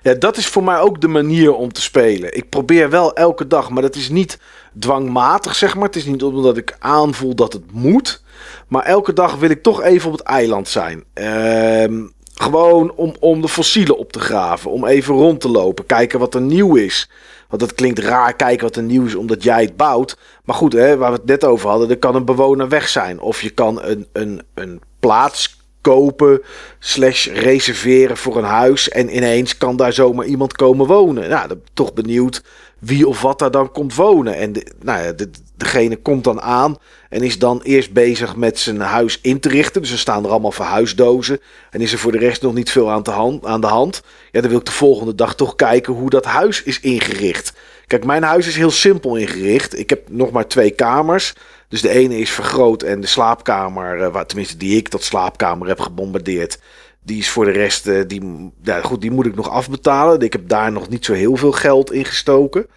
ja, 0.01 0.13
dat 0.13 0.37
is 0.37 0.47
voor 0.47 0.63
mij 0.63 0.79
ook 0.79 1.01
de 1.01 1.07
manier 1.07 1.53
om 1.53 1.71
te 1.71 1.81
spelen. 1.81 2.35
Ik 2.35 2.49
probeer 2.49 2.89
wel 2.89 3.13
elke 3.13 3.47
dag, 3.47 3.69
maar 3.69 3.81
dat 3.81 3.95
is 3.95 4.09
niet 4.09 4.39
dwangmatig, 4.79 5.55
zeg 5.55 5.75
maar. 5.75 5.85
Het 5.85 5.95
is 5.95 6.05
niet 6.05 6.23
omdat 6.23 6.57
ik 6.57 6.75
aanvoel 6.79 7.35
dat 7.35 7.53
het 7.53 7.71
moet. 7.71 8.23
Maar 8.67 8.83
elke 8.83 9.13
dag 9.13 9.35
wil 9.35 9.49
ik 9.49 9.63
toch 9.63 9.81
even 9.81 10.11
op 10.11 10.17
het 10.17 10.27
eiland 10.27 10.67
zijn. 10.67 11.03
Ehm, 11.13 12.03
gewoon 12.33 12.91
om, 12.91 13.15
om 13.19 13.41
de 13.41 13.49
fossielen 13.49 13.97
op 13.97 14.11
te 14.11 14.19
graven. 14.19 14.71
Om 14.71 14.85
even 14.85 15.15
rond 15.15 15.41
te 15.41 15.49
lopen. 15.49 15.85
Kijken 15.85 16.19
wat 16.19 16.33
er 16.33 16.41
nieuw 16.41 16.75
is. 16.75 17.09
Want 17.49 17.61
dat 17.61 17.73
klinkt 17.73 17.99
raar, 17.99 18.35
kijken 18.35 18.65
wat 18.65 18.75
er 18.75 18.83
nieuw 18.83 19.05
is 19.05 19.15
omdat 19.15 19.43
jij 19.43 19.61
het 19.61 19.77
bouwt. 19.77 20.17
Maar 20.43 20.55
goed, 20.55 20.73
hè, 20.73 20.97
waar 20.97 21.11
we 21.11 21.17
het 21.17 21.25
net 21.25 21.43
over 21.43 21.69
hadden, 21.69 21.89
er 21.89 21.97
kan 21.97 22.15
een 22.15 22.25
bewoner 22.25 22.69
weg 22.69 22.87
zijn. 22.87 23.19
Of 23.19 23.41
je 23.41 23.49
kan 23.49 23.83
een, 23.83 24.07
een, 24.13 24.41
een 24.53 24.81
plaats 24.99 25.58
kopen 25.81 26.41
slash 26.79 27.27
reserveren 27.27 28.17
voor 28.17 28.37
een 28.37 28.43
huis. 28.43 28.89
En 28.89 29.15
ineens 29.15 29.57
kan 29.57 29.75
daar 29.75 29.93
zomaar 29.93 30.25
iemand 30.25 30.53
komen 30.53 30.87
wonen. 30.87 31.29
Nou, 31.29 31.51
toch 31.73 31.93
benieuwd 31.93 32.43
wie 32.79 33.07
of 33.07 33.21
wat 33.21 33.39
daar 33.39 33.51
dan 33.51 33.71
komt 33.71 33.95
wonen. 33.95 34.35
En 34.35 34.53
de, 34.53 34.65
nou 34.81 35.03
ja, 35.03 35.11
de, 35.11 35.29
degene 35.55 35.97
komt 35.97 36.23
dan 36.23 36.41
aan 36.41 36.77
en 37.09 37.21
is 37.21 37.39
dan 37.39 37.61
eerst 37.61 37.93
bezig 37.93 38.35
met 38.35 38.59
zijn 38.59 38.79
huis 38.79 39.19
in 39.21 39.39
te 39.39 39.49
richten. 39.49 39.81
Dus 39.81 39.91
er 39.91 39.97
staan 39.97 40.23
er 40.23 40.29
allemaal 40.29 40.51
verhuisdozen. 40.51 41.39
En 41.69 41.81
is 41.81 41.91
er 41.91 41.99
voor 41.99 42.11
de 42.11 42.17
rest 42.17 42.41
nog 42.41 42.53
niet 42.53 42.71
veel 42.71 42.91
aan 42.91 43.03
hand. 43.09 43.45
Aan 43.45 43.61
de 43.61 43.67
hand. 43.67 44.01
Ja, 44.31 44.41
dan 44.41 44.49
wil 44.49 44.59
ik 44.59 44.65
de 44.65 44.71
volgende 44.71 45.15
dag 45.15 45.35
toch 45.35 45.55
kijken 45.55 45.93
hoe 45.93 46.09
dat 46.09 46.25
huis 46.25 46.63
is 46.63 46.79
ingericht. 46.79 47.53
Kijk, 47.89 48.05
mijn 48.05 48.23
huis 48.23 48.47
is 48.47 48.55
heel 48.55 48.71
simpel 48.71 49.15
ingericht. 49.15 49.79
Ik 49.79 49.89
heb 49.89 50.09
nog 50.09 50.31
maar 50.31 50.47
twee 50.47 50.71
kamers. 50.71 51.33
Dus 51.67 51.81
de 51.81 51.89
ene 51.89 52.17
is 52.17 52.29
vergroot 52.29 52.83
en 52.83 53.01
de 53.01 53.07
slaapkamer, 53.07 54.01
eh, 54.01 54.11
waar, 54.11 54.25
tenminste 54.25 54.57
die 54.57 54.77
ik 54.77 54.87
tot 54.87 55.03
slaapkamer 55.03 55.67
heb 55.67 55.79
gebombardeerd, 55.79 56.59
die 57.03 57.17
is 57.17 57.29
voor 57.29 57.45
de 57.45 57.51
rest, 57.51 57.87
eh, 57.87 58.01
die, 58.07 58.51
ja, 58.61 58.81
goed, 58.81 59.01
die 59.01 59.11
moet 59.11 59.25
ik 59.25 59.35
nog 59.35 59.49
afbetalen. 59.49 60.19
Ik 60.19 60.33
heb 60.33 60.47
daar 60.47 60.71
nog 60.71 60.89
niet 60.89 61.05
zo 61.05 61.13
heel 61.13 61.35
veel 61.35 61.51
geld 61.51 61.91
in 61.91 62.05
gestoken. 62.05 62.67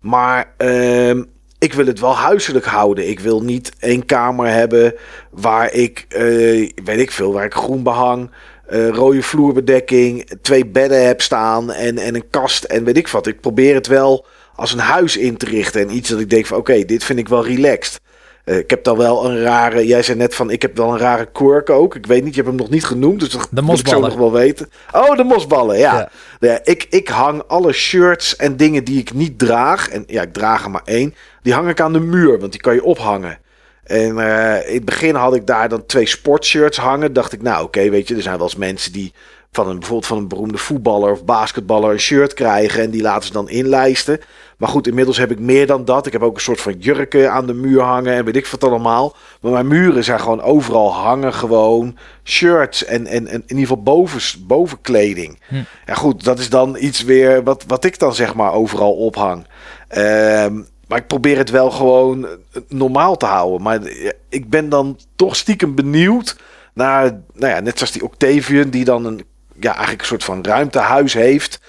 Maar 0.00 0.54
ehm, 0.56 1.22
ik 1.58 1.72
wil 1.72 1.86
het 1.86 2.00
wel 2.00 2.16
huiselijk 2.16 2.64
houden. 2.64 3.08
Ik 3.08 3.20
wil 3.20 3.42
niet 3.42 3.72
één 3.78 4.04
kamer 4.04 4.46
hebben 4.46 4.94
waar 5.30 5.72
ik, 5.72 6.06
eh, 6.08 6.70
weet 6.84 6.98
ik 6.98 7.10
veel, 7.10 7.32
waar 7.32 7.44
ik 7.44 7.54
groen 7.54 7.82
behang, 7.82 8.30
eh, 8.66 8.88
rode 8.88 9.22
vloerbedekking, 9.22 10.30
twee 10.42 10.66
bedden 10.66 11.06
heb 11.06 11.22
staan 11.22 11.72
en, 11.72 11.98
en 11.98 12.14
een 12.14 12.30
kast 12.30 12.64
en 12.64 12.84
weet 12.84 12.96
ik 12.96 13.08
wat. 13.08 13.26
Ik 13.26 13.40
probeer 13.40 13.74
het 13.74 13.86
wel 13.86 14.26
als 14.58 14.72
een 14.72 14.78
huis 14.78 15.16
in 15.16 15.36
te 15.36 15.46
richten 15.46 15.80
en 15.80 15.96
iets 15.96 16.08
dat 16.08 16.20
ik 16.20 16.30
denk 16.30 16.46
van 16.46 16.58
oké, 16.58 16.84
dit 16.84 17.04
vind 17.04 17.18
ik 17.18 17.28
wel 17.28 17.46
relaxed. 17.46 18.00
Eh, 18.44 18.56
ik 18.56 18.70
heb 18.70 18.84
dan 18.84 18.96
wel 18.96 19.24
een 19.24 19.40
rare. 19.42 19.86
Jij 19.86 20.02
zei 20.02 20.18
net 20.18 20.34
van. 20.34 20.50
Ik 20.50 20.62
heb 20.62 20.76
wel 20.76 20.92
een 20.92 20.98
rare 20.98 21.26
quirk 21.32 21.70
ook. 21.70 21.94
Ik 21.94 22.06
weet 22.06 22.24
niet, 22.24 22.34
je 22.34 22.40
hebt 22.42 22.52
hem 22.52 22.62
nog 22.62 22.70
niet 22.70 22.84
genoemd. 22.84 23.20
Dus 23.20 23.30
dat 23.30 23.48
De 23.50 23.62
moet 23.62 23.78
ik 23.78 23.88
zo 23.88 24.00
nog 24.00 24.14
wel 24.14 24.32
weten. 24.32 24.70
Oh, 24.92 25.16
de 25.16 25.24
mosballen, 25.24 25.78
ja. 25.78 25.94
Ja. 25.94 26.10
Ja, 26.40 26.60
ik, 26.64 26.86
ik 26.90 27.08
hang 27.08 27.42
alle 27.46 27.72
shirts 27.72 28.36
en 28.36 28.56
dingen 28.56 28.84
die 28.84 28.98
ik 28.98 29.12
niet 29.12 29.38
draag. 29.38 29.88
En 29.88 30.04
ja, 30.06 30.22
ik 30.22 30.32
draag 30.32 30.64
er 30.64 30.70
maar 30.70 30.82
één. 30.84 31.14
Die 31.42 31.52
hang 31.52 31.68
ik 31.68 31.80
aan 31.80 31.92
de 31.92 32.00
muur, 32.00 32.38
want 32.38 32.52
die 32.52 32.60
kan 32.60 32.74
je 32.74 32.84
ophangen. 32.84 33.38
En 33.84 34.18
eh, 34.18 34.68
in 34.68 34.74
het 34.74 34.84
begin 34.84 35.14
had 35.14 35.34
ik 35.34 35.46
daar 35.46 35.68
dan 35.68 35.86
twee 35.86 36.06
sportshirts 36.06 36.78
hangen. 36.78 37.12
Dacht 37.12 37.32
ik, 37.32 37.42
nou 37.42 37.64
oké, 37.64 37.90
weet 37.90 38.08
je, 38.08 38.14
er 38.14 38.22
zijn 38.22 38.36
wel 38.36 38.46
eens 38.46 38.56
mensen 38.56 38.92
die 38.92 39.12
van 39.52 39.68
een, 39.68 39.78
bijvoorbeeld 39.78 40.06
van 40.06 40.18
een 40.18 40.28
beroemde 40.28 40.58
voetballer 40.58 41.12
of 41.12 41.24
basketballer 41.24 41.92
een 41.92 42.00
shirt 42.00 42.34
krijgen. 42.34 42.82
En 42.82 42.90
die 42.90 43.02
laten 43.02 43.26
ze 43.26 43.32
dan 43.32 43.48
inlijsten. 43.48 44.20
Maar 44.58 44.68
goed, 44.68 44.86
inmiddels 44.86 45.16
heb 45.16 45.30
ik 45.30 45.38
meer 45.38 45.66
dan 45.66 45.84
dat. 45.84 46.06
Ik 46.06 46.12
heb 46.12 46.22
ook 46.22 46.34
een 46.34 46.40
soort 46.40 46.60
van 46.60 46.72
jurken 46.78 47.32
aan 47.32 47.46
de 47.46 47.54
muur 47.54 47.80
hangen 47.80 48.14
en 48.14 48.24
weet 48.24 48.36
ik 48.36 48.46
wat 48.46 48.64
allemaal. 48.64 49.16
Maar 49.40 49.52
mijn 49.52 49.66
muren 49.66 50.04
zijn 50.04 50.20
gewoon 50.20 50.42
overal 50.42 50.92
hangen 50.92 51.34
gewoon 51.34 51.96
shirts 52.24 52.84
en, 52.84 53.06
en, 53.06 53.26
en 53.26 53.34
in 53.34 53.42
ieder 53.46 53.66
geval 53.66 53.82
boven, 53.82 54.46
bovenkleding. 54.46 55.40
Hm. 55.48 55.54
Ja 55.86 55.94
goed, 55.94 56.24
dat 56.24 56.38
is 56.38 56.50
dan 56.50 56.76
iets 56.80 57.02
weer 57.02 57.42
wat, 57.42 57.64
wat 57.66 57.84
ik 57.84 57.98
dan 57.98 58.14
zeg 58.14 58.34
maar 58.34 58.52
overal 58.52 58.92
ophang. 58.92 59.46
Ehm, 59.88 60.60
maar 60.88 60.98
ik 60.98 61.06
probeer 61.06 61.36
het 61.36 61.50
wel 61.50 61.70
gewoon 61.70 62.26
normaal 62.68 63.16
te 63.16 63.26
houden. 63.26 63.62
Maar 63.62 63.80
ik 64.28 64.50
ben 64.50 64.68
dan 64.68 64.98
toch 65.16 65.36
stiekem 65.36 65.74
benieuwd 65.74 66.36
naar, 66.74 67.20
nou 67.34 67.52
ja, 67.52 67.60
net 67.60 67.78
zoals 67.78 67.92
die 67.92 68.04
Octavian, 68.04 68.70
die 68.70 68.84
dan 68.84 69.04
een, 69.04 69.24
ja, 69.60 69.70
eigenlijk 69.70 70.00
een 70.00 70.06
soort 70.06 70.24
van 70.24 70.44
ruimtehuis 70.44 71.14
heeft. 71.14 71.60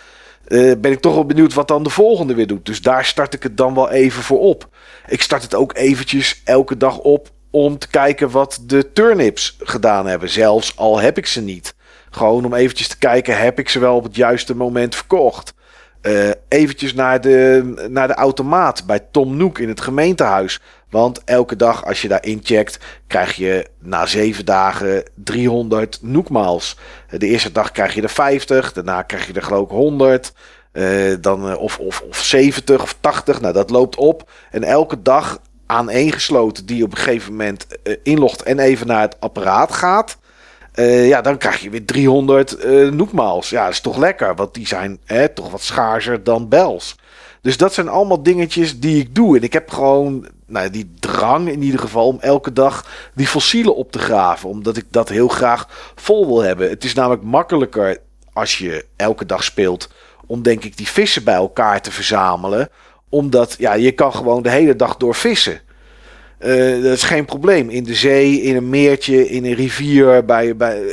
Uh, 0.48 0.74
ben 0.78 0.92
ik 0.92 1.00
toch 1.00 1.14
wel 1.14 1.26
benieuwd 1.26 1.54
wat 1.54 1.68
dan 1.68 1.84
de 1.84 1.90
volgende 1.90 2.34
weer 2.34 2.48
doet. 2.48 2.66
Dus 2.66 2.82
daar 2.82 3.06
start 3.06 3.34
ik 3.34 3.44
het 3.44 3.58
dan 3.58 3.74
wel 3.74 3.90
even 3.90 4.24
voor 4.24 4.40
op. 4.40 4.68
Ik 5.08 5.22
start 5.22 5.42
het 5.42 5.56
ook 5.56 5.76
eventjes 5.76 6.42
elke 6.44 6.78
dag 6.78 6.98
op 6.98 7.30
om 7.52 7.78
te 7.78 7.88
kijken 7.88 8.30
wat 8.30 8.60
de 8.66 8.92
turnips 8.92 9.58
gedaan 9.60 10.06
hebben. 10.06 10.30
Zelfs 10.30 10.78
al 10.78 11.00
heb 11.00 11.18
ik 11.18 11.26
ze 11.26 11.42
niet. 11.42 11.76
Gewoon 12.10 12.46
om 12.46 12.54
eventjes 12.54 12.88
te 12.88 12.98
kijken, 12.98 13.38
heb 13.38 13.60
ik 13.60 13.70
ze 13.70 13.80
wel 13.80 13.96
op 13.96 14.04
het 14.04 14.16
juiste 14.16 14.56
moment 14.56 14.96
verkocht? 14.96 15.54
Uh, 16.02 16.30
eventjes 16.48 16.94
naar 16.94 17.22
de, 17.22 17.74
naar 17.90 18.08
de 18.08 18.14
automaat 18.14 18.86
bij 18.86 19.00
Tom 19.12 19.38
Noek 19.38 19.60
in 19.60 19.68
het 19.68 19.82
gemeentehuis. 19.82 20.60
Want 20.90 21.24
elke 21.24 21.56
dag 21.56 21.86
als 21.86 22.02
je 22.02 22.08
daar 22.08 22.26
incheckt, 22.26 22.80
krijg 23.08 23.36
je 23.36 23.66
na 23.80 24.06
zeven 24.06 24.46
dagen 24.46 25.04
300 25.16 26.00
Noekmaals. 26.02 26.78
De 27.10 27.28
eerste 27.28 27.52
dag 27.52 27.72
krijg 27.72 27.94
je 27.94 28.02
er 28.02 28.10
50, 28.10 28.74
daarna 28.74 29.02
krijg 29.02 29.28
je 29.28 29.34
er 29.34 29.44
geloof 29.44 29.66
ik 29.66 29.70
100. 29.70 30.34
Uh, 30.74 31.16
dan, 31.22 31.50
uh, 31.50 31.58
of, 31.58 31.80
of, 31.80 32.02
of 32.02 32.18
70 32.24 32.82
of 32.82 32.96
80, 33.00 33.42
nou 33.42 33.54
dat 33.54 33.70
loopt 33.70 33.96
op. 33.96 34.30
En 34.52 34.64
elke 34.64 35.02
dag 35.02 35.40
aaneengesloten 35.66 36.66
die 36.66 36.84
op 36.84 36.92
een 36.92 36.98
gegeven 36.98 37.32
moment 37.32 37.66
uh, 37.84 37.96
inlogt 38.04 38.44
en 38.44 38.60
even 38.60 38.88
naar 38.88 39.02
het 39.02 39.20
apparaat 39.20 39.72
gaat. 39.72 40.18
Ja, 40.82 41.22
dan 41.22 41.38
krijg 41.38 41.60
je 41.60 41.70
weer 41.70 41.86
300 41.86 42.66
uh, 42.66 42.92
noekmaals. 42.92 43.50
Ja, 43.50 43.64
dat 43.64 43.74
is 43.74 43.82
toch 43.82 43.98
lekker, 43.98 44.36
want 44.36 44.54
die 44.54 44.68
zijn 44.68 45.00
hè, 45.06 45.30
toch 45.30 45.52
wat 45.52 45.62
schaarser 45.62 46.24
dan 46.24 46.50
bels. 46.50 46.96
Dus 47.42 47.58
dat 47.58 47.74
zijn 47.74 47.90
allemaal 47.90 48.24
dingetjes 48.24 48.80
die 48.80 49.02
ik 49.02 49.16
doe. 49.16 49.38
En 49.38 49.44
ik 49.44 49.54
heb 49.54 49.70
gewoon 49.70 50.28
nou, 50.46 50.70
die 50.70 50.92
drang 51.00 51.50
in 51.50 51.62
ieder 51.62 51.80
geval 51.80 52.08
om 52.08 52.18
elke 52.20 52.54
dag 52.54 52.86
die 53.16 53.28
fossielen 53.28 53.76
op 53.76 53.92
te 53.92 54.00
graven. 54.00 54.50
Omdat 54.50 54.78
ik 54.78 54.86
dat 54.90 55.10
heel 55.10 55.28
graag 55.28 55.92
vol 55.96 56.28
wil 56.28 56.42
hebben. 56.42 56.70
Het 56.70 56.84
is 56.84 56.94
namelijk 56.94 57.24
makkelijker 57.24 57.98
als 58.34 58.58
je 58.58 58.86
elke 58.96 59.26
dag 59.26 59.44
speelt 59.44 59.90
om 60.26 60.42
denk 60.42 60.64
ik 60.64 60.78
die 60.78 60.88
vissen 60.88 61.24
bij 61.24 61.36
elkaar 61.36 61.82
te 61.82 61.92
verzamelen. 61.92 62.70
Omdat 63.10 63.56
ja, 63.58 63.74
je 63.74 63.92
kan 63.92 64.14
gewoon 64.14 64.44
de 64.44 64.50
hele 64.50 64.76
dag 64.76 64.98
door 64.98 65.16
vissen. 65.16 65.62
Uh, 66.40 66.84
dat 66.84 66.94
is 66.94 67.04
geen 67.04 67.26
probleem. 67.26 67.70
In 67.70 67.84
de 67.84 67.96
zee, 67.96 68.42
in 68.42 68.56
een 68.56 68.70
meertje, 68.70 69.30
in 69.30 69.46
een 69.46 69.54
rivier. 69.54 70.26
Bij, 70.26 70.56
bij, 70.56 70.82
uh, 70.82 70.92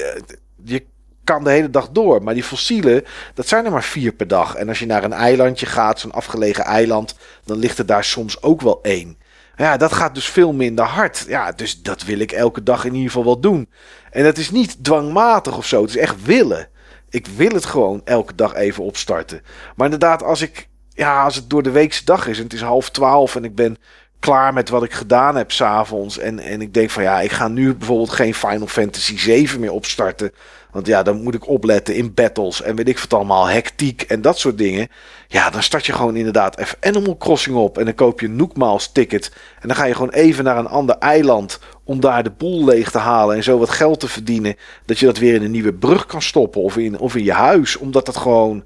je 0.64 0.84
kan 1.26 1.44
de 1.44 1.50
hele 1.50 1.70
dag 1.70 1.88
door. 1.90 2.22
Maar 2.22 2.34
die 2.34 2.42
fossielen, 2.42 3.04
dat 3.34 3.48
zijn 3.48 3.64
er 3.64 3.70
maar 3.70 3.84
vier 3.84 4.12
per 4.12 4.28
dag. 4.28 4.54
En 4.54 4.68
als 4.68 4.78
je 4.78 4.86
naar 4.86 5.04
een 5.04 5.12
eilandje 5.12 5.66
gaat, 5.66 6.00
zo'n 6.00 6.12
afgelegen 6.12 6.64
eiland, 6.64 7.14
dan 7.44 7.58
ligt 7.58 7.78
er 7.78 7.86
daar 7.86 8.04
soms 8.04 8.42
ook 8.42 8.60
wel 8.60 8.78
één. 8.82 9.18
Ja, 9.56 9.76
dat 9.76 9.92
gaat 9.92 10.14
dus 10.14 10.28
veel 10.28 10.52
minder 10.52 10.84
hard. 10.84 11.24
Ja, 11.28 11.52
dus 11.52 11.82
dat 11.82 12.04
wil 12.04 12.18
ik 12.18 12.32
elke 12.32 12.62
dag 12.62 12.84
in 12.84 12.92
ieder 12.92 13.06
geval 13.06 13.24
wel 13.24 13.40
doen. 13.40 13.68
En 14.10 14.24
dat 14.24 14.38
is 14.38 14.50
niet 14.50 14.84
dwangmatig 14.84 15.56
of 15.56 15.66
zo. 15.66 15.80
Het 15.80 15.90
is 15.90 15.96
echt 15.96 16.24
willen. 16.24 16.68
Ik 17.10 17.26
wil 17.26 17.50
het 17.50 17.64
gewoon 17.64 18.00
elke 18.04 18.34
dag 18.34 18.54
even 18.54 18.84
opstarten. 18.84 19.42
Maar 19.76 19.84
inderdaad, 19.84 20.22
als 20.22 20.40
ik. 20.40 20.68
Ja, 20.88 21.22
als 21.24 21.36
het 21.36 21.50
door 21.50 21.62
de 21.62 21.70
weekse 21.70 22.04
dag 22.04 22.26
is 22.26 22.36
en 22.38 22.44
het 22.44 22.52
is 22.52 22.60
half 22.60 22.90
twaalf 22.90 23.36
en 23.36 23.44
ik 23.44 23.54
ben 23.54 23.76
klaar 24.18 24.52
met 24.52 24.68
wat 24.68 24.82
ik 24.82 24.92
gedaan 24.92 25.36
heb 25.36 25.52
s'avonds. 25.52 26.18
En, 26.18 26.38
en 26.38 26.60
ik 26.60 26.74
denk 26.74 26.90
van 26.90 27.02
ja, 27.02 27.20
ik 27.20 27.32
ga 27.32 27.48
nu 27.48 27.74
bijvoorbeeld 27.74 28.10
geen 28.10 28.34
Final 28.34 28.66
Fantasy 28.66 29.18
7 29.18 29.60
meer 29.60 29.72
opstarten. 29.72 30.32
Want 30.70 30.86
ja, 30.86 31.02
dan 31.02 31.22
moet 31.22 31.34
ik 31.34 31.48
opletten 31.48 31.94
in 31.94 32.14
battles 32.14 32.62
en 32.62 32.76
weet 32.76 32.88
ik 32.88 32.98
wat 32.98 33.14
allemaal, 33.14 33.46
hectiek 33.46 34.02
en 34.02 34.22
dat 34.22 34.38
soort 34.38 34.58
dingen. 34.58 34.88
Ja, 35.28 35.50
dan 35.50 35.62
start 35.62 35.86
je 35.86 35.92
gewoon 35.92 36.16
inderdaad 36.16 36.58
even 36.58 36.78
Animal 36.80 37.16
Crossing 37.16 37.56
op. 37.56 37.78
En 37.78 37.84
dan 37.84 37.94
koop 37.94 38.20
je 38.20 38.26
een 38.26 38.36
Nookmaals 38.36 38.92
ticket. 38.92 39.32
En 39.60 39.68
dan 39.68 39.76
ga 39.76 39.84
je 39.84 39.94
gewoon 39.94 40.10
even 40.10 40.44
naar 40.44 40.58
een 40.58 40.66
ander 40.66 40.98
eiland 40.98 41.58
om 41.84 42.00
daar 42.00 42.22
de 42.22 42.30
boel 42.30 42.64
leeg 42.64 42.90
te 42.90 42.98
halen 42.98 43.36
en 43.36 43.42
zo 43.42 43.58
wat 43.58 43.70
geld 43.70 44.00
te 44.00 44.08
verdienen. 44.08 44.56
Dat 44.84 44.98
je 44.98 45.06
dat 45.06 45.18
weer 45.18 45.34
in 45.34 45.42
een 45.42 45.50
nieuwe 45.50 45.74
brug 45.74 46.06
kan 46.06 46.22
stoppen 46.22 46.62
of 46.62 46.76
in, 46.76 46.98
of 46.98 47.14
in 47.14 47.24
je 47.24 47.32
huis. 47.32 47.76
Omdat 47.76 48.06
het 48.06 48.16
gewoon, 48.16 48.64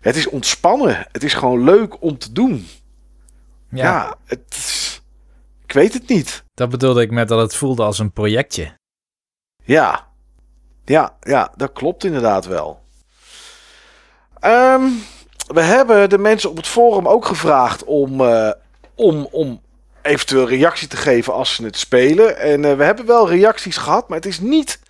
het 0.00 0.16
is 0.16 0.28
ontspannen. 0.28 1.06
Het 1.12 1.22
is 1.22 1.34
gewoon 1.34 1.64
leuk 1.64 2.02
om 2.02 2.18
te 2.18 2.32
doen. 2.32 2.66
Ja, 3.70 3.84
ja 3.84 4.16
het, 4.24 5.00
ik 5.64 5.72
weet 5.72 5.92
het 5.92 6.08
niet. 6.08 6.44
Dat 6.54 6.68
bedoelde 6.68 7.02
ik 7.02 7.10
met 7.10 7.28
dat 7.28 7.40
het 7.40 7.54
voelde 7.54 7.82
als 7.82 7.98
een 7.98 8.12
projectje. 8.12 8.76
Ja, 9.64 10.11
ja, 10.84 11.16
ja 11.20 11.52
dat 11.56 11.72
klopt 11.72 12.04
inderdaad 12.04 12.46
wel. 12.46 12.80
Um, 14.44 15.02
we 15.46 15.60
hebben 15.60 16.10
de 16.10 16.18
mensen 16.18 16.50
op 16.50 16.56
het 16.56 16.66
forum 16.66 17.08
ook 17.08 17.24
gevraagd 17.24 17.84
om, 17.84 18.20
uh, 18.20 18.50
om, 18.94 19.28
om 19.30 19.60
eventueel 20.02 20.48
reactie 20.48 20.88
te 20.88 20.96
geven 20.96 21.32
als 21.32 21.54
ze 21.54 21.64
het 21.64 21.78
spelen. 21.78 22.38
En 22.38 22.62
uh, 22.62 22.74
we 22.74 22.84
hebben 22.84 23.06
wel 23.06 23.28
reacties 23.28 23.76
gehad, 23.76 24.08
maar 24.08 24.18
het 24.18 24.26
is 24.26 24.40
niet 24.40 24.80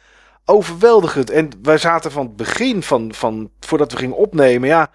overweldigend. 0.45 1.30
En 1.30 1.51
wij 1.62 1.78
zaten 1.78 2.12
van 2.12 2.26
het 2.26 2.36
begin, 2.36 2.82
van, 2.82 3.14
van, 3.14 3.51
voordat 3.61 3.93
we 3.93 3.99
gingen 3.99 4.16
opnemen, 4.16 4.68
ja, 4.68 4.90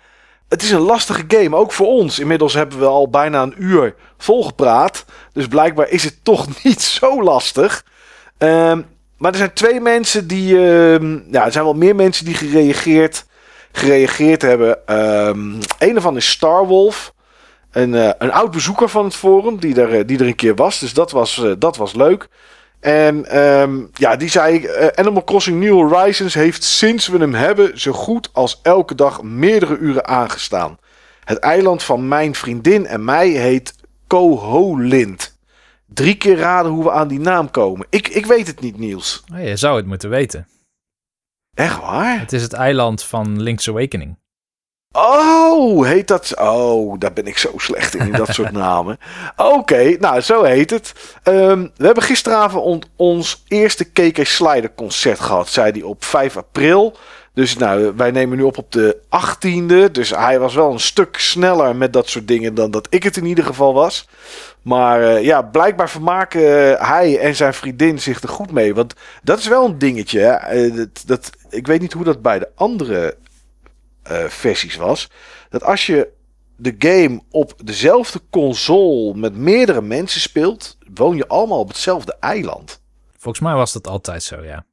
het 0.47 0.63
is 0.63 0.71
een 0.71 0.79
lastige 0.79 1.23
game, 1.27 1.55
ook 1.55 1.71
voor 1.71 1.87
ons. 1.87 2.19
Inmiddels 2.19 2.53
hebben 2.53 2.79
we 2.79 2.85
al 2.85 3.09
bijna 3.09 3.41
een 3.41 3.55
uur 3.57 3.95
volgepraat. 4.17 5.05
Dus 5.33 5.47
blijkbaar 5.47 5.89
is 5.89 6.03
het 6.03 6.23
toch 6.23 6.47
niet 6.63 6.81
zo 6.81 7.23
lastig. 7.23 7.85
Um, 8.37 8.85
maar 9.17 9.31
er 9.31 9.37
zijn 9.37 9.53
twee 9.53 9.79
mensen 9.81 10.27
die. 10.27 10.53
Uh, 10.53 10.99
ja, 11.31 11.45
er 11.45 11.51
zijn 11.51 11.63
wel 11.63 11.73
meer 11.73 11.95
mensen 11.95 12.25
die 12.25 12.33
gereageerd, 12.33 13.25
gereageerd 13.71 14.41
hebben. 14.41 14.95
Um, 15.27 15.59
een 15.79 15.95
ervan 15.95 16.15
is 16.15 16.29
Starwolf. 16.29 17.13
Een, 17.71 17.93
uh, 17.93 18.09
een 18.17 18.31
oud 18.31 18.51
bezoeker 18.51 18.89
van 18.89 19.03
het 19.03 19.15
forum, 19.15 19.59
die 19.59 19.81
er, 19.81 20.05
die 20.05 20.19
er 20.19 20.25
een 20.25 20.35
keer 20.35 20.55
was. 20.55 20.79
Dus 20.79 20.93
dat 20.93 21.11
was, 21.11 21.37
uh, 21.37 21.53
dat 21.59 21.77
was 21.77 21.93
leuk. 21.93 22.27
En 22.79 23.37
um, 23.37 23.89
ja, 23.93 24.15
die 24.15 24.29
zei: 24.29 24.69
Animal 24.95 25.23
Crossing 25.23 25.59
New 25.59 25.73
Horizons 25.73 26.33
heeft 26.33 26.63
sinds 26.63 27.07
we 27.07 27.17
hem 27.17 27.33
hebben 27.33 27.79
zo 27.79 27.91
goed 27.91 28.29
als 28.33 28.59
elke 28.63 28.95
dag 28.95 29.21
meerdere 29.21 29.77
uren 29.77 30.07
aangestaan. 30.07 30.77
Het 31.23 31.37
eiland 31.37 31.83
van 31.83 32.07
mijn 32.07 32.35
vriendin 32.35 32.87
en 32.87 33.05
mij 33.05 33.29
heet 33.29 33.73
Koholint. 34.07 35.36
Drie 35.87 36.15
keer 36.15 36.37
raden 36.37 36.71
hoe 36.71 36.83
we 36.83 36.91
aan 36.91 37.07
die 37.07 37.19
naam 37.19 37.51
komen. 37.51 37.87
Ik, 37.89 38.07
ik 38.07 38.25
weet 38.25 38.47
het 38.47 38.59
niet, 38.59 38.77
Niels. 38.77 39.23
Oh, 39.33 39.43
je 39.43 39.55
zou 39.55 39.77
het 39.77 39.85
moeten 39.85 40.09
weten. 40.09 40.47
Echt 41.53 41.79
waar? 41.79 42.19
Het 42.19 42.33
is 42.33 42.41
het 42.41 42.53
eiland 42.53 43.03
van 43.03 43.41
Link's 43.41 43.67
Awakening. 43.67 44.17
Oh, 44.91 45.85
heet 45.85 46.07
dat? 46.07 46.39
Oh, 46.39 46.99
daar 46.99 47.13
ben 47.13 47.25
ik 47.25 47.37
zo 47.37 47.53
slecht 47.57 47.95
in, 47.95 48.05
in 48.05 48.11
dat 48.11 48.33
soort 48.33 48.51
namen. 48.67 48.97
Oké, 49.35 49.97
nou, 49.99 50.21
zo 50.21 50.43
heet 50.43 50.69
het. 50.69 50.93
Um, 51.23 51.71
we 51.75 51.85
hebben 51.85 52.03
gisteravond 52.03 52.85
ons 52.95 53.43
eerste 53.47 53.83
KK 53.83 54.25
Slider 54.25 54.73
concert 54.75 55.19
gehad, 55.19 55.49
zei 55.49 55.71
hij 55.71 55.81
op 55.81 56.03
5 56.03 56.37
april. 56.37 56.97
Dus 57.37 57.57
nou, 57.57 57.93
wij 57.95 58.11
nemen 58.11 58.37
nu 58.37 58.43
op 58.43 58.57
op 58.57 58.71
de 58.71 58.97
18e. 59.05 59.91
Dus 59.91 60.09
hij 60.09 60.39
was 60.39 60.55
wel 60.55 60.71
een 60.71 60.79
stuk 60.79 61.17
sneller 61.17 61.75
met 61.75 61.93
dat 61.93 62.09
soort 62.09 62.27
dingen 62.27 62.53
dan 62.53 62.71
dat 62.71 62.87
ik 62.89 63.03
het 63.03 63.17
in 63.17 63.25
ieder 63.25 63.43
geval 63.43 63.73
was. 63.73 64.07
Maar 64.61 65.01
uh, 65.01 65.23
ja, 65.23 65.41
blijkbaar 65.41 65.89
vermaken 65.89 66.41
uh, 66.41 66.89
hij 66.89 67.19
en 67.19 67.35
zijn 67.35 67.53
vriendin 67.53 67.99
zich 67.99 68.21
er 68.21 68.29
goed 68.29 68.51
mee. 68.51 68.75
Want 68.75 68.93
dat 69.23 69.39
is 69.39 69.47
wel 69.47 69.65
een 69.65 69.77
dingetje. 69.77 70.19
Hè? 70.19 70.55
Uh, 70.65 70.75
dat, 70.75 71.03
dat, 71.05 71.29
ik 71.49 71.67
weet 71.67 71.81
niet 71.81 71.93
hoe 71.93 72.03
dat 72.03 72.21
bij 72.21 72.39
de 72.39 72.49
andere 72.55 73.17
versies 74.27 74.75
was. 74.75 75.09
Dat 75.49 75.63
als 75.63 75.85
je 75.85 76.09
de 76.55 76.75
game 76.79 77.21
op 77.31 77.53
dezelfde 77.63 78.21
console 78.29 79.15
met 79.15 79.35
meerdere 79.35 79.81
mensen 79.81 80.21
speelt, 80.21 80.77
woon 80.93 81.17
je 81.17 81.27
allemaal 81.27 81.59
op 81.59 81.67
hetzelfde 81.67 82.15
eiland. 82.19 82.81
Volgens 83.17 83.43
mij 83.43 83.53
was 83.53 83.73
dat 83.73 83.87
altijd 83.87 84.23
zo, 84.23 84.43
ja. 84.43 84.65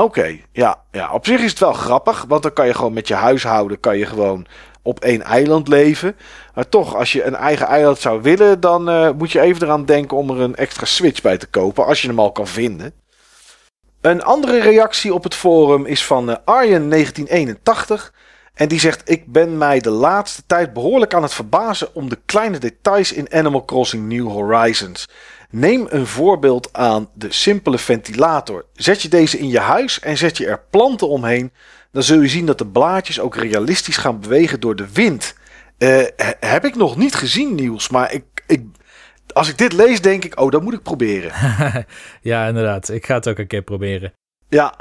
Oké, 0.00 0.38
ja, 0.52 0.82
ja. 0.90 1.12
Op 1.12 1.26
zich 1.26 1.40
is 1.40 1.50
het 1.50 1.58
wel 1.58 1.72
grappig, 1.72 2.24
want 2.28 2.42
dan 2.42 2.52
kan 2.52 2.66
je 2.66 2.74
gewoon 2.74 2.92
met 2.92 3.08
je 3.08 3.14
huishouden 3.14 3.80
kan 3.80 3.98
je 3.98 4.06
gewoon 4.06 4.46
op 4.82 5.00
één 5.00 5.22
eiland 5.22 5.68
leven. 5.68 6.16
Maar 6.54 6.68
toch, 6.68 6.94
als 6.94 7.12
je 7.12 7.24
een 7.24 7.34
eigen 7.34 7.66
eiland 7.66 7.98
zou 7.98 8.22
willen, 8.22 8.60
dan 8.60 8.90
uh, 8.90 9.10
moet 9.10 9.32
je 9.32 9.40
even 9.40 9.62
eraan 9.62 9.84
denken 9.84 10.16
om 10.16 10.30
er 10.30 10.40
een 10.40 10.56
extra 10.56 10.84
switch 10.84 11.22
bij 11.22 11.36
te 11.36 11.46
kopen, 11.46 11.86
als 11.86 12.02
je 12.02 12.08
hem 12.08 12.18
al 12.18 12.32
kan 12.32 12.46
vinden. 12.46 12.92
Een 14.00 14.22
andere 14.22 14.60
reactie 14.60 15.14
op 15.14 15.22
het 15.22 15.34
forum 15.34 15.86
is 15.86 16.04
van 16.04 16.30
uh, 16.30 16.36
Arjen 16.44 16.90
1981. 16.90 18.12
En 18.54 18.68
die 18.68 18.80
zegt: 18.80 19.10
Ik 19.10 19.32
ben 19.32 19.58
mij 19.58 19.80
de 19.80 19.90
laatste 19.90 20.42
tijd 20.46 20.72
behoorlijk 20.72 21.14
aan 21.14 21.22
het 21.22 21.34
verbazen 21.34 21.94
om 21.94 22.08
de 22.08 22.18
kleine 22.26 22.58
details 22.58 23.12
in 23.12 23.32
Animal 23.32 23.64
Crossing 23.64 24.08
New 24.08 24.28
Horizons. 24.28 25.08
Neem 25.58 25.86
een 25.88 26.06
voorbeeld 26.06 26.68
aan 26.72 27.08
de 27.14 27.32
simpele 27.32 27.78
ventilator. 27.78 28.64
Zet 28.74 29.02
je 29.02 29.08
deze 29.08 29.38
in 29.38 29.48
je 29.48 29.58
huis 29.58 30.00
en 30.00 30.16
zet 30.16 30.36
je 30.36 30.46
er 30.46 30.62
planten 30.70 31.08
omheen, 31.08 31.52
dan 31.92 32.02
zul 32.02 32.20
je 32.20 32.28
zien 32.28 32.46
dat 32.46 32.58
de 32.58 32.66
blaadjes 32.66 33.20
ook 33.20 33.36
realistisch 33.36 33.96
gaan 33.96 34.20
bewegen 34.20 34.60
door 34.60 34.76
de 34.76 34.92
wind. 34.92 35.34
Uh, 35.78 36.02
heb 36.40 36.64
ik 36.64 36.76
nog 36.76 36.96
niet 36.96 37.14
gezien, 37.14 37.54
Niels, 37.54 37.88
maar 37.88 38.12
ik, 38.12 38.24
ik, 38.46 38.64
als 39.32 39.48
ik 39.48 39.58
dit 39.58 39.72
lees, 39.72 40.00
denk 40.00 40.24
ik, 40.24 40.40
oh, 40.40 40.50
dat 40.50 40.62
moet 40.62 40.74
ik 40.74 40.82
proberen. 40.82 41.32
ja, 42.30 42.46
inderdaad. 42.46 42.88
Ik 42.88 43.06
ga 43.06 43.14
het 43.14 43.28
ook 43.28 43.38
een 43.38 43.46
keer 43.46 43.62
proberen. 43.62 44.12
Ja, 44.48 44.74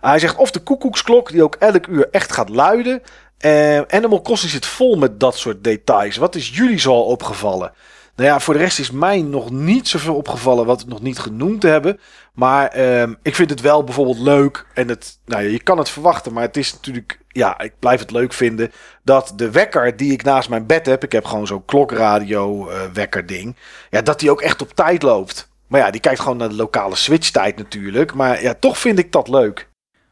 hij 0.00 0.18
zegt 0.18 0.36
of 0.36 0.50
de 0.50 0.60
koekoeksklok 0.60 1.30
die 1.30 1.42
ook 1.42 1.54
elk 1.54 1.86
uur 1.86 2.08
echt 2.10 2.32
gaat 2.32 2.48
luiden. 2.48 3.02
Uh, 3.40 3.80
Animal 3.80 4.22
Crossing 4.22 4.52
zit 4.52 4.66
vol 4.66 4.96
met 4.96 5.20
dat 5.20 5.36
soort 5.36 5.64
details. 5.64 6.16
Wat 6.16 6.34
is 6.34 6.48
jullie 6.48 6.78
zo 6.78 6.90
al 6.90 7.04
opgevallen? 7.04 7.72
Nou 8.16 8.28
ja, 8.28 8.40
voor 8.40 8.54
de 8.54 8.60
rest 8.60 8.78
is 8.78 8.90
mij 8.90 9.22
nog 9.22 9.50
niet 9.50 9.88
zoveel 9.88 10.14
opgevallen 10.14 10.66
wat 10.66 10.82
we 10.82 10.88
nog 10.88 11.02
niet 11.02 11.18
genoemd 11.18 11.62
hebben. 11.62 12.00
Maar 12.32 12.68
ehm, 12.68 13.14
ik 13.22 13.34
vind 13.34 13.50
het 13.50 13.60
wel 13.60 13.84
bijvoorbeeld 13.84 14.18
leuk. 14.18 14.66
En 14.74 14.88
het, 14.88 15.18
nou 15.24 15.42
ja, 15.42 15.48
je 15.48 15.62
kan 15.62 15.78
het 15.78 15.88
verwachten, 15.88 16.32
maar 16.32 16.42
het 16.42 16.56
is 16.56 16.72
natuurlijk. 16.72 17.20
Ja, 17.28 17.60
ik 17.60 17.72
blijf 17.78 18.00
het 18.00 18.10
leuk 18.10 18.32
vinden. 18.32 18.72
Dat 19.02 19.32
de 19.36 19.50
wekker 19.50 19.96
die 19.96 20.12
ik 20.12 20.22
naast 20.22 20.48
mijn 20.48 20.66
bed 20.66 20.86
heb. 20.86 21.04
Ik 21.04 21.12
heb 21.12 21.24
gewoon 21.24 21.46
zo'n 21.46 21.64
klokradio 21.64 22.70
uh, 22.70 22.80
wekker 22.92 23.26
ding. 23.26 23.56
Ja, 23.90 24.02
dat 24.02 24.20
die 24.20 24.30
ook 24.30 24.40
echt 24.40 24.62
op 24.62 24.74
tijd 24.74 25.02
loopt. 25.02 25.48
Maar 25.66 25.80
ja, 25.80 25.90
die 25.90 26.00
kijkt 26.00 26.20
gewoon 26.20 26.36
naar 26.36 26.48
de 26.48 26.54
lokale 26.54 26.96
switch-tijd 26.96 27.56
natuurlijk. 27.56 28.14
Maar 28.14 28.42
ja, 28.42 28.54
toch 28.54 28.78
vind 28.78 28.98
ik 28.98 29.12
dat 29.12 29.28
leuk. 29.28 29.68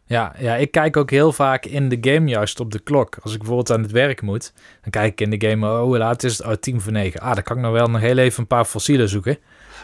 Ja, 0.06 0.34
ja, 0.38 0.54
ik 0.54 0.70
kijk 0.70 0.96
ook 0.96 1.10
heel 1.10 1.32
vaak 1.32 1.64
in 1.64 1.88
de 1.88 1.98
game 2.00 2.28
juist 2.28 2.60
op 2.60 2.72
de 2.72 2.78
klok. 2.78 3.16
Als 3.20 3.32
ik 3.32 3.38
bijvoorbeeld 3.38 3.70
aan 3.70 3.82
het 3.82 3.90
werk 3.90 4.22
moet, 4.22 4.52
dan 4.82 4.90
kijk 4.90 5.12
ik 5.12 5.20
in 5.20 5.38
de 5.38 5.48
game, 5.48 5.66
oh, 5.66 5.80
hoe 5.80 5.98
laat 5.98 6.22
is 6.22 6.38
het? 6.38 6.46
Oh, 6.46 6.52
tien 6.52 6.80
voor 6.80 6.92
negen. 6.92 7.20
Ah, 7.20 7.34
dan 7.34 7.42
kan 7.42 7.56
ik 7.56 7.62
nog 7.62 7.72
wel 7.72 7.86
nog 7.86 8.00
heel 8.00 8.18
even 8.18 8.40
een 8.40 8.46
paar 8.46 8.64
fossielen 8.64 9.08
zoeken. 9.08 9.38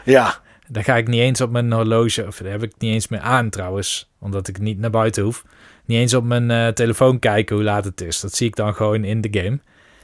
Ja. 0.04 0.40
Dan 0.68 0.84
ga 0.84 0.96
ik 0.96 1.08
niet 1.08 1.20
eens 1.20 1.40
op 1.40 1.50
mijn 1.50 1.72
horloge, 1.72 2.26
of 2.26 2.36
daar 2.36 2.52
heb 2.52 2.62
ik 2.62 2.72
niet 2.78 2.92
eens 2.92 3.08
meer 3.08 3.20
aan 3.20 3.50
trouwens, 3.50 4.10
omdat 4.18 4.48
ik 4.48 4.58
niet 4.58 4.78
naar 4.78 4.90
buiten 4.90 5.22
hoef. 5.22 5.44
Niet 5.84 5.98
eens 5.98 6.14
op 6.14 6.24
mijn 6.24 6.50
uh, 6.50 6.68
telefoon 6.68 7.18
kijken 7.18 7.56
hoe 7.56 7.64
laat 7.64 7.84
het 7.84 8.00
is. 8.00 8.20
Dat 8.20 8.34
zie 8.34 8.46
ik 8.46 8.56
dan 8.56 8.74
gewoon 8.74 9.04
in 9.04 9.20
de 9.20 9.40
game. 9.40 9.58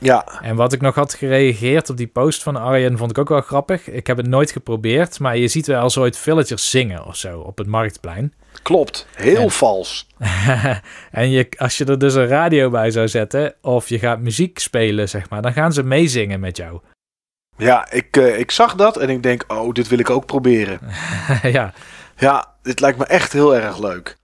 Ja. 0.06 0.40
En 0.42 0.56
wat 0.56 0.72
ik 0.72 0.80
nog 0.80 0.94
had 0.94 1.14
gereageerd 1.14 1.90
op 1.90 1.96
die 1.96 2.06
post 2.06 2.42
van 2.42 2.56
Arjen 2.56 2.98
vond 2.98 3.10
ik 3.10 3.18
ook 3.18 3.28
wel 3.28 3.40
grappig. 3.40 3.88
Ik 3.88 4.06
heb 4.06 4.16
het 4.16 4.26
nooit 4.26 4.50
geprobeerd, 4.50 5.20
maar 5.20 5.36
je 5.36 5.48
ziet 5.48 5.66
wel 5.66 5.90
zoiets 5.90 6.18
villagers 6.18 6.70
zingen 6.70 7.04
of 7.04 7.16
zo 7.16 7.40
op 7.40 7.58
het 7.58 7.66
marktplein. 7.66 8.34
Klopt, 8.62 9.06
heel 9.14 9.50
vals. 9.50 10.06
en 11.10 11.30
je, 11.30 11.48
als 11.58 11.78
je 11.78 11.84
er 11.84 11.98
dus 11.98 12.14
een 12.14 12.26
radio 12.26 12.70
bij 12.70 12.90
zou 12.90 13.08
zetten 13.08 13.54
of 13.62 13.88
je 13.88 13.98
gaat 13.98 14.20
muziek 14.20 14.58
spelen, 14.58 15.08
zeg 15.08 15.30
maar, 15.30 15.42
dan 15.42 15.52
gaan 15.52 15.72
ze 15.72 15.82
meezingen 15.82 16.40
met 16.40 16.56
jou. 16.56 16.80
Ja, 17.58 17.90
ik, 17.90 18.16
uh, 18.16 18.38
ik 18.38 18.50
zag 18.50 18.74
dat 18.74 18.96
en 18.96 19.10
ik 19.10 19.22
denk, 19.22 19.44
oh, 19.48 19.72
dit 19.72 19.88
wil 19.88 19.98
ik 19.98 20.10
ook 20.10 20.26
proberen. 20.26 20.80
ja. 21.42 21.72
Ja, 22.16 22.54
dit 22.62 22.80
lijkt 22.80 22.98
me 22.98 23.04
echt 23.04 23.32
heel 23.32 23.56
erg 23.56 23.78
leuk. 23.78 24.16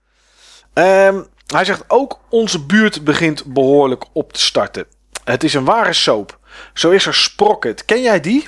Um, 0.73 1.27
hij 1.47 1.65
zegt 1.65 1.83
ook, 1.87 2.19
onze 2.29 2.65
buurt 2.65 3.03
begint 3.03 3.45
behoorlijk 3.45 4.05
op 4.13 4.33
te 4.33 4.39
starten. 4.39 4.85
Het 5.23 5.43
is 5.43 5.53
een 5.53 5.65
ware 5.65 5.93
soap. 5.93 6.39
Zo 6.73 6.89
is 6.89 7.05
er 7.05 7.13
Sprocket. 7.13 7.85
Ken 7.85 8.01
jij 8.01 8.19
die? 8.19 8.47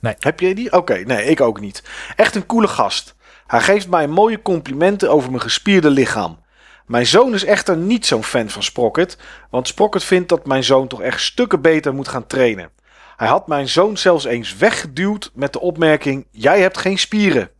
Nee. 0.00 0.14
Heb 0.18 0.40
jij 0.40 0.54
die? 0.54 0.72
Oké, 0.72 0.94
nee, 0.94 1.24
ik 1.24 1.40
ook 1.40 1.60
niet. 1.60 1.82
Echt 2.16 2.34
een 2.34 2.46
coole 2.46 2.68
gast. 2.68 3.14
Hij 3.46 3.60
geeft 3.60 3.88
mij 3.88 4.08
mooie 4.08 4.42
complimenten 4.42 5.10
over 5.10 5.30
mijn 5.30 5.42
gespierde 5.42 5.90
lichaam. 5.90 6.40
Mijn 6.86 7.06
zoon 7.06 7.34
is 7.34 7.44
echter 7.44 7.76
niet 7.76 8.06
zo'n 8.06 8.24
fan 8.24 8.48
van 8.48 8.62
Sprocket, 8.62 9.18
want 9.50 9.68
Sprocket 9.68 10.04
vindt 10.04 10.28
dat 10.28 10.46
mijn 10.46 10.64
zoon 10.64 10.88
toch 10.88 11.02
echt 11.02 11.20
stukken 11.20 11.60
beter 11.60 11.94
moet 11.94 12.08
gaan 12.08 12.26
trainen. 12.26 12.70
Hij 13.16 13.28
had 13.28 13.46
mijn 13.46 13.68
zoon 13.68 13.96
zelfs 13.96 14.24
eens 14.24 14.56
weggeduwd 14.56 15.30
met 15.34 15.52
de 15.52 15.60
opmerking: 15.60 16.26
Jij 16.30 16.60
hebt 16.60 16.78
geen 16.78 16.98
spieren. 16.98 17.50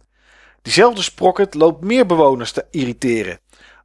Diezelfde 0.62 1.02
Sprocket 1.02 1.54
loopt 1.54 1.84
meer 1.84 2.06
bewoners 2.06 2.52
te 2.52 2.66
irriteren. 2.70 3.38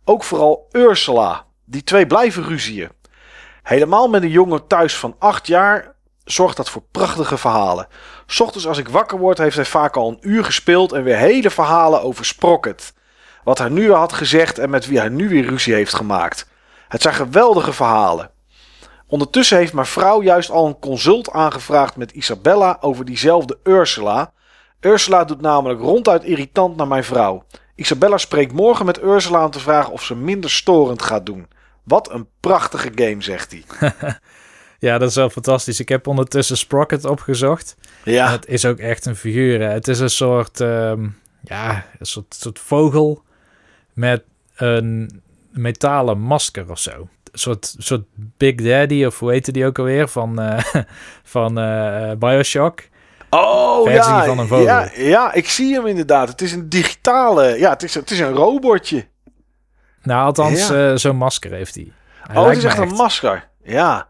Ook 0.04 0.24
vooral 0.24 0.68
Ursula. 0.72 1.46
Die 1.66 1.84
twee 1.84 2.08
blijven 2.08 2.44
ruzieën. 2.44 2.90
Helemaal 3.68 4.08
met 4.08 4.24
een 4.24 4.30
jongen 4.30 4.68
thuis 4.68 4.98
van 4.98 5.16
8 5.20 5.48
jaar 5.48 5.96
zorgt 6.24 6.58
dat 6.58 6.70
voor 6.70 6.84
prachtige 6.92 7.38
verhalen. 7.38 7.88
Ochtends 8.40 8.68
als 8.68 8.78
ik 8.78 8.90
wakker 8.90 9.18
word 9.18 9.38
heeft 9.38 9.56
hij 9.56 9.66
vaak 9.66 9.96
al 9.96 10.10
een 10.10 10.18
uur 10.22 10.46
gespeeld 10.46 10.92
en 10.92 11.04
weer 11.04 11.18
hele 11.18 11.50
verhalen 11.50 12.02
over 12.02 12.26
Sprocket. 12.26 12.94
Wat 13.44 13.58
hij 13.58 13.70
nu 13.70 13.92
had 13.92 14.14
gezegd 14.14 14.60
en 14.60 14.70
met 14.70 14.88
wie 14.88 15.00
hij 15.00 15.10
nu 15.10 15.30
weer 15.30 15.46
ruzie 15.46 15.74
heeft 15.74 15.94
gemaakt. 15.94 16.48
Het 16.88 17.02
zijn 17.02 17.14
geweldige 17.14 17.74
verhalen. 17.74 18.32
Ondertussen 19.08 19.58
heeft 19.58 19.74
mijn 19.74 19.86
vrouw 19.86 20.22
juist 20.22 20.50
al 20.50 20.68
een 20.68 20.80
consult 20.80 21.32
aangevraagd 21.32 21.96
met 21.96 22.12
Isabella 22.12 22.78
over 22.80 23.06
diezelfde 23.06 23.60
Ursula. 23.64 24.32
Ursula 24.80 25.24
doet 25.24 25.42
namelijk 25.42 25.80
ronduit 25.80 26.24
irritant 26.24 26.76
naar 26.76 26.88
mijn 26.88 27.04
vrouw. 27.04 27.44
Isabella 27.76 28.18
spreekt 28.18 28.54
morgen 28.54 28.86
met 28.86 29.02
Ursula 29.02 29.46
om 29.46 29.52
te 29.52 29.60
vragen 29.60 29.94
of 29.94 30.04
ze 30.04 30.16
minder 30.16 30.50
storend 30.50 31.02
gaat 31.02 31.26
doen. 31.26 31.48
Wat 31.88 32.12
een 32.12 32.28
prachtige 32.40 32.92
game, 32.96 33.22
zegt 33.22 33.52
hij. 33.52 33.92
ja, 34.90 34.98
dat 34.98 35.10
is 35.10 35.16
wel 35.16 35.30
fantastisch. 35.30 35.80
Ik 35.80 35.90
heb 35.90 36.08
ondertussen 36.08 36.58
Sprocket 36.58 37.06
opgezocht. 37.06 37.76
Ja. 38.04 38.32
Het 38.32 38.46
is 38.46 38.66
ook 38.66 38.78
echt 38.78 39.06
een 39.06 39.16
figuur. 39.16 39.62
Het 39.70 39.88
is 39.88 40.00
een 40.00 40.10
soort, 40.10 40.60
um, 40.60 41.18
ja, 41.42 41.86
een 42.00 42.06
soort, 42.06 42.36
soort 42.40 42.60
vogel 42.60 43.24
met 43.94 44.24
een 44.56 45.22
metalen 45.52 46.20
masker 46.20 46.70
of 46.70 46.80
zo. 46.80 46.92
Een 47.32 47.40
soort, 47.40 47.76
soort 47.78 48.04
Big 48.14 48.56
Daddy, 48.56 49.06
of 49.06 49.20
hoe 49.20 49.32
heette 49.32 49.52
die 49.52 49.66
ook 49.66 49.80
alweer, 49.80 50.08
van, 50.08 50.42
uh, 50.42 50.60
van 51.24 51.60
uh, 51.60 52.12
Bioshock. 52.12 52.80
Oh 53.30 53.84
versie 53.84 54.14
ja, 54.14 54.26
van 54.26 54.40
een 54.40 54.48
vogel. 54.48 54.66
ja, 54.66 54.90
ja, 54.96 55.34
ik 55.34 55.50
zie 55.50 55.74
hem 55.74 55.86
inderdaad. 55.86 56.30
Het 56.30 56.42
is 56.42 56.52
een 56.52 56.70
digitale, 56.70 57.60
ja, 57.60 57.70
het 57.70 57.84
is, 57.84 57.94
het 57.94 58.12
is 58.12 58.20
een 58.20 58.34
robotje. 58.34 59.08
Nou, 60.08 60.26
althans, 60.26 60.68
ja. 60.68 60.92
uh, 60.92 60.96
zo'n 60.96 61.16
masker 61.16 61.52
heeft 61.52 61.76
hij. 61.76 61.92
hij 62.22 62.38
oh, 62.38 62.48
het 62.48 62.58
is 62.58 62.64
echt 62.64 62.78
een 62.78 62.94
masker. 62.94 63.50
Ja. 63.64 64.08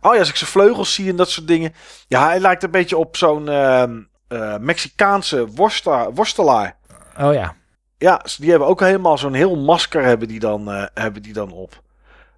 Oh 0.00 0.12
ja, 0.12 0.18
als 0.18 0.28
ik 0.28 0.36
zijn 0.36 0.50
vleugels 0.50 0.94
zie 0.94 1.10
en 1.10 1.16
dat 1.16 1.30
soort 1.30 1.46
dingen. 1.46 1.74
Ja, 2.08 2.26
hij 2.26 2.40
lijkt 2.40 2.62
een 2.62 2.70
beetje 2.70 2.96
op 2.96 3.16
zo'n 3.16 3.46
uh, 3.46 3.84
uh, 4.28 4.56
Mexicaanse 4.56 5.46
worsta 5.46 6.12
worstelaar. 6.12 6.76
Oh 7.20 7.32
ja. 7.34 7.54
Ja, 7.98 8.24
die 8.38 8.50
hebben 8.50 8.68
ook 8.68 8.80
helemaal 8.80 9.18
zo'n 9.18 9.34
heel 9.34 9.56
masker 9.56 10.04
hebben 10.04 10.28
die 10.28 10.40
dan, 10.40 10.74
uh, 10.74 10.84
hebben 10.94 11.22
die 11.22 11.32
dan 11.32 11.52
op. 11.52 11.81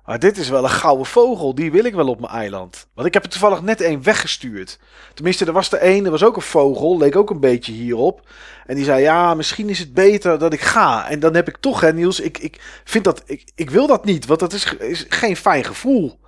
Maar 0.05 0.19
dit 0.19 0.39
is 0.39 0.49
wel 0.49 0.65
een 0.65 0.71
gouden 0.71 1.07
vogel. 1.07 1.55
Die 1.55 1.73
wil 1.73 1.85
ik 1.85 1.95
wel 1.95 2.09
op 2.09 2.21
mijn 2.21 2.33
eiland. 2.33 2.87
Want 2.95 3.07
ik 3.07 3.15
heb 3.15 3.25
er 3.25 3.31
toevallig 3.31 3.63
net 3.63 3.81
één 3.81 4.03
weggestuurd. 4.03 4.79
Tenminste, 5.15 5.45
er 5.45 5.53
was 5.53 5.73
er 5.73 5.79
één. 5.79 6.05
Er 6.05 6.11
was 6.11 6.25
ook 6.25 6.37
een 6.37 6.43
vogel. 6.43 6.99
Leek 6.99 7.17
ook 7.17 7.31
een 7.31 7.41
beetje 7.41 7.73
hierop. 7.73 8.29
En 8.67 8.75
die 8.75 8.85
zei: 8.85 9.03
Ja, 9.03 9.35
misschien 9.35 9.69
is 9.69 9.79
het 9.79 9.95
beter 9.95 10.39
dat 10.39 10.53
ik 10.53 10.61
ga. 10.61 11.09
En 11.09 11.21
dan 11.21 11.35
heb 11.35 11.49
ik 11.49 11.57
toch, 11.57 11.81
hè, 11.81 11.93
Niels. 11.93 12.21
Ik, 12.21 12.39
ik 12.39 12.81
vind 12.85 13.05
dat. 13.05 13.23
Ik, 13.27 13.51
ik 13.55 13.71
wil 13.71 13.87
dat 13.87 14.05
niet. 14.05 14.27
Want 14.27 14.41
dat 14.41 14.53
is, 14.53 14.75
is 14.75 15.07
geen 15.09 15.37
fijn 15.37 15.65
gevoel. 15.65 16.19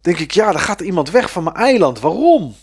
Denk 0.00 0.18
ik: 0.18 0.30
Ja, 0.30 0.52
dan 0.52 0.60
gaat 0.60 0.80
iemand 0.80 1.10
weg 1.10 1.30
van 1.30 1.44
mijn 1.44 1.56
eiland. 1.56 2.00
Waarom? 2.00 2.54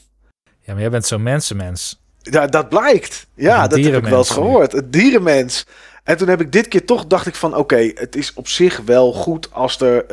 Ja, 0.61 0.73
maar 0.73 0.81
jij 0.81 0.91
bent 0.91 1.05
zo'n 1.05 1.23
mensenmens. 1.23 2.01
Ja, 2.21 2.47
dat 2.47 2.69
blijkt. 2.69 3.27
Ja, 3.35 3.67
dat 3.67 3.79
heb 3.79 3.95
ik 3.95 4.03
wel 4.03 4.17
eens 4.17 4.29
gehoord. 4.29 4.71
Het 4.71 4.93
dierenmens. 4.93 5.65
En 6.07 6.17
toen 6.17 6.27
heb 6.27 6.41
ik 6.41 6.51
dit 6.51 6.67
keer 6.67 6.85
toch 6.85 7.07
dacht 7.07 7.27
ik 7.27 7.35
van 7.35 7.55
oké, 7.55 7.91
het 7.95 8.15
is 8.15 8.33
op 8.33 8.47
zich 8.47 8.81
wel 8.85 9.13
goed 9.13 9.53
als 9.53 9.81
er 9.81 10.05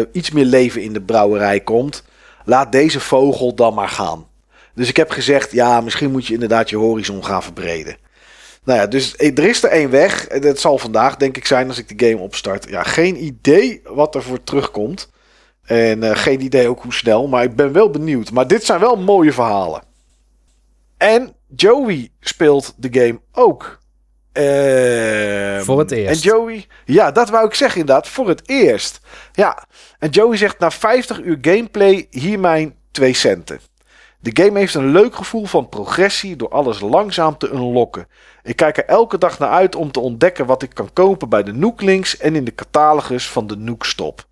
uh, 0.00 0.06
iets 0.12 0.30
meer 0.30 0.44
leven 0.44 0.82
in 0.82 0.92
de 0.92 1.00
brouwerij 1.00 1.60
komt. 1.60 2.02
Laat 2.44 2.72
deze 2.72 3.00
vogel 3.00 3.54
dan 3.54 3.74
maar 3.74 3.88
gaan. 3.88 4.26
Dus 4.74 4.88
ik 4.88 4.96
heb 4.96 5.10
gezegd, 5.10 5.52
ja, 5.52 5.80
misschien 5.80 6.10
moet 6.10 6.26
je 6.26 6.34
inderdaad 6.34 6.70
je 6.70 6.76
horizon 6.76 7.24
gaan 7.24 7.42
verbreden. 7.42 7.96
Nou 8.64 8.78
ja, 8.78 8.86
dus 8.86 9.14
er 9.16 9.44
is 9.44 9.62
er 9.62 9.70
één 9.70 9.90
weg. 9.90 10.26
Dat 10.26 10.58
zal 10.58 10.78
vandaag 10.78 11.16
denk 11.16 11.36
ik 11.36 11.46
zijn 11.46 11.68
als 11.68 11.78
ik 11.78 11.98
de 11.98 12.06
game 12.06 12.22
opstart. 12.22 12.68
Ja, 12.68 12.82
geen 12.82 13.24
idee 13.24 13.80
wat 13.84 14.14
er 14.14 14.22
voor 14.22 14.44
terugkomt. 14.44 15.10
En 15.64 16.02
uh, 16.02 16.10
geen 16.16 16.40
idee 16.40 16.68
ook 16.68 16.82
hoe 16.82 16.94
snel. 16.94 17.28
Maar 17.28 17.42
ik 17.42 17.56
ben 17.56 17.72
wel 17.72 17.90
benieuwd. 17.90 18.30
Maar 18.30 18.46
dit 18.46 18.64
zijn 18.64 18.80
wel 18.80 18.96
mooie 18.96 19.32
verhalen. 19.32 19.82
En 20.96 21.34
Joey 21.56 22.10
speelt 22.20 22.74
de 22.76 22.88
game 23.00 23.20
ook. 23.32 23.78
Uh, 24.38 25.60
voor 25.60 25.78
het 25.78 25.90
eerst. 25.90 26.24
En 26.24 26.30
Joey, 26.30 26.66
ja, 26.84 27.10
dat 27.10 27.28
wou 27.28 27.46
ik 27.46 27.54
zeggen 27.54 27.80
inderdaad, 27.80 28.08
voor 28.08 28.28
het 28.28 28.48
eerst. 28.48 29.00
Ja, 29.32 29.66
en 29.98 30.10
Joey 30.10 30.36
zegt 30.36 30.58
na 30.58 30.70
50 30.70 31.20
uur 31.20 31.38
gameplay 31.40 32.06
hier 32.10 32.38
mijn 32.38 32.74
2 32.90 33.12
centen. 33.12 33.60
De 34.20 34.42
game 34.42 34.58
heeft 34.58 34.74
een 34.74 34.90
leuk 34.90 35.14
gevoel 35.14 35.46
van 35.46 35.68
progressie 35.68 36.36
door 36.36 36.48
alles 36.48 36.80
langzaam 36.80 37.38
te 37.38 37.50
unlocken. 37.50 38.08
Ik 38.42 38.56
kijk 38.56 38.76
er 38.76 38.84
elke 38.84 39.18
dag 39.18 39.38
naar 39.38 39.50
uit 39.50 39.74
om 39.74 39.92
te 39.92 40.00
ontdekken 40.00 40.46
wat 40.46 40.62
ik 40.62 40.74
kan 40.74 40.92
kopen 40.92 41.28
bij 41.28 41.42
de 41.42 41.52
Nooklinks 41.52 42.16
en 42.16 42.34
in 42.34 42.44
de 42.44 42.54
catalogus 42.54 43.28
van 43.28 43.46
de 43.46 43.56
Nookstop. 43.56 44.26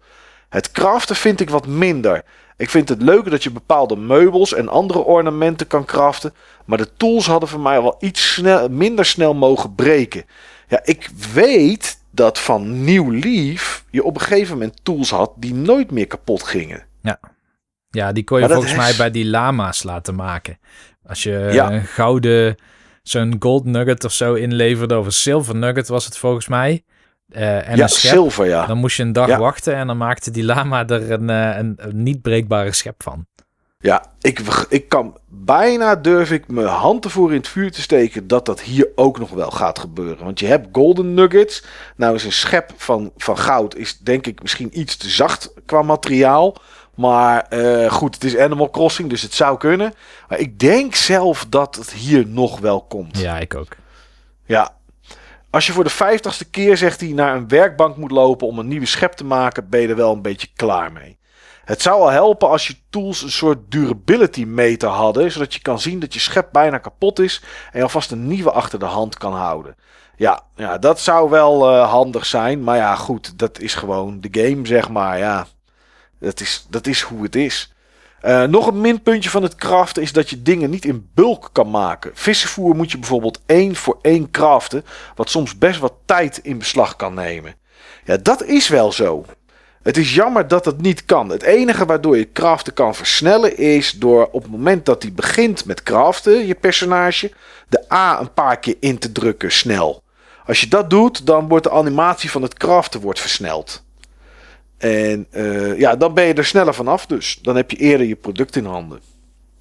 Het 0.48 0.70
craften 0.70 1.16
vind 1.16 1.40
ik 1.40 1.50
wat 1.50 1.66
minder. 1.66 2.24
Ik 2.56 2.70
vind 2.70 2.88
het 2.88 3.02
leuk 3.02 3.30
dat 3.30 3.42
je 3.42 3.50
bepaalde 3.50 3.96
meubels 3.96 4.54
en 4.54 4.68
andere 4.68 4.98
ornamenten 4.98 5.66
kan 5.66 5.84
craften, 5.84 6.34
maar 6.64 6.78
de 6.78 6.96
tools 6.96 7.26
hadden 7.26 7.48
voor 7.48 7.60
mij 7.60 7.82
wel 7.82 7.96
iets 7.98 8.32
snel, 8.32 8.68
minder 8.68 9.04
snel 9.04 9.34
mogen 9.34 9.74
breken. 9.74 10.24
Ja, 10.68 10.80
ik 10.84 11.10
weet 11.32 12.00
dat 12.10 12.38
van 12.38 12.84
New 12.84 13.24
Leaf 13.24 13.84
je 13.90 14.04
op 14.04 14.14
een 14.14 14.20
gegeven 14.20 14.52
moment 14.52 14.78
tools 14.82 15.10
had 15.10 15.32
die 15.36 15.54
nooit 15.54 15.90
meer 15.90 16.06
kapot 16.06 16.42
gingen. 16.42 16.86
Ja, 17.02 17.20
ja 17.90 18.12
die 18.12 18.24
kon 18.24 18.40
je 18.40 18.48
volgens 18.48 18.70
is... 18.70 18.76
mij 18.76 18.94
bij 18.96 19.10
die 19.10 19.26
lama's 19.26 19.82
laten 19.82 20.14
maken. 20.14 20.58
Als 21.06 21.22
je 21.22 21.48
ja. 21.52 21.72
een 21.72 21.84
gouden, 21.84 22.56
zo'n 23.02 23.36
gold 23.38 23.64
nugget 23.64 24.04
of 24.04 24.12
zo 24.12 24.34
inleverde, 24.34 24.98
of 24.98 25.06
een 25.06 25.12
silver 25.12 25.56
nugget 25.56 25.88
was 25.88 26.04
het 26.04 26.18
volgens 26.18 26.48
mij. 26.48 26.84
Uh, 27.36 27.68
en 27.68 27.76
ja, 27.76 27.86
schep, 27.86 28.10
zilver, 28.10 28.46
ja. 28.46 28.66
Dan 28.66 28.78
moest 28.78 28.96
je 28.96 29.02
een 29.02 29.12
dag 29.12 29.28
ja. 29.28 29.38
wachten 29.38 29.74
en 29.74 29.86
dan 29.86 29.96
maakte 29.96 30.30
die 30.30 30.44
lama 30.44 30.86
er 30.86 31.10
een, 31.10 31.28
een, 31.28 31.74
een 31.76 32.02
niet 32.02 32.22
breekbare 32.22 32.72
schep 32.72 33.02
van. 33.02 33.26
Ja, 33.78 34.04
ik, 34.20 34.40
ik 34.68 34.88
kan 34.88 35.18
bijna 35.28 35.96
durf 35.96 36.30
ik 36.30 36.48
mijn 36.48 36.66
hand 36.66 37.04
ervoor 37.04 37.30
in 37.30 37.36
het 37.36 37.48
vuur 37.48 37.72
te 37.72 37.80
steken 37.80 38.26
dat 38.26 38.46
dat 38.46 38.60
hier 38.60 38.88
ook 38.94 39.18
nog 39.18 39.30
wel 39.30 39.50
gaat 39.50 39.78
gebeuren. 39.78 40.24
Want 40.24 40.40
je 40.40 40.46
hebt 40.46 40.68
golden 40.72 41.14
nuggets. 41.14 41.64
Nou 41.96 42.14
is 42.14 42.24
een 42.24 42.32
schep 42.32 42.72
van, 42.76 43.12
van 43.16 43.38
goud 43.38 43.76
is 43.76 43.98
denk 43.98 44.26
ik 44.26 44.42
misschien 44.42 44.80
iets 44.80 44.96
te 44.96 45.08
zacht 45.08 45.52
qua 45.66 45.82
materiaal. 45.82 46.56
Maar 46.94 47.40
eh, 47.40 47.90
goed, 47.90 48.14
het 48.14 48.24
is 48.24 48.36
Animal 48.36 48.70
Crossing, 48.70 49.10
dus 49.10 49.22
het 49.22 49.34
zou 49.34 49.58
kunnen. 49.58 49.94
Maar 50.28 50.38
ik 50.38 50.58
denk 50.58 50.94
zelf 50.94 51.46
dat 51.48 51.76
het 51.76 51.92
hier 51.92 52.26
nog 52.26 52.60
wel 52.60 52.82
komt. 52.82 53.18
Ja, 53.18 53.38
ik 53.38 53.54
ook. 53.54 53.76
Ja. 54.44 54.75
Als 55.56 55.66
je 55.66 55.72
voor 55.72 55.84
de 55.84 55.90
vijftigste 55.90 56.50
keer, 56.50 56.76
zegt 56.76 57.00
hij, 57.00 57.08
naar 57.08 57.36
een 57.36 57.48
werkbank 57.48 57.96
moet 57.96 58.10
lopen 58.10 58.46
om 58.46 58.58
een 58.58 58.68
nieuwe 58.68 58.86
schep 58.86 59.12
te 59.12 59.24
maken, 59.24 59.68
ben 59.68 59.80
je 59.80 59.88
er 59.88 59.96
wel 59.96 60.12
een 60.12 60.22
beetje 60.22 60.48
klaar 60.56 60.92
mee. 60.92 61.18
Het 61.64 61.82
zou 61.82 62.00
al 62.00 62.10
helpen 62.10 62.48
als 62.48 62.66
je 62.66 62.76
tools 62.90 63.22
een 63.22 63.30
soort 63.30 63.58
durability 63.70 64.44
meter 64.44 64.88
hadden, 64.88 65.32
zodat 65.32 65.54
je 65.54 65.60
kan 65.60 65.80
zien 65.80 66.00
dat 66.00 66.14
je 66.14 66.20
schep 66.20 66.48
bijna 66.52 66.78
kapot 66.78 67.18
is 67.18 67.42
en 67.70 67.78
je 67.78 67.82
alvast 67.82 68.10
een 68.10 68.26
nieuwe 68.26 68.50
achter 68.50 68.78
de 68.78 68.84
hand 68.84 69.18
kan 69.18 69.32
houden. 69.32 69.76
Ja, 70.16 70.42
ja 70.56 70.78
dat 70.78 71.00
zou 71.00 71.30
wel 71.30 71.72
uh, 71.72 71.90
handig 71.90 72.26
zijn, 72.26 72.64
maar 72.64 72.76
ja, 72.76 72.94
goed, 72.94 73.38
dat 73.38 73.60
is 73.60 73.74
gewoon 73.74 74.20
de 74.20 74.28
game, 74.30 74.66
zeg 74.66 74.88
maar. 74.88 75.18
Ja, 75.18 75.46
dat 76.20 76.40
is, 76.40 76.66
dat 76.70 76.86
is 76.86 77.00
hoe 77.00 77.22
het 77.22 77.36
is. 77.36 77.74
Uh, 78.22 78.42
nog 78.42 78.66
een 78.66 78.80
minpuntje 78.80 79.30
van 79.30 79.42
het 79.42 79.54
craften 79.54 80.02
is 80.02 80.12
dat 80.12 80.30
je 80.30 80.42
dingen 80.42 80.70
niet 80.70 80.84
in 80.84 81.10
bulk 81.14 81.50
kan 81.52 81.70
maken. 81.70 82.10
Vissenvoer 82.14 82.76
moet 82.76 82.90
je 82.90 82.98
bijvoorbeeld 82.98 83.40
één 83.46 83.76
voor 83.76 83.98
één 84.02 84.30
craften, 84.30 84.84
wat 85.14 85.30
soms 85.30 85.58
best 85.58 85.80
wat 85.80 85.94
tijd 86.04 86.38
in 86.42 86.58
beslag 86.58 86.96
kan 86.96 87.14
nemen. 87.14 87.54
Ja, 88.04 88.16
dat 88.16 88.44
is 88.44 88.68
wel 88.68 88.92
zo. 88.92 89.24
Het 89.82 89.96
is 89.96 90.14
jammer 90.14 90.48
dat 90.48 90.64
het 90.64 90.80
niet 90.80 91.04
kan. 91.04 91.28
Het 91.28 91.42
enige 91.42 91.86
waardoor 91.86 92.16
je 92.16 92.32
craften 92.32 92.72
kan 92.72 92.94
versnellen 92.94 93.56
is 93.56 93.90
door 93.90 94.28
op 94.32 94.42
het 94.42 94.50
moment 94.50 94.86
dat 94.86 95.02
hij 95.02 95.12
begint 95.12 95.64
met 95.64 95.82
craften, 95.82 96.46
je 96.46 96.54
personage, 96.54 97.32
de 97.68 97.92
A 97.92 98.20
een 98.20 98.32
paar 98.32 98.58
keer 98.58 98.76
in 98.80 98.98
te 98.98 99.12
drukken 99.12 99.52
snel. 99.52 100.02
Als 100.46 100.60
je 100.60 100.68
dat 100.68 100.90
doet, 100.90 101.26
dan 101.26 101.48
wordt 101.48 101.64
de 101.64 101.70
animatie 101.70 102.30
van 102.30 102.42
het 102.42 102.54
craften 102.54 103.00
wordt 103.00 103.20
versneld. 103.20 103.84
En 104.78 105.26
uh, 105.30 105.78
ja, 105.78 105.96
dan 105.96 106.14
ben 106.14 106.24
je 106.24 106.34
er 106.34 106.44
sneller 106.44 106.74
vanaf 106.74 107.06
dus. 107.06 107.38
Dan 107.42 107.56
heb 107.56 107.70
je 107.70 107.76
eerder 107.76 108.06
je 108.06 108.16
product 108.16 108.56
in 108.56 108.64
handen. 108.64 109.00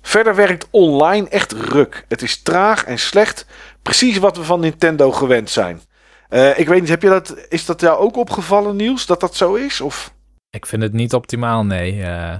Verder 0.01 0.35
werkt 0.35 0.67
online 0.71 1.29
echt 1.29 1.51
ruk. 1.51 2.05
Het 2.07 2.21
is 2.21 2.41
traag 2.41 2.83
en 2.83 2.99
slecht. 2.99 3.45
Precies 3.81 4.17
wat 4.17 4.37
we 4.37 4.43
van 4.43 4.59
Nintendo 4.59 5.11
gewend 5.11 5.49
zijn. 5.49 5.81
Uh, 6.29 6.59
ik 6.59 6.67
weet 6.67 6.79
niet, 6.79 6.89
heb 6.89 7.01
je 7.01 7.09
dat, 7.09 7.45
is 7.49 7.65
dat 7.65 7.81
jou 7.81 7.99
ook 7.99 8.17
opgevallen, 8.17 8.75
Niels, 8.75 9.05
dat 9.05 9.19
dat 9.19 9.35
zo 9.35 9.53
is? 9.53 9.81
Of? 9.81 10.13
Ik 10.49 10.65
vind 10.65 10.81
het 10.81 10.93
niet 10.93 11.13
optimaal, 11.13 11.65
nee. 11.65 11.95
Uh, 11.95 12.35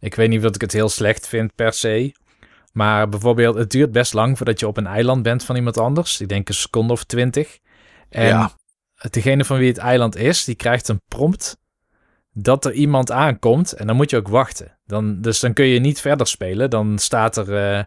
ik 0.00 0.14
weet 0.14 0.28
niet 0.28 0.44
of 0.44 0.54
ik 0.54 0.60
het 0.60 0.72
heel 0.72 0.88
slecht 0.88 1.28
vind 1.28 1.54
per 1.54 1.72
se. 1.72 2.14
Maar 2.72 3.08
bijvoorbeeld, 3.08 3.54
het 3.54 3.70
duurt 3.70 3.92
best 3.92 4.12
lang 4.12 4.36
voordat 4.36 4.60
je 4.60 4.66
op 4.66 4.76
een 4.76 4.86
eiland 4.86 5.22
bent 5.22 5.44
van 5.44 5.56
iemand 5.56 5.78
anders. 5.78 6.20
Ik 6.20 6.28
denk 6.28 6.48
een 6.48 6.54
seconde 6.54 6.92
of 6.92 7.04
twintig. 7.04 7.58
En 8.08 8.26
ja. 8.26 8.50
degene 9.10 9.44
van 9.44 9.58
wie 9.58 9.68
het 9.68 9.78
eiland 9.78 10.16
is, 10.16 10.44
die 10.44 10.54
krijgt 10.54 10.88
een 10.88 11.02
prompt 11.08 11.56
dat 12.38 12.64
er 12.64 12.72
iemand 12.72 13.10
aankomt 13.10 13.72
en 13.72 13.86
dan 13.86 13.96
moet 13.96 14.10
je 14.10 14.16
ook 14.16 14.28
wachten. 14.28 14.78
Dan, 14.86 15.20
dus 15.20 15.40
dan 15.40 15.52
kun 15.52 15.64
je 15.64 15.80
niet 15.80 16.00
verder 16.00 16.26
spelen. 16.26 16.70
Dan 16.70 16.98
staat 16.98 17.36
er 17.36 17.76
uh, 17.76 17.82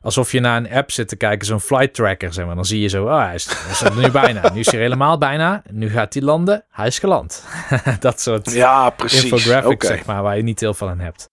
alsof 0.00 0.32
je 0.32 0.40
naar 0.40 0.56
een 0.56 0.72
app 0.72 0.90
zit 0.90 1.08
te 1.08 1.16
kijken, 1.16 1.46
zo'n 1.46 1.60
flight 1.60 1.94
tracker, 1.94 2.32
zeg 2.32 2.46
maar. 2.46 2.54
Dan 2.54 2.64
zie 2.64 2.80
je 2.80 2.88
zo, 2.88 3.04
oh, 3.04 3.18
hij 3.18 3.34
is, 3.34 3.44
hij 3.44 3.70
is 3.70 3.80
er 3.80 3.96
nu 3.96 4.10
bijna. 4.10 4.50
Nu 4.52 4.60
is 4.60 4.70
hij 4.70 4.80
helemaal 4.80 5.18
bijna. 5.18 5.62
Nu 5.70 5.90
gaat 5.90 6.14
hij 6.14 6.22
landen. 6.22 6.64
Hij 6.70 6.86
is 6.86 6.98
geland. 6.98 7.44
dat 8.00 8.20
soort 8.20 8.52
ja, 8.52 8.90
precies. 8.90 9.22
infographics, 9.22 9.86
zeg 9.86 10.04
maar, 10.04 10.22
waar 10.22 10.36
je 10.36 10.42
niet 10.42 10.60
heel 10.60 10.74
veel 10.74 10.88
aan 10.88 11.00
hebt. 11.00 11.30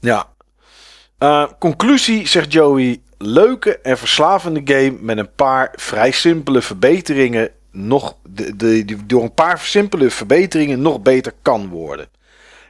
Ja. 0.00 0.26
Uh, 1.18 1.46
conclusie, 1.58 2.28
zegt 2.28 2.52
Joey. 2.52 3.02
Leuke 3.18 3.78
en 3.78 3.98
verslavende 3.98 4.60
game 4.64 4.96
met 5.00 5.18
een 5.18 5.34
paar 5.34 5.72
vrij 5.76 6.10
simpele 6.10 6.62
verbeteringen 6.62 7.50
nog 7.70 8.16
de, 8.28 8.56
de, 8.56 8.96
door 9.06 9.22
een 9.22 9.34
paar 9.34 9.58
simpele 9.58 10.10
verbeteringen 10.10 10.82
nog 10.82 11.02
beter 11.02 11.32
kan 11.42 11.68
worden. 11.68 12.08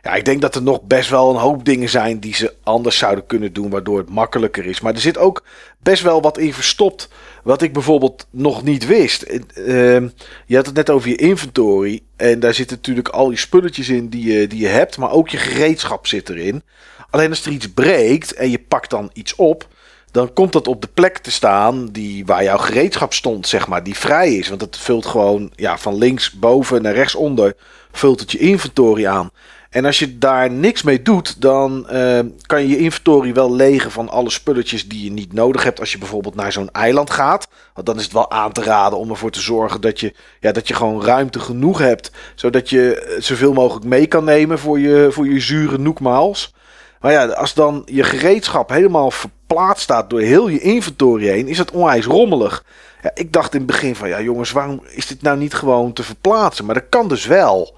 Ja, 0.02 0.14
ik 0.14 0.24
denk 0.24 0.40
dat 0.40 0.54
er 0.54 0.62
nog 0.62 0.82
best 0.82 1.10
wel 1.10 1.30
een 1.30 1.40
hoop 1.40 1.64
dingen 1.64 1.88
zijn 1.88 2.18
die 2.18 2.34
ze 2.34 2.54
anders 2.62 2.98
zouden 2.98 3.26
kunnen 3.26 3.52
doen, 3.52 3.70
waardoor 3.70 3.98
het 3.98 4.10
makkelijker 4.10 4.66
is. 4.66 4.80
Maar 4.80 4.94
er 4.94 5.00
zit 5.00 5.18
ook 5.18 5.44
best 5.78 6.02
wel 6.02 6.22
wat 6.22 6.38
in 6.38 6.52
verstopt, 6.52 7.08
wat 7.42 7.62
ik 7.62 7.72
bijvoorbeeld 7.72 8.26
nog 8.30 8.62
niet 8.62 8.86
wist. 8.86 9.24
Uh, 9.54 10.00
je 10.46 10.56
had 10.56 10.66
het 10.66 10.74
net 10.74 10.90
over 10.90 11.08
je 11.08 11.16
inventory. 11.16 12.00
En 12.16 12.40
daar 12.40 12.54
zitten 12.54 12.76
natuurlijk 12.76 13.08
al 13.08 13.28
die 13.28 13.38
spulletjes 13.38 13.88
in 13.88 14.08
die 14.08 14.32
je, 14.32 14.46
die 14.46 14.60
je 14.60 14.68
hebt, 14.68 14.98
maar 14.98 15.10
ook 15.10 15.28
je 15.28 15.36
gereedschap 15.36 16.06
zit 16.06 16.28
erin. 16.28 16.62
Alleen 17.10 17.30
als 17.30 17.46
er 17.46 17.52
iets 17.52 17.72
breekt 17.72 18.32
en 18.32 18.50
je 18.50 18.58
pakt 18.58 18.90
dan 18.90 19.10
iets 19.12 19.34
op, 19.34 19.68
dan 20.10 20.32
komt 20.32 20.52
dat 20.52 20.68
op 20.68 20.80
de 20.80 20.88
plek 20.94 21.18
te 21.18 21.30
staan 21.30 21.86
die, 21.86 22.26
waar 22.26 22.42
jouw 22.42 22.58
gereedschap 22.58 23.12
stond, 23.12 23.46
zeg 23.46 23.66
maar, 23.66 23.82
die 23.82 23.96
vrij 23.96 24.34
is. 24.34 24.48
Want 24.48 24.60
het 24.60 24.76
vult 24.76 25.06
gewoon 25.06 25.52
ja, 25.54 25.78
van 25.78 25.98
links 25.98 26.32
boven 26.32 26.82
naar 26.82 26.94
rechts 26.94 27.14
onder, 27.14 27.56
vult 27.92 28.20
het 28.20 28.32
je 28.32 28.38
inventory 28.38 29.06
aan. 29.06 29.30
En 29.70 29.84
als 29.84 29.98
je 29.98 30.18
daar 30.18 30.50
niks 30.50 30.82
mee 30.82 31.02
doet, 31.02 31.40
dan 31.40 31.86
uh, 31.92 32.18
kan 32.46 32.62
je 32.62 32.68
je 32.68 32.78
inventory 32.78 33.32
wel 33.32 33.54
legen 33.54 33.90
van 33.90 34.08
alle 34.08 34.30
spulletjes 34.30 34.88
die 34.88 35.04
je 35.04 35.10
niet 35.10 35.32
nodig 35.32 35.64
hebt 35.64 35.80
als 35.80 35.92
je 35.92 35.98
bijvoorbeeld 35.98 36.34
naar 36.34 36.52
zo'n 36.52 36.70
eiland 36.70 37.10
gaat. 37.10 37.48
Want 37.74 37.86
dan 37.86 37.96
is 37.96 38.02
het 38.02 38.12
wel 38.12 38.30
aan 38.30 38.52
te 38.52 38.62
raden 38.62 38.98
om 38.98 39.10
ervoor 39.10 39.30
te 39.30 39.40
zorgen 39.40 39.80
dat 39.80 40.00
je, 40.00 40.14
ja, 40.40 40.52
dat 40.52 40.68
je 40.68 40.74
gewoon 40.74 41.04
ruimte 41.04 41.40
genoeg 41.40 41.78
hebt, 41.78 42.10
zodat 42.34 42.70
je 42.70 43.16
zoveel 43.18 43.52
mogelijk 43.52 43.84
mee 43.86 44.06
kan 44.06 44.24
nemen 44.24 44.58
voor 44.58 44.80
je, 44.80 45.08
voor 45.10 45.28
je 45.28 45.40
zure 45.40 45.78
noekmaals. 45.78 46.52
Maar 47.00 47.12
ja, 47.12 47.26
als 47.26 47.54
dan 47.54 47.82
je 47.86 48.02
gereedschap 48.02 48.70
helemaal 48.70 49.10
verplaatst 49.10 49.82
staat 49.82 50.10
door 50.10 50.20
heel 50.20 50.48
je 50.48 50.60
inventory 50.60 51.26
heen, 51.28 51.48
is 51.48 51.58
het 51.58 51.70
onwijs 51.70 52.04
rommelig. 52.04 52.64
Ja, 53.02 53.10
ik 53.14 53.32
dacht 53.32 53.52
in 53.54 53.58
het 53.58 53.66
begin 53.66 53.96
van, 53.96 54.08
ja 54.08 54.20
jongens, 54.20 54.50
waarom 54.50 54.82
is 54.86 55.06
dit 55.06 55.22
nou 55.22 55.38
niet 55.38 55.54
gewoon 55.54 55.92
te 55.92 56.02
verplaatsen? 56.02 56.64
Maar 56.64 56.74
dat 56.74 56.88
kan 56.88 57.08
dus 57.08 57.26
wel. 57.26 57.76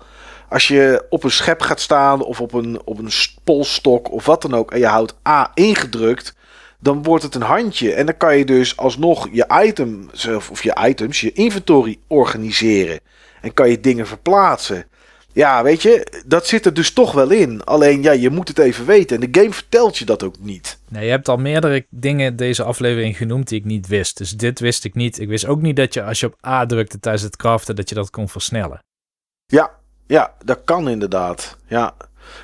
Als 0.49 0.69
je 0.69 1.07
op 1.09 1.25
een 1.25 1.31
schep 1.31 1.61
gaat 1.61 1.81
staan 1.81 2.23
of 2.23 2.41
op 2.41 2.53
een, 2.53 2.81
op 2.85 2.99
een 2.99 3.11
polstok 3.45 4.13
of 4.13 4.27
wat 4.27 4.43
dan 4.43 4.55
ook 4.55 4.71
en 4.71 4.79
je 4.79 4.87
houdt 4.87 5.15
A 5.29 5.51
ingedrukt, 5.55 6.35
dan 6.79 7.03
wordt 7.03 7.23
het 7.23 7.35
een 7.35 7.43
handje. 7.43 7.93
En 7.93 8.07
dan 8.07 8.17
kan 8.17 8.37
je 8.37 8.45
dus 8.45 8.77
alsnog 8.77 9.29
je 9.33 9.47
items, 9.65 10.29
of 10.51 10.63
je 10.63 10.77
items, 10.87 11.21
je 11.21 11.33
inventory 11.33 11.99
organiseren. 12.07 13.01
En 13.41 13.55
kan 13.55 13.71
je 13.71 13.81
dingen 13.81 14.07
verplaatsen. 14.07 14.87
Ja, 15.33 15.63
weet 15.63 15.83
je, 15.83 16.23
dat 16.27 16.47
zit 16.47 16.67
er 16.67 16.75
dus 16.75 16.93
toch 16.93 17.13
wel 17.13 17.31
in. 17.31 17.65
Alleen 17.65 18.03
ja, 18.03 18.13
je 18.13 18.31
moet 18.31 18.49
het 18.49 18.59
even 18.59 18.87
weten. 18.87 19.21
En 19.21 19.31
de 19.31 19.41
game 19.41 19.53
vertelt 19.53 19.99
je 19.99 20.05
dat 20.05 20.23
ook 20.23 20.35
niet. 20.39 20.79
Nee, 20.89 21.05
je 21.05 21.11
hebt 21.11 21.29
al 21.29 21.37
meerdere 21.37 21.87
dingen 21.91 22.37
deze 22.37 22.63
aflevering 22.63 23.17
genoemd 23.17 23.49
die 23.49 23.59
ik 23.59 23.65
niet 23.65 23.87
wist. 23.87 24.19
Dus 24.19 24.31
dit 24.31 24.61
wist 24.61 24.85
ik 24.85 24.95
niet. 24.95 25.19
Ik 25.19 25.29
wist 25.29 25.47
ook 25.47 25.63
niet 25.63 25.77
dat 25.77 25.95
je 25.95 26.03
als 26.03 26.21
je 26.21 26.27
op 26.27 26.47
A 26.47 26.67
drukte 26.67 27.01
tijdens 27.01 27.25
het 27.25 27.37
craften, 27.37 27.77
dat 27.77 27.89
je 27.89 27.95
dat 27.95 28.11
kon 28.11 28.29
versnellen. 28.29 28.79
Ja, 29.47 29.71
ja, 30.07 30.35
dat 30.45 30.61
kan 30.65 30.89
inderdaad. 30.89 31.57
Ja. 31.67 31.95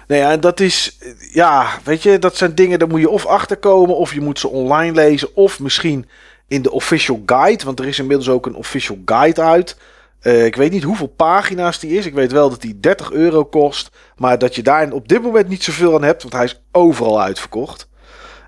Nee, 0.07 0.20
en 0.20 0.41
dat 0.41 0.61
is, 0.61 0.99
ja, 1.32 1.78
weet 1.84 2.03
je, 2.03 2.18
dat 2.18 2.36
zijn 2.36 2.55
dingen, 2.55 2.78
daar 2.78 2.89
moet 2.89 3.01
je 3.01 3.09
of 3.09 3.26
achterkomen, 3.26 3.97
of 3.97 4.14
je 4.14 4.20
moet 4.20 4.39
ze 4.39 4.49
online 4.49 4.93
lezen, 4.93 5.36
of 5.36 5.61
misschien 5.61 6.09
in 6.49 6.62
de 6.62 6.70
official 6.70 7.22
guide, 7.26 7.64
want 7.64 7.80
er 7.80 7.86
is 7.86 7.99
inmiddels 7.99 8.29
ook 8.29 8.46
een 8.46 8.54
official 8.54 8.99
guide 9.04 9.42
uit. 9.42 9.76
Uh, 10.22 10.45
ik 10.45 10.57
weet 10.57 10.70
niet 10.70 10.82
hoeveel 10.82 11.07
pagina's 11.07 11.78
die 11.78 11.99
is. 11.99 12.07
Ik 12.07 12.14
weet 12.14 12.32
wel 12.32 12.50
dat 12.50 12.61
die 12.61 12.80
30 12.80 13.12
euro 13.12 13.45
kost. 13.45 13.90
Maar 14.16 14.38
dat 14.38 14.54
je 14.54 14.62
daar 14.62 14.90
op 14.92 15.08
dit 15.08 15.22
moment 15.22 15.49
niet 15.49 15.62
zoveel 15.62 15.95
aan 15.95 16.03
hebt. 16.03 16.22
Want 16.22 16.34
hij 16.34 16.45
is 16.45 16.61
overal 16.72 17.22
uitverkocht. 17.22 17.88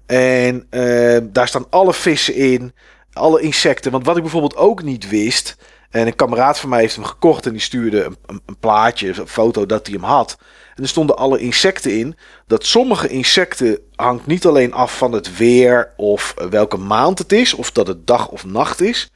En 0.06 0.66
uh, 0.70 1.18
daar 1.22 1.48
staan 1.48 1.66
alle 1.70 1.92
vissen 1.92 2.34
in. 2.34 2.72
Alle 3.12 3.40
insecten. 3.40 3.92
Want 3.92 4.06
wat 4.06 4.16
ik 4.16 4.22
bijvoorbeeld 4.22 4.56
ook 4.56 4.82
niet 4.82 5.08
wist. 5.08 5.56
En 5.90 6.06
een 6.06 6.16
kameraad 6.16 6.58
van 6.58 6.68
mij 6.68 6.80
heeft 6.80 6.94
hem 6.94 7.04
gekocht. 7.04 7.46
En 7.46 7.52
die 7.52 7.60
stuurde 7.60 8.04
een, 8.04 8.16
een, 8.26 8.40
een 8.46 8.58
plaatje, 8.58 9.08
een 9.08 9.28
foto 9.28 9.66
dat 9.66 9.86
hij 9.86 9.94
hem 9.94 10.04
had. 10.04 10.38
En 10.74 10.82
er 10.82 10.88
stonden 10.88 11.16
alle 11.16 11.38
insecten 11.38 11.98
in. 11.98 12.16
Dat 12.46 12.64
sommige 12.66 13.08
insecten 13.08 13.78
hangt 13.94 14.26
niet 14.26 14.46
alleen 14.46 14.72
af 14.72 14.96
van 14.96 15.12
het 15.12 15.36
weer. 15.36 15.92
Of 15.96 16.34
welke 16.50 16.76
maand 16.76 17.18
het 17.18 17.32
is. 17.32 17.54
Of 17.54 17.70
dat 17.70 17.86
het 17.86 18.06
dag 18.06 18.28
of 18.28 18.44
nacht 18.44 18.80
is. 18.80 19.10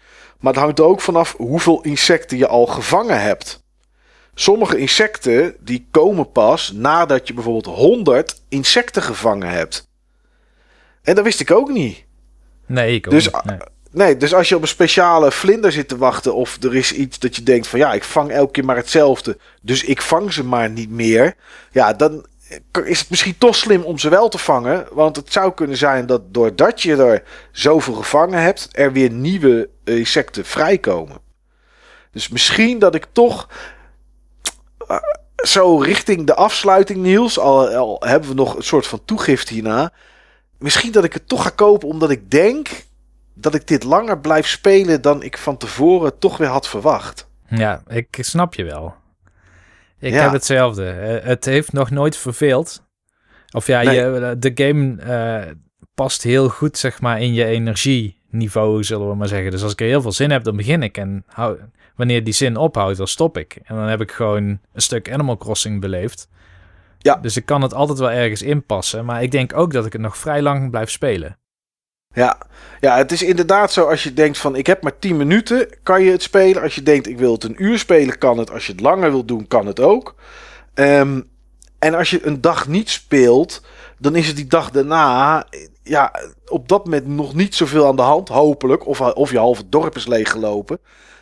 Maar 0.45 0.53
het 0.53 0.63
hangt 0.63 0.79
er 0.79 0.85
ook 0.85 1.01
vanaf 1.01 1.35
hoeveel 1.37 1.81
insecten 1.83 2.39
je 2.39 2.47
al 2.47 2.67
gevangen 2.67 3.21
hebt. 3.21 3.63
Sommige 4.35 4.79
insecten 4.79 5.57
die 5.61 5.87
komen 5.91 6.33
pas 6.33 6.73
nadat 6.73 7.29
je 7.29 7.35
bijvoorbeeld 7.35 7.77
100 7.77 8.43
insecten 8.49 9.03
gevangen 9.03 9.49
hebt. 9.49 9.89
En 11.03 11.15
dat 11.15 11.25
wist 11.25 11.41
ik 11.41 11.51
ook 11.51 11.69
niet. 11.69 12.05
Nee, 12.67 12.95
ik 12.95 13.07
ook 13.07 13.13
dus, 13.13 13.25
niet. 13.25 13.45
Nee. 13.45 13.59
nee. 13.91 14.17
dus 14.17 14.35
als 14.35 14.49
je 14.49 14.57
op 14.57 14.63
een 14.63 14.69
speciale 14.69 15.33
vlinder 15.33 15.73
zit 15.73 15.89
te 15.89 15.97
wachten 15.97 16.35
of 16.35 16.63
er 16.63 16.75
is 16.75 16.93
iets 16.93 17.19
dat 17.19 17.37
je 17.37 17.43
denkt 17.43 17.67
van 17.67 17.79
ja, 17.79 17.93
ik 17.93 18.05
vang 18.05 18.31
elke 18.31 18.53
keer 18.53 18.65
maar 18.65 18.77
hetzelfde, 18.77 19.39
dus 19.63 19.85
ik 19.85 20.03
vang 20.03 20.33
ze 20.33 20.45
maar 20.45 20.71
niet 20.71 20.91
meer. 20.91 21.35
Ja, 21.71 21.93
dan 21.93 22.27
is 22.85 23.01
het 23.01 23.11
misschien 23.11 23.39
toch 23.39 23.57
slim 23.57 23.83
om 23.83 23.99
ze 23.99 24.09
wel 24.09 24.29
te 24.29 24.39
vangen. 24.39 24.87
Want 24.93 25.17
het 25.17 25.33
zou 25.33 25.55
kunnen 25.55 25.77
zijn 25.77 26.07
dat 26.07 26.23
doordat 26.35 26.83
je 26.83 26.97
er 26.97 27.23
zoveel 27.53 27.95
gevangen 27.95 28.43
hebt, 28.43 28.69
er 28.73 28.93
weer 28.93 29.11
nieuwe 29.11 29.69
insecten 29.85 30.45
vrijkomen. 30.45 31.19
Dus 32.11 32.29
misschien 32.29 32.79
dat 32.79 32.95
ik 32.95 33.07
toch 33.13 33.49
uh, 34.91 34.97
zo 35.37 35.79
richting 35.79 36.27
de 36.27 36.35
afsluiting, 36.35 36.99
Niels, 36.99 37.39
al, 37.39 37.69
al, 37.69 37.97
hebben 38.01 38.29
we 38.29 38.35
nog 38.35 38.57
een 38.57 38.63
soort 38.63 38.87
van 38.87 39.05
toegift 39.05 39.49
hierna. 39.49 39.93
Misschien 40.59 40.93
dat 40.93 41.05
ik 41.05 41.13
het 41.13 41.29
toch 41.29 41.43
ga 41.43 41.51
kopen 41.51 41.89
omdat 41.89 42.11
ik 42.11 42.31
denk 42.31 42.69
dat 43.35 43.55
ik 43.55 43.67
dit 43.67 43.85
langer 43.85 44.19
blijf 44.19 44.47
spelen 44.47 45.03
dan 45.03 45.23
ik 45.23 45.39
van 45.39 45.57
tevoren 45.57 46.19
toch 46.19 46.37
weer 46.37 46.49
had 46.49 46.69
verwacht. 46.69 47.29
Ja, 47.49 47.83
ik 47.87 48.19
snap 48.21 48.55
je 48.55 48.65
wel. 48.65 48.95
Ik 49.99 50.13
ja. 50.13 50.23
heb 50.23 50.33
hetzelfde. 50.33 50.83
Het 51.23 51.45
heeft 51.45 51.73
nog 51.73 51.91
nooit 51.91 52.17
verveeld. 52.17 52.83
Of 53.53 53.67
ja, 53.67 53.83
Nee. 53.83 53.97
je, 53.97 54.37
de 54.39 54.51
game 54.55 55.03
eh, 55.03 55.53
past 55.95 56.23
heel 56.23 56.49
goed, 56.49 56.79
zeg 56.79 57.01
maar, 57.01 57.21
in 57.21 57.35
je 57.35 57.45
energieniveau, 58.35 58.85
zullen 58.85 59.09
we 59.09 59.15
maar 59.15 59.29
zeggen. 59.29 59.51
Dus 59.51 59.63
als 59.63 59.73
ik 59.73 59.81
er 59.81 59.87
heel 59.87 60.03
veel 60.03 60.13
zin 60.13 60.31
heb, 60.31 60.45
dan 60.45 60.57
begin 60.57 60.83
ik. 60.83 60.97
En 60.97 61.25
hou, 61.27 61.59
wanneer 61.97 62.25
die 62.25 62.33
zin 62.33 62.57
ophoudt, 62.57 62.97
dan 62.97 63.09
stop 63.09 63.39
ik. 63.39 63.59
En 63.65 63.77
dan 63.77 63.87
heb 63.87 64.01
ik 64.01 64.13
gewoon 64.13 64.45
een 64.73 64.83
stuk 64.83 65.13
Animal 65.13 65.37
Crossing 65.37 65.81
beleefd. 65.81 66.29
Ja. 66.99 67.17
Dus 67.17 67.37
ik 67.37 67.47
kan 67.47 67.63
het 67.63 67.75
altijd 67.75 67.99
wel 67.99 68.11
ergens 68.11 68.43
inpassen. 68.43 69.05
Maar 69.05 69.23
ik 69.23 69.31
denk 69.31 69.57
ook 69.57 69.73
dat 69.73 69.87
ik 69.87 69.93
het 69.93 70.03
nog 70.03 70.19
vrij 70.19 70.43
lang 70.43 70.71
blijf 70.71 70.91
spelen. 70.91 71.39
Ja. 72.13 72.39
ja, 72.81 72.97
het 72.97 73.13
is 73.13 73.23
inderdaad 73.23 73.73
zo 73.73 73.89
als 73.89 74.03
je 74.03 74.13
denkt 74.13 74.39
van 74.39 74.57
ik 74.57 74.67
heb 74.67 74.83
maar 74.83 74.99
10 74.99 75.17
minuten, 75.17 75.69
kan 75.83 76.03
je 76.03 76.11
het 76.11 76.23
spelen. 76.23 76.63
Als 76.63 76.75
je 76.75 76.83
denkt 76.83 77.09
ik 77.09 77.19
wil 77.19 77.33
het 77.33 77.45
een 77.45 77.63
uur 77.63 77.79
spelen, 77.79 78.19
kan 78.19 78.39
het. 78.39 78.51
Als 78.51 78.67
je 78.67 78.73
het 78.73 78.81
langer 78.81 79.11
wil 79.11 79.25
doen, 79.25 79.47
kan 79.47 79.67
het 79.67 79.81
ook. 79.81 80.15
Ehm, 80.75 81.21
en 81.79 81.95
als 81.95 82.11
je 82.11 82.27
een 82.27 82.41
dag 82.41 82.69
niet 82.69 82.91
speelt, 82.91 83.65
dan 83.99 84.17
is 84.17 84.27
het 84.27 84.37
die 84.37 84.47
dag 84.47 84.71
daarna 84.71 85.47
ja, 85.85 86.13
op 86.47 86.69
dat 86.69 86.85
moment 86.85 87.07
nog 87.07 87.35
niet 87.35 87.55
zoveel 87.55 87.87
aan 87.87 87.97
de 87.97 88.03
hand, 88.03 88.29
hopelijk. 88.29 88.87
Of, 88.87 89.01
of 89.01 89.31
je 89.31 89.39
halve 89.39 89.69
dorp 89.69 89.97
is 89.97 90.07
leeggelopen. 90.07 90.79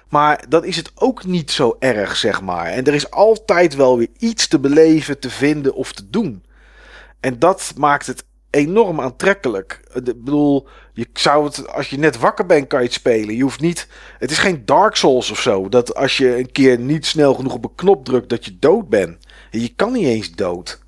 Maar 0.09 0.45
dan 0.49 0.65
is 0.65 0.77
het 0.77 0.93
ook 0.95 1.25
niet 1.25 1.51
zo 1.51 1.77
erg, 1.79 2.17
zeg 2.17 2.41
maar. 2.41 2.67
En 2.67 2.85
er 2.85 2.95
is 2.95 3.11
altijd 3.11 3.75
wel 3.75 3.99
weer 3.99 4.09
iets 4.19 4.49
te 4.49 4.59
beleven, 4.61 5.19
te 5.19 5.31
vinden 5.31 5.75
of 5.75 5.93
te 5.93 6.11
doen. 6.11 6.45
En 7.21 7.39
dat 7.39 7.73
maakt 7.77 8.07
het 8.07 8.25
enorm 8.51 9.01
aantrekkelijk. 9.01 9.81
Ik 9.95 10.05
bedoel, 10.05 10.67
je 10.93 11.07
zou 11.13 11.45
het, 11.45 11.69
als 11.69 11.91
je 11.91 11.99
net 11.99 12.19
wakker 12.19 12.47
bent, 12.47 12.67
kan 12.67 12.79
je 12.79 12.85
het 12.85 12.95
spelen. 12.95 13.37
Je 13.37 13.43
hoeft 13.43 13.61
niet. 13.61 13.89
Het 14.19 14.31
is 14.31 14.39
geen 14.39 14.63
Dark 14.65 14.97
Souls 14.97 15.31
of 15.31 15.41
zo. 15.41 15.69
Dat 15.69 15.95
als 15.95 16.17
je 16.17 16.37
een 16.39 16.53
keer 16.53 16.79
niet 16.79 17.07
snel 17.07 17.35
genoeg 17.35 17.55
op 17.55 17.65
een 17.65 17.75
knop 17.75 18.05
drukt, 18.05 18.29
dat 18.29 18.45
je 18.45 18.59
dood 18.59 18.89
bent. 18.89 19.19
En 19.51 19.61
je 19.61 19.75
kan 19.77 19.93
niet 19.93 20.07
eens 20.07 20.31
dood. 20.31 20.82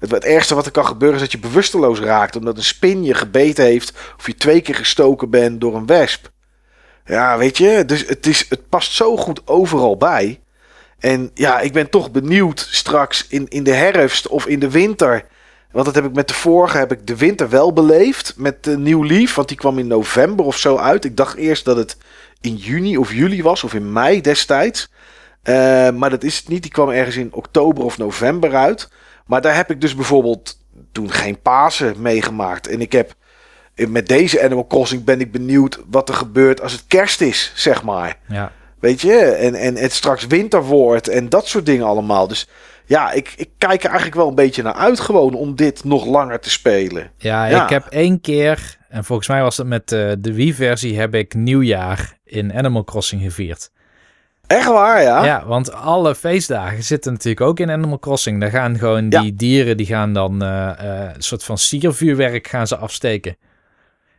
Het, 0.00 0.10
het 0.10 0.24
ergste 0.24 0.54
wat 0.54 0.66
er 0.66 0.72
kan 0.72 0.86
gebeuren 0.86 1.16
is 1.16 1.22
dat 1.22 1.32
je 1.32 1.38
bewusteloos 1.38 1.98
raakt. 1.98 2.36
Omdat 2.36 2.56
een 2.56 2.62
spin 2.62 3.04
je 3.04 3.14
gebeten 3.14 3.64
heeft. 3.64 3.92
Of 4.18 4.26
je 4.26 4.34
twee 4.34 4.60
keer 4.60 4.74
gestoken 4.74 5.30
bent 5.30 5.60
door 5.60 5.74
een 5.74 5.86
wesp. 5.86 6.30
Ja, 7.04 7.38
weet 7.38 7.58
je. 7.58 7.84
Dus 7.84 8.06
het, 8.06 8.26
is, 8.26 8.46
het 8.48 8.68
past 8.68 8.92
zo 8.92 9.16
goed 9.16 9.40
overal 9.44 9.96
bij. 9.96 10.40
En 10.98 11.30
ja, 11.34 11.60
ik 11.60 11.72
ben 11.72 11.90
toch 11.90 12.10
benieuwd 12.10 12.68
straks 12.70 13.26
in, 13.28 13.48
in 13.48 13.64
de 13.64 13.74
herfst 13.74 14.26
of 14.26 14.46
in 14.46 14.58
de 14.58 14.70
winter. 14.70 15.24
Want 15.72 15.86
dat 15.86 15.94
heb 15.94 16.04
ik 16.04 16.12
met 16.12 16.28
de 16.28 16.34
vorige, 16.34 16.78
heb 16.78 16.92
ik 16.92 17.06
de 17.06 17.16
winter 17.16 17.48
wel 17.48 17.72
beleefd. 17.72 18.34
Met 18.36 18.64
de 18.64 18.78
Nieuw 18.78 19.04
Leaf, 19.04 19.34
want 19.34 19.48
die 19.48 19.56
kwam 19.56 19.78
in 19.78 19.86
november 19.86 20.44
of 20.44 20.56
zo 20.56 20.76
uit. 20.76 21.04
Ik 21.04 21.16
dacht 21.16 21.36
eerst 21.36 21.64
dat 21.64 21.76
het 21.76 21.96
in 22.40 22.54
juni 22.54 22.96
of 22.96 23.12
juli 23.12 23.42
was, 23.42 23.64
of 23.64 23.74
in 23.74 23.92
mei 23.92 24.20
destijds. 24.20 24.90
Uh, 25.44 25.90
maar 25.90 26.10
dat 26.10 26.22
is 26.22 26.36
het 26.36 26.48
niet. 26.48 26.62
Die 26.62 26.70
kwam 26.70 26.88
ergens 26.88 27.16
in 27.16 27.32
oktober 27.32 27.84
of 27.84 27.98
november 27.98 28.54
uit. 28.54 28.88
Maar 29.30 29.40
daar 29.40 29.56
heb 29.56 29.70
ik 29.70 29.80
dus 29.80 29.94
bijvoorbeeld 29.94 30.58
toen 30.92 31.10
geen 31.10 31.40
Pasen 31.40 31.94
meegemaakt. 32.02 32.66
En 32.66 32.80
ik 32.80 32.92
heb 32.92 33.14
met 33.74 34.08
deze 34.08 34.42
Animal 34.42 34.66
Crossing 34.66 35.04
ben 35.04 35.20
ik 35.20 35.32
benieuwd 35.32 35.80
wat 35.90 36.08
er 36.08 36.14
gebeurt 36.14 36.60
als 36.60 36.72
het 36.72 36.84
kerst 36.86 37.20
is, 37.20 37.52
zeg 37.54 37.82
maar. 37.82 38.18
Ja. 38.28 38.52
Weet 38.80 39.00
je, 39.00 39.18
en, 39.20 39.54
en 39.54 39.76
het 39.76 39.92
straks 39.92 40.26
winter 40.26 40.64
wordt 40.64 41.08
en 41.08 41.28
dat 41.28 41.46
soort 41.46 41.66
dingen 41.66 41.86
allemaal. 41.86 42.28
Dus 42.28 42.48
ja, 42.84 43.12
ik, 43.12 43.32
ik 43.36 43.50
kijk 43.58 43.82
er 43.82 43.88
eigenlijk 43.88 44.16
wel 44.16 44.28
een 44.28 44.34
beetje 44.34 44.62
naar 44.62 44.74
uit 44.74 45.00
gewoon 45.00 45.34
om 45.34 45.54
dit 45.54 45.84
nog 45.84 46.06
langer 46.06 46.40
te 46.40 46.50
spelen. 46.50 47.10
Ja, 47.16 47.44
ja. 47.44 47.64
ik 47.64 47.70
heb 47.70 47.86
één 47.86 48.20
keer, 48.20 48.78
en 48.88 49.04
volgens 49.04 49.28
mij 49.28 49.42
was 49.42 49.56
het 49.56 49.66
met 49.66 49.92
uh, 49.92 50.12
de 50.18 50.34
Wii-versie, 50.34 50.98
heb 50.98 51.14
ik 51.14 51.34
nieuwjaar 51.34 52.18
in 52.24 52.54
Animal 52.54 52.84
Crossing 52.84 53.22
gevierd. 53.22 53.70
Echt 54.50 54.66
waar, 54.66 55.02
ja? 55.02 55.24
Ja, 55.24 55.46
want 55.46 55.72
alle 55.72 56.14
feestdagen 56.14 56.82
zitten 56.82 57.12
natuurlijk 57.12 57.40
ook 57.40 57.60
in 57.60 57.70
Animal 57.70 57.98
Crossing. 57.98 58.40
Daar 58.40 58.50
gaan 58.50 58.78
gewoon 58.78 59.08
die 59.08 59.22
ja. 59.22 59.30
dieren, 59.34 59.76
die 59.76 59.86
gaan 59.86 60.12
dan 60.12 60.42
uh, 60.42 60.72
uh, 60.82 61.14
een 61.14 61.22
soort 61.22 61.44
van 61.44 61.58
siervuurwerk 61.58 62.48
gaan 62.48 62.66
ze 62.66 62.76
afsteken. 62.76 63.36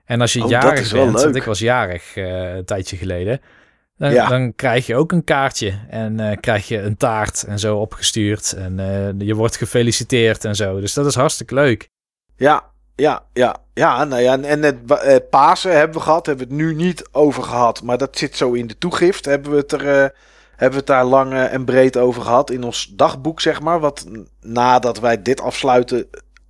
En 0.06 0.22
als 0.22 0.34
je 0.34 0.44
oh, 0.44 0.50
jarig 0.50 0.92
bent, 0.92 1.22
want 1.22 1.36
ik 1.36 1.44
was 1.44 1.60
jarig 1.60 2.16
uh, 2.16 2.56
een 2.56 2.66
tijdje 2.66 2.98
geleden, 2.98 3.42
dan, 3.98 4.14
ja. 4.14 4.28
dan, 4.28 4.56
krijg 4.56 4.86
je 4.86 4.96
ook 4.96 5.12
een 5.12 5.24
kaartje 5.24 5.74
en 5.90 6.38
krijg 6.40 6.68
je 6.68 6.82
een 6.82 6.98
taart 6.98 7.44
en 7.44 7.60
zo 7.60 7.78
opgestuurd. 7.78 8.54
En 8.54 9.16
je 9.18 9.36
wordt 9.36 9.58
gefeliciteerd 9.58 10.46
en 10.46 10.56
zo. 10.56 10.80
Dus 10.80 10.94
dat 10.94 11.06
is 11.06 11.16
hartstikke 11.16 11.54
leuk. 11.54 11.90
Ja, 12.36 12.71
ja, 13.02 13.24
ja. 13.34 13.56
Ja, 13.74 14.04
nou 14.04 14.22
ja, 14.22 14.42
en 14.42 14.64
het 14.64 14.78
uh, 14.88 15.16
Pasen 15.30 15.78
hebben 15.78 15.98
we 15.98 16.04
gehad, 16.04 16.26
hebben 16.26 16.48
we 16.48 16.54
het 16.54 16.64
nu 16.64 16.74
niet 16.74 17.10
over 17.12 17.44
gehad. 17.44 17.84
Maar 17.84 17.98
dat 17.98 18.18
zit 18.18 18.38
zo 18.38 18.52
in 18.52 18.68
de 18.68 18.78
toegift. 18.78 19.26
Hebben 19.26 19.52
we 19.52 19.58
het 19.58 19.72
er... 19.72 20.14
hebben 20.56 20.80
we 20.80 20.86
daar 20.86 21.06
lang 21.06 21.34
en 21.34 21.66
breed 21.66 21.98
over 21.98 22.22
gehad 22.22 22.50
in 22.50 22.64
ons 22.64 22.94
dagboek, 22.96 23.42
zeg 23.42 23.62
maar. 23.62 23.80
Wat 23.80 24.06
nadat 24.42 25.00
wij 25.00 25.22
dit 25.22 25.42
afsluiten 25.42 26.08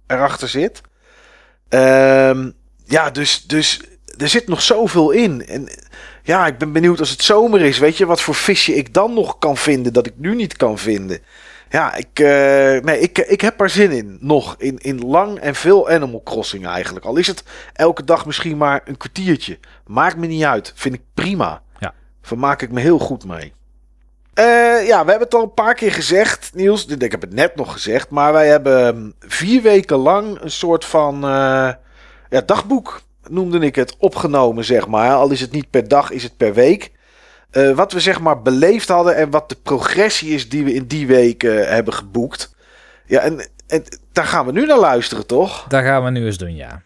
erachter 0.08 0.50
zit. 0.50 0.82
Um, 1.70 2.54
ja, 2.86 3.10
dus, 3.10 3.44
dus 3.48 3.82
er 4.18 4.30
zit 4.30 4.48
nog 4.48 4.62
zoveel 4.62 5.12
in. 5.12 5.46
En 5.46 5.70
ja, 6.24 6.48
ik 6.48 6.58
ben 6.58 6.72
benieuwd 6.72 7.00
als 7.00 7.10
het 7.10 7.24
zomer 7.24 7.62
is. 7.62 7.78
Weet 7.78 7.98
je, 7.98 8.06
wat 8.06 8.22
voor 8.22 8.36
visje 8.36 8.76
ik 8.76 8.94
dan 8.94 9.14
nog 9.14 9.38
kan 9.40 9.58
vinden 9.58 9.94
dat 9.94 10.06
ik 10.06 10.14
nu 10.16 10.36
niet 10.36 10.58
kan 10.58 10.78
vinden. 10.78 11.20
Ja, 11.72 11.96
ik, 11.96 12.20
uh, 12.20 12.28
nee, 12.82 13.00
ik, 13.00 13.18
ik 13.18 13.42
heb 13.42 13.62
er 13.62 13.70
zin 13.70 13.92
in. 13.92 14.18
Nog 14.20 14.56
in, 14.58 14.78
in 14.78 15.06
lang 15.06 15.40
en 15.40 15.56
veel 15.56 15.90
Animal 15.90 16.22
Crossing 16.24 16.68
eigenlijk. 16.68 17.06
Al 17.06 17.16
is 17.16 17.28
het 17.28 17.44
elke 17.74 18.04
dag 18.04 18.26
misschien 18.26 18.58
maar 18.58 18.82
een 18.86 18.98
kwartiertje. 18.98 19.60
Maakt 19.86 20.18
me 20.18 20.28
niet 20.28 20.44
uit. 20.44 20.72
Vind 20.76 20.94
ik 20.94 21.02
prima. 21.14 21.62
Ja. 21.80 21.94
Vermaak 22.22 22.62
ik 22.62 22.72
me 22.72 22.80
heel 22.80 23.00
goed 23.00 23.26
mee. 23.26 23.54
Uh, 24.40 24.88
ja, 24.88 25.04
we 25.06 25.10
hebben 25.10 25.20
het 25.20 25.34
al 25.34 25.42
een 25.42 25.54
paar 25.54 25.74
keer 25.74 25.92
gezegd, 25.92 26.52
Niels. 26.54 26.86
Ik 26.86 27.12
heb 27.12 27.22
het 27.22 27.34
net 27.34 27.56
nog 27.56 27.72
gezegd. 27.72 28.10
Maar 28.10 28.34
wij 28.34 28.48
hebben 28.48 29.14
vier 29.20 29.62
weken 29.62 29.98
lang 29.98 30.42
een 30.42 30.52
soort 30.52 30.86
van 30.86 31.16
uh, 31.16 31.72
ja, 32.30 32.42
dagboek 32.46 33.02
noemde 33.28 33.60
ik 33.60 33.76
het, 33.76 33.96
opgenomen, 33.98 34.66
zeg 34.66 34.88
maar. 34.88 35.14
Al 35.14 35.32
is 35.32 35.42
het 35.42 35.52
niet 35.52 35.70
per 35.70 35.88
dag, 35.88 36.12
is 36.12 36.24
het 36.24 36.38
per 36.38 36.54
week. 36.54 36.92
Uh, 37.52 37.76
wat 37.76 37.92
we 37.92 38.00
zeg 38.00 38.20
maar 38.20 38.42
beleefd 38.42 38.88
hadden 38.88 39.16
en 39.16 39.30
wat 39.30 39.50
de 39.50 39.58
progressie 39.64 40.34
is 40.34 40.50
die 40.50 40.64
we 40.64 40.74
in 40.74 40.86
die 40.86 41.08
week 41.08 41.44
uh, 41.44 41.66
hebben 41.66 41.94
geboekt. 41.94 42.56
Ja, 43.06 43.20
en, 43.20 43.50
en 43.68 43.84
daar 44.12 44.26
gaan 44.26 44.46
we 44.46 44.52
nu 44.52 44.66
naar 44.66 44.80
luisteren, 44.80 45.28
toch? 45.28 45.66
Daar 45.68 45.84
gaan 45.84 46.04
we 46.04 46.10
nu 46.10 46.26
eens 46.26 46.38
doen, 46.38 46.56
ja. 46.56 46.82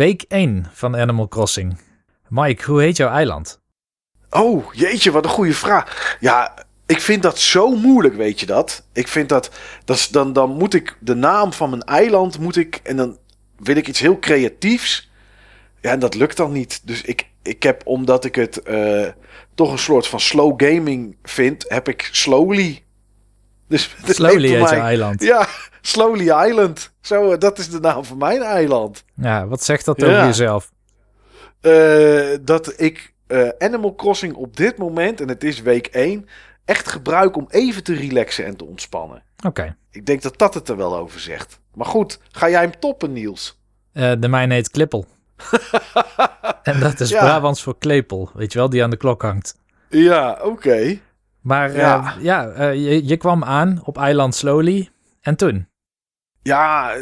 Week 0.00 0.24
1 0.28 0.66
van 0.72 0.96
Animal 0.96 1.28
Crossing. 1.28 1.78
Mike, 2.28 2.64
hoe 2.64 2.82
heet 2.82 2.96
jouw 2.96 3.10
eiland? 3.10 3.60
Oh, 4.30 4.74
jeetje, 4.74 5.10
wat 5.10 5.24
een 5.24 5.30
goede 5.30 5.54
vraag. 5.54 6.16
Ja, 6.20 6.54
ik 6.86 7.00
vind 7.00 7.22
dat 7.22 7.38
zo 7.38 7.76
moeilijk, 7.76 8.14
weet 8.14 8.40
je 8.40 8.46
dat? 8.46 8.86
Ik 8.92 9.08
vind 9.08 9.28
dat, 9.28 9.50
dat 9.84 10.08
dan, 10.10 10.32
dan 10.32 10.50
moet 10.50 10.74
ik 10.74 10.96
de 11.00 11.14
naam 11.14 11.52
van 11.52 11.70
mijn 11.70 11.82
eiland 11.82 12.38
moet 12.38 12.56
ik 12.56 12.80
en 12.82 12.96
dan 12.96 13.18
wil 13.56 13.76
ik 13.76 13.88
iets 13.88 14.00
heel 14.00 14.18
creatiefs. 14.18 15.10
Ja, 15.80 15.90
en 15.90 15.98
dat 15.98 16.14
lukt 16.14 16.36
dan 16.36 16.52
niet. 16.52 16.86
Dus 16.86 17.02
ik, 17.02 17.28
ik 17.42 17.62
heb, 17.62 17.82
omdat 17.84 18.24
ik 18.24 18.34
het 18.34 18.60
uh, 18.68 19.08
toch 19.54 19.72
een 19.72 19.78
soort 19.78 20.06
van 20.06 20.20
slow 20.20 20.62
gaming 20.64 21.16
vind, 21.22 21.64
heb 21.68 21.88
ik 21.88 22.08
slowly. 22.12 22.84
Dus, 23.70 23.96
slowly 24.04 24.48
heet 24.48 24.70
eiland. 24.70 25.22
Ja, 25.22 25.46
Slowly 25.80 26.48
Island. 26.48 26.92
Zo, 27.00 27.38
dat 27.38 27.58
is 27.58 27.70
de 27.70 27.80
naam 27.80 28.04
van 28.04 28.18
mijn 28.18 28.42
eiland. 28.42 29.04
Ja, 29.14 29.46
wat 29.46 29.64
zegt 29.64 29.84
dat 29.84 30.02
over 30.02 30.24
jezelf? 30.24 30.70
Uh, 31.62 32.36
dat 32.40 32.80
ik 32.80 33.12
uh, 33.28 33.48
Animal 33.58 33.94
Crossing 33.94 34.34
op 34.34 34.56
dit 34.56 34.78
moment, 34.78 35.20
en 35.20 35.28
het 35.28 35.44
is 35.44 35.60
week 35.62 35.86
1, 35.86 36.28
echt 36.64 36.88
gebruik 36.88 37.36
om 37.36 37.46
even 37.48 37.82
te 37.84 37.94
relaxen 37.94 38.44
en 38.44 38.56
te 38.56 38.64
ontspannen. 38.64 39.22
Oké. 39.46 39.76
Ik 39.90 40.06
denk 40.06 40.22
dat 40.22 40.38
dat 40.38 40.54
het 40.54 40.68
er 40.68 40.76
wel 40.76 40.96
over 40.96 41.20
zegt. 41.20 41.60
Maar 41.74 41.86
goed, 41.86 42.18
ga 42.30 42.50
jij 42.50 42.60
hem 42.60 42.78
toppen, 42.78 43.12
Niels? 43.12 43.60
Eh, 43.92 44.12
de 44.18 44.28
mijne 44.28 44.54
heet 44.54 44.70
Klippel. 44.70 45.06
en 46.62 46.80
dat 46.80 47.00
is 47.00 47.10
Ja. 47.10 47.20
Brabants 47.20 47.62
voor 47.62 47.78
klepel. 47.78 48.30
Weet 48.34 48.52
je 48.52 48.58
wel, 48.58 48.70
die 48.70 48.82
aan 48.82 48.90
de 48.90 48.96
klok 48.96 49.22
hangt. 49.22 49.56
Ja, 49.88 50.38
oké. 50.42 50.98
Maar 51.40 51.76
Ja. 51.76 52.14
ja 52.20 52.48
eh, 52.48 52.74
je, 52.74 53.06
je 53.06 53.16
kwam 53.16 53.44
aan 53.44 53.80
op 53.84 53.98
eiland 53.98 54.34
Slowly. 54.34 54.90
En 55.20 55.36
toen? 55.36 55.68
Ja, 56.42 56.94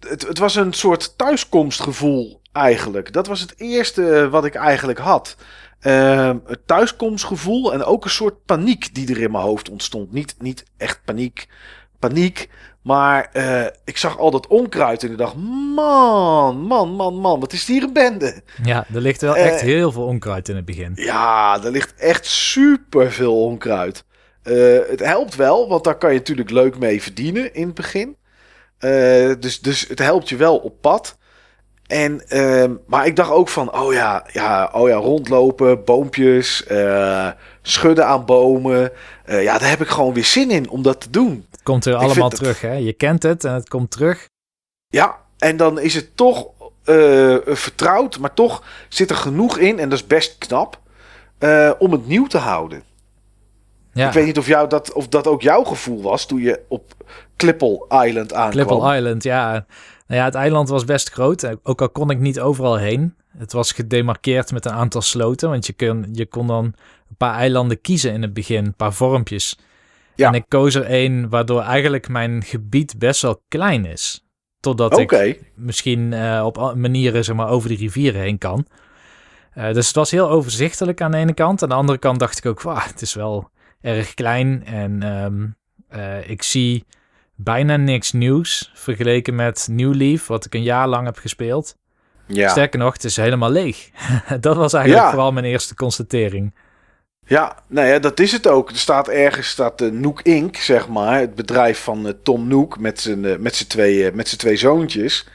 het, 0.00 0.26
het 0.28 0.38
was 0.38 0.54
een 0.54 0.72
soort 0.72 1.18
thuiskomstgevoel 1.18 2.40
eigenlijk. 2.52 3.12
Dat 3.12 3.26
was 3.26 3.40
het 3.40 3.54
eerste 3.56 4.28
wat 4.30 4.44
ik 4.44 4.54
eigenlijk 4.54 4.98
had. 4.98 5.36
Ehm, 5.80 6.38
het 6.46 6.66
thuiskomstgevoel 6.66 7.72
en 7.72 7.84
ook 7.84 8.04
een 8.04 8.10
soort 8.10 8.44
paniek 8.44 8.94
die 8.94 9.10
er 9.10 9.20
in 9.20 9.30
mijn 9.30 9.44
hoofd 9.44 9.70
ontstond. 9.70 10.12
Niet, 10.12 10.34
niet 10.38 10.64
echt 10.76 11.00
paniek, 11.04 11.48
paniek. 11.98 12.48
Maar 12.82 13.28
eh, 13.32 13.64
ik 13.84 13.96
zag 13.96 14.18
al 14.18 14.30
dat 14.30 14.46
onkruid 14.46 15.02
en 15.02 15.10
ik 15.10 15.18
dacht, 15.18 15.34
man, 15.74 16.60
man, 16.60 16.88
man, 16.90 17.14
man, 17.14 17.40
wat 17.40 17.52
is 17.52 17.66
hier 17.66 17.82
een 17.82 17.92
bende? 17.92 18.42
Ja, 18.62 18.86
er 18.94 19.00
ligt 19.00 19.20
wel 19.20 19.36
Eh. 19.36 19.46
echt 19.46 19.60
heel 19.60 19.92
veel 19.92 20.04
onkruid 20.04 20.48
in 20.48 20.56
het 20.56 20.64
begin. 20.64 20.92
Ja, 20.94 21.62
er 21.64 21.70
ligt 21.70 21.94
echt 21.94 22.26
super 22.26 23.12
veel 23.12 23.44
onkruid. 23.44 24.04
Eh, 24.42 24.78
het 24.90 25.00
helpt 25.04 25.36
wel, 25.36 25.68
want 25.68 25.84
daar 25.84 25.98
kan 25.98 26.12
je 26.12 26.18
natuurlijk 26.18 26.50
leuk 26.50 26.78
mee 26.78 27.02
verdienen 27.02 27.54
in 27.54 27.66
het 27.66 27.74
begin. 27.74 28.16
Eh, 28.78 28.90
dus, 29.40 29.60
dus 29.60 29.88
het 29.88 29.98
helpt 29.98 30.28
je 30.28 30.36
wel 30.36 30.56
op 30.56 30.80
pad. 30.80 31.18
En, 31.86 32.28
ehm, 32.28 32.72
maar 32.86 33.06
ik 33.06 33.16
dacht 33.16 33.30
ook 33.30 33.48
van, 33.48 33.74
oh 33.80 33.92
ja, 33.92 34.26
ja, 34.32 34.70
oh 34.72 34.88
ja 34.88 34.94
rondlopen, 34.96 35.84
boompjes, 35.84 36.66
eh, 36.66 37.28
schudden 37.62 38.06
aan 38.06 38.24
bomen. 38.24 38.90
Eh, 39.24 39.42
ja, 39.42 39.58
daar 39.58 39.68
heb 39.70 39.80
ik 39.80 39.88
gewoon 39.88 40.14
weer 40.14 40.24
zin 40.24 40.50
in 40.50 40.70
om 40.70 40.82
dat 40.82 41.00
te 41.00 41.10
doen. 41.10 41.46
Komt 41.62 41.84
er 41.86 41.94
allemaal 41.94 42.28
het- 42.28 42.38
terug, 42.38 42.60
hè? 42.60 42.72
Je 42.72 42.92
kent 42.92 43.22
het 43.22 43.44
en 43.44 43.54
het 43.54 43.68
komt 43.68 43.90
terug. 43.90 44.28
Ja, 44.88 45.16
en 45.38 45.56
dan 45.56 45.78
is 45.80 45.94
het 45.94 46.16
toch 46.16 46.48
eh, 46.84 47.36
vertrouwd, 47.44 48.18
maar 48.18 48.34
toch 48.34 48.62
zit 48.88 49.10
er 49.10 49.16
genoeg 49.16 49.58
in, 49.58 49.78
en 49.78 49.88
dat 49.88 49.98
is 49.98 50.06
best 50.06 50.38
knap, 50.38 50.80
eh, 51.38 51.70
om 51.78 51.92
het 51.92 52.06
nieuw 52.06 52.26
te 52.26 52.38
houden. 52.38 52.82
Ja, 53.92 54.06
Ik 54.06 54.12
weet 54.12 54.24
niet 54.26 54.38
of, 54.38 54.46
jou 54.46 54.68
dat, 54.68 54.92
of 54.92 55.08
dat 55.08 55.26
ook 55.26 55.42
jouw 55.42 55.64
gevoel 55.64 56.02
was 56.02 56.26
toen 56.26 56.40
je 56.40 56.60
op 56.68 56.92
Clipple 57.36 57.86
Island 58.06 58.32
aankwam. 58.34 58.66
Clipple 58.66 58.96
Island, 58.96 59.22
ja. 59.22 59.50
Nou 60.06 60.20
ja, 60.20 60.24
het 60.24 60.34
eiland 60.34 60.68
was 60.68 60.84
best 60.84 61.10
groot. 61.10 61.42
eh, 61.42 61.52
Ook 61.62 61.80
al 61.80 61.90
kon 61.90 62.10
ik 62.10 62.18
niet 62.18 62.40
overal 62.40 62.76
heen. 62.76 63.14
Het 63.38 63.52
was 63.52 63.72
gedemarkeerd 63.72 64.52
met 64.52 64.64
een 64.64 64.72
aantal 64.72 65.02
sloten. 65.02 65.48
Want 65.50 65.66
je 65.66 65.72
kon, 65.72 66.06
je 66.12 66.26
kon 66.26 66.46
dan 66.46 66.64
een 66.64 67.16
paar 67.16 67.34
eilanden 67.34 67.80
kiezen 67.80 68.12
in 68.12 68.22
het 68.22 68.32
begin. 68.34 68.64
Een 68.64 68.74
paar 68.74 68.92
vormpjes. 68.92 69.58
Ja. 70.14 70.28
En 70.28 70.34
ik 70.34 70.44
koos 70.48 70.74
er 70.74 70.84
één 70.84 71.28
waardoor 71.28 71.60
eigenlijk 71.62 72.08
mijn 72.08 72.42
gebied 72.42 72.98
best 72.98 73.22
wel 73.22 73.42
klein 73.48 73.84
is. 73.84 74.24
Totdat 74.60 74.98
ik 74.98 75.40
misschien 75.54 76.12
eh, 76.12 76.42
op 76.46 76.74
manieren 76.76 77.24
zeg 77.24 77.36
maar, 77.36 77.48
over 77.48 77.68
die 77.68 77.78
rivieren 77.78 78.20
heen 78.20 78.38
kan. 78.38 78.66
Eh, 79.52 79.72
dus 79.72 79.86
het 79.86 79.96
was 79.96 80.10
heel 80.10 80.28
overzichtelijk 80.30 81.00
aan 81.00 81.10
de 81.10 81.16
ene 81.16 81.34
kant. 81.34 81.62
Aan 81.62 81.68
de 81.68 81.74
andere 81.74 81.98
kant 81.98 82.18
dacht 82.18 82.38
ik 82.38 82.46
ook, 82.46 82.62
wauw, 82.62 82.80
het 82.86 83.02
is 83.02 83.14
wel 83.14 83.50
erg 83.80 84.14
klein. 84.14 84.64
En 84.66 85.02
ehm, 85.02 85.46
eh, 85.88 86.30
ik 86.30 86.42
zie 86.42 86.84
bijna 87.34 87.76
niks 87.76 88.12
nieuws 88.12 88.70
vergeleken 88.74 89.34
met 89.34 89.68
New 89.70 89.94
Leaf, 89.94 90.26
wat 90.26 90.44
ik 90.44 90.54
een 90.54 90.62
jaar 90.62 90.88
lang 90.88 91.04
heb 91.06 91.16
gespeeld. 91.16 91.76
ja. 92.26 92.48
Sterker 92.48 92.78
nog, 92.78 92.92
het 92.92 93.04
is 93.04 93.16
helemaal 93.16 93.50
leeg. 93.50 93.90
dat 94.40 94.56
was 94.56 94.72
eigenlijk 94.72 95.04
Ja. 95.04 95.10
vooral 95.10 95.32
mijn 95.32 95.44
eerste 95.44 95.74
constatering. 95.74 96.54
Ja, 97.30 97.56
nou 97.66 97.88
ja, 97.88 97.98
dat 97.98 98.20
is 98.20 98.32
het 98.32 98.46
ook. 98.46 98.70
Er 98.70 98.76
staat 98.76 99.08
ergens 99.08 99.48
staat 99.48 99.78
de 99.78 99.92
Nook 99.92 100.22
Inc., 100.22 100.56
zeg 100.56 100.88
maar, 100.88 101.18
het 101.18 101.34
bedrijf 101.34 101.78
van 101.78 102.06
eh, 102.06 102.12
Tom 102.22 102.48
Nook 102.48 102.78
met 102.78 103.00
zijn, 103.00 103.24
eh, 103.24 103.36
met 103.36 103.56
zijn, 103.56 103.68
twee, 103.68 104.06
eh, 104.06 104.14
met 104.14 104.28
zijn 104.28 104.40
twee 104.40 104.56
zoontjes. 104.56 105.28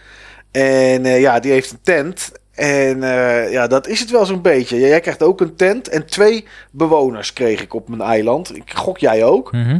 En 0.51 1.05
eh, 1.05 1.19
ja, 1.19 1.39
die 1.39 1.51
heeft 1.51 1.71
een 1.71 1.81
tent. 1.81 2.31
En 2.51 3.03
eh, 3.03 3.51
ja, 3.51 3.67
dat 3.67 3.87
is 3.87 3.99
het 3.99 4.11
wel 4.11 4.25
zo'n 4.25 4.41
beetje. 4.41 4.79
Jij 4.79 4.99
krijgt 4.99 5.23
ook 5.23 5.41
een 5.41 5.55
tent 5.55 5.87
en 5.87 6.05
twee 6.05 6.47
bewoners 6.71 7.33
kreeg 7.33 7.61
ik 7.61 7.73
op 7.73 7.89
mijn 7.89 8.01
eiland. 8.01 8.55
Ik 8.55 8.73
gok 8.73 8.97
jij 8.97 9.23
ook. 9.23 9.51
Mhm. 9.51 9.79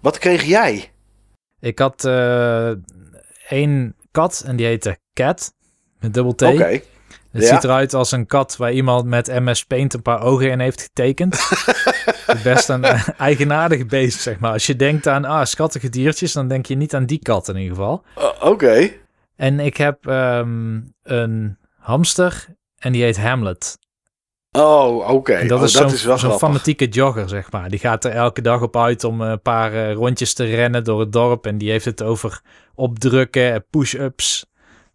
Wat 0.00 0.18
kreeg 0.18 0.42
jij? 0.42 0.90
Ik 1.60 1.78
had 1.78 2.04
eh 2.04 2.70
één 3.48 3.94
kat 4.10 4.42
en 4.46 4.56
die 4.56 4.66
heette 4.66 4.98
Cat, 5.12 5.52
met 6.00 6.14
dubbel 6.14 6.34
T. 6.34 6.42
Oké. 6.42 6.80
Het 7.34 7.42
Ja. 7.42 7.54
ziet 7.54 7.64
eruit 7.64 7.94
als 7.94 8.12
een 8.12 8.26
kat 8.26 8.56
waar 8.56 8.72
iemand 8.72 9.04
met 9.04 9.26
MS 9.26 9.64
Paint 9.64 9.94
een 9.94 10.02
paar 10.02 10.22
ogen 10.22 10.50
in 10.50 10.60
heeft 10.60 10.82
getekend. 10.82 11.48
Best 12.42 12.68
een 12.68 12.84
eh, 12.84 13.08
eigenaardig 13.18 13.86
beest, 13.86 14.20
zeg 14.20 14.38
maar. 14.38 14.52
Als 14.52 14.66
je 14.66 14.76
denkt 14.76 15.06
aan 15.06 15.24
ah, 15.24 15.44
schattige 15.44 15.88
diertjes, 15.88 16.32
dan 16.32 16.48
denk 16.48 16.66
je 16.66 16.74
niet 16.74 16.94
aan 16.94 17.06
die 17.06 17.18
kat 17.18 17.48
in 17.48 17.56
ieder 17.56 17.76
geval. 17.76 18.02
Uh, 18.18 18.50
Oké. 18.50 18.90
En 19.36 19.60
ik 19.60 19.76
heb 19.76 20.06
ehm, 20.06 20.80
een 21.02 21.58
hamster 21.78 22.46
en 22.78 22.92
die 22.92 23.02
heet 23.02 23.16
Hamlet. 23.18 23.78
Oh, 24.52 25.08
oké. 25.10 25.46
Dat 25.46 25.58
Oh, 25.58 25.64
is 25.64 25.72
dat 25.72 25.82
zo'n 25.82 25.92
is 25.92 26.04
wel 26.04 26.18
zo'n 26.18 26.38
fanatieke 26.38 26.88
jogger, 26.88 27.28
zeg 27.28 27.50
maar. 27.52 27.68
Die 27.68 27.78
gaat 27.78 28.04
er 28.04 28.10
elke 28.10 28.40
dag 28.42 28.60
op 28.62 28.76
uit 28.76 29.04
om 29.04 29.20
een 29.20 29.40
paar 29.40 29.72
eh, 29.72 29.92
rondjes 29.92 30.34
te 30.34 30.44
rennen 30.44 30.84
door 30.84 31.00
het 31.00 31.12
dorp. 31.12 31.46
En 31.46 31.58
die 31.58 31.70
heeft 31.70 31.84
het 31.84 32.02
over 32.02 32.40
opdrukken, 32.74 33.52
eh, 33.54 33.60
push-ups. 33.70 34.46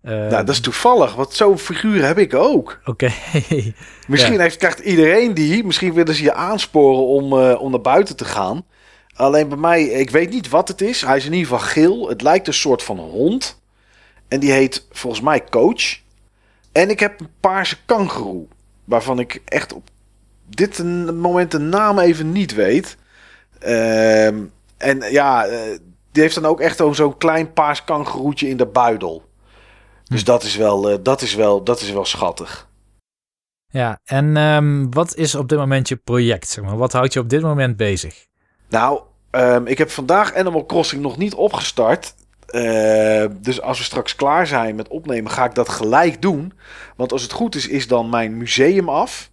Eh, 0.01 0.11
Nou, 0.11 0.29
dat 0.29 0.49
is 0.49 0.59
toevallig, 0.59 1.15
want 1.15 1.33
zo'n 1.33 1.57
figuur 1.57 2.05
heb 2.05 2.17
ik 2.17 2.33
ook. 2.33 2.79
Oké. 2.85 3.11
Misschien 4.07 4.39
heeft, 4.39 4.57
krijgt 4.57 4.79
iedereen 4.79 5.33
die. 5.33 5.63
Misschien 5.63 5.93
willen 5.93 6.15
ze 6.15 6.23
je 6.23 6.33
aansporen 6.33 7.05
om, 7.05 7.39
eh, 7.39 7.61
om 7.61 7.71
naar 7.71 7.81
buiten 7.81 8.15
te 8.15 8.25
gaan. 8.25 8.65
Alleen 9.15 9.47
bij 9.49 9.57
mij, 9.57 9.83
ik 9.83 10.09
weet 10.09 10.29
niet 10.29 10.49
wat 10.49 10.67
het 10.67 10.81
is. 10.81 11.01
Hij 11.01 11.17
is 11.17 11.25
in 11.25 11.33
ieder 11.33 11.47
geval 11.49 11.67
geel. 11.67 12.09
Het 12.09 12.21
lijkt 12.21 12.47
een 12.47 12.53
soort 12.53 12.83
van 12.83 12.99
hond. 12.99 13.61
En 14.27 14.39
die 14.39 14.51
heet 14.51 14.87
volgens 14.91 15.21
mij 15.21 15.43
Coach. 15.49 15.97
En 16.71 16.89
ik 16.89 16.99
heb 16.99 17.19
een 17.19 17.29
paarse 17.39 17.77
kangeroe. 17.85 18.45
Waarvan 18.85 19.19
ik 19.19 19.41
echt 19.45 19.73
op 19.73 19.89
dit 20.49 20.83
moment 21.13 21.51
de 21.51 21.57
naam 21.59 21.99
even 21.99 22.31
niet 22.31 22.53
weet. 22.53 22.97
Ehm, 23.59 24.37
en 24.77 25.01
ja, 25.11 25.45
eh, 25.45 25.59
die 26.11 26.21
heeft 26.23 26.35
dan 26.35 26.45
ook 26.45 26.59
echt 26.61 26.77
zo- 26.77 26.93
zo'n 26.93 27.17
klein 27.17 27.53
paars 27.53 27.83
kangeroetje 27.83 28.47
in 28.49 28.57
de 28.57 28.65
buidel. 28.65 29.23
Dus 30.09 30.23
dat 30.23 30.43
is 30.43 30.55
wel, 30.55 30.89
eh, 30.89 30.97
dat 31.03 31.21
is 31.21 31.35
wel, 31.35 31.63
dat 31.63 31.81
is 31.81 31.91
wel 31.91 32.05
schattig. 32.05 32.67
Ja, 33.67 33.99
en 34.03 34.37
ehm, 34.37 34.89
wat 34.89 35.15
is 35.15 35.35
op 35.35 35.49
dit 35.49 35.57
moment 35.57 35.87
je 35.87 35.95
project? 35.95 36.47
Zeg 36.47 36.63
maar? 36.63 36.77
Wat 36.77 36.91
houdt 36.91 37.13
je 37.13 37.19
op 37.19 37.29
dit 37.29 37.41
moment 37.41 37.77
bezig? 37.77 38.25
Nou, 38.69 39.01
ehm, 39.31 39.65
ik 39.65 39.77
heb 39.77 39.89
vandaag 39.89 40.35
Animal 40.35 40.65
Crossing 40.65 41.01
nog 41.01 41.17
niet 41.17 41.33
opgestart. 41.33 42.15
Eh, 42.45 43.25
dus 43.41 43.61
als 43.61 43.77
we 43.77 43.83
straks 43.83 44.15
klaar 44.15 44.47
zijn 44.47 44.75
met 44.75 44.87
opnemen, 44.87 45.31
ga 45.31 45.45
ik 45.45 45.55
dat 45.55 45.69
gelijk 45.69 46.21
doen. 46.21 46.53
Want 46.95 47.11
als 47.11 47.21
het 47.21 47.31
goed 47.31 47.55
is, 47.55 47.67
is 47.67 47.87
dan 47.87 48.09
mijn 48.09 48.37
museum 48.37 48.89
af. 48.89 49.31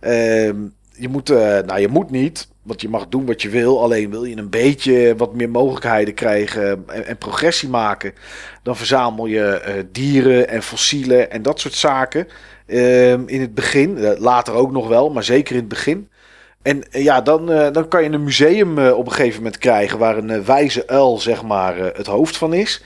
Ehm, 0.00 0.56
je, 0.92 1.08
moet, 1.08 1.30
eh, 1.30 1.36
nou, 1.38 1.80
je 1.80 1.88
moet 1.88 2.10
niet, 2.10 2.48
want 2.66 2.80
je 2.80 2.88
mag 2.88 3.08
doen 3.08 3.26
wat 3.26 3.42
je 3.42 3.48
wil. 3.48 3.82
Alleen 3.82 4.10
wil 4.10 4.24
je 4.24 4.36
een 4.36 4.50
beetje 4.50 5.14
wat 5.16 5.34
meer 5.34 5.50
mogelijkheden 5.50 6.14
krijgen 6.14 6.84
en, 6.86 7.06
en 7.06 7.18
progressie 7.18 7.68
maken. 7.68 8.12
Dan 8.62 8.76
verzamel 8.76 9.26
je 9.26 9.44
eh, 9.44 9.74
dieren 9.92 10.48
en 10.48 10.62
fossielen 10.62 11.30
en 11.30 11.42
dat 11.42 11.60
soort 11.60 11.74
zaken. 11.74 12.28
Ehm, 12.66 13.22
in 13.26 13.40
het 13.40 13.54
begin, 13.54 13.98
Eh, 13.98 14.20
later 14.20 14.54
ook 14.54 14.72
nog 14.72 14.88
wel, 14.88 15.10
maar 15.10 15.24
zeker 15.24 15.54
in 15.54 15.60
het 15.60 15.68
begin. 15.68 16.08
En 16.62 16.92
eh, 16.92 17.02
ja, 17.02 17.20
dan, 17.20 17.46
dan 17.46 17.88
kan 17.88 18.02
je 18.02 18.10
een 18.10 18.24
museum 18.24 18.78
op 18.78 19.06
een 19.06 19.12
gegeven 19.12 19.42
moment 19.42 19.58
krijgen 19.58 19.98
waar 19.98 20.16
een 20.16 20.44
wijze 20.44 20.86
uil, 20.86 21.18
zeg 21.18 21.42
maar, 21.42 21.76
het 21.76 22.06
hoofd 22.06 22.36
van 22.36 22.54
is. 22.54 22.82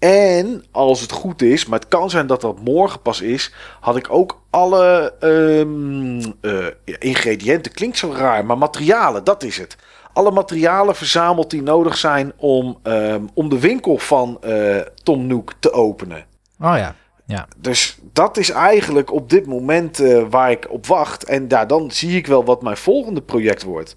En 0.00 0.64
als 0.70 1.00
het 1.00 1.12
goed 1.12 1.42
is, 1.42 1.66
maar 1.66 1.78
het 1.78 1.88
kan 1.88 2.10
zijn 2.10 2.26
dat 2.26 2.40
dat 2.40 2.60
morgen 2.60 3.02
pas 3.02 3.20
is, 3.20 3.52
had 3.80 3.96
ik 3.96 4.06
ook 4.10 4.40
alle 4.50 5.14
ehm, 5.20 6.32
eh, 6.40 6.96
ingrediënten, 6.98 7.72
klinkt 7.72 7.98
zo 7.98 8.12
raar, 8.12 8.44
maar 8.44 8.58
materialen, 8.58 9.24
dat 9.24 9.42
is 9.42 9.58
het. 9.58 9.76
Alle 10.12 10.30
materialen 10.30 10.96
verzameld 10.96 11.50
die 11.50 11.62
nodig 11.62 11.96
zijn 11.96 12.32
om, 12.36 12.78
ehm, 12.82 13.24
om 13.34 13.48
de 13.48 13.58
winkel 13.58 13.98
van 13.98 14.38
eh, 14.40 14.76
Tom 15.02 15.26
Nook 15.26 15.52
te 15.58 15.72
openen. 15.72 16.24
Oh 16.60 16.74
ja, 16.76 16.94
ja. 17.26 17.48
Dus 17.56 17.98
dat 18.12 18.36
is 18.36 18.50
eigenlijk 18.50 19.12
op 19.12 19.30
dit 19.30 19.46
moment 19.46 20.00
eh, 20.00 20.22
waar 20.30 20.50
ik 20.50 20.66
op 20.70 20.86
wacht. 20.86 21.24
En 21.24 21.44
ja, 21.48 21.64
dan 21.66 21.90
zie 21.90 22.16
ik 22.16 22.26
wel 22.26 22.44
wat 22.44 22.62
mijn 22.62 22.76
volgende 22.76 23.22
project 23.22 23.62
wordt. 23.62 23.96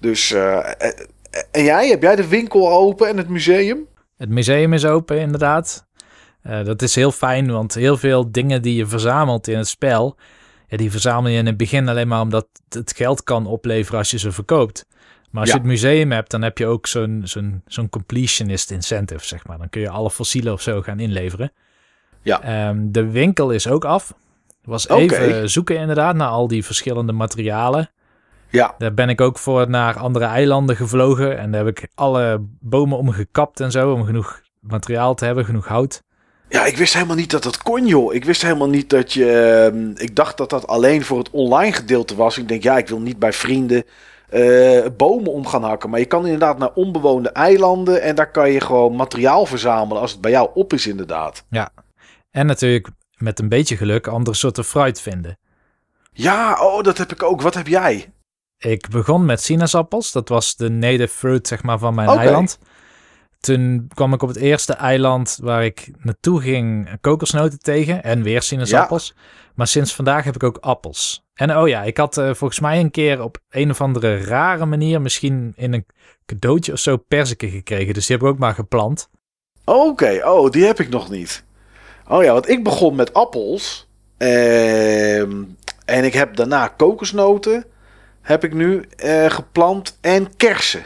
Dus, 0.00 0.30
en 1.50 1.64
jij, 1.64 1.88
heb 1.88 2.02
jij 2.02 2.16
de 2.16 2.28
winkel 2.28 2.70
open 2.70 3.08
en 3.08 3.16
het 3.16 3.28
museum? 3.28 3.86
Het 4.18 4.28
museum 4.28 4.72
is 4.72 4.84
open, 4.84 5.20
inderdaad. 5.20 5.86
Eh, 6.42 6.64
dat 6.64 6.82
is 6.82 6.94
heel 6.94 7.12
fijn, 7.12 7.50
want 7.50 7.74
heel 7.74 7.96
veel 7.96 8.32
dingen 8.32 8.62
die 8.62 8.74
je 8.76 8.86
verzamelt 8.86 9.48
in 9.48 9.56
het 9.58 9.68
spel, 9.68 10.16
ja, 10.68 10.76
die 10.76 10.90
verzamel 10.90 11.30
je 11.30 11.38
in 11.38 11.46
het 11.46 11.56
begin 11.56 11.88
alleen 11.88 12.08
maar 12.08 12.20
omdat 12.20 12.46
het 12.68 12.92
geld 12.96 13.22
kan 13.22 13.46
opleveren 13.46 13.98
als 13.98 14.10
je 14.10 14.18
ze 14.18 14.32
verkoopt. 14.32 14.86
Maar 15.30 15.40
als 15.40 15.50
Ja. 15.50 15.56
je 15.56 15.60
het 15.62 15.70
museum 15.70 16.12
hebt, 16.12 16.30
dan 16.30 16.42
heb 16.42 16.58
je 16.58 16.66
ook 16.66 16.86
zo'n 16.86 17.20
zo'n 17.24 17.62
zo'n 17.66 17.88
completionist 17.88 18.70
incentive, 18.70 19.26
zeg 19.26 19.46
maar. 19.46 19.58
Dan 19.58 19.68
kun 19.68 19.80
je 19.80 19.88
alle 19.90 20.10
fossielen 20.10 20.52
of 20.52 20.60
zo 20.62 20.82
gaan 20.82 21.00
inleveren. 21.00 21.52
Ja. 22.22 22.42
Ehm, 22.42 22.78
de 22.90 23.10
winkel 23.10 23.50
is 23.50 23.68
ook 23.68 23.84
af. 23.84 24.14
Was 24.64 24.88
even 24.88 25.50
zoeken 25.50 25.76
inderdaad 25.78 26.14
naar 26.16 26.28
al 26.28 26.48
die 26.48 26.64
verschillende 26.64 27.12
materialen. 27.12 27.90
Ja. 28.50 28.74
Daar 28.78 28.94
ben 28.94 29.08
ik 29.08 29.20
ook 29.20 29.38
voor 29.38 29.70
naar 29.70 29.98
andere 29.98 30.24
eilanden 30.24 30.76
gevlogen. 30.76 31.38
En 31.38 31.50
daar 31.50 31.64
heb 31.64 31.78
ik 31.78 31.88
alle 31.94 32.46
bomen 32.60 32.98
omgekapt 32.98 33.60
en 33.60 33.70
zo. 33.70 33.92
Om 33.92 34.04
genoeg 34.04 34.40
materiaal 34.60 35.14
te 35.14 35.24
hebben, 35.24 35.44
genoeg 35.44 35.66
hout. 35.66 36.02
Ja, 36.48 36.64
ik 36.64 36.76
wist 36.76 36.94
helemaal 36.94 37.16
niet 37.16 37.30
dat 37.30 37.42
dat 37.42 37.62
kon, 37.62 37.86
joh. 37.86 38.14
Ik 38.14 38.24
wist 38.24 38.42
helemaal 38.42 38.68
niet 38.68 38.90
dat 38.90 39.12
je... 39.12 39.32
ehm, 39.72 39.90
ik 39.94 40.16
dacht 40.16 40.36
dat 40.36 40.50
dat 40.50 40.66
alleen 40.66 41.04
voor 41.04 41.18
het 41.18 41.30
online 41.30 41.72
gedeelte 41.72 42.16
was. 42.16 42.38
Ik 42.38 42.48
denk, 42.48 42.62
ja, 42.62 42.78
ik 42.78 42.88
wil 42.88 43.00
niet 43.00 43.18
bij 43.18 43.32
vrienden 43.32 43.84
eh, 44.28 44.86
bomen 44.96 45.32
om 45.32 45.46
gaan 45.46 45.62
hakken. 45.62 45.90
Maar 45.90 45.98
je 45.98 46.06
kan 46.06 46.24
inderdaad 46.24 46.58
naar 46.58 46.72
onbewoonde 46.74 47.28
eilanden... 47.28 48.02
en 48.02 48.14
daar 48.14 48.30
kan 48.30 48.50
je 48.50 48.60
gewoon 48.60 48.96
materiaal 48.96 49.46
verzamelen 49.46 50.02
als 50.02 50.12
het 50.12 50.20
bij 50.20 50.30
jou 50.30 50.50
op 50.54 50.72
is, 50.72 50.86
inderdaad. 50.86 51.44
En 52.30 52.46
natuurlijk 52.46 52.88
met 53.16 53.38
een 53.38 53.48
beetje 53.48 53.76
geluk 53.76 54.06
andere 54.06 54.36
soorten 54.36 54.64
fruit 54.64 55.00
vinden. 55.00 55.38
Ja, 56.12 56.58
oh, 56.60 56.82
dat 56.82 56.98
heb 56.98 57.12
ik 57.12 57.22
ook. 57.22 57.40
Wat 57.40 57.54
heb 57.54 57.66
jij? 57.66 58.12
Ik 58.58 58.88
begon 58.90 59.24
met 59.24 59.42
sinaasappels. 59.42 60.12
Dat 60.12 60.28
was 60.28 60.56
de 60.56 60.70
native 60.70 61.08
fruit 61.08 61.48
zeg 61.48 61.62
maar, 61.62 61.78
van 61.78 61.94
mijn 61.94 62.08
eiland. 62.08 62.58
Toen 63.40 63.90
kwam 63.94 64.12
ik 64.12 64.22
op 64.22 64.28
het 64.28 64.36
eerste 64.36 64.72
eiland 64.72 65.38
waar 65.42 65.64
ik 65.64 65.90
naartoe 65.98 66.40
ging 66.40 66.98
kokosnoten 67.00 67.58
tegen. 67.58 68.02
En 68.02 68.22
weer 68.22 68.42
sinaasappels. 68.42 69.14
Maar 69.54 69.66
sinds 69.66 69.94
vandaag 69.94 70.24
heb 70.24 70.34
ik 70.34 70.42
ook 70.42 70.58
appels. 70.60 71.26
En 71.34 71.56
oh 71.56 71.68
ja, 71.68 71.82
ik 71.82 71.96
had 71.96 72.18
eh, 72.18 72.34
volgens 72.34 72.60
mij 72.60 72.80
een 72.80 72.90
keer 72.90 73.22
op 73.22 73.38
een 73.50 73.70
of 73.70 73.80
andere 73.80 74.16
rare 74.24 74.66
manier... 74.66 75.00
misschien 75.00 75.52
in 75.56 75.72
een 75.72 75.86
cadeautje 76.26 76.72
of 76.72 76.78
zo 76.78 76.96
perziken 76.96 77.48
gekregen. 77.48 77.94
Dus 77.94 78.06
die 78.06 78.16
heb 78.16 78.24
ik 78.24 78.32
ook 78.32 78.38
maar 78.38 78.54
geplant. 78.54 79.08
Oké, 79.64 80.20
oh, 80.24 80.50
die 80.50 80.64
heb 80.64 80.80
ik 80.80 80.88
nog 80.88 81.10
niet. 81.10 81.44
Oh 82.08 82.22
ja, 82.22 82.32
want 82.32 82.48
ik 82.48 82.64
begon 82.64 82.94
met 82.94 83.14
appels. 83.14 83.88
Ehm, 84.16 85.42
en 85.84 86.04
ik 86.04 86.12
heb 86.12 86.36
daarna 86.36 86.68
kokosnoten. 86.68 87.64
Heb 88.28 88.44
ik 88.44 88.54
nu 88.54 88.84
eh, 88.96 89.30
geplant. 89.30 89.98
En 90.00 90.36
kersen. 90.36 90.84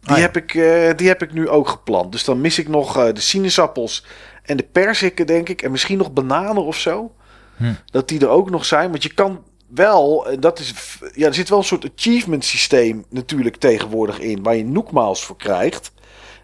Die, 0.00 0.10
Ah 0.10 0.16
ja. 0.16 0.22
heb 0.22 0.36
ik, 0.36 0.54
eh, 0.54 0.96
die 0.96 1.08
heb 1.08 1.22
ik 1.22 1.32
nu 1.32 1.48
ook 1.48 1.68
geplant. 1.68 2.12
Dus 2.12 2.24
dan 2.24 2.40
mis 2.40 2.58
ik 2.58 2.68
nog 2.68 2.96
eh, 2.96 3.14
de 3.14 3.20
sinaasappels 3.20 4.04
en 4.42 4.56
de 4.56 4.62
perziken, 4.62 5.26
denk 5.26 5.48
ik. 5.48 5.62
En 5.62 5.70
misschien 5.70 5.98
nog 5.98 6.12
bananen 6.12 6.64
of 6.64 6.76
zo. 6.76 7.14
Hm. 7.56 7.72
Dat 7.84 8.08
die 8.08 8.20
er 8.20 8.28
ook 8.28 8.50
nog 8.50 8.64
zijn. 8.64 8.90
Want 8.90 9.02
je 9.02 9.14
kan 9.14 9.42
wel, 9.68 10.26
dat 10.40 10.58
is, 10.58 10.74
ja, 11.14 11.26
er 11.26 11.34
zit 11.34 11.48
wel 11.48 11.58
een 11.58 11.64
soort 11.64 11.90
achievement 11.94 12.44
systeem 12.44 13.04
natuurlijk 13.10 13.56
tegenwoordig 13.56 14.18
in. 14.18 14.42
Waar 14.42 14.56
je 14.56 14.64
noekmaals 14.64 15.24
voor 15.24 15.36
krijgt. 15.36 15.92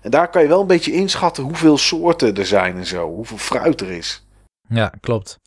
En 0.00 0.10
daar 0.10 0.30
kan 0.30 0.42
je 0.42 0.48
wel 0.48 0.60
een 0.60 0.66
beetje 0.66 0.92
inschatten 0.92 1.44
hoeveel 1.44 1.78
soorten 1.78 2.34
er 2.34 2.46
zijn 2.46 2.76
en 2.76 2.86
zo. 2.86 3.08
Hoeveel 3.14 3.38
fruit 3.38 3.80
er 3.80 3.90
is. 3.90 4.26
Ja, 4.68 4.92
klopt. 5.00 5.38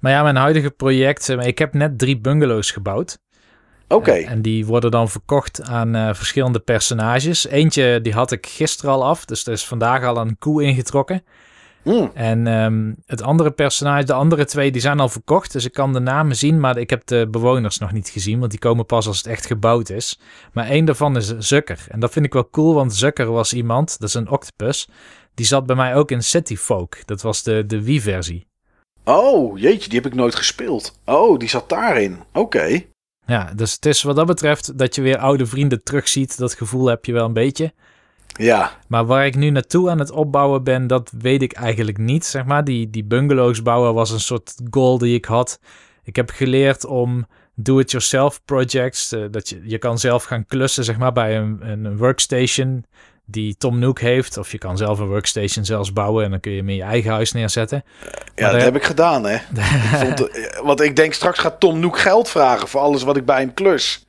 Maar 0.00 0.12
ja, 0.12 0.22
mijn 0.22 0.36
huidige 0.36 0.70
project... 0.70 1.28
Ik 1.28 1.58
heb 1.58 1.74
net 1.74 1.98
drie 1.98 2.20
bungalows 2.20 2.70
gebouwd. 2.70 3.22
Oké, 3.88 4.10
Eh, 4.12 4.30
En 4.30 4.42
die 4.42 4.66
worden 4.66 4.90
dan 4.90 5.08
verkocht 5.08 5.62
aan 5.62 5.94
eh, 5.94 6.14
verschillende 6.14 6.58
personages. 6.58 7.46
Eentje 7.46 8.00
die 8.02 8.12
had 8.12 8.32
ik 8.32 8.46
gisteren 8.46 8.90
al 8.92 9.04
af, 9.04 9.24
dus 9.24 9.46
er 9.46 9.52
is 9.52 9.66
vandaag 9.66 10.04
al 10.04 10.16
een 10.16 10.38
koe 10.38 10.62
ingetrokken. 10.62 11.22
Hmm, 11.82 12.10
En 12.14 12.46
ehm, 12.46 12.92
het 13.06 13.22
andere 13.22 13.50
personage, 13.50 14.04
de 14.04 14.12
andere 14.12 14.44
twee, 14.44 14.70
die 14.72 14.80
zijn 14.80 15.00
al 15.00 15.08
verkocht. 15.08 15.52
Dus 15.52 15.64
ik 15.64 15.72
kan 15.72 15.92
de 15.92 15.98
namen 16.00 16.36
zien, 16.36 16.60
maar 16.60 16.76
ik 16.78 16.90
heb 16.90 17.06
de 17.06 17.28
bewoners 17.30 17.78
nog 17.78 17.92
niet 17.92 18.08
gezien. 18.08 18.38
Want 18.38 18.50
die 18.50 18.60
komen 18.60 18.86
pas 18.86 19.06
als 19.06 19.16
het 19.16 19.26
echt 19.26 19.46
gebouwd 19.46 19.88
is. 19.90 20.20
Maar 20.52 20.66
één 20.66 20.84
daarvan 20.84 21.16
is 21.16 21.38
Zucker. 21.38 21.86
En 21.88 22.00
dat 22.00 22.12
vind 22.12 22.26
ik 22.26 22.32
wel 22.32 22.50
cool, 22.50 22.74
want 22.74 22.94
Zucker 22.94 23.30
was 23.30 23.52
iemand, 23.54 23.98
dat 24.00 24.08
is 24.08 24.14
een 24.14 24.30
octopus. 24.30 24.88
Die 25.34 25.46
zat 25.46 25.66
bij 25.66 25.76
mij 25.76 25.94
ook 25.94 26.10
in 26.10 26.22
City 26.22 26.56
Folk. 26.56 27.06
Dat 27.06 27.22
was 27.22 27.42
de, 27.42 27.66
de 27.66 27.82
Wii-versie. 27.82 28.46
Oh, 29.04 29.58
jeetje, 29.58 29.88
die 29.88 29.98
heb 30.00 30.12
ik 30.12 30.18
nooit 30.18 30.34
gespeeld. 30.34 30.98
Oh, 31.04 31.38
die 31.38 31.48
zat 31.48 31.68
daarin. 31.68 32.18
Oké. 32.32 32.82
Ja, 33.26 33.52
dus 33.54 33.72
het 33.72 33.86
is 33.86 34.02
wat 34.02 34.16
dat 34.16 34.26
betreft 34.26 34.78
dat 34.78 34.94
je 34.94 35.02
weer 35.02 35.18
oude 35.18 35.46
vrienden 35.46 35.82
terugziet. 35.82 36.38
Dat 36.38 36.54
gevoel 36.54 36.86
heb 36.86 37.04
je 37.04 37.12
wel 37.12 37.24
een 37.24 37.32
beetje. 37.32 37.72
Ja, 38.26 38.72
Maar 38.88 39.06
waar 39.06 39.26
ik 39.26 39.36
nu 39.36 39.50
naartoe 39.50 39.90
aan 39.90 39.98
het 39.98 40.10
opbouwen 40.10 40.64
ben, 40.64 40.86
dat 40.86 41.12
weet 41.18 41.42
ik 41.42 41.52
eigenlijk 41.52 41.98
niet. 41.98 42.24
Zeg 42.24 42.44
maar, 42.44 42.64
die, 42.64 42.90
die 42.90 43.04
bungalows 43.04 43.62
bouwen 43.62 43.94
was 43.94 44.10
een 44.10 44.20
soort 44.20 44.54
goal 44.70 44.98
die 44.98 45.14
ik 45.14 45.24
had. 45.24 45.60
Ik 46.04 46.16
heb 46.16 46.30
geleerd 46.30 46.84
om 46.84 47.26
do-it-yourself 47.54 48.44
projects. 48.44 49.12
eh, 49.12 49.22
dat 49.30 49.48
je, 49.48 49.60
je 49.64 49.78
kan 49.78 49.98
zelf 49.98 50.24
gaan 50.24 50.46
klussen, 50.46 50.84
zeg 50.84 50.98
maar, 50.98 51.12
bij 51.12 51.36
een, 51.36 51.58
een 51.70 51.96
workstation 51.96 52.84
die 53.24 53.56
Tom 53.56 53.78
Nook 53.78 54.00
heeft. 54.00 54.36
Of 54.38 54.52
je 54.52 54.58
kan 54.58 54.76
zelf 54.76 54.98
een 54.98 55.08
workstation 55.08 55.64
zelfs 55.64 55.92
bouwen 55.92 56.24
en 56.24 56.30
dan 56.30 56.40
kun 56.40 56.52
je 56.52 56.58
hem 56.58 56.68
in 56.68 56.76
je 56.76 56.82
eigen 56.82 57.10
huis 57.10 57.32
neerzetten. 57.32 57.84
ja 58.34 58.50
dat 58.50 58.62
heb 58.62 58.76
ik 58.76 58.84
gedaan, 58.84 59.24
hè. 59.24 59.34
Ik 59.34 59.98
vond, 59.98 60.28
eh, 60.28 60.60
want 60.62 60.80
ik 60.80 60.96
denk, 60.96 61.12
straks 61.12 61.38
gaat 61.38 61.60
Tom 61.60 61.78
Noek 61.78 61.98
geld 61.98 62.28
vragen 62.28 62.68
voor 62.68 62.80
alles 62.80 63.02
wat 63.02 63.16
ik 63.16 63.24
bij 63.24 63.40
hem 63.40 63.54
klus. 63.54 64.06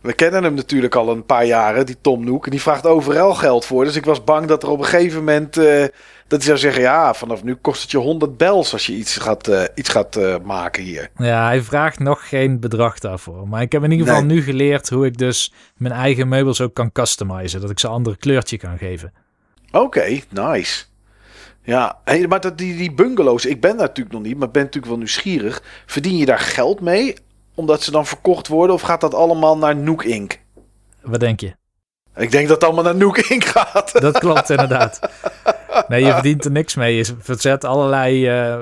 We 0.00 0.12
kennen 0.12 0.42
hem 0.42 0.54
natuurlijk 0.54 0.94
al 0.94 1.08
een 1.08 1.26
paar 1.26 1.44
jaren, 1.44 1.86
die 1.86 1.98
Tom 2.00 2.24
Noek. 2.24 2.44
En 2.44 2.50
die 2.50 2.62
vraagt 2.62 2.86
overal 2.86 3.34
geld 3.34 3.64
voor. 3.64 3.84
Dus 3.84 3.96
ik 3.96 4.04
was 4.04 4.24
bang 4.24 4.46
dat 4.46 4.62
er 4.62 4.68
op 4.68 4.78
een 4.78 4.84
gegeven 4.84 5.18
moment... 5.18 5.56
eh, 5.56 5.84
dat 6.28 6.42
zou 6.42 6.58
zeggen, 6.58 6.82
ja, 6.82 7.14
vanaf 7.14 7.42
nu 7.42 7.54
kost 7.54 7.82
het 7.82 7.90
je 7.90 7.98
100 7.98 8.36
bels 8.36 8.72
als 8.72 8.86
je 8.86 8.92
iets 8.92 9.16
gaat, 9.16 9.48
eh, 9.48 9.62
iets 9.74 9.88
gaat 9.88 10.16
eh, 10.16 10.34
maken 10.44 10.82
hier. 10.82 11.10
Ja, 11.16 11.44
hij 11.44 11.62
vraagt 11.62 11.98
nog 11.98 12.28
geen 12.28 12.60
bedrag 12.60 12.98
daarvoor. 12.98 13.48
Maar 13.48 13.62
ik 13.62 13.72
heb 13.72 13.82
in 13.84 13.90
ieder 13.90 14.06
geval 14.06 14.22
Nee. 14.24 14.36
nu 14.36 14.42
geleerd 14.42 14.88
hoe 14.88 15.06
ik 15.06 15.18
dus 15.18 15.52
mijn 15.76 15.94
eigen 15.94 16.28
meubels 16.28 16.60
ook 16.60 16.74
kan 16.74 16.92
customizen. 16.92 17.60
Dat 17.60 17.70
ik 17.70 17.78
ze 17.78 17.86
een 17.86 17.92
ander 17.92 18.16
kleurtje 18.16 18.56
kan 18.58 18.78
geven. 18.78 19.12
Oké, 19.72 20.20
nice. 20.28 20.84
Ja, 21.62 21.98
hey, 22.04 22.26
maar 22.26 22.40
dat, 22.40 22.58
die, 22.58 22.76
die 22.76 22.92
bungalows, 22.92 23.46
ik 23.46 23.60
ben 23.60 23.76
daar 23.76 23.86
natuurlijk 23.86 24.14
nog 24.16 24.24
niet, 24.24 24.38
maar 24.38 24.50
ben 24.50 24.62
natuurlijk 24.62 24.86
wel 24.92 24.96
nieuwsgierig. 24.96 25.62
Verdien 25.86 26.16
je 26.16 26.26
daar 26.26 26.38
geld 26.38 26.80
mee, 26.80 27.16
omdat 27.54 27.82
ze 27.82 27.90
dan 27.90 28.06
verkocht 28.06 28.48
worden, 28.48 28.74
of 28.74 28.82
gaat 28.82 29.00
dat 29.00 29.14
allemaal 29.14 29.58
naar 29.58 29.76
Nook 29.76 30.04
Inc? 30.04 30.38
Wat 31.02 31.20
denk 31.20 31.40
je? 31.40 31.54
Ik 32.16 32.30
denk 32.30 32.48
dat 32.48 32.56
het 32.56 32.64
allemaal 32.64 32.84
naar 32.84 32.96
Nook 32.96 33.18
Inc 33.18 33.44
gaat. 33.44 34.00
Dat 34.00 34.18
klopt 34.18 34.50
inderdaad. 34.50 34.98
Nee, 35.88 36.04
je 36.04 36.12
verdient 36.12 36.44
er 36.44 36.50
niks 36.50 36.74
mee. 36.74 36.96
Je 36.96 37.04
verzet 37.18 37.64
allerlei 37.64 38.28
eh, 38.28 38.58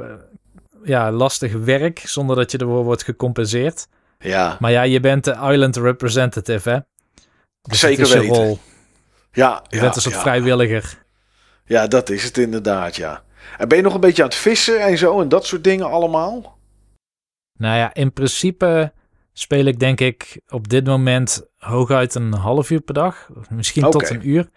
ja, 0.85 1.13
lastig 1.13 1.53
werk 1.53 1.99
zonder 1.99 2.37
dat 2.37 2.51
je 2.51 2.59
ervoor 2.59 2.85
wordt 2.85 3.03
gecompenseerd. 3.03 3.87
Ja, 4.19 4.57
Maar 4.61 4.71
ja, 4.71 4.83
je 4.83 5.01
bent 5.01 5.25
de 5.25 5.37
island 5.51 5.77
representative, 5.77 6.71
hè? 6.71 6.79
Dus 7.63 7.79
Zeker 7.81 8.03
is 8.03 8.13
weten. 8.13 8.29
rol. 8.29 8.59
ja, 9.33 9.63
Je 9.69 9.77
ja, 9.77 9.83
bent 9.83 9.97
een 9.97 10.03
soort 10.03 10.15
ja. 10.15 10.21
vrijwilliger. 10.21 11.05
Ja, 11.65 11.87
dat 11.87 12.11
is 12.11 12.25
het 12.25 12.39
inderdaad, 12.39 12.97
ja. 12.97 13.23
En 13.59 13.69
ben 13.69 13.77
je 13.77 13.83
nog 13.83 13.95
een 13.95 14.01
beetje 14.01 14.23
aan 14.23 14.29
het 14.29 14.39
vissen 14.39 14.81
en 14.81 14.99
zo 14.99 15.21
en 15.21 15.29
dat 15.29 15.47
soort 15.47 15.65
dingen 15.65 15.91
allemaal? 15.91 16.59
Nou 17.59 17.77
ja, 17.77 17.95
in 17.95 18.13
principe 18.13 18.93
speel 19.33 19.65
ik 19.65 19.79
denk 19.79 20.01
ik 20.01 20.41
op 20.49 20.69
dit 20.69 20.87
moment 20.87 21.47
hooguit 21.57 22.15
een 22.15 22.33
half 22.33 22.71
uur 22.71 22.81
per 22.81 22.95
dag. 22.95 23.29
Misschien 23.51 23.91
tot 23.91 24.11
een 24.11 24.29
uur. 24.29 24.49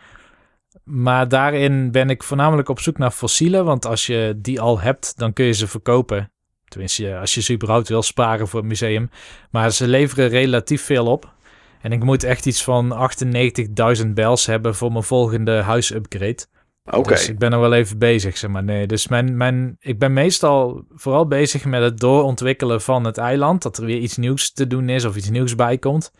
Maar 0.91 1.27
daarin 1.27 1.91
ben 1.91 2.09
ik 2.09 2.23
voornamelijk 2.23 2.69
op 2.69 2.79
zoek 2.79 2.97
naar 2.97 3.11
fossielen. 3.11 3.65
Want 3.65 3.85
als 3.85 4.05
je 4.05 4.33
die 4.37 4.61
al 4.61 4.79
hebt, 4.79 5.17
dan 5.17 5.33
kun 5.33 5.45
je 5.45 5.51
ze 5.53 5.67
verkopen. 5.67 6.31
Tenminste, 6.67 7.17
als 7.17 7.33
je 7.33 7.41
ze 7.41 7.53
überhaupt 7.53 7.87
wil 7.89 8.01
sparen 8.01 8.47
voor 8.47 8.59
het 8.59 8.69
museum. 8.69 9.09
Maar 9.51 9.71
ze 9.71 9.87
leveren 9.87 10.27
relatief 10.29 10.81
veel 10.83 11.05
op. 11.05 11.33
En 11.81 11.91
ik 11.91 12.03
moet 12.03 12.23
echt 12.23 12.45
iets 12.45 12.63
van 12.63 13.09
98.000 14.01 14.07
bells 14.13 14.45
hebben 14.45 14.75
voor 14.75 14.91
mijn 14.91 15.03
volgende 15.03 15.51
huisupgrade. 15.61 16.45
Oké, 16.91 17.09
Dus 17.09 17.29
ik 17.29 17.39
ben 17.39 17.53
er 17.53 17.59
wel 17.59 17.73
even 17.73 17.97
bezig, 17.97 18.37
zeg 18.37 18.49
maar. 18.49 18.63
Nee, 18.63 18.87
dus 18.87 19.07
mijn, 19.07 19.37
mijn, 19.37 19.75
ik 19.79 19.99
ben 19.99 20.13
meestal 20.13 20.83
vooral 20.95 21.27
bezig 21.27 21.65
met 21.65 21.81
het 21.81 21.99
doorontwikkelen 21.99 22.81
van 22.81 23.03
het 23.03 23.17
eiland. 23.17 23.61
Dat 23.61 23.77
er 23.77 23.85
weer 23.85 23.97
iets 23.99 24.17
nieuws 24.17 24.51
te 24.53 24.67
doen 24.67 24.89
is 24.89 25.05
of 25.05 25.15
iets 25.15 25.29
nieuws 25.29 25.55
bij 25.55 25.77
komt. 25.77 26.11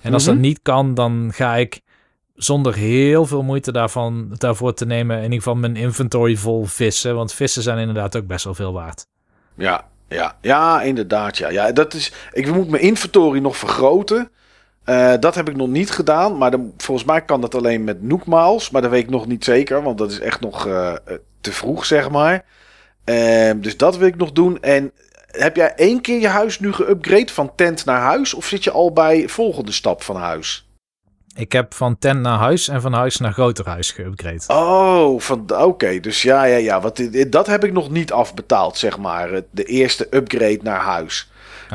En 0.00 0.12
als 0.12 0.24
Mhm. 0.24 0.32
dat 0.32 0.42
niet 0.42 0.60
kan, 0.62 0.94
dan 0.94 1.30
ga 1.34 1.56
ik 1.56 1.80
zonder 2.38 2.74
heel 2.74 3.26
veel 3.26 3.42
moeite 3.42 3.72
daarvan, 3.72 4.34
daarvoor 4.36 4.74
te 4.74 4.86
nemen... 4.86 5.16
in 5.16 5.22
ieder 5.22 5.38
geval 5.38 5.54
mijn 5.54 5.76
inventory 5.76 6.36
vol 6.36 6.64
vissen. 6.64 7.14
Want 7.14 7.32
vissen 7.32 7.62
zijn 7.62 7.78
inderdaad 7.78 8.16
ook 8.16 8.26
best 8.26 8.44
wel 8.44 8.54
veel 8.54 8.72
waard. 8.72 9.06
ja, 9.54 9.84
ja, 10.08 10.36
ja, 10.40 10.82
inderdaad, 10.82 11.36
ja. 11.36 11.48
ja 11.48 11.72
dat 11.72 11.94
is, 11.94 12.12
ik 12.32 12.52
moet 12.52 12.70
mijn 12.70 12.82
inventory 12.82 13.38
nog 13.38 13.56
vergroten. 13.56 14.30
Eh, 14.84 15.14
dat 15.20 15.34
heb 15.34 15.48
ik 15.48 15.56
nog 15.56 15.68
niet 15.68 15.90
gedaan, 15.90 16.38
maar 16.38 16.50
dan, 16.50 16.72
volgens 16.76 17.06
mij 17.06 17.24
kan 17.24 17.40
dat 17.40 17.54
alleen 17.54 17.84
met 17.84 18.02
Nookmaals. 18.02 18.70
Maar 18.70 18.82
dat 18.82 18.90
weet 18.90 19.02
ik 19.02 19.10
nog 19.10 19.26
niet 19.26 19.44
zeker, 19.44 19.82
want 19.82 19.98
dat 19.98 20.10
is 20.10 20.20
echt 20.20 20.40
nog 20.40 20.66
eh, 20.66 20.92
te 21.40 21.52
vroeg, 21.52 21.84
zeg 21.84 22.10
maar. 22.10 22.44
Ehm, 23.04 23.60
dus 23.60 23.76
dat 23.76 23.96
wil 23.96 24.08
ik 24.08 24.16
nog 24.16 24.32
doen. 24.32 24.62
En 24.62 24.92
heb 25.26 25.56
jij 25.56 25.74
één 25.74 26.00
keer 26.00 26.20
je 26.20 26.28
huis 26.28 26.60
nu 26.60 26.72
geüpgrade 26.72 27.32
van 27.32 27.54
tent 27.54 27.84
naar 27.84 28.00
huis? 28.00 28.34
Of 28.34 28.46
zit 28.46 28.64
je 28.64 28.70
al 28.70 28.92
bij 28.92 29.28
volgende 29.28 29.72
stap 29.72 30.02
van 30.02 30.16
huis? 30.16 30.67
Ik 31.38 31.52
heb 31.52 31.74
van 31.74 31.98
tent 31.98 32.20
naar 32.20 32.38
huis 32.38 32.68
en 32.68 32.80
van 32.80 32.92
huis 32.92 33.16
naar 33.18 33.32
groter 33.32 33.66
huis 33.66 33.92
geüpgrade. 34.00 34.46
Oh, 34.46 35.20
van 35.20 35.44
oké. 35.62 36.00
Dus 36.00 36.22
ja, 36.22 36.44
ja, 36.44 36.56
ja. 36.56 36.80
Want 36.80 36.96
dit- 37.12 37.32
dat 37.32 37.46
heb 37.46 37.64
ik 37.64 37.72
nog 37.72 37.90
niet 37.90 38.12
afbetaald, 38.12 38.76
zeg 38.76 38.98
maar. 38.98 39.30
De 39.50 39.64
eerste 39.64 40.06
upgrade 40.10 40.58
naar 40.62 40.80
huis. 40.80 41.30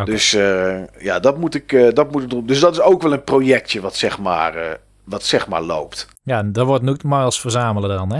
Dus 0.06 0.34
eh, 0.34 0.76
ja, 1.00 1.20
dat 1.20 1.38
moet 1.38 1.56
ik, 1.56 1.72
eh, 1.74 1.94
dat 1.94 2.12
moet 2.12 2.24
ik 2.24 2.30
doen. 2.30 2.46
Dus 2.46 2.60
dat 2.60 2.74
is 2.74 2.82
ook 2.82 3.02
wel 3.02 3.14
een 3.14 3.24
projectje 3.24 3.82
wat 3.82 3.96
zeg 3.96 4.20
maar, 4.20 4.56
eh, 4.56 4.72
wat 5.04 5.24
zeg 5.24 5.48
maar 5.48 5.62
loopt. 5.62 6.08
Ja, 6.24 6.44
dat 6.44 6.66
wordt 6.66 6.84
Nook 6.84 7.04
Miles 7.04 7.40
verzamelen 7.40 7.90
dan, 7.98 8.14
hè? 8.14 8.20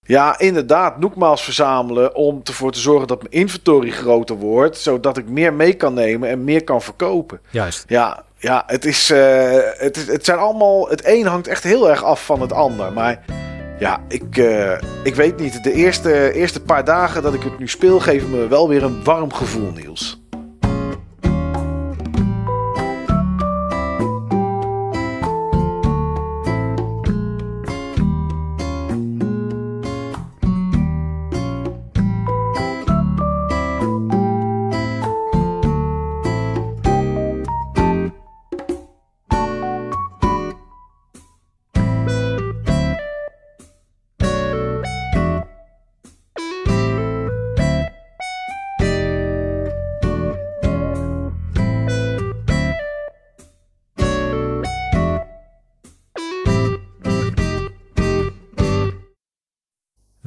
Ja, 0.00 0.38
inderdaad, 0.38 0.98
noekmaals 0.98 1.42
verzamelen 1.42 2.14
om 2.14 2.40
ervoor 2.44 2.72
te 2.72 2.78
zorgen 2.80 3.06
dat 3.06 3.22
mijn 3.22 3.34
inventory 3.34 3.90
groter 3.90 4.36
wordt, 4.36 4.78
zodat 4.78 5.16
ik 5.16 5.28
meer 5.28 5.52
mee 5.54 5.74
kan 5.74 5.94
nemen 5.94 6.28
en 6.28 6.44
meer 6.44 6.64
kan 6.64 6.82
verkopen. 6.82 7.40
Juist. 7.50 7.84
Ja, 7.88 8.22
ja 8.38 8.62
het, 8.66 8.84
is, 8.84 9.10
uh, 9.10 9.58
het, 9.76 10.06
het 10.06 10.24
zijn 10.24 10.38
allemaal. 10.38 10.88
Het 10.88 11.02
een 11.04 11.26
hangt 11.26 11.46
echt 11.46 11.62
heel 11.62 11.90
erg 11.90 12.04
af 12.04 12.24
van 12.24 12.40
het 12.40 12.52
ander. 12.52 12.92
Maar 12.92 13.24
ja, 13.78 14.00
ik, 14.08 14.36
uh, 14.36 14.78
ik 15.02 15.14
weet 15.14 15.38
niet. 15.38 15.62
De 15.62 15.72
eerste, 15.72 16.32
eerste 16.32 16.62
paar 16.62 16.84
dagen 16.84 17.22
dat 17.22 17.34
ik 17.34 17.42
het 17.42 17.58
nu 17.58 17.68
speel, 17.68 18.00
geven 18.00 18.30
me 18.30 18.48
wel 18.48 18.68
weer 18.68 18.82
een 18.82 19.04
warm 19.04 19.32
gevoel, 19.32 19.72
Niels. 19.72 20.27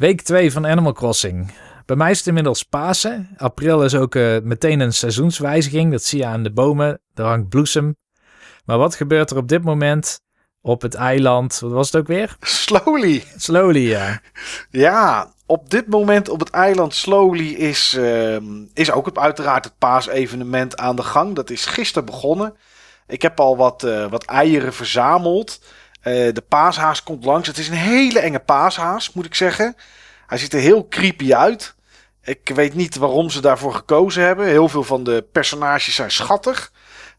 Week 0.02 0.22
2 0.22 0.52
van 0.52 0.68
Animal 0.68 0.94
Crossing. 0.94 1.52
Bij 1.86 1.96
mij 1.96 2.12
is 2.12 2.18
het 2.18 2.28
inmiddels 2.28 2.64
Pasen. 2.64 3.30
April 3.38 3.84
is 3.84 3.96
ook 3.96 4.16
uh, 4.16 4.38
meteen 4.44 4.80
een 4.80 4.94
seizoenswijziging. 4.94 5.92
Dat 5.92 6.04
zie 6.04 6.20
je 6.20 6.26
aan 6.26 6.44
de 6.44 6.52
bomen. 6.52 7.00
Er 7.14 7.24
hangt 7.24 7.50
bloesem. 7.50 7.96
Maar 8.66 8.78
wat 8.78 8.96
gebeurt 8.96 9.32
er 9.32 9.38
op 9.38 9.48
dit 9.48 9.64
moment 9.64 10.20
op 10.62 10.82
het 10.82 10.94
eiland? 10.94 11.60
Wat 11.60 11.72
was 11.72 11.92
het 11.92 12.02
ook 12.02 12.08
weer? 12.08 12.36
Slowly. 12.40 13.24
Slowly, 13.38 13.88
ja. 13.88 14.22
Ja, 14.70 15.34
op 15.46 15.70
dit 15.70 15.88
moment 15.88 16.30
op 16.30 16.40
het 16.40 16.50
eiland 16.50 16.94
Slowly 16.94 17.54
is, 17.54 17.94
uh, 17.98 18.38
is 18.74 18.92
ook 18.92 19.18
uiteraard 19.18 19.66
het 19.66 19.78
paasevenement 19.78 20.78
aan 20.78 20.96
de 20.96 21.04
gang. 21.04 21.36
Dat 21.36 21.50
is 21.50 21.66
gisteren 21.66 22.06
begonnen. 22.06 22.56
Ik 23.08 23.22
heb 23.22 23.40
al 23.40 23.58
wat, 23.58 23.84
uh, 23.84 24.10
wat 24.10 24.26
eieren 24.26 24.74
verzameld. 24.74 25.60
Uh, 26.04 26.34
de 26.34 26.44
paashaas 26.48 27.04
komt 27.04 27.26
langs. 27.26 27.48
Het 27.48 27.58
is 27.58 27.68
een 27.68 27.74
hele 27.74 28.20
enge 28.20 28.40
paashaas, 28.40 29.14
moet 29.14 29.26
ik 29.26 29.36
zeggen. 29.36 29.76
Hij 30.28 30.38
ziet 30.38 30.54
er 30.54 30.60
heel 30.60 30.88
creepy 30.88 31.34
uit. 31.34 31.76
Ik 32.24 32.52
weet 32.54 32.74
niet 32.74 32.96
waarom 32.96 33.30
ze 33.30 33.42
daarvoor 33.42 33.74
gekozen 33.74 34.24
hebben. 34.24 34.46
Heel 34.46 34.70
veel 34.70 34.84
van 34.84 35.04
de 35.04 35.26
personages 35.32 35.96
zijn 35.96 36.12
schattig. 36.12 36.72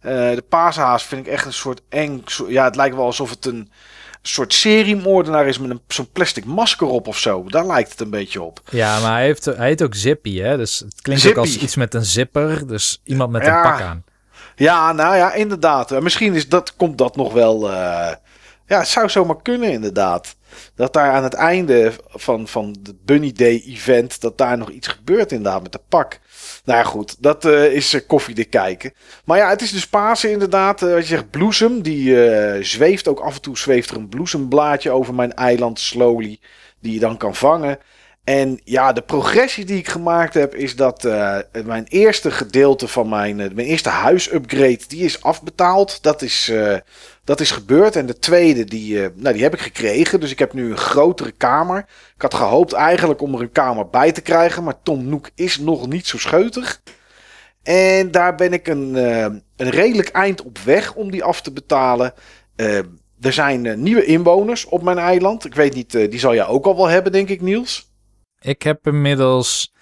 Uh, 0.03 0.11
de 0.13 0.45
paashaas 0.49 1.05
vind 1.05 1.27
ik 1.27 1.33
echt 1.33 1.47
een 1.47 1.53
soort 1.53 1.81
eng. 1.89 2.25
Ja, 2.49 2.65
het 2.65 2.77
lijkt 2.77 2.97
wel 2.97 3.05
alsof 3.05 3.31
het 3.31 3.45
een 3.45 3.71
soort 4.23 4.53
seriemoordenaar 4.55 5.47
is 5.47 5.59
met 5.59 5.79
zo'n 5.89 6.11
plastic 6.13 6.45
masker 6.45 6.87
op 6.87 7.09
of 7.09 7.19
zo. 7.19 7.45
Daar 7.45 7.67
lijkt 7.67 7.91
het 7.91 8.01
een 8.01 8.11
beetje 8.11 8.43
op. 8.43 8.61
Ja, 8.71 9.01
maar 9.01 9.13
hij, 9.13 9.25
heeft, 9.25 9.45
hij 9.45 9.67
heet 9.67 9.83
ook 9.83 9.95
Zippy, 9.95 10.41
hè? 10.41 10.57
Dus 10.57 10.79
het 10.79 11.01
klinkt 11.03 11.29
ook 11.29 11.37
als 11.37 11.59
iets 11.59 11.77
met 11.77 11.95
een 11.95 12.05
zipper. 12.05 12.67
Dus 12.67 13.01
iemand 13.05 13.31
met 13.31 13.47
een 13.47 13.63
pak 13.63 13.81
aan. 13.81 14.05
Ja, 14.57 14.93
nou 14.93 15.17
ja, 15.17 15.33
inderdaad. 15.33 16.01
Misschien 16.01 16.35
is 16.35 16.49
dat, 16.49 16.77
komt 16.77 16.99
dat 16.99 17.17
nog 17.17 17.33
wel. 17.33 17.71
Uh, 17.71 18.11
ja, 18.73 18.79
het 18.79 18.89
zou 18.89 19.09
zomaar 19.09 19.43
kunnen 19.43 19.73
inderdaad. 19.73 20.37
Dat 20.75 20.93
daar 20.93 21.13
aan 21.13 21.23
het 21.23 21.35
einde 21.35 21.93
van, 22.09 22.49
van 22.49 22.77
de 22.81 22.95
Bunny 23.05 23.33
Day 23.33 23.63
event, 23.67 24.21
dat 24.21 24.39
daar 24.39 24.59
nog 24.59 24.71
iets 24.71 24.89
gebeurt 24.89 25.33
inderdaad 25.33 25.63
met 25.63 25.73
de 25.73 25.81
pak. 25.89 26.19
Nou 26.65 26.85
goed, 26.85 27.23
dat 27.23 27.45
uh, 27.45 27.73
is 27.73 27.95
uh, 27.95 28.01
koffie 28.07 28.35
te 28.35 28.45
kijken. 28.45 28.93
Maar 29.25 29.39
ja, 29.39 29.49
het 29.49 29.63
is 29.63 29.73
dus 29.73 29.89
Pasen 29.89 30.31
inderdaad. 30.31 30.83
Uh, 30.83 30.93
wat 30.93 31.01
je 31.01 31.07
zegt, 31.07 31.31
bloesem, 31.31 31.83
die 31.83 32.17
zweeft 32.65 33.09
ook 33.09 33.21
af 33.21 33.35
en 33.35 33.41
toe 33.41 33.59
zweeft 33.59 33.91
er 33.91 33.97
een 33.97 34.09
bloesemblaadje 34.09 34.91
over 34.91 35.15
mijn 35.15 35.35
eiland 35.35 35.81
slowly. 35.81 36.41
Die 36.81 36.93
je 36.93 37.01
dan 37.01 37.17
kan 37.17 37.35
vangen. 37.35 37.79
En 38.25 38.61
ja, 38.65 38.93
de 38.93 39.01
progressie 39.03 39.65
die 39.65 39.79
ik 39.79 39.89
gemaakt 39.89 40.35
heb, 40.35 40.55
is 40.55 40.77
dat 40.77 41.03
mijn 41.65 41.85
eerste 41.89 42.31
gedeelte 42.31 42.89
van 42.89 43.09
mijn, 43.09 43.37
mijn 43.37 43.57
eerste 43.57 43.89
huisupgrade, 43.89 44.81
die 44.89 45.05
is 45.05 45.23
afbetaald. 45.23 46.03
Dat 46.03 46.23
is 46.23 46.53
dat 47.25 47.41
is 47.41 47.51
gebeurd. 47.51 47.97
En 47.97 48.07
de 48.07 48.19
tweede, 48.19 48.65
die, 48.65 48.95
uh, 48.95 49.07
nou, 49.15 49.35
die 49.35 49.43
heb 49.43 49.55
ik 49.55 49.61
gekregen. 49.61 50.21
Dus 50.21 50.31
ik 50.31 50.39
heb 50.39 50.53
nu 50.53 50.71
een 50.71 50.77
grotere 50.77 51.33
kamer. 51.33 51.79
Ik 52.15 52.23
had 52.23 52.35
gehoopt 52.35 52.73
eigenlijk 52.73 53.21
om 53.21 53.35
er 53.35 53.41
een 53.41 53.53
kamer 53.53 53.89
bij 53.89 54.13
te 54.13 54.21
krijgen. 54.21 54.65
Maar 54.65 54.83
Tom 54.83 55.09
Noek 55.09 55.31
is 55.35 55.59
nog 55.59 55.89
niet 55.89 56.07
zo 56.07 56.19
scheutig. 56.19 56.83
En 57.63 58.11
daar 58.11 58.35
ben 58.35 58.53
ik 58.53 58.69
een, 58.69 58.95
uh, 58.95 59.23
een 59.57 59.71
redelijk 59.71 60.09
eind 60.09 60.43
op 60.43 60.59
weg 60.59 60.95
om 60.95 61.11
die 61.11 61.25
af 61.25 61.43
te 61.43 61.53
betalen. 61.53 62.15
Uh, 62.57 62.79
er 63.21 63.33
zijn 63.33 63.83
nieuwe 63.83 64.05
inwoners 64.05 64.65
op 64.65 64.83
mijn 64.83 64.99
eiland. 64.99 65.45
Ik 65.45 65.55
weet 65.55 65.75
niet, 65.75 65.91
die 65.91 66.19
zal 66.19 66.35
jij 66.35 66.47
ook 66.47 66.67
al 66.67 66.77
wel 66.77 66.87
hebben, 66.89 67.13
denk 67.13 67.29
ik, 67.29 67.41
Niels. 67.41 67.91
Ik 68.41 68.63
heb 68.63 68.87
inmiddels 68.87 69.73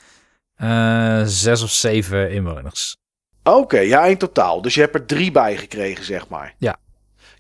zes 1.25 1.63
of 1.63 1.71
zeven 1.71 2.31
inwoners. 2.31 2.97
Oké, 3.43 3.79
ja, 3.79 4.05
in 4.05 4.19
totaal. 4.19 4.63
Dus 4.63 4.75
je 4.75 4.81
hebt 4.81 4.95
er 4.95 5.07
drie 5.07 5.31
bij 5.31 5.57
gekregen, 5.57 6.05
zeg 6.05 6.29
maar. 6.29 6.55
Ja. 6.59 6.77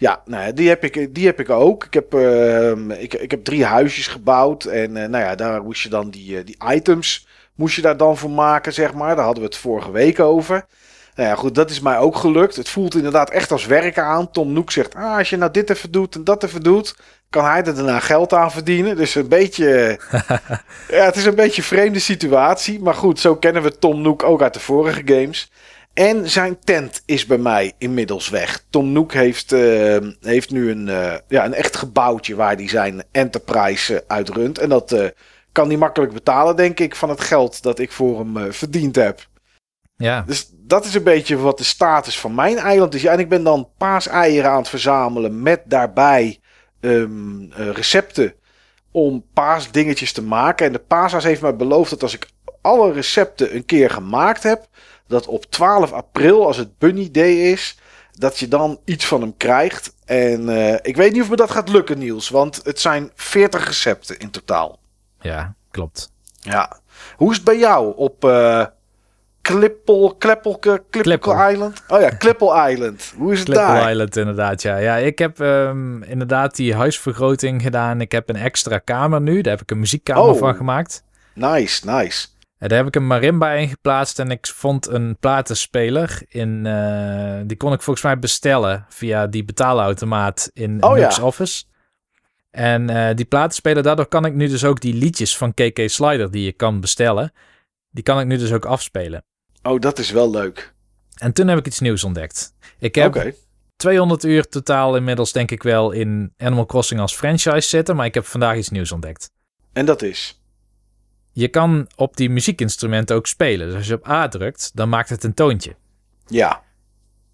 Ja, 0.00 0.22
nou, 0.24 0.52
die, 0.52 0.68
heb 0.68 0.84
ik, 0.84 1.14
die 1.14 1.26
heb 1.26 1.40
ik 1.40 1.50
ook. 1.50 1.84
Ik 1.84 1.94
heb, 1.94 2.14
uh, 2.14 3.02
ik, 3.02 3.14
ik 3.14 3.30
heb 3.30 3.44
drie 3.44 3.64
huisjes 3.64 4.06
gebouwd. 4.06 4.64
En 4.64 4.96
uh, 4.96 5.04
nou 5.04 5.24
ja, 5.24 5.34
daar 5.34 5.62
moest 5.62 5.82
je 5.82 5.88
dan 5.88 6.10
die, 6.10 6.38
uh, 6.38 6.44
die 6.44 6.56
items 6.72 7.26
moest 7.54 7.76
je 7.76 7.82
daar 7.82 7.96
dan 7.96 8.16
voor 8.16 8.30
maken, 8.30 8.72
zeg 8.72 8.94
maar. 8.94 9.16
Daar 9.16 9.24
hadden 9.24 9.42
we 9.42 9.48
het 9.48 9.58
vorige 9.58 9.90
week 9.90 10.20
over. 10.20 10.66
Nou 11.14 11.28
ja, 11.28 11.34
goed, 11.34 11.54
dat 11.54 11.70
is 11.70 11.80
mij 11.80 11.98
ook 11.98 12.16
gelukt. 12.16 12.56
Het 12.56 12.68
voelt 12.68 12.94
inderdaad 12.94 13.30
echt 13.30 13.52
als 13.52 13.66
werken 13.66 14.04
aan. 14.04 14.30
Tom 14.30 14.52
Noek 14.52 14.70
zegt, 14.70 14.94
ah, 14.94 15.16
als 15.16 15.30
je 15.30 15.36
nou 15.36 15.50
dit 15.50 15.70
even 15.70 15.90
doet 15.90 16.14
en 16.14 16.24
dat 16.24 16.44
even 16.44 16.62
doet, 16.62 16.96
kan 17.30 17.44
hij 17.44 17.64
er 17.64 17.74
daarna 17.74 18.00
geld 18.00 18.32
aan 18.32 18.52
verdienen. 18.52 18.96
Dus 18.96 19.14
een 19.14 19.28
beetje, 19.28 19.98
ja, 20.96 21.04
het 21.04 21.16
is 21.16 21.24
een 21.24 21.34
beetje 21.34 21.62
een 21.62 21.68
vreemde 21.68 21.98
situatie. 21.98 22.80
Maar 22.80 22.94
goed, 22.94 23.20
zo 23.20 23.36
kennen 23.36 23.62
we 23.62 23.78
Tom 23.78 24.02
Noek 24.02 24.22
ook 24.22 24.42
uit 24.42 24.54
de 24.54 24.60
vorige 24.60 25.02
games. 25.04 25.50
En 26.00 26.30
zijn 26.30 26.58
tent 26.58 27.02
is 27.06 27.26
bij 27.26 27.38
mij 27.38 27.72
inmiddels 27.78 28.28
weg. 28.28 28.64
Tom 28.70 28.92
Nook 28.92 29.12
heeft, 29.12 29.52
uh, 29.52 29.96
heeft 30.20 30.50
nu 30.50 30.70
een, 30.70 30.86
uh, 30.86 31.14
ja, 31.28 31.44
een 31.44 31.54
echt 31.54 31.76
gebouwtje 31.76 32.34
waar 32.34 32.54
hij 32.54 32.68
zijn 32.68 33.02
enterprise 33.12 33.92
uh, 33.92 33.98
uitrunt. 34.06 34.58
En 34.58 34.68
dat 34.68 35.12
kan 35.52 35.68
hij 35.68 35.76
makkelijk 35.76 36.12
betalen, 36.12 36.56
denk 36.56 36.80
ik, 36.80 36.96
van 36.96 37.08
het 37.08 37.20
geld 37.20 37.62
dat 37.62 37.78
ik 37.78 37.92
voor 37.92 38.18
hem 38.18 38.52
verdiend 38.52 38.96
heb. 38.96 39.26
Ja. 39.96 40.24
Dus 40.26 40.50
dat 40.52 40.84
is 40.84 40.94
een 40.94 41.02
beetje 41.02 41.36
wat 41.36 41.58
de 41.58 41.64
status 41.64 42.18
van 42.18 42.34
mijn 42.34 42.58
eiland 42.58 42.94
is. 42.94 43.02
Ja, 43.02 43.12
en 43.12 43.18
ik 43.18 43.28
ben 43.28 43.42
dan 43.42 43.68
paaseieren 43.78 44.50
aan 44.50 44.58
het 44.58 44.68
verzamelen 44.68 45.42
met 45.42 45.62
daarbij 45.64 46.40
um, 46.80 47.52
recepten 47.52 48.34
om 48.90 49.24
paasdingetjes 49.34 50.12
te 50.12 50.22
maken. 50.22 50.66
En 50.66 50.72
de 50.72 50.78
paashaas 50.78 51.24
heeft 51.24 51.42
mij 51.42 51.56
beloofd 51.56 51.90
dat 51.90 52.02
als 52.02 52.14
ik 52.14 52.28
alle 52.60 52.92
recepten 52.92 53.54
een 53.54 53.64
keer 53.64 53.90
gemaakt 53.90 54.42
heb, 54.42 54.68
dat 55.10 55.26
op 55.26 55.44
12 55.44 55.92
april, 55.92 56.46
als 56.46 56.56
het 56.56 56.78
Bunny 56.78 57.08
Day 57.10 57.32
is, 57.32 57.78
dat 58.12 58.38
je 58.38 58.48
dan 58.48 58.80
iets 58.84 59.06
van 59.06 59.20
hem 59.20 59.36
krijgt. 59.36 59.94
En 60.04 60.48
uh, 60.48 60.74
ik 60.82 60.96
weet 60.96 61.12
niet 61.12 61.22
of 61.22 61.30
me 61.30 61.36
dat 61.36 61.50
gaat 61.50 61.68
lukken, 61.68 61.98
Niels, 61.98 62.28
want 62.28 62.60
het 62.64 62.80
zijn 62.80 63.10
40 63.14 63.66
recepten 63.66 64.18
in 64.18 64.30
totaal. 64.30 64.78
Ja, 65.20 65.54
klopt. 65.70 66.12
Ja. 66.40 66.78
Hoe 67.16 67.30
is 67.30 67.36
het 67.36 67.44
bij 67.44 67.58
jou 67.58 67.96
op 67.96 68.24
uh, 68.24 68.64
Klippel, 69.40 70.14
Kleppel, 70.18 70.58
Klippel 70.90 71.50
Island? 71.50 71.82
Oh 71.88 72.00
ja, 72.00 72.08
Klippel 72.08 72.68
Island. 72.68 73.12
Hoe 73.16 73.32
is 73.32 73.38
het 73.38 73.48
Klippel 73.48 73.66
daar? 73.66 73.74
Klippel 73.74 73.92
Island, 73.92 74.16
inderdaad. 74.16 74.62
Ja, 74.62 74.76
ja 74.76 74.96
ik 74.96 75.18
heb 75.18 75.38
um, 75.38 76.02
inderdaad 76.02 76.56
die 76.56 76.74
huisvergroting 76.74 77.62
gedaan. 77.62 78.00
Ik 78.00 78.12
heb 78.12 78.28
een 78.28 78.36
extra 78.36 78.78
kamer 78.78 79.20
nu. 79.20 79.40
Daar 79.40 79.52
heb 79.52 79.62
ik 79.62 79.70
een 79.70 79.78
muziekkamer 79.78 80.22
oh. 80.22 80.38
van 80.38 80.54
gemaakt. 80.54 81.02
Nice, 81.34 81.90
nice. 81.90 82.26
Daar 82.68 82.78
heb 82.78 82.86
ik 82.86 82.96
een 82.96 83.06
marimba 83.06 83.52
in 83.52 83.68
geplaatst 83.68 84.18
en 84.18 84.30
ik 84.30 84.46
vond 84.46 84.88
een 84.88 85.16
platenspeler. 85.20 86.22
In, 86.28 86.64
uh, 86.64 87.40
die 87.44 87.56
kon 87.56 87.72
ik 87.72 87.82
volgens 87.82 88.04
mij 88.04 88.18
bestellen 88.18 88.86
via 88.88 89.26
die 89.26 89.44
betaalautomaat 89.44 90.50
in 90.52 90.82
oh, 90.82 90.92
Nux 90.92 91.16
ja. 91.16 91.22
Office. 91.22 91.64
En 92.50 92.90
uh, 92.90 93.08
die 93.14 93.24
platenspeler, 93.24 93.82
daardoor 93.82 94.06
kan 94.06 94.24
ik 94.24 94.34
nu 94.34 94.48
dus 94.48 94.64
ook 94.64 94.80
die 94.80 94.94
liedjes 94.94 95.36
van 95.36 95.54
KK 95.54 95.80
Slider 95.86 96.30
die 96.30 96.44
je 96.44 96.52
kan 96.52 96.80
bestellen. 96.80 97.32
Die 97.90 98.02
kan 98.02 98.20
ik 98.20 98.26
nu 98.26 98.36
dus 98.36 98.52
ook 98.52 98.64
afspelen. 98.64 99.24
Oh, 99.62 99.80
dat 99.80 99.98
is 99.98 100.10
wel 100.10 100.30
leuk. 100.30 100.74
En 101.14 101.32
toen 101.32 101.48
heb 101.48 101.58
ik 101.58 101.66
iets 101.66 101.80
nieuws 101.80 102.04
ontdekt. 102.04 102.54
Ik 102.78 102.94
heb 102.94 103.16
okay. 103.16 103.34
200 103.76 104.24
uur 104.24 104.48
totaal 104.48 104.96
inmiddels 104.96 105.32
denk 105.32 105.50
ik 105.50 105.62
wel 105.62 105.90
in 105.90 106.34
Animal 106.36 106.66
Crossing 106.66 107.00
als 107.00 107.16
franchise 107.16 107.68
zitten. 107.68 107.96
Maar 107.96 108.06
ik 108.06 108.14
heb 108.14 108.24
vandaag 108.24 108.56
iets 108.56 108.68
nieuws 108.68 108.92
ontdekt. 108.92 109.30
En 109.72 109.86
dat 109.86 110.02
is? 110.02 110.39
Je 111.32 111.48
kan 111.48 111.88
op 111.96 112.16
die 112.16 112.30
muziekinstrumenten 112.30 113.16
ook 113.16 113.26
spelen. 113.26 113.66
Dus 113.66 113.76
als 113.76 113.86
je 113.86 113.94
op 113.94 114.08
A 114.08 114.28
drukt, 114.28 114.70
dan 114.74 114.88
maakt 114.88 115.08
het 115.08 115.24
een 115.24 115.34
toontje. 115.34 115.76
Ja. 116.26 116.62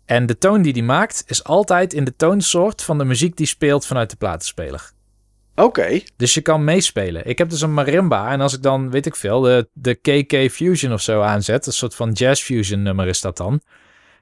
En 0.04 0.26
de 0.26 0.38
toon 0.38 0.62
die 0.62 0.72
die 0.72 0.82
maakt, 0.82 1.24
is 1.26 1.44
altijd 1.44 1.92
in 1.92 2.04
de 2.04 2.16
toonsoort 2.16 2.82
van 2.82 2.98
de 2.98 3.04
muziek 3.04 3.36
die 3.36 3.46
speelt 3.46 3.86
vanuit 3.86 4.10
de 4.10 4.16
platenspeler. 4.16 4.90
Oké. 5.54 5.62
Okay. 5.66 6.06
Dus 6.16 6.34
je 6.34 6.40
kan 6.40 6.64
meespelen. 6.64 7.26
Ik 7.26 7.38
heb 7.38 7.50
dus 7.50 7.60
een 7.60 7.74
marimba 7.74 8.30
en 8.30 8.40
als 8.40 8.54
ik 8.54 8.62
dan, 8.62 8.90
weet 8.90 9.06
ik 9.06 9.16
veel, 9.16 9.40
de, 9.40 9.68
de 9.72 9.94
KK 9.94 10.52
Fusion 10.52 10.92
of 10.92 11.00
zo 11.00 11.20
aanzet, 11.20 11.66
een 11.66 11.72
soort 11.72 11.94
van 11.94 12.12
jazz 12.12 12.42
fusion 12.42 12.82
nummer 12.82 13.06
is 13.06 13.20
dat 13.20 13.36
dan. 13.36 13.60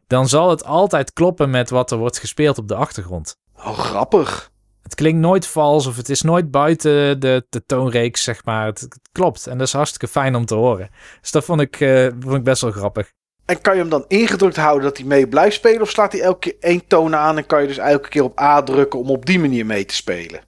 dan 0.06 0.28
zal 0.28 0.50
het 0.50 0.64
altijd 0.64 1.12
kloppen 1.12 1.50
met 1.50 1.70
wat 1.70 1.90
er 1.90 1.98
wordt 1.98 2.18
gespeeld 2.18 2.58
op 2.58 2.68
de 2.68 2.74
achtergrond. 2.74 3.36
Oh, 3.56 3.78
grappig. 3.78 4.52
Het 4.84 4.94
klinkt 4.94 5.20
nooit 5.20 5.46
vals 5.46 5.86
of 5.86 5.96
het 5.96 6.08
is 6.08 6.22
nooit 6.22 6.50
buiten 6.50 7.20
de, 7.20 7.46
de 7.48 7.64
toonreeks, 7.66 8.22
zeg 8.22 8.44
maar. 8.44 8.66
Het, 8.66 8.80
het 8.80 8.98
klopt 9.12 9.46
en 9.46 9.58
dat 9.58 9.66
is 9.66 9.72
hartstikke 9.72 10.08
fijn 10.08 10.34
om 10.34 10.44
te 10.44 10.54
horen. 10.54 10.90
Dus 11.20 11.30
dat 11.30 11.44
vond 11.44 11.60
ik, 11.60 11.80
eh, 11.80 12.08
vond 12.20 12.34
ik 12.34 12.44
best 12.44 12.62
wel 12.62 12.70
grappig. 12.70 13.12
En 13.44 13.60
kan 13.60 13.74
je 13.74 13.80
hem 13.80 13.88
dan 13.88 14.04
ingedrukt 14.08 14.56
houden 14.56 14.82
dat 14.82 14.96
hij 14.96 15.06
mee 15.06 15.28
blijft 15.28 15.56
spelen? 15.56 15.80
Of 15.80 15.90
slaat 15.90 16.12
hij 16.12 16.20
elke 16.20 16.38
keer 16.38 16.56
één 16.60 16.86
toon 16.86 17.16
aan 17.16 17.36
en 17.36 17.46
kan 17.46 17.60
je 17.60 17.66
dus 17.66 17.78
elke 17.78 18.08
keer 18.08 18.22
op 18.22 18.40
A 18.40 18.62
drukken 18.62 18.98
om 18.98 19.10
op 19.10 19.26
die 19.26 19.38
manier 19.38 19.66
mee 19.66 19.84
te 19.84 19.94
spelen? 19.94 20.40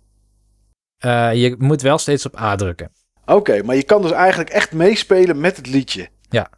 Eh, 0.99 1.35
je 1.35 1.55
moet 1.59 1.83
wel 1.83 1.99
steeds 1.99 2.27
op 2.27 2.41
A 2.41 2.57
drukken. 2.57 2.91
Oké, 3.27 3.63
maar 3.63 3.77
je 3.77 3.83
kan 3.83 4.03
dus 4.03 4.11
eigenlijk 4.11 4.51
echt 4.51 4.73
meespelen 4.73 5.41
met 5.41 5.57
het 5.57 5.67
liedje. 5.67 6.09
Ja. 6.29 6.51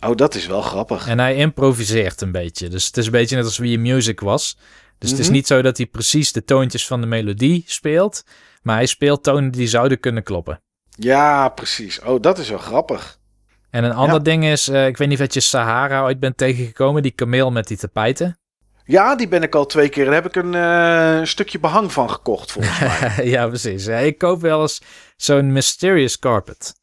Oh, 0.00 0.16
dat 0.16 0.34
is 0.34 0.46
wel 0.46 0.62
grappig. 0.62 1.08
En 1.08 1.18
hij 1.18 1.34
improviseert 1.34 2.20
een 2.20 2.32
beetje. 2.32 2.68
Dus 2.68 2.86
het 2.86 2.96
is 2.96 3.06
een 3.06 3.12
beetje 3.12 3.36
net 3.36 3.44
als 3.44 3.58
wie 3.58 3.70
je 3.70 3.78
music 3.78 4.20
was. 4.20 4.58
Dus 4.98 5.10
het 5.10 5.18
is 5.18 5.26
Mhm. 5.26 5.34
niet 5.34 5.46
zo 5.46 5.62
dat 5.62 5.76
hij 5.76 5.86
precies 5.86 6.32
de 6.32 6.44
toontjes 6.44 6.86
van 6.86 7.00
de 7.00 7.06
melodie 7.06 7.64
speelt. 7.66 8.22
Maar 8.62 8.76
hij 8.76 8.86
speelt 8.86 9.22
tonen 9.22 9.50
die 9.50 9.66
zouden 9.68 10.00
kunnen 10.00 10.22
kloppen. 10.22 10.60
Ja, 10.90 11.48
precies. 11.48 12.00
Oh, 12.02 12.20
dat 12.22 12.38
is 12.38 12.48
wel 12.48 12.58
grappig. 12.58 13.18
En 13.70 13.84
een 13.84 13.92
ander 13.92 14.16
Ja. 14.16 14.22
ding 14.22 14.44
is, 14.44 14.68
eh, 14.68 14.86
ik 14.86 14.96
weet 14.96 15.08
niet 15.08 15.20
of 15.20 15.34
je 15.34 15.40
Sahara 15.40 16.02
ooit 16.02 16.20
bent 16.20 16.36
tegengekomen, 16.36 17.02
die 17.02 17.10
kameel 17.10 17.50
met 17.52 17.66
die 17.68 17.76
tapijten. 17.76 18.38
Ja, 18.84 19.16
die 19.16 19.28
ben 19.28 19.42
ik 19.42 19.54
al 19.54 19.66
twee 19.66 19.88
keer. 19.88 20.04
Daar 20.04 20.14
heb 20.14 20.26
ik 20.26 20.36
een 20.36 20.54
eh, 20.54 21.20
stukje 21.24 21.58
behang 21.58 21.92
van 21.92 22.10
gekocht, 22.10 22.52
volgens 22.52 22.78
mij. 22.80 23.26
ja, 23.34 23.46
precies. 23.48 23.84
Ja, 23.84 23.96
ik 23.96 24.18
koop 24.18 24.40
wel 24.40 24.60
eens 24.62 24.80
zo'n 25.16 25.52
mysterious 25.52 26.18
carpet. 26.18 26.74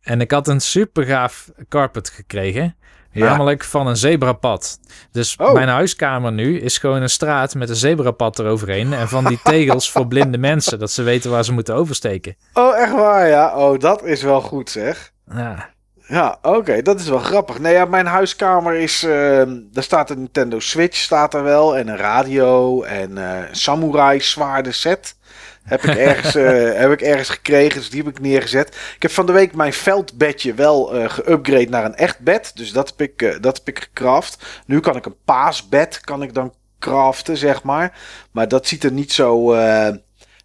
En 0.00 0.20
ik 0.20 0.30
had 0.30 0.48
een 0.48 0.60
super 0.60 1.04
gaaf 1.04 1.50
carpet 1.68 2.08
gekregen. 2.10 2.76
Ja. 3.14 3.24
Namelijk 3.28 3.64
van 3.64 3.86
een 3.86 3.96
zebrapad. 3.96 4.78
Dus 5.12 5.36
Oh. 5.36 5.52
mijn 5.52 5.68
huiskamer 5.68 6.32
nu 6.32 6.60
is 6.60 6.78
gewoon 6.78 7.02
een 7.02 7.08
straat 7.10 7.54
met 7.54 7.68
een 7.68 7.76
zebrapad 7.76 8.38
eroverheen. 8.38 8.92
En 8.92 9.08
van 9.08 9.24
die 9.24 9.40
tegels 9.52 9.90
voor 9.90 10.06
blinde 10.06 10.38
mensen. 10.38 10.78
Dat 10.78 10.90
ze 10.90 11.02
weten 11.02 11.30
waar 11.30 11.44
ze 11.44 11.52
moeten 11.52 11.74
oversteken. 11.74 12.36
Oh, 12.52 12.78
echt 12.78 12.92
waar, 12.92 13.28
ja. 13.28 13.56
Oh, 13.56 13.78
dat 13.78 14.04
is 14.04 14.22
wel 14.22 14.40
goed, 14.40 14.70
zeg. 14.70 15.12
Ja, 15.34 15.72
Ja, 16.06 16.38
oké, 16.42 16.82
dat 16.82 17.00
is 17.00 17.08
wel 17.08 17.18
grappig. 17.18 17.58
Nee, 17.58 17.72
ja, 17.72 17.84
mijn 17.84 18.06
huiskamer 18.06 18.74
is. 18.74 19.02
ehm 19.02 19.50
daar 19.72 19.82
staat 19.82 20.10
een 20.10 20.18
Nintendo 20.18 20.58
Switch, 20.60 20.96
staat 20.96 21.34
er 21.34 21.42
wel. 21.42 21.76
En 21.76 21.88
een 21.88 21.96
radio. 21.96 22.82
En 22.82 23.18
eh, 23.18 23.48
een 23.48 23.56
samurai 23.56 24.20
zwaarde 24.20 24.72
set. 24.72 25.16
Heb 25.64 25.82
ik, 25.82 25.94
ergens, 25.94 26.34
eh, 26.44 26.78
heb 26.78 26.90
ik 26.90 27.00
ergens 27.00 27.28
gekregen, 27.28 27.80
dus 27.80 27.90
die 27.90 28.02
heb 28.02 28.12
ik 28.12 28.20
neergezet. 28.20 28.68
Ik 28.94 29.02
heb 29.02 29.10
van 29.10 29.26
de 29.26 29.32
week 29.32 29.54
mijn 29.54 29.72
veldbedje 29.72 30.54
wel 30.54 30.94
eh 30.94 31.10
geüpgrade 31.10 31.68
naar 31.68 31.84
een 31.84 31.94
echt 31.94 32.18
bed. 32.18 32.52
Dus 32.54 32.72
dat 32.72 32.88
heb 32.88 33.00
ik, 33.00 33.22
eh, 33.22 33.40
dat 33.40 33.56
heb 33.56 33.68
ik 33.68 33.82
gecraft. 33.82 34.62
Nu 34.66 34.80
kan 34.80 34.96
ik 34.96 35.06
een 35.06 35.16
paasbed 35.24 36.00
kan 36.00 36.22
ik 36.22 36.34
dan 36.34 36.54
craften, 36.78 37.36
zeg 37.36 37.62
maar. 37.62 37.98
Maar 38.30 38.48
dat 38.48 38.66
ziet 38.66 38.84
er 38.84 38.92
niet 38.92 39.12
zo, 39.12 39.54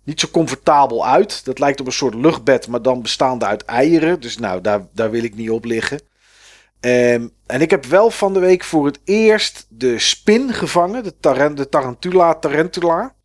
niet 0.03 0.19
zo 0.19 0.27
comfortabel 0.31 1.07
uit. 1.07 1.45
Dat 1.45 1.59
lijkt 1.59 1.79
op 1.79 1.85
een 1.85 1.91
soort 1.91 2.13
luchtbed, 2.13 2.67
maar 2.67 2.81
dan 2.81 3.01
bestaande 3.01 3.45
uit 3.45 3.65
eieren. 3.65 4.19
Dus 4.19 4.37
nou, 4.37 4.61
daar, 4.61 4.87
daar 4.93 5.11
wil 5.11 5.23
ik 5.23 5.35
niet 5.35 5.49
op 5.49 5.65
liggen. 5.65 5.99
Ehm, 6.79 7.27
en 7.45 7.61
ik 7.61 7.69
heb 7.69 7.85
wel 7.85 8.11
van 8.11 8.33
de 8.33 8.39
week 8.39 8.63
voor 8.63 8.85
het 8.85 8.99
eerst 9.03 9.65
de 9.69 9.99
spin 9.99 10.53
gevangen. 10.53 11.03
De, 11.03 11.13
de 11.55 11.69
Tarantula 11.69 12.35
Tarantula. 12.35 13.15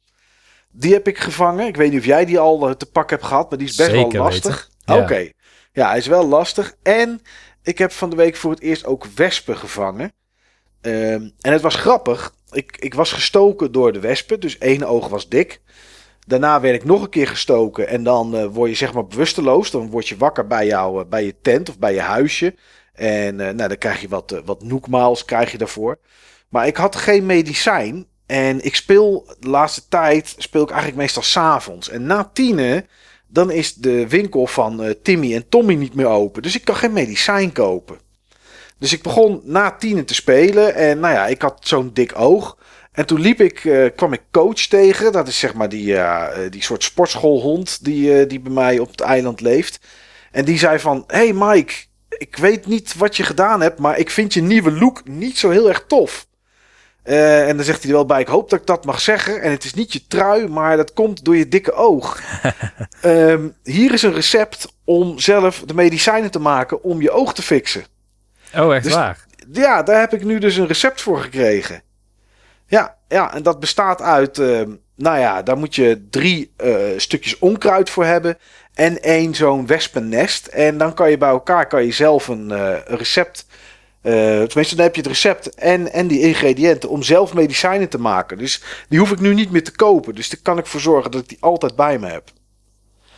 Die 0.76 0.92
heb 0.92 1.08
ik 1.08 1.18
gevangen. 1.18 1.66
Ik 1.66 1.76
weet 1.76 1.90
niet 1.90 2.00
of 2.00 2.06
jij 2.06 2.24
die 2.24 2.38
al 2.38 2.68
eh, 2.68 2.74
te 2.74 2.86
pak 2.86 3.10
hebt 3.10 3.24
gehad, 3.24 3.50
maar 3.50 3.58
die 3.58 3.68
is 3.68 3.76
best 3.76 3.90
Zeker 3.90 4.12
wel 4.12 4.22
lastig. 4.22 4.70
Ja. 4.84 4.96
Oké. 4.96 5.30
Ja, 5.72 5.88
hij 5.88 5.98
is 5.98 6.06
wel 6.06 6.26
lastig. 6.26 6.74
En 6.82 7.22
ik 7.62 7.78
heb 7.78 7.92
van 7.92 8.10
de 8.10 8.16
week 8.16 8.36
voor 8.36 8.50
het 8.50 8.60
eerst 8.60 8.86
ook 8.86 9.06
wespen 9.14 9.56
gevangen. 9.56 10.12
Ehm, 10.80 11.28
en 11.40 11.52
het 11.52 11.60
was 11.60 11.74
grappig. 11.74 12.34
Ik, 12.50 12.76
ik 12.76 12.94
was 12.94 13.12
gestoken 13.12 13.72
door 13.72 13.92
de 13.92 14.00
wespen, 14.00 14.40
dus 14.40 14.58
één 14.58 14.82
oog 14.82 15.08
was 15.08 15.28
dik. 15.28 15.60
Daarna 16.26 16.60
werd 16.60 16.74
ik 16.74 16.84
nog 16.84 17.02
een 17.02 17.08
keer 17.08 17.28
gestoken 17.28 17.88
en 17.88 18.02
dan 18.02 18.36
eh, 18.36 18.46
word 18.46 18.70
je 18.70 18.76
zeg 18.76 18.92
maar 18.92 19.06
bewusteloos. 19.06 19.70
Dan 19.70 19.90
word 19.90 20.08
je 20.08 20.16
wakker 20.16 20.46
bij, 20.46 20.66
jou, 20.66 21.00
eh, 21.00 21.08
bij 21.08 21.24
je 21.24 21.40
tent 21.42 21.68
of 21.68 21.78
bij 21.78 21.94
je 21.94 22.00
huisje. 22.00 22.54
En 22.92 23.36
nou, 23.36 23.56
dan 23.56 23.78
krijg 23.78 24.00
je 24.00 24.08
wat, 24.08 24.42
wat 24.44 24.62
noekmaals 24.62 25.24
krijg 25.24 25.52
je 25.52 25.58
daarvoor. 25.58 25.98
Maar 26.48 26.66
ik 26.66 26.76
had 26.76 26.96
geen 26.96 27.26
medicijn. 27.26 28.06
En 28.26 28.64
ik 28.64 28.74
speel 28.74 29.26
de 29.40 29.48
laatste 29.48 29.82
tijd, 29.88 30.34
speel 30.38 30.62
ik 30.62 30.70
eigenlijk 30.70 31.00
meestal 31.00 31.22
s'avonds. 31.22 31.88
En 31.88 32.06
na 32.06 32.30
tienen, 32.32 32.86
dan 33.26 33.50
is 33.50 33.74
de 33.74 34.08
winkel 34.08 34.46
van 34.46 34.82
eh, 34.82 34.90
Timmy 35.02 35.34
en 35.34 35.48
Tommy 35.48 35.74
niet 35.74 35.94
meer 35.94 36.06
open. 36.06 36.42
Dus 36.42 36.54
ik 36.54 36.64
kan 36.64 36.76
geen 36.76 36.92
medicijn 36.92 37.52
kopen. 37.52 37.98
Dus 38.78 38.92
ik 38.92 39.02
begon 39.02 39.40
na 39.44 39.70
tienen 39.70 40.04
te 40.04 40.14
spelen. 40.14 40.74
En 40.74 41.00
nou 41.00 41.14
ja, 41.14 41.26
ik 41.26 41.42
had 41.42 41.58
zo'n 41.60 41.90
dik 41.92 42.18
oog. 42.18 42.58
En 42.92 43.06
toen 43.06 43.20
liep 43.20 43.40
ik, 43.40 43.64
eh, 43.64 43.86
kwam 43.96 44.12
ik 44.12 44.22
coach 44.30 44.60
tegen. 44.60 45.12
Dat 45.12 45.28
is 45.28 45.38
zeg 45.38 45.54
maar 45.54 45.68
die, 45.68 45.96
eh, 45.96 46.50
die 46.50 46.62
soort 46.62 46.82
sportschoolhond 46.82 47.84
die, 47.84 48.26
die 48.26 48.40
bij 48.40 48.52
mij 48.52 48.78
op 48.78 48.90
het 48.90 49.00
eiland 49.00 49.40
leeft. 49.40 49.80
En 50.30 50.44
die 50.44 50.58
zei 50.58 50.78
van, 50.78 51.04
hey 51.06 51.32
Mike, 51.32 51.74
ik 52.08 52.36
weet 52.36 52.66
niet 52.66 52.94
wat 52.94 53.16
je 53.16 53.22
gedaan 53.22 53.60
hebt, 53.60 53.78
maar 53.78 53.98
ik 53.98 54.10
vind 54.10 54.34
je 54.34 54.42
nieuwe 54.42 54.72
look 54.72 55.08
niet 55.08 55.38
zo 55.38 55.50
heel 55.50 55.68
erg 55.68 55.84
tof. 55.88 56.26
Eh, 57.04 57.48
en 57.48 57.56
dan 57.56 57.64
zegt 57.64 57.82
hij 57.82 57.90
er 57.90 57.96
wel 57.96 58.06
bij, 58.06 58.20
ik 58.20 58.26
hoop 58.26 58.50
dat 58.50 58.60
ik 58.60 58.66
dat 58.66 58.84
mag 58.84 59.00
zeggen. 59.00 59.42
En 59.42 59.50
het 59.50 59.64
is 59.64 59.74
niet 59.74 59.92
je 59.92 60.06
trui, 60.06 60.48
maar 60.48 60.76
dat 60.76 60.92
komt 60.92 61.24
door 61.24 61.36
je 61.36 61.48
dikke 61.48 61.72
oog. 61.72 62.20
Ehm, 63.00 63.48
hier 63.62 63.92
is 63.92 64.02
een 64.02 64.12
recept 64.12 64.72
om 64.84 65.18
zelf 65.18 65.62
de 65.66 65.74
medicijnen 65.74 66.30
te 66.30 66.38
maken 66.38 66.82
om 66.82 67.02
je 67.02 67.10
oog 67.10 67.34
te 67.34 67.42
fixen. 67.42 67.84
Oh, 68.56 68.74
echt 68.74 68.84
Dus- 68.84 68.94
waar? 68.94 69.24
Ja, 69.52 69.82
daar 69.82 70.00
heb 70.00 70.12
ik 70.12 70.24
nu 70.24 70.38
dus 70.38 70.56
een 70.56 70.66
recept 70.66 71.00
voor 71.00 71.20
gekregen. 71.20 71.82
Ja, 72.66 72.96
ja 73.08 73.34
en 73.34 73.42
dat 73.42 73.60
bestaat 73.60 74.02
uit, 74.02 74.38
ehm, 74.38 74.70
nou 74.96 75.18
ja, 75.18 75.42
daar 75.42 75.56
moet 75.56 75.74
je 75.74 76.06
drie 76.10 76.52
eh, 76.56 76.74
stukjes 76.96 77.38
onkruid 77.38 77.90
voor 77.90 78.04
hebben. 78.04 78.38
En 78.74 79.02
één 79.02 79.34
zo'n 79.34 79.66
wespennest. 79.66 80.46
En 80.46 80.78
dan 80.78 80.94
kan 80.94 81.10
je 81.10 81.18
bij 81.18 81.28
elkaar 81.28 81.66
kan 81.66 81.84
je 81.84 81.92
zelf 81.92 82.28
een, 82.28 82.50
eh, 82.50 82.76
een 82.84 82.96
recept. 82.96 83.46
Eh, 84.04 84.12
tenminste, 84.42 84.76
dan 84.76 84.84
heb 84.84 84.94
je 84.94 85.00
het 85.00 85.10
recept 85.10 85.54
en, 85.54 85.92
en 85.92 86.06
die 86.06 86.20
ingrediënten 86.20 86.88
om 86.88 87.02
zelf 87.02 87.34
medicijnen 87.34 87.88
te 87.88 87.98
maken. 87.98 88.38
Dus 88.38 88.62
die 88.88 88.98
hoef 88.98 89.10
ik 89.10 89.20
nu 89.20 89.34
niet 89.34 89.50
meer 89.50 89.64
te 89.64 89.76
kopen. 89.76 90.14
Dus 90.14 90.30
daar 90.30 90.40
kan 90.42 90.58
ik 90.58 90.66
voor 90.66 90.80
zorgen 90.80 91.10
dat 91.10 91.20
ik 91.22 91.28
die 91.28 91.38
altijd 91.40 91.76
bij 91.76 91.98
me 91.98 92.06
heb. 92.06 92.30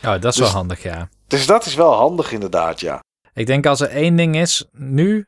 Oh, 0.03 0.11
dat 0.11 0.23
is 0.25 0.35
Dus- 0.35 0.37
wel 0.37 0.49
handig, 0.49 0.83
ja. 0.83 1.09
Dus 1.27 1.45
dat 1.45 1.65
is 1.65 1.75
wel 1.75 1.93
handig 1.93 2.31
inderdaad, 2.31 2.79
ja. 2.79 2.99
Ik 3.33 3.45
denk 3.45 3.65
als 3.65 3.79
er 3.81 3.89
één 3.89 4.15
ding 4.15 4.35
is 4.35 4.65
nu, 4.71 5.25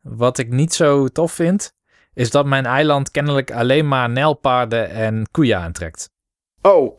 wat 0.00 0.38
ik 0.38 0.50
niet 0.50 0.74
zo 0.74 1.08
tof 1.08 1.32
vind, 1.32 1.72
is 2.14 2.30
dat 2.30 2.46
mijn 2.46 2.66
eiland 2.66 3.10
kennelijk 3.10 3.52
alleen 3.52 3.88
maar 3.88 4.10
nijlpaarden 4.10 4.90
en 4.90 5.28
koeien 5.30 5.58
aantrekt. 5.58 6.10
Oh, 6.62 6.98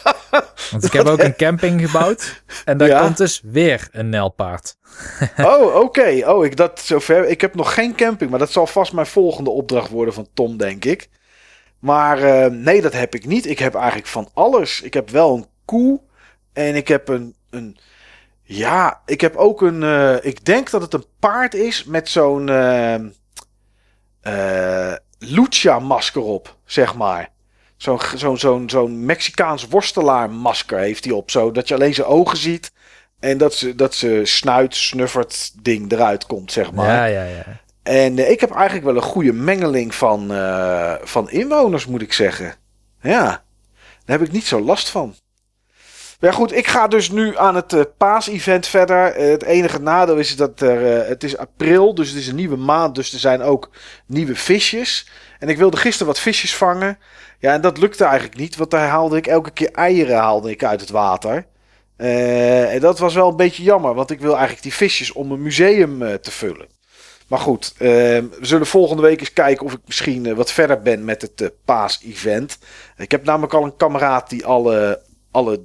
Want 0.70 0.84
ik 0.84 0.92
heb 0.92 1.06
ook 1.06 1.18
een 1.22 1.36
camping 1.46 1.80
gebouwd 1.80 2.42
en 2.64 2.76
daar 2.78 2.88
Ja? 2.88 3.00
komt 3.00 3.16
dus 3.16 3.40
weer 3.44 3.88
een 3.92 4.08
nijlpaard. 4.08 4.76
Oh, 5.36 5.74
oké. 5.80 6.22
Oh, 6.30 6.44
ik 6.44 6.56
dat 6.56 6.80
zover. 6.80 7.28
Ik 7.28 7.40
heb 7.40 7.54
nog 7.54 7.74
geen 7.74 7.94
camping, 7.94 8.30
maar 8.30 8.38
dat 8.38 8.52
zal 8.52 8.66
vast 8.66 8.92
mijn 8.92 9.06
volgende 9.06 9.50
opdracht 9.50 9.90
worden 9.90 10.14
van 10.14 10.28
Tom, 10.34 10.56
denk 10.56 10.84
ik. 10.84 11.08
Maar 11.78 12.18
eh, 12.22 12.50
nee, 12.50 12.82
dat 12.82 12.92
heb 12.92 13.14
ik 13.14 13.26
niet. 13.26 13.46
Ik 13.46 13.58
heb 13.58 13.74
eigenlijk 13.74 14.06
van 14.06 14.28
alles. 14.34 14.80
Ik 14.80 14.94
heb 14.94 15.10
wel 15.10 15.34
een 15.36 15.46
koe 15.64 16.00
en 16.52 16.74
ik 16.74 16.88
heb 16.88 17.08
een, 17.08 17.34
een 17.50 17.78
ja, 18.42 19.02
ik 19.06 19.20
heb 19.20 19.36
ook 19.36 19.60
een. 19.62 19.82
eh, 19.82 20.16
ik 20.20 20.44
denk 20.44 20.70
dat 20.70 20.82
het 20.82 20.94
een 20.94 21.04
paard 21.18 21.54
is 21.54 21.84
met 21.84 22.08
zo'n 22.08 22.48
eh 22.48 22.94
eh, 24.20 24.94
lucha-masker 25.18 26.22
op, 26.22 26.56
zeg 26.64 26.94
maar. 26.94 27.30
Zo'n 27.82 28.00
zo'n 28.14 28.38
zo'n 28.38 28.70
zo'n 28.70 29.04
Mexicaans 29.04 29.68
worstelaar-masker 29.68 30.78
heeft 30.78 31.04
hij 31.04 31.12
op, 31.12 31.30
zodat 31.30 31.68
je 31.68 31.74
alleen 31.74 31.94
zijn 31.94 32.06
ogen 32.06 32.36
ziet. 32.36 32.72
En 33.20 33.38
dat 33.38 33.54
ze, 33.54 33.74
dat 33.74 33.94
ze 33.94 34.20
snuit, 34.24 34.74
snuffert 34.74 35.52
ding 35.62 35.92
eruit 35.92 36.26
komt, 36.26 36.52
zeg 36.52 36.72
maar. 36.72 36.86
Ja, 36.86 37.04
ja, 37.04 37.24
ja. 37.24 37.60
En 37.82 38.18
eh, 38.18 38.30
ik 38.30 38.40
heb 38.40 38.50
eigenlijk 38.50 38.84
wel 38.84 38.96
een 38.96 39.02
goede 39.02 39.32
mengeling 39.32 39.94
van, 39.94 40.32
eh, 40.32 40.94
van 41.02 41.30
inwoners, 41.30 41.86
moet 41.86 42.02
ik 42.02 42.12
zeggen. 42.12 42.54
Ja, 43.00 43.24
daar 44.04 44.18
heb 44.18 44.22
ik 44.22 44.32
niet 44.32 44.46
zo 44.46 44.60
last 44.60 44.88
van. 44.88 45.14
Maar 46.20 46.30
ja, 46.30 46.36
goed, 46.36 46.52
ik 46.52 46.66
ga 46.66 46.88
dus 46.88 47.10
nu 47.10 47.38
aan 47.38 47.54
het 47.54 47.72
eh, 47.72 47.80
paas-event 47.96 48.66
verder. 48.66 49.14
Het 49.14 49.42
enige 49.42 49.78
nadeel 49.78 50.16
is 50.16 50.36
dat 50.36 50.60
er, 50.60 51.06
het 51.08 51.24
is 51.24 51.36
april, 51.36 51.94
dus 51.94 52.08
het 52.08 52.18
is 52.18 52.26
een 52.26 52.34
nieuwe 52.34 52.56
maand. 52.56 52.94
Dus 52.94 53.12
er 53.12 53.18
zijn 53.18 53.42
ook 53.42 53.70
nieuwe 54.06 54.36
visjes. 54.36 55.08
En 55.38 55.48
ik 55.48 55.58
wilde 55.58 55.76
gisteren 55.76 56.06
wat 56.06 56.18
visjes 56.18 56.56
vangen. 56.56 56.98
Ja, 57.42 57.52
en 57.52 57.60
dat 57.60 57.78
lukte 57.78 58.04
eigenlijk 58.04 58.38
niet, 58.38 58.56
want 58.56 58.70
daar 58.70 58.88
haalde 58.88 59.16
ik 59.16 59.26
elke 59.26 59.50
keer 59.50 59.70
eieren 59.70 60.16
haalde 60.16 60.50
ik 60.50 60.64
uit 60.64 60.80
het 60.80 60.90
water. 60.90 61.46
Eh, 61.96 62.74
en 62.74 62.80
dat 62.80 62.98
was 62.98 63.14
wel 63.14 63.28
een 63.28 63.36
beetje 63.36 63.62
jammer, 63.62 63.94
want 63.94 64.10
ik 64.10 64.20
wil 64.20 64.32
eigenlijk 64.32 64.62
die 64.62 64.74
visjes 64.74 65.12
om 65.12 65.32
een 65.32 65.42
museum 65.42 66.02
eh, 66.02 66.14
te 66.14 66.30
vullen. 66.30 66.66
Maar 67.28 67.38
goed, 67.38 67.72
eh, 67.78 67.88
we 67.88 68.38
zullen 68.40 68.66
volgende 68.66 69.02
week 69.02 69.20
eens 69.20 69.32
kijken 69.32 69.66
of 69.66 69.72
ik 69.72 69.80
misschien 69.86 70.26
eh, 70.26 70.34
wat 70.34 70.52
verder 70.52 70.82
ben 70.82 71.04
met 71.04 71.22
het 71.22 71.52
paas-event. 71.64 72.58
Ik 72.96 73.10
heb 73.10 73.24
namelijk 73.24 73.54
al 73.54 73.64
een 73.64 73.76
kameraad 73.76 74.30
die 74.30 74.46
alle, 74.46 75.02
alle 75.30 75.62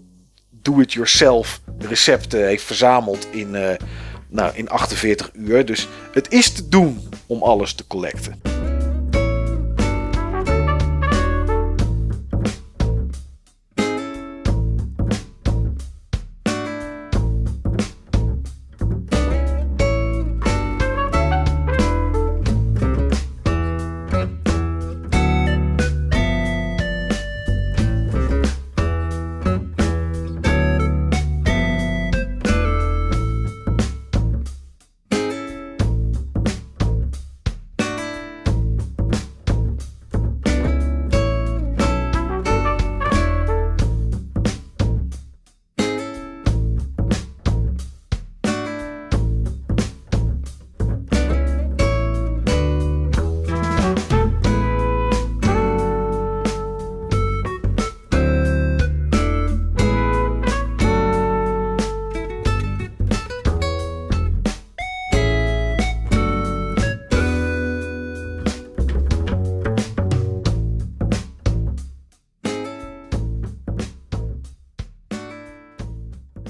do-it-yourself 0.50 1.62
recepten 1.80 2.46
heeft 2.46 2.64
verzameld 2.64 3.28
in, 3.32 3.52
nou, 4.30 4.52
in 4.56 4.70
48 4.70 5.30
uur. 5.34 5.66
Dus 5.66 5.88
het 6.12 6.32
is 6.32 6.52
te 6.52 6.68
doen 6.68 7.10
om 7.28 7.44
alles 7.44 7.74
te 7.74 7.88
collecten. 7.88 8.57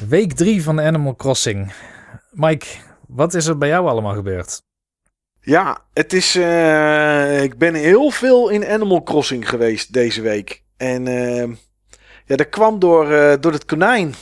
Week 0.10 0.34
3 0.34 0.64
van 0.64 0.82
Animal 0.82 1.16
Crossing. 1.16 1.74
Mike, 2.32 2.66
wat 3.08 3.34
is 3.34 3.46
er 3.46 3.58
bij 3.58 3.68
jou 3.68 3.88
allemaal 3.88 4.14
gebeurd? 4.14 4.62
Ja, 5.42 5.86
het 5.94 6.14
is. 6.14 6.36
Uh, 6.36 7.44
ik 7.44 7.58
ben 7.58 7.74
heel 7.74 8.10
veel 8.10 8.50
in 8.50 8.68
Animal 8.68 9.04
Crossing 9.04 9.50
geweest 9.50 9.94
deze 9.94 10.22
week. 10.22 10.64
En 10.78 11.06
uh, 11.08 11.56
ja, 12.26 12.36
dat 12.36 12.50
kwam 12.50 12.80
door, 12.80 13.12
uh, 13.12 13.34
door 13.40 13.52
het 13.52 13.66
konijn. 13.66 14.14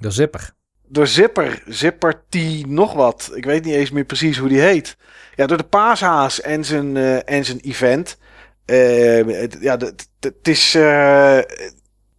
Door 0.00 0.12
Zipper. 0.12 0.50
Door 0.88 1.06
Zipper. 1.06 1.62
Zipper 1.66 2.22
T 2.28 2.36
nog 2.66 2.92
wat. 2.92 3.30
Ik 3.34 3.44
weet 3.44 3.64
niet 3.64 3.74
eens 3.74 3.90
meer 3.90 4.04
precies 4.04 4.38
hoe 4.38 4.48
die 4.48 4.60
heet. 4.60 4.96
Ja, 5.34 5.46
door 5.46 5.56
de 5.56 5.64
paashaas 5.64 6.40
en 6.40 6.64
zijn, 6.64 6.96
en 7.24 7.44
zijn 7.44 7.60
event. 7.60 8.18
Het, 8.64 9.56
ja, 9.60 9.76
het 10.20 10.48
is 10.48 10.74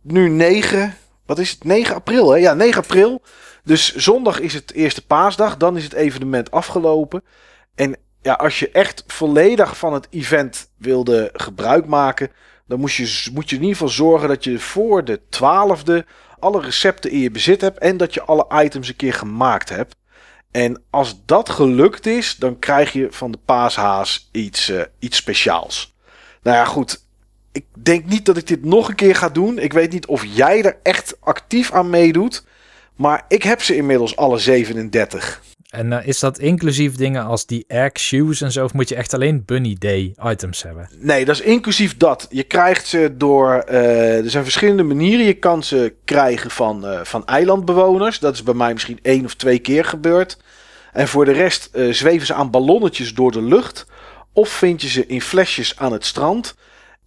nu 0.02 0.30
9 0.30 0.94
wat 1.26 1.40
is 1.40 1.52
het? 1.52 1.64
9 1.64 1.96
april, 1.96 2.30
hè? 2.30 2.38
Ja, 2.38 2.54
9 2.54 2.82
april. 2.82 3.22
Dus 3.64 3.96
zondag 3.96 4.40
is 4.40 4.54
het 4.54 4.74
eerste 4.74 5.06
paasdag. 5.06 5.58
Dan 5.58 5.78
is 5.78 5.84
het 5.84 5.94
evenement 5.94 6.52
afgelopen. 6.52 7.24
En 7.76 7.96
ja, 8.22 8.34
als 8.34 8.60
je 8.60 8.72
echt 8.72 9.04
volledig 9.08 9.78
van 9.78 9.94
het 9.94 10.08
event 10.10 10.70
wilde 10.78 11.30
gebruik 11.34 11.86
maken, 11.86 12.32
dan 12.68 12.80
moet 12.80 12.94
je, 12.94 13.30
moet 13.34 13.50
je 13.50 13.56
in 13.56 13.62
ieder 13.62 13.78
geval 13.78 13.94
zorgen 13.94 14.28
dat 14.28 14.44
je 14.44 14.60
voor 14.60 15.06
de 15.06 15.20
12e 15.20 16.08
alle 16.40 16.62
recepten 16.62 17.12
in 17.12 17.20
je 17.20 17.32
bezit 17.32 17.62
hebt 17.62 17.78
en 17.80 17.98
dat 17.98 18.14
je 18.14 18.24
alle 18.24 18.48
items 18.64 18.88
een 18.88 18.96
keer 18.96 19.14
gemaakt 19.14 19.70
hebt. 19.70 19.96
En 20.52 20.84
als 20.90 21.26
dat 21.26 21.50
gelukt 21.50 22.06
is, 22.06 22.36
dan 22.36 22.60
krijg 22.60 22.94
je 22.94 23.08
van 23.10 23.32
de 23.32 23.40
paashaas 23.46 24.30
iets, 24.32 24.70
uh, 24.70 24.82
iets 25.00 25.18
speciaals. 25.18 25.96
Nou 26.42 26.58
ja, 26.58 26.66
goed 26.66 27.03
ik 27.54 27.66
denk 27.84 28.06
niet 28.06 28.26
dat 28.26 28.38
ik 28.38 28.48
dit 28.48 28.66
nog 28.66 28.90
een 28.90 28.96
keer 28.96 29.16
ga 29.16 29.30
doen. 29.30 29.60
Ik 29.60 29.74
weet 29.74 29.92
niet 29.92 30.06
of 30.06 30.26
jij 30.26 30.64
er 30.64 30.78
echt 30.84 31.18
actief 31.20 31.72
aan 31.72 31.90
meedoet. 31.90 32.46
Maar 32.96 33.26
ik 33.28 33.44
heb 33.44 33.62
ze 33.62 33.76
inmiddels 33.76 34.16
alle 34.16 34.38
37. 34.38 35.42
En 35.70 35.92
uh, 35.92 36.08
is 36.08 36.20
dat 36.20 36.40
inclusief 36.40 36.96
dingen 36.96 37.26
als 37.26 37.46
die 37.46 37.66
Egg 37.68 38.00
Shoes 38.00 38.42
en 38.42 38.52
zo? 38.52 38.64
Of 38.64 38.74
moet 38.74 38.90
je 38.90 38.96
echt 38.96 39.14
alleen 39.14 39.44
Bunny 39.46 39.76
Day 39.80 40.16
items 40.24 40.64
hebben? 40.64 40.90
Nee, 40.98 41.26
dat 41.26 41.36
is 41.36 41.42
inclusief 41.42 41.98
dat. 41.98 42.28
Je 42.30 42.44
krijgt 42.44 42.88
ze 42.88 43.14
door... 43.18 43.66
Uh, 43.70 44.18
er 44.18 44.30
zijn 44.30 44.44
verschillende 44.44 44.84
manieren. 44.84 45.26
Je 45.26 45.34
kan 45.34 45.64
ze 45.64 45.94
krijgen 46.06 46.52
van, 46.52 46.86
uh, 46.86 47.00
van 47.04 47.26
eilandbewoners. 47.26 48.20
Dat 48.20 48.34
is 48.34 48.44
bij 48.44 48.54
mij 48.54 48.74
misschien 48.74 49.00
één 49.02 49.26
of 49.26 49.34
twee 49.36 49.60
keer 49.60 49.86
gebeurd. 49.86 50.38
En 50.92 51.08
voor 51.08 51.26
de 51.26 51.32
rest 51.32 51.70
zweven 51.90 52.28
ze 52.28 52.34
aan 52.34 52.52
ballonnetjes 52.52 53.14
door 53.14 53.32
de 53.32 53.42
lucht. 53.42 53.86
Of 54.34 54.50
vind 54.50 54.82
je 54.82 54.88
ze 54.88 55.06
in 55.06 55.22
flesjes 55.22 55.78
aan 55.78 55.92
het 55.92 56.06
strand. 56.06 56.56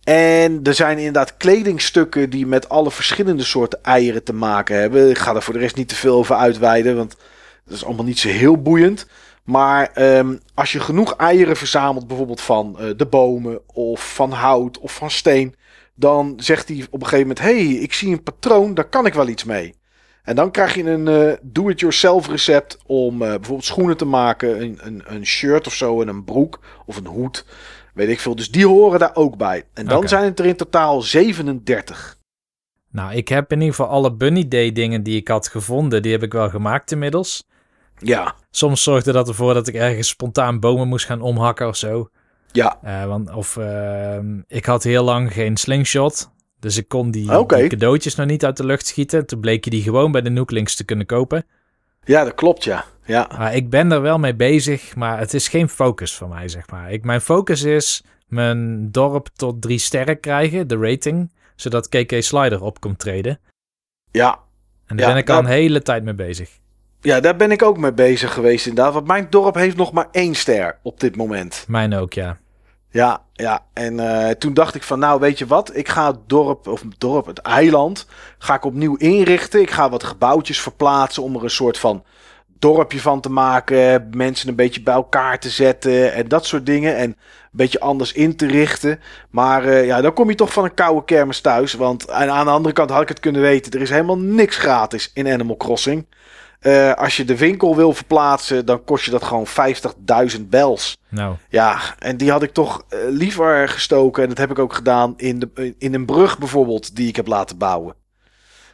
En 0.06 0.60
er 0.62 0.74
zijn 0.74 0.98
inderdaad 0.98 1.36
kledingstukken 1.36 2.30
die 2.30 2.46
met 2.46 2.68
alle 2.68 2.90
verschillende 2.90 3.44
soorten 3.44 3.82
eieren 3.82 4.24
te 4.24 4.32
maken 4.32 4.80
hebben. 4.80 5.10
Ik 5.10 5.18
ga 5.18 5.34
er 5.34 5.42
voor 5.42 5.54
de 5.54 5.60
rest 5.60 5.76
niet 5.76 5.88
te 5.88 5.94
veel 5.94 6.16
over 6.16 6.36
uitweiden, 6.36 6.96
want 6.96 7.16
dat 7.64 7.76
is 7.76 7.84
allemaal 7.84 8.04
niet 8.04 8.18
zo 8.18 8.28
heel 8.28 8.62
boeiend. 8.62 9.06
Maar 9.44 9.90
um, 10.18 10.40
als 10.54 10.72
je 10.72 10.80
genoeg 10.80 11.16
eieren 11.16 11.56
verzamelt, 11.56 12.06
bijvoorbeeld 12.06 12.40
van 12.40 12.76
uh, 12.80 12.90
de 12.96 13.06
bomen 13.06 13.60
of 13.66 14.14
van 14.14 14.32
hout 14.32 14.78
of 14.78 14.94
van 14.94 15.10
steen, 15.10 15.54
dan 15.94 16.34
zegt 16.36 16.68
hij 16.68 16.86
op 16.90 17.00
een 17.00 17.08
gegeven 17.08 17.28
moment: 17.28 17.40
hey, 17.46 17.64
ik 17.64 17.92
zie 17.92 18.12
een 18.12 18.22
patroon, 18.22 18.74
daar 18.74 18.88
kan 18.88 19.06
ik 19.06 19.14
wel 19.14 19.28
iets 19.28 19.44
mee. 19.44 19.74
En 20.22 20.36
dan 20.36 20.50
krijg 20.50 20.74
je 20.74 20.90
een 20.90 21.06
uh, 21.06 21.32
do-it-yourself 21.42 22.28
recept 22.28 22.78
om 22.86 23.14
uh, 23.14 23.28
bijvoorbeeld 23.28 23.64
schoenen 23.64 23.96
te 23.96 24.04
maken, 24.04 24.62
een, 24.62 24.78
een, 24.82 25.02
een 25.06 25.26
shirt 25.26 25.66
of 25.66 25.74
zo 25.74 26.00
en 26.02 26.08
een 26.08 26.24
broek 26.24 26.60
of 26.84 26.96
een 26.96 27.06
hoed. 27.06 27.44
Weet 27.96 28.08
ik 28.08 28.20
veel. 28.20 28.36
Dus 28.36 28.50
die 28.50 28.66
horen 28.66 28.98
daar 28.98 29.14
ook 29.14 29.36
bij. 29.36 29.64
En 29.74 29.86
dan 29.86 30.08
zijn 30.08 30.24
het 30.24 30.38
er 30.38 30.46
in 30.46 30.56
totaal 30.56 31.02
37. 31.02 32.16
Nou, 32.90 33.14
ik 33.14 33.28
heb 33.28 33.52
in 33.52 33.60
ieder 33.60 33.74
geval 33.74 33.90
alle 33.90 34.12
Bunny 34.12 34.48
Day 34.48 34.72
dingen 34.72 35.02
die 35.02 35.16
ik 35.16 35.28
had 35.28 35.48
gevonden, 35.48 36.02
die 36.02 36.12
heb 36.12 36.22
ik 36.22 36.32
wel 36.32 36.48
gemaakt 36.48 36.92
inmiddels. 36.92 37.48
Ja. 37.98 38.34
Soms 38.50 38.82
zorgde 38.82 39.12
dat 39.12 39.28
ervoor 39.28 39.54
dat 39.54 39.68
ik 39.68 39.74
ergens 39.74 40.08
spontaan 40.08 40.60
bomen 40.60 40.88
moest 40.88 41.06
gaan 41.06 41.20
omhakken 41.20 41.68
of 41.68 41.76
zo. 41.76 42.08
Ja. 42.52 42.78
Uh, 42.84 43.06
want, 43.06 43.34
of 43.34 43.56
uh, 43.56 44.18
ik 44.46 44.64
had 44.64 44.82
heel 44.82 45.04
lang 45.04 45.32
geen 45.32 45.56
slingshot. 45.56 46.30
Dus 46.60 46.76
ik 46.76 46.88
kon 46.88 47.10
die, 47.10 47.38
okay. 47.38 47.60
die, 47.60 47.68
cadeautjes 47.68 48.14
nog 48.14 48.26
niet 48.26 48.44
uit 48.44 48.56
de 48.56 48.66
lucht 48.66 48.86
schieten. 48.86 49.26
Toen 49.26 49.40
bleek 49.40 49.64
je 49.64 49.70
die 49.70 49.82
gewoon 49.82 50.12
bij 50.12 50.22
de 50.22 50.30
Nooklinks 50.30 50.76
te 50.76 50.84
kunnen 50.84 51.06
kopen. 51.06 51.46
Ja, 52.04 52.24
dat 52.24 52.34
klopt, 52.34 52.64
ja. 52.64 52.84
Ja. 53.06 53.28
Maar 53.38 53.54
ik 53.54 53.70
ben 53.70 53.92
er 53.92 54.02
wel 54.02 54.18
mee 54.18 54.34
bezig, 54.34 54.96
maar 54.96 55.18
het 55.18 55.34
is 55.34 55.48
geen 55.48 55.68
focus 55.68 56.14
voor 56.14 56.28
mij, 56.28 56.48
zeg 56.48 56.70
maar. 56.70 56.92
Ik, 56.92 57.04
mijn 57.04 57.20
focus 57.20 57.62
is 57.62 58.04
mijn 58.26 58.90
dorp 58.90 59.28
tot 59.34 59.62
drie 59.62 59.78
sterren 59.78 60.20
krijgen, 60.20 60.68
de 60.68 60.76
rating, 60.78 61.32
zodat 61.54 61.88
KK 61.88 62.22
Slider 62.22 62.62
op 62.62 62.80
komt 62.80 62.98
treden. 62.98 63.40
Ja. 64.10 64.38
En 64.86 64.96
daar 64.96 65.06
ben 65.06 65.16
ik 65.16 65.30
al 65.30 65.38
een 65.38 65.46
hele 65.46 65.82
tijd 65.82 66.04
mee 66.04 66.14
bezig. 66.14 66.50
Ja, 67.00 67.20
daar 67.20 67.36
ben 67.36 67.50
ik 67.50 67.62
ook 67.62 67.78
mee 67.78 67.92
bezig 67.92 68.32
geweest 68.32 68.66
inderdaad. 68.66 68.92
Want 68.92 69.06
mijn 69.06 69.26
dorp 69.30 69.54
heeft 69.54 69.76
nog 69.76 69.92
maar 69.92 70.08
één 70.10 70.34
ster 70.34 70.78
op 70.82 71.00
dit 71.00 71.16
moment. 71.16 71.64
Mijn 71.68 71.94
ook, 71.94 72.12
ja. 72.12 72.38
Ja, 72.90 73.22
ja. 73.32 73.66
En 73.72 73.94
uh, 73.94 74.28
toen 74.28 74.54
dacht 74.54 74.74
ik 74.74 74.82
van, 74.82 74.98
nou 74.98 75.20
weet 75.20 75.38
je 75.38 75.46
wat, 75.46 75.76
ik 75.76 75.88
ga 75.88 76.06
het 76.06 76.20
dorp, 76.26 76.66
of 76.66 76.80
het 76.80 76.94
dorp, 77.00 77.26
het 77.26 77.38
eiland, 77.38 78.06
ga 78.38 78.54
ik 78.54 78.64
opnieuw 78.64 78.96
inrichten. 78.96 79.60
Ik 79.60 79.70
ga 79.70 79.90
wat 79.90 80.04
gebouwtjes 80.04 80.60
verplaatsen 80.60 81.22
om 81.22 81.36
er 81.36 81.42
een 81.42 81.50
soort 81.50 81.78
van 81.78 82.04
dorpje 82.58 83.00
van 83.00 83.20
te 83.20 83.30
maken. 83.30 84.08
Mensen 84.16 84.48
een 84.48 84.54
beetje 84.54 84.82
bij 84.82 84.94
elkaar 84.94 85.38
te 85.38 85.50
zetten 85.50 86.12
en 86.12 86.28
dat 86.28 86.46
soort 86.46 86.66
dingen. 86.66 86.96
En 86.96 87.08
een 87.10 87.16
beetje 87.50 87.80
anders 87.80 88.12
in 88.12 88.36
te 88.36 88.46
richten. 88.46 89.00
Maar 89.30 89.64
uh, 89.64 89.86
ja, 89.86 90.00
dan 90.00 90.12
kom 90.12 90.28
je 90.28 90.34
toch 90.34 90.52
van 90.52 90.64
een 90.64 90.74
koude 90.74 91.04
kermis 91.04 91.40
thuis. 91.40 91.74
Want 91.74 92.10
aan 92.10 92.44
de 92.44 92.50
andere 92.50 92.74
kant 92.74 92.90
had 92.90 93.02
ik 93.02 93.08
het 93.08 93.20
kunnen 93.20 93.40
weten, 93.40 93.72
er 93.72 93.80
is 93.80 93.90
helemaal 93.90 94.18
niks 94.18 94.56
gratis 94.56 95.10
in 95.14 95.28
Animal 95.28 95.56
Crossing. 95.56 96.06
Uh, 96.60 96.92
als 96.92 97.16
je 97.16 97.24
de 97.24 97.36
winkel 97.36 97.76
wil 97.76 97.92
verplaatsen, 97.92 98.66
dan 98.66 98.84
kost 98.84 99.04
je 99.04 99.10
dat 99.10 99.22
gewoon 99.22 99.46
50.000 100.36 100.40
bels. 100.48 100.96
Nou. 101.08 101.34
Ja, 101.48 101.80
en 101.98 102.16
die 102.16 102.30
had 102.30 102.42
ik 102.42 102.52
toch 102.52 102.84
uh, 102.90 102.98
liever 103.08 103.68
gestoken. 103.68 104.22
En 104.22 104.28
dat 104.28 104.38
heb 104.38 104.50
ik 104.50 104.58
ook 104.58 104.74
gedaan 104.74 105.14
in, 105.16 105.38
de, 105.38 105.74
in 105.78 105.94
een 105.94 106.06
brug 106.06 106.38
bijvoorbeeld, 106.38 106.96
die 106.96 107.08
ik 107.08 107.16
heb 107.16 107.26
laten 107.26 107.58
bouwen. 107.58 107.94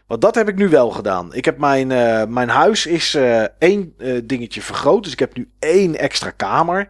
Want 0.06 0.20
dat 0.20 0.34
heb 0.34 0.48
ik 0.48 0.56
nu 0.56 0.68
wel 0.68 0.90
gedaan. 0.90 1.34
Ik 1.34 1.44
heb 1.44 1.58
mijn, 1.58 1.90
uh, 1.90 2.24
mijn 2.24 2.48
huis 2.48 2.86
is 2.86 3.18
één 3.58 3.94
dingetje 4.24 4.62
vergroot. 4.62 5.02
Dus 5.02 5.12
ik 5.12 5.18
heb 5.18 5.36
nu 5.36 5.50
één 5.58 5.98
extra 5.98 6.30
kamer. 6.30 6.88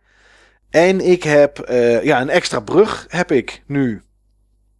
En 0.70 1.00
ik 1.00 1.22
heb 1.22 1.64
ja, 2.02 2.20
een 2.20 2.30
extra 2.30 2.60
brug 2.60 3.06
heb 3.08 3.32
ik 3.32 3.62
nu. 3.66 4.02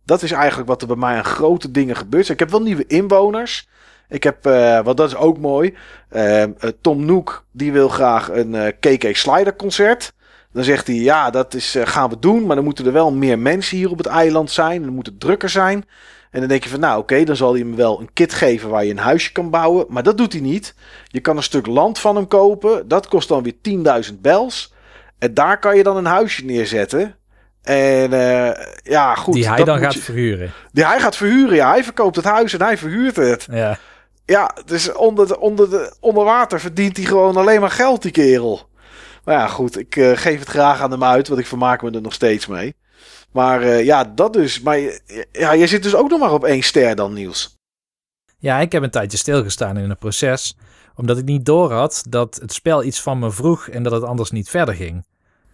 Dat 0.05 0.23
is 0.23 0.33
eigenlijk 0.33 0.69
wat 0.69 0.81
er 0.81 0.87
bij 0.87 0.97
mij 0.97 1.17
aan 1.17 1.25
grote 1.25 1.71
dingen 1.71 1.97
gebeurt. 1.97 2.29
Ik 2.29 2.39
heb 2.39 2.51
wel 2.51 2.63
nieuwe 2.63 2.87
inwoners. 2.87 3.69
Ik 4.09 4.23
heb, 4.23 4.45
want 4.85 4.97
dat 4.97 5.09
is 5.09 5.17
ook 5.17 5.39
mooi. 5.39 5.75
Tom 6.81 7.05
Noek, 7.05 7.45
die 7.51 7.73
wil 7.73 7.89
graag 7.89 8.31
een 8.31 8.75
KK 8.81 9.17
Slider 9.17 9.57
concert. 9.57 10.13
Dan 10.53 10.65
zegt 10.65 10.87
hij, 10.87 10.97
ja, 10.97 11.31
dat 11.31 11.55
is, 11.55 11.77
gaan 11.85 12.11
we 12.11 12.19
doen. 12.19 12.47
Maar 12.47 12.57
dan 12.57 12.65
moeten 12.65 12.87
er 12.87 12.93
wel 12.93 13.13
meer 13.13 13.39
mensen 13.39 13.77
hier 13.77 13.91
op 13.91 13.99
het 13.99 14.07
eiland 14.07 14.51
zijn. 14.51 14.83
Dan 14.83 14.95
moet 14.95 15.07
het 15.07 15.21
drukker 15.21 15.49
zijn. 15.49 15.85
En 16.33 16.41
dan 16.41 16.49
denk 16.49 16.63
je 16.65 16.69
van, 16.69 16.81
nou 16.81 16.99
oké, 16.99 17.25
dan 17.25 17.37
zal 17.37 17.55
hij 17.55 17.65
me 17.65 17.77
wel 17.77 18.01
een 18.01 18.13
kit 18.13 18.35
geven 18.35 18.69
waar 18.69 18.85
je 18.85 18.91
een 18.91 18.99
huisje 18.99 19.33
kan 19.33 19.51
bouwen. 19.51 19.87
Maar 19.89 20.03
dat 20.03 20.17
doet 20.19 20.33
hij 20.33 20.43
niet. 20.43 20.75
Je 21.07 21.21
kan 21.21 21.37
een 21.37 21.43
stuk 21.43 21.67
land 21.67 21.99
van 21.99 22.17
hem 22.17 22.27
kopen. 22.27 22.89
Dat 22.89 23.09
kost 23.09 23.29
dan 23.29 23.43
weer 23.43 24.05
10.000 24.13 24.21
bels. 24.21 24.75
En 25.19 25.35
daar 25.35 25.59
kan 25.59 25.77
je 25.77 25.83
dan 25.83 25.97
een 25.97 26.05
huisje 26.05 26.45
neerzetten. 26.45 27.15
En 27.63 28.13
uh, 28.13 28.51
ja, 28.83 29.15
goed. 29.15 29.35
Die 29.35 29.49
hij 29.49 29.65
dan 29.65 29.79
gaat 29.79 29.97
verhuren. 29.97 30.53
Die 30.73 30.87
hij 30.87 31.01
gaat 31.01 31.17
verhuren, 31.17 31.57
ja. 31.57 31.71
Hij 31.71 31.85
verkoopt 31.85 32.17
het 32.17 32.25
huis 32.25 32.53
en 32.53 32.63
hij 32.63 32.79
verhuurt 32.79 33.17
het. 33.17 33.47
Ja. 33.51 33.79
Ja, 34.25 34.55
dus 34.65 34.93
onder, 34.93 35.29
de, 35.29 35.41
onder, 35.41 35.71
de, 35.71 35.97
onder 36.01 36.25
water 36.25 36.61
verdient 36.61 36.97
hij 36.97 37.07
gewoon 37.07 37.37
alleen 37.37 37.61
maar 37.61 37.71
geld, 37.71 38.03
die 38.03 38.11
kerel. 38.11 38.69
Maar 39.25 39.35
ja, 39.35 39.47
goed. 39.47 39.79
Ik 39.79 39.97
uh, 39.97 40.17
geef 40.17 40.39
het 40.39 40.49
graag 40.49 40.81
aan 40.81 40.91
hem 40.91 41.05
uit, 41.05 41.29
want 41.29 41.41
ik 41.41 41.47
vermaak 41.47 41.83
me 41.83 41.91
er 41.91 42.01
nog 42.01 42.13
steeds 42.13 42.47
mee. 42.47 42.75
Maar 43.33 43.63
uh, 43.63 43.85
ja, 43.85 44.05
dat 44.05 44.33
dus. 44.33 44.61
Maar 44.61 44.79
ja, 45.33 45.53
je 45.53 45.67
zit 45.67 45.83
dus 45.83 45.95
ook 45.95 46.11
nog 46.11 46.21
maar 46.21 46.33
op 46.33 46.45
één 46.45 46.63
ster 46.63 46.95
dan, 46.95 47.13
Niels. 47.13 47.57
Ja, 48.39 48.59
ik 48.61 48.73
heb 48.73 48.83
een 48.83 48.91
tijdje 48.91 49.19
stilgestaan 49.19 49.77
in 49.77 49.89
het 49.89 49.99
proces. 49.99 50.57
Omdat 50.95 51.19
ik 51.19 51.25
niet 51.25 51.45
door 51.45 51.73
had 51.73 52.05
dat 52.09 52.39
het 52.41 52.53
spel 52.53 52.85
iets 52.85 53.01
van 53.01 53.19
me 53.19 53.31
vroeg 53.31 53.69
en 53.69 53.83
dat 53.83 53.93
het 53.93 54.03
anders 54.03 54.31
niet 54.31 54.51
verder 54.51 54.75
ging. 54.75 55.07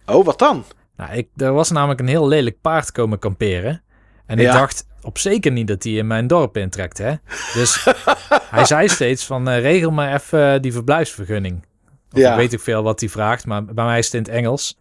Oh, 0.05 0.25
wat 0.25 0.39
dan? 0.39 0.63
Nou, 0.95 1.13
ik, 1.13 1.27
er 1.35 1.53
was 1.53 1.71
namelijk 1.71 1.99
een 1.99 2.07
heel 2.07 2.27
lelijk 2.27 2.61
paard 2.61 2.91
komen 2.91 3.19
kamperen. 3.19 3.83
En 4.25 4.39
ik 4.39 4.45
ja. 4.45 4.53
dacht 4.53 4.87
op 5.01 5.17
zeker 5.17 5.51
niet 5.51 5.67
dat 5.67 5.83
hij 5.83 5.93
in 5.93 6.07
mijn 6.07 6.27
dorp 6.27 6.57
intrekt, 6.57 6.97
hè? 6.97 7.13
Dus 7.53 7.85
hij 8.55 8.65
zei 8.65 8.87
steeds 8.87 9.25
van, 9.25 9.49
uh, 9.49 9.59
regel 9.59 9.91
maar 9.91 10.13
even 10.13 10.61
die 10.61 10.73
verblijfsvergunning. 10.73 11.65
Of 12.11 12.19
ja. 12.19 12.35
weet 12.35 12.53
ik 12.53 12.59
veel 12.59 12.83
wat 12.83 12.99
hij 12.99 13.09
vraagt, 13.09 13.45
maar 13.45 13.65
bij 13.65 13.85
mij 13.85 13.97
is 13.97 14.05
het 14.05 14.13
in 14.13 14.21
het 14.21 14.29
Engels. 14.29 14.77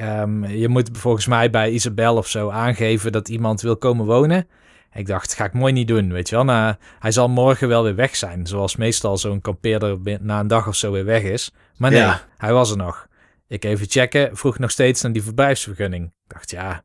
Um, 0.00 0.44
je 0.44 0.68
moet 0.68 0.90
volgens 0.92 1.26
mij 1.26 1.50
bij 1.50 1.70
Isabel 1.70 2.16
of 2.16 2.28
zo 2.28 2.50
aangeven 2.50 3.12
dat 3.12 3.28
iemand 3.28 3.60
wil 3.60 3.76
komen 3.76 4.06
wonen. 4.06 4.48
Ik 4.92 5.06
dacht, 5.06 5.34
ga 5.34 5.44
ik 5.44 5.52
mooi 5.52 5.72
niet 5.72 5.88
doen, 5.88 6.12
weet 6.12 6.28
je 6.28 6.34
wel. 6.34 6.44
Nou, 6.44 6.74
hij 6.98 7.10
zal 7.10 7.28
morgen 7.28 7.68
wel 7.68 7.82
weer 7.82 7.94
weg 7.94 8.16
zijn. 8.16 8.46
Zoals 8.46 8.76
meestal 8.76 9.16
zo'n 9.16 9.40
kampeerder 9.40 9.98
na 10.20 10.40
een 10.40 10.46
dag 10.46 10.66
of 10.66 10.74
zo 10.74 10.92
weer 10.92 11.04
weg 11.04 11.22
is. 11.22 11.52
Maar 11.76 11.90
nee, 11.90 12.00
ja. 12.00 12.22
hij 12.36 12.52
was 12.52 12.70
er 12.70 12.76
nog. 12.76 13.06
Ik 13.48 13.64
even 13.64 13.86
checken, 13.88 14.36
vroeg 14.36 14.58
nog 14.58 14.70
steeds 14.70 15.02
naar 15.02 15.12
die 15.12 15.22
verblijfsvergunning. 15.22 16.04
Ik 16.04 16.34
dacht, 16.34 16.50
ja, 16.50 16.82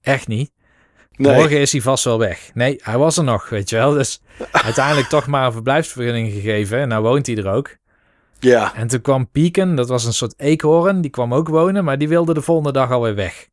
echt 0.00 0.28
niet. 0.28 0.52
Nee. 1.16 1.34
Morgen 1.34 1.60
is 1.60 1.72
hij 1.72 1.80
vast 1.80 2.04
wel 2.04 2.18
weg. 2.18 2.50
Nee, 2.54 2.80
hij 2.82 2.98
was 2.98 3.16
er 3.16 3.24
nog, 3.24 3.48
weet 3.48 3.70
je 3.70 3.76
wel. 3.76 3.92
Dus 3.92 4.22
uiteindelijk 4.52 5.08
toch 5.08 5.26
maar 5.26 5.46
een 5.46 5.52
verblijfsvergunning 5.52 6.32
gegeven. 6.32 6.78
En 6.78 6.88
nou 6.88 7.02
woont 7.02 7.26
hij 7.26 7.36
er 7.36 7.48
ook. 7.48 7.76
Ja. 8.40 8.74
En 8.74 8.86
toen 8.86 9.00
kwam 9.00 9.30
Pieken, 9.30 9.74
dat 9.74 9.88
was 9.88 10.04
een 10.04 10.12
soort 10.12 10.34
eekhoorn. 10.36 11.00
Die 11.00 11.10
kwam 11.10 11.34
ook 11.34 11.48
wonen, 11.48 11.84
maar 11.84 11.98
die 11.98 12.08
wilde 12.08 12.34
de 12.34 12.42
volgende 12.42 12.72
dag 12.72 12.90
alweer 12.90 13.14
weg. 13.14 13.48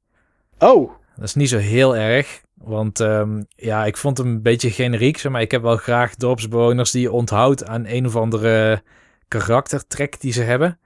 Oh. 0.59 0.91
Dat 1.15 1.26
is 1.26 1.35
niet 1.35 1.49
zo 1.49 1.57
heel 1.57 1.95
erg. 1.95 2.41
Want 2.53 2.99
um, 2.99 3.45
ja, 3.55 3.85
ik 3.85 3.97
vond 3.97 4.18
hem 4.18 4.27
een 4.27 4.41
beetje 4.41 4.72
generiek. 4.72 5.30
Maar 5.30 5.41
ik 5.41 5.51
heb 5.51 5.61
wel 5.61 5.77
graag 5.77 6.15
dorpsbewoners 6.15 6.91
die 6.91 7.01
je 7.01 7.11
onthoudt 7.11 7.65
aan 7.65 7.85
een 7.85 8.05
of 8.05 8.15
andere 8.15 8.84
karaktertrek 9.27 10.22
die 10.22 10.31
ze 10.31 10.41
hebben. 10.41 10.80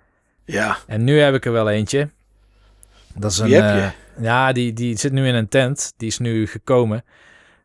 Ja. 0.46 0.78
En 0.88 1.04
nu 1.04 1.20
heb 1.20 1.34
ik 1.34 1.46
er 1.46 1.52
wel 1.52 1.70
eentje. 1.70 2.10
Dat 3.16 3.32
is 3.32 3.38
een. 3.38 3.46
Die 3.46 3.56
heb 3.56 3.76
je? 3.76 3.82
Uh, 4.20 4.24
ja, 4.24 4.52
die, 4.52 4.74
die 4.74 4.98
zit 4.98 5.12
nu 5.12 5.28
in 5.28 5.36
een 5.36 5.50
tent. 5.50 5.94
Die 5.98 6.08
is 6.08 6.18
nu 6.18 6.48
gekomen. 6.48 7.04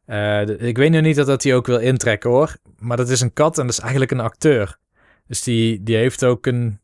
Uh, 0.06 0.48
ik 0.48 0.76
weet 0.76 0.90
nu 0.90 1.00
niet 1.00 1.16
dat, 1.16 1.26
dat 1.26 1.42
hij 1.42 1.54
ook 1.54 1.66
wil 1.66 1.78
intrekken 1.78 2.30
hoor. 2.30 2.56
Maar 2.78 2.96
dat 2.96 3.08
is 3.08 3.20
een 3.20 3.32
kat 3.32 3.58
en 3.58 3.66
dat 3.66 3.72
is 3.72 3.80
eigenlijk 3.80 4.10
een 4.10 4.20
acteur. 4.20 4.78
Dus 5.28 5.42
die, 5.42 5.82
die 5.82 5.96
heeft 5.96 6.24
ook 6.24 6.46
een. 6.46 6.80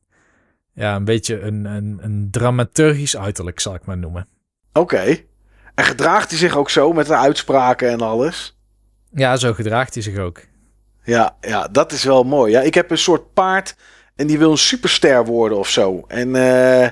Ja, 0.75 0.97
een 0.97 1.05
beetje 1.05 1.41
een, 1.41 1.65
een, 1.65 1.99
een 2.03 2.29
dramaturgisch 2.31 3.17
uiterlijk, 3.17 3.61
zal 3.61 3.75
ik 3.75 3.85
maar 3.85 3.99
noemen. 3.99 4.29
Oké. 4.73 4.81
Okay. 4.81 5.27
En 5.75 5.85
gedraagt 5.85 6.31
hij 6.31 6.39
zich 6.39 6.57
ook 6.57 6.71
zo 6.71 6.93
met 6.93 7.07
de 7.07 7.17
uitspraken 7.17 7.91
en 7.91 8.01
alles? 8.01 8.59
Ja, 9.15 9.37
zo 9.37 9.53
gedraagt 9.53 9.95
hij 9.95 10.03
zich 10.03 10.19
ook. 10.19 10.41
Ja, 11.05 11.37
ja, 11.41 11.69
dat 11.69 11.93
is 11.93 12.05
wel 12.05 12.25
mooi. 12.25 12.53
Ja, 12.53 12.61
ik 12.61 12.75
heb 12.75 12.91
een 12.91 12.99
soort 12.99 13.33
paard 13.33 13.77
en 14.17 14.27
die 14.27 14.39
wil 14.39 14.51
een 14.51 14.59
superster 14.59 15.25
worden 15.25 15.59
of 15.59 15.69
zo. 15.69 16.05
En 16.09 16.29
uh, 16.29 16.83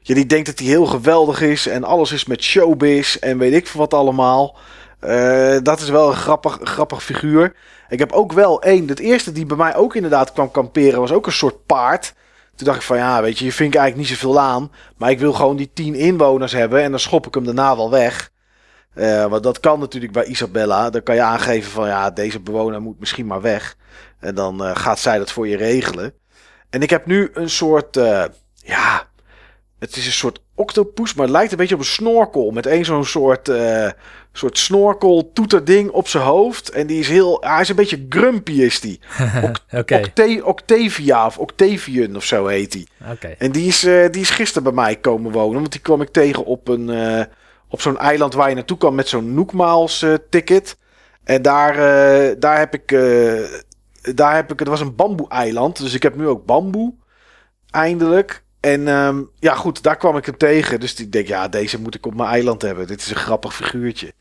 ja, 0.00 0.14
die 0.14 0.26
denkt 0.26 0.46
dat 0.46 0.58
hij 0.58 0.68
heel 0.68 0.86
geweldig 0.86 1.40
is 1.40 1.66
en 1.66 1.84
alles 1.84 2.12
is 2.12 2.24
met 2.24 2.42
showbiz 2.42 3.16
en 3.16 3.38
weet 3.38 3.52
ik 3.52 3.66
veel 3.66 3.80
wat 3.80 3.94
allemaal. 3.94 4.56
Uh, 5.00 5.58
dat 5.62 5.80
is 5.80 5.88
wel 5.88 6.08
een 6.08 6.16
grappig, 6.16 6.58
grappig 6.62 7.02
figuur. 7.02 7.56
Ik 7.94 8.00
heb 8.00 8.12
ook 8.12 8.32
wel 8.32 8.62
één. 8.62 8.88
Het 8.88 8.98
eerste 8.98 9.32
die 9.32 9.46
bij 9.46 9.56
mij 9.56 9.76
ook 9.76 9.94
inderdaad 9.94 10.32
kwam 10.32 10.50
kamperen 10.50 11.00
was 11.00 11.12
ook 11.12 11.26
een 11.26 11.32
soort 11.32 11.66
paard. 11.66 12.14
Toen 12.54 12.66
dacht 12.66 12.78
ik 12.78 12.84
van 12.84 12.96
ja, 12.96 13.22
weet 13.22 13.38
je, 13.38 13.44
je 13.44 13.52
vind 13.52 13.74
ik 13.74 13.80
eigenlijk 13.80 14.10
niet 14.10 14.18
zoveel 14.18 14.40
aan. 14.40 14.72
Maar 14.96 15.10
ik 15.10 15.18
wil 15.18 15.32
gewoon 15.32 15.56
die 15.56 15.70
tien 15.74 15.94
inwoners 15.94 16.52
hebben 16.52 16.82
en 16.82 16.90
dan 16.90 17.00
schop 17.00 17.26
ik 17.26 17.34
hem 17.34 17.44
daarna 17.44 17.76
wel 17.76 17.90
weg. 17.90 18.32
Uh, 18.94 19.26
want 19.26 19.42
dat 19.42 19.60
kan 19.60 19.80
natuurlijk 19.80 20.12
bij 20.12 20.24
Isabella. 20.24 20.90
Dan 20.90 21.02
kan 21.02 21.14
je 21.14 21.22
aangeven 21.22 21.70
van 21.70 21.88
ja, 21.88 22.10
deze 22.10 22.40
bewoner 22.40 22.82
moet 22.82 23.00
misschien 23.00 23.26
maar 23.26 23.40
weg. 23.40 23.76
En 24.20 24.34
dan 24.34 24.66
uh, 24.66 24.76
gaat 24.76 24.98
zij 24.98 25.18
dat 25.18 25.32
voor 25.32 25.48
je 25.48 25.56
regelen. 25.56 26.12
En 26.70 26.82
ik 26.82 26.90
heb 26.90 27.06
nu 27.06 27.30
een 27.34 27.50
soort, 27.50 27.96
uh, 27.96 28.24
ja, 28.54 29.08
het 29.78 29.96
is 29.96 30.06
een 30.06 30.12
soort 30.12 30.40
octopus, 30.54 31.14
maar 31.14 31.24
het 31.24 31.34
lijkt 31.34 31.52
een 31.52 31.58
beetje 31.58 31.74
op 31.74 31.80
een 31.80 31.86
snorkel. 31.86 32.50
Met 32.50 32.66
één 32.66 32.84
zo'n 32.84 33.04
soort, 33.04 33.48
soort 34.38 34.58
snorkel 34.58 35.30
toeterding 35.32 35.90
op 35.90 36.08
zijn 36.08 36.24
hoofd. 36.24 36.70
En 36.70 36.86
die 36.86 36.98
is 36.98 37.08
heel, 37.08 37.38
hij 37.40 37.60
is 37.60 37.68
een 37.68 37.76
beetje 37.76 38.06
grumpy 38.08 38.52
is 38.52 38.80
die. 38.80 39.00
Oct 39.48 39.62
okay. 39.72 40.00
Octe 40.00 40.40
Octavia 40.44 41.26
of 41.26 41.38
Octavian 41.38 42.16
of 42.16 42.24
zo 42.24 42.46
heet 42.46 42.72
hij. 42.72 42.86
Okay. 43.12 43.34
En 43.38 43.52
die 43.52 43.66
is, 43.66 43.84
uh, 43.84 44.10
die 44.10 44.22
is 44.22 44.30
gisteren 44.30 44.62
bij 44.62 44.72
mij 44.72 44.96
komen 44.96 45.32
wonen. 45.32 45.60
Want 45.60 45.72
die 45.72 45.80
kwam 45.80 46.02
ik 46.02 46.08
tegen 46.08 46.44
op, 46.44 46.68
een, 46.68 46.88
uh, 46.88 47.24
op 47.68 47.80
zo'n 47.80 47.98
eiland 47.98 48.34
waar 48.34 48.48
je 48.48 48.54
naartoe 48.54 48.78
kan 48.78 48.94
met 48.94 49.08
zo'n 49.08 49.34
Nookmaals 49.34 50.04
ticket. 50.30 50.76
En 51.24 51.42
daar, 51.42 51.74
daar 52.38 52.58
heb 52.58 52.74
ik 52.74 52.92
daar 54.14 54.34
heb 54.34 54.52
ik, 54.52 54.58
het 54.58 54.68
was 54.68 54.80
een 54.80 54.94
bamboe-eiland. 54.94 55.78
Dus 55.78 55.94
ik 55.94 56.02
heb 56.02 56.16
nu 56.16 56.26
ook 56.26 56.46
bamboe. 56.46 56.94
Eindelijk. 57.70 58.42
En 58.60 58.88
um, 58.88 59.30
ja, 59.38 59.54
goed, 59.54 59.82
daar 59.82 59.96
kwam 59.96 60.16
ik 60.16 60.26
hem 60.26 60.36
tegen. 60.36 60.80
Dus 60.80 60.94
ik 60.94 61.12
denk, 61.12 61.26
ja, 61.26 61.48
deze 61.48 61.80
moet 61.80 61.94
ik 61.94 62.06
op 62.06 62.14
mijn 62.14 62.28
eiland 62.28 62.62
hebben. 62.62 62.86
Dit 62.86 63.00
is 63.00 63.10
een 63.10 63.16
grappig 63.16 63.54
figuurtje. 63.54 64.12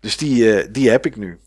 Dus 0.00 0.16
die, 0.16 0.44
uh, 0.44 0.66
die 0.70 0.90
heb 0.90 1.06
ik 1.06 1.16
nu. 1.16 1.38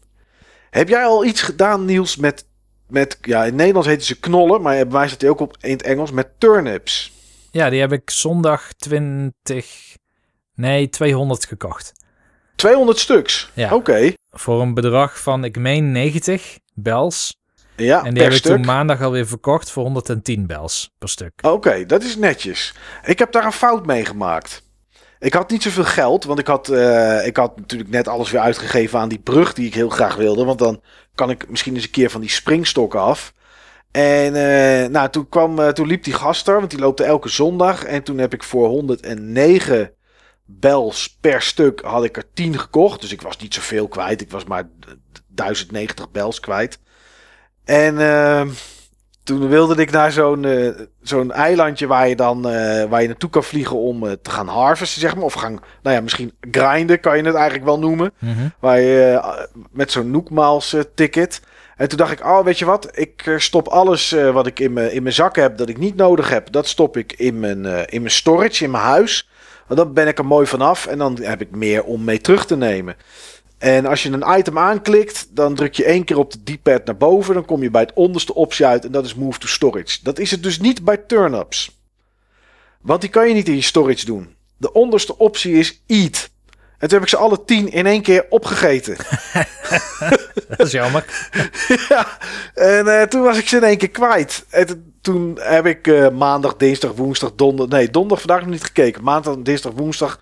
Heb 0.69 0.89
jij 0.89 1.03
al 1.03 1.25
iets 1.25 1.41
gedaan, 1.41 1.85
Niels, 1.85 2.15
met, 2.15 2.45
met 2.87 3.17
ja, 3.21 3.45
in 3.45 3.55
Nederlands 3.55 3.87
heten 3.87 4.05
ze 4.05 4.19
knollen, 4.19 4.61
maar 4.61 4.75
bij 4.75 4.85
mij 4.85 5.07
staat 5.07 5.25
ook 5.25 5.39
op 5.39 5.57
in 5.59 5.71
het 5.71 5.81
Engels 5.81 6.11
met 6.11 6.27
turnips. 6.37 7.13
Ja, 7.51 7.69
die 7.69 7.79
heb 7.79 7.91
ik 7.91 8.09
zondag 8.09 8.73
20, 8.73 9.95
nee, 10.55 10.89
200 10.89 11.45
gekocht. 11.45 11.93
200 12.55 12.99
stuks? 12.99 13.51
Ja. 13.53 13.65
Oké. 13.65 13.75
Okay. 13.75 14.13
Voor 14.29 14.61
een 14.61 14.73
bedrag 14.73 15.21
van, 15.21 15.43
ik 15.43 15.57
meen 15.57 15.91
90 15.91 16.59
bels. 16.73 17.39
Ja, 17.75 18.03
en 18.03 18.13
die 18.13 18.23
heb 18.23 18.31
ik 18.31 18.41
toen 18.41 18.65
maandag 18.65 19.01
alweer 19.01 19.27
verkocht 19.27 19.71
voor 19.71 19.83
110 19.83 20.47
bels 20.47 20.91
per 20.97 21.09
stuk. 21.09 21.31
Oké, 21.35 21.47
okay, 21.47 21.85
dat 21.85 22.03
is 22.03 22.15
netjes. 22.15 22.73
Ik 23.05 23.19
heb 23.19 23.31
daar 23.31 23.45
een 23.45 23.51
fout 23.51 23.85
mee 23.85 24.05
gemaakt. 24.05 24.63
Ik 25.22 25.34
had 25.34 25.49
niet 25.49 25.64
zoveel 25.64 25.84
geld, 25.84 26.23
want 26.23 26.39
ik 26.39 26.48
had, 26.48 26.69
uh, 26.69 27.26
ik 27.26 27.38
had 27.38 27.57
natuurlijk 27.57 27.89
net 27.89 28.07
alles 28.07 28.31
weer 28.31 28.41
uitgegeven 28.41 28.99
aan 28.99 29.10
die 29.10 29.19
brug 29.19 29.53
die 29.53 29.68
ik 29.68 29.73
heel 29.73 29.89
graag 29.89 30.15
wilde. 30.15 30.45
Want 30.45 30.60
dan 30.60 30.81
kan 31.15 31.30
ik 31.30 31.49
misschien 31.49 31.76
eens 31.76 31.84
een 31.84 31.89
keer 31.89 32.10
van 32.10 32.22
die 32.22 32.30
springstokken 32.30 32.99
af. 32.99 33.34
En 33.91 34.35
uh, 34.35 34.89
nou, 34.89 35.10
toen, 35.10 35.30
kwam, 35.30 35.60
uh, 35.60 35.68
toen 35.68 35.88
liep 35.88 36.03
die 36.03 36.14
gast 36.14 36.48
er, 36.48 36.57
want 36.57 36.69
die 36.69 36.80
loopt 36.80 36.99
elke 36.99 37.30
zondag. 37.30 37.84
En 37.84 38.03
toen 38.03 38.18
heb 38.18 38.34
ik 38.34 38.43
voor 38.43 38.68
109 38.68 39.93
bels 40.45 41.18
per 41.22 41.41
stuk 41.41 41.81
had 41.81 42.03
ik 42.03 42.18
er 42.18 42.34
10 42.34 42.60
gekocht. 42.60 43.02
Dus 43.02 43.11
ik 43.11 43.22
was 43.22 43.38
niet 43.38 43.53
zoveel 43.53 43.88
kwijt. 43.88 44.22
Ik 44.22 44.31
was 44.31 44.43
maar 44.43 44.69
1090 45.27 46.11
bels 46.11 46.39
kwijt. 46.39 46.80
En 47.64 47.95
uh, 47.95 48.48
toen 49.23 49.48
wilde 49.48 49.76
ik 49.76 49.91
naar 49.91 50.11
zo'n 50.11 50.43
uh, 50.43 50.69
zo'n 51.02 51.31
eilandje 51.31 51.88
waar 51.88 52.07
je 52.07 52.15
dan 52.15 52.38
uh, 52.38 52.84
waar 52.84 53.02
je 53.02 53.07
naartoe 53.07 53.30
kan 53.30 53.43
vliegen 53.43 53.77
om 53.77 54.02
te 54.22 54.30
gaan 54.30 54.48
harvesten, 54.48 55.02
zeg 55.02 55.15
maar. 55.15 55.23
Of 55.23 55.34
gaan, 55.34 55.60
nou 55.81 55.95
ja, 55.95 56.02
misschien 56.02 56.34
grinden 56.52 56.99
kan 56.99 57.18
je 57.18 57.23
het 57.23 57.35
eigenlijk 57.35 57.65
wel 57.65 57.80
noemen. 57.80 58.14
Mm 58.19 58.34
-hmm. 58.34 58.53
Waar 58.60 58.80
je 58.80 59.23
met 59.72 59.91
zo'n 59.91 60.11
Nookmaals 60.11 60.76
ticket. 60.95 61.41
En 61.77 61.89
toen 61.89 61.98
dacht 61.98 62.11
ik, 62.11 62.26
oh, 62.26 62.43
weet 62.43 62.60
je 62.60 62.65
wat? 62.65 62.89
Ik 62.98 63.34
stop 63.38 63.68
alles 63.68 64.15
wat 64.34 64.48
ik 64.48 64.60
in 64.60 64.73
mijn, 64.73 64.91
in 64.91 65.03
mijn 65.03 65.15
zak 65.15 65.35
heb 65.35 65.57
dat 65.57 65.69
ik 65.69 65.77
niet 65.77 65.95
nodig 65.95 66.30
heb. 66.30 66.52
Dat 66.52 66.68
stop 66.68 66.98
ik 66.98 67.14
in 67.14 67.39
mijn, 67.39 67.65
in 67.65 68.02
mijn 68.02 68.14
storage, 68.14 68.64
in 68.64 68.72
mijn 68.72 68.84
huis. 68.84 69.30
Want 69.68 69.80
dan 69.80 69.93
ben 69.93 70.07
ik 70.07 70.18
er 70.18 70.26
mooi 70.26 70.48
vanaf. 70.48 70.85
En 70.85 70.98
dan 70.98 71.18
heb 71.22 71.41
ik 71.41 71.56
meer 71.56 71.84
om 71.84 72.03
mee 72.03 72.22
terug 72.22 72.45
te 72.45 72.57
nemen. 72.57 72.95
En 73.61 73.85
als 73.85 74.03
je 74.03 74.11
een 74.11 74.38
item 74.38 74.57
aanklikt, 74.57 75.27
dan 75.35 75.55
druk 75.55 75.73
je 75.73 75.85
één 75.85 76.03
keer 76.03 76.17
op 76.17 76.31
de 76.31 76.53
D-pad 76.53 76.85
naar 76.85 76.97
boven. 76.97 77.33
Dan 77.33 77.45
kom 77.45 77.63
je 77.63 77.71
bij 77.71 77.81
het 77.81 77.93
onderste 77.93 78.35
optie 78.35 78.65
uit 78.65 78.85
en 78.85 78.91
dat 78.91 79.05
is 79.05 79.15
Move 79.15 79.39
to 79.39 79.47
Storage. 79.47 79.99
Dat 80.03 80.19
is 80.19 80.31
het 80.31 80.43
dus 80.43 80.59
niet 80.59 80.83
bij 80.83 80.97
turnups. 80.97 81.79
Want 82.81 83.01
die 83.01 83.09
kan 83.09 83.27
je 83.27 83.33
niet 83.33 83.47
in 83.47 83.55
je 83.55 83.61
storage 83.61 84.05
doen. 84.05 84.35
De 84.57 84.73
onderste 84.73 85.17
optie 85.17 85.53
is 85.53 85.81
Eat. 85.88 86.29
En 86.77 86.88
toen 86.88 86.89
heb 86.89 87.01
ik 87.01 87.07
ze 87.07 87.17
alle 87.17 87.45
tien 87.45 87.71
in 87.71 87.85
één 87.85 88.01
keer 88.01 88.25
opgegeten. 88.29 88.95
dat 90.47 90.67
is 90.67 90.71
jammer. 90.71 91.05
ja, 91.89 92.17
en 92.53 92.85
uh, 92.85 93.01
toen 93.01 93.21
was 93.21 93.38
ik 93.38 93.47
ze 93.47 93.57
in 93.57 93.63
één 93.63 93.77
keer 93.77 93.89
kwijt. 93.89 94.45
En 94.49 94.93
toen 95.01 95.38
heb 95.39 95.65
ik 95.65 95.88
uh, 95.88 96.09
maandag, 96.09 96.55
dinsdag, 96.55 96.91
woensdag, 96.91 97.31
donderdag... 97.35 97.79
Nee, 97.79 97.89
donderdag 97.89 98.25
vandaag 98.25 98.41
nog 98.41 98.53
niet 98.53 98.63
gekeken. 98.63 99.03
Maandag, 99.03 99.35
dinsdag, 99.38 99.71
woensdag 99.75 100.19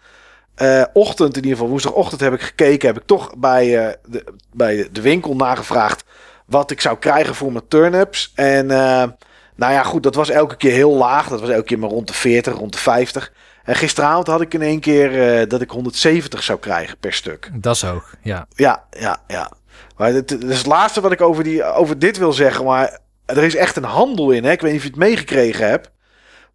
eh, 0.59 0.83
ochtend, 0.93 1.29
in 1.29 1.41
ieder 1.41 1.51
geval 1.51 1.69
woensdagochtend 1.69 2.21
heb 2.21 2.33
ik 2.33 2.41
gekeken. 2.41 2.87
Heb 2.87 2.97
ik 2.97 3.05
toch 3.05 3.37
bij, 3.37 3.87
eh, 3.87 3.93
de, 4.05 4.23
bij 4.53 4.89
de 4.91 5.01
winkel 5.01 5.35
nagevraagd 5.35 6.03
wat 6.45 6.71
ik 6.71 6.81
zou 6.81 6.97
krijgen 6.97 7.35
voor 7.35 7.51
mijn 7.51 7.67
turnips. 7.67 8.31
En 8.35 8.71
eh, 8.71 9.07
nou 9.55 9.73
ja, 9.73 9.83
goed, 9.83 10.03
dat 10.03 10.15
was 10.15 10.29
elke 10.29 10.57
keer 10.57 10.71
heel 10.71 10.95
laag. 10.95 11.27
Dat 11.27 11.39
was 11.39 11.49
elke 11.49 11.63
keer 11.63 11.79
maar 11.79 11.89
rond 11.89 12.07
de 12.07 12.13
40, 12.13 12.53
rond 12.53 12.73
de 12.73 12.79
50. 12.79 13.31
En 13.63 13.75
gisteravond 13.75 14.27
had 14.27 14.41
ik 14.41 14.53
in 14.53 14.61
één 14.61 14.79
keer 14.79 15.47
dat 15.47 15.61
ik 15.61 15.69
170 15.69 16.43
zou 16.43 16.59
krijgen 16.59 16.97
per 16.97 17.13
stuk. 17.13 17.49
Dat 17.53 17.75
is 17.75 17.81
hoog, 17.81 18.15
ja. 18.21 18.47
Ja, 18.55 18.83
ja, 18.99 19.17
ja. 19.27 19.51
Maar 19.97 20.13
het, 20.13 20.43
is 20.43 20.57
het 20.57 20.65
laatste 20.65 21.01
wat 21.01 21.11
ik 21.11 21.21
over, 21.21 21.43
die, 21.43 21.63
over 21.63 21.99
dit 21.99 22.17
wil 22.17 22.33
zeggen. 22.33 22.65
Maar 22.65 22.99
er 23.25 23.43
is 23.43 23.55
echt 23.55 23.75
een 23.75 23.83
handel 23.83 24.31
in. 24.31 24.43
Hè? 24.43 24.51
Ik 24.51 24.61
weet 24.61 24.71
niet 24.71 24.79
of 24.79 24.85
je 24.85 24.93
het 24.93 24.99
meegekregen 24.99 25.67
hebt. 25.67 25.91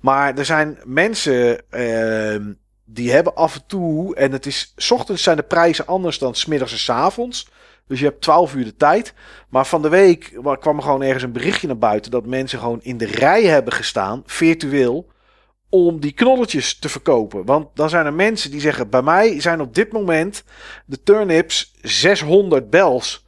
Maar 0.01 0.39
er 0.39 0.45
zijn 0.45 0.79
mensen 0.85 1.63
uh, 1.71 2.55
die 2.85 3.13
hebben 3.13 3.35
af 3.35 3.55
en 3.55 3.67
toe. 3.67 4.15
En 4.15 4.33
het 4.33 4.47
is. 4.47 4.73
S 4.77 4.91
ochtends 4.91 5.23
zijn 5.23 5.37
de 5.37 5.43
prijzen 5.43 5.87
anders 5.87 6.19
dan 6.19 6.35
smiddags 6.35 6.73
en 6.73 6.79
s 6.79 6.91
avonds. 6.91 7.49
Dus 7.87 7.99
je 7.99 8.05
hebt 8.05 8.21
12 8.21 8.55
uur 8.55 8.65
de 8.65 8.77
tijd. 8.77 9.15
Maar 9.49 9.67
van 9.67 9.83
de 9.83 9.89
week 9.89 10.39
kwam 10.61 10.77
er 10.77 10.83
gewoon 10.83 11.03
ergens 11.03 11.23
een 11.23 11.33
berichtje 11.33 11.67
naar 11.67 11.79
buiten. 11.79 12.11
Dat 12.11 12.27
mensen 12.27 12.59
gewoon 12.59 12.83
in 12.83 12.97
de 12.97 13.07
rij 13.07 13.45
hebben 13.45 13.73
gestaan, 13.73 14.23
virtueel. 14.27 15.13
Om 15.69 16.01
die 16.01 16.13
knolletjes 16.13 16.79
te 16.79 16.89
verkopen. 16.89 17.45
Want 17.45 17.69
dan 17.75 17.89
zijn 17.89 18.07
er 18.07 18.15
mensen 18.15 18.51
die 18.51 18.61
zeggen: 18.61 18.91
Bij 18.91 19.03
mij 19.03 19.41
zijn 19.41 19.61
op 19.61 19.75
dit 19.75 19.93
moment 19.93 20.45
de 20.87 21.03
turnips 21.03 21.75
600 21.83 22.71
bels. 22.71 23.25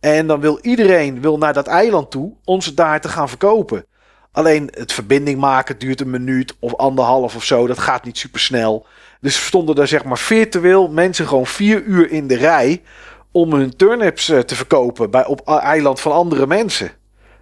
En 0.00 0.26
dan 0.26 0.40
wil 0.40 0.58
iedereen 0.62 1.20
wil 1.20 1.38
naar 1.38 1.52
dat 1.52 1.66
eiland 1.66 2.10
toe 2.10 2.32
om 2.44 2.60
ze 2.60 2.74
daar 2.74 3.00
te 3.00 3.08
gaan 3.08 3.28
verkopen. 3.28 3.84
Alleen 4.32 4.68
het 4.74 4.92
verbinding 4.92 5.38
maken 5.38 5.78
duurt 5.78 6.00
een 6.00 6.10
minuut 6.10 6.56
of 6.58 6.74
anderhalf 6.74 7.36
of 7.36 7.44
zo. 7.44 7.66
Dat 7.66 7.78
gaat 7.78 8.04
niet 8.04 8.18
super 8.18 8.40
snel. 8.40 8.86
Dus 9.20 9.46
stonden 9.46 9.74
daar 9.74 9.88
zeg 9.88 10.04
maar 10.04 10.18
virtueel 10.18 10.88
mensen 10.88 11.26
gewoon 11.26 11.46
vier 11.46 11.82
uur 11.82 12.10
in 12.10 12.26
de 12.26 12.36
rij 12.36 12.82
om 13.30 13.52
hun 13.52 13.76
turnips 13.76 14.28
eh, 14.28 14.38
te 14.38 14.54
verkopen 14.54 15.10
bij, 15.10 15.26
op 15.26 15.48
eiland 15.48 16.00
van 16.00 16.12
andere 16.12 16.46
mensen. 16.46 16.90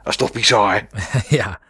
Dat 0.03 0.13
is 0.13 0.17
toch 0.17 0.33
bizar? 0.33 0.87
ja. 1.29 1.61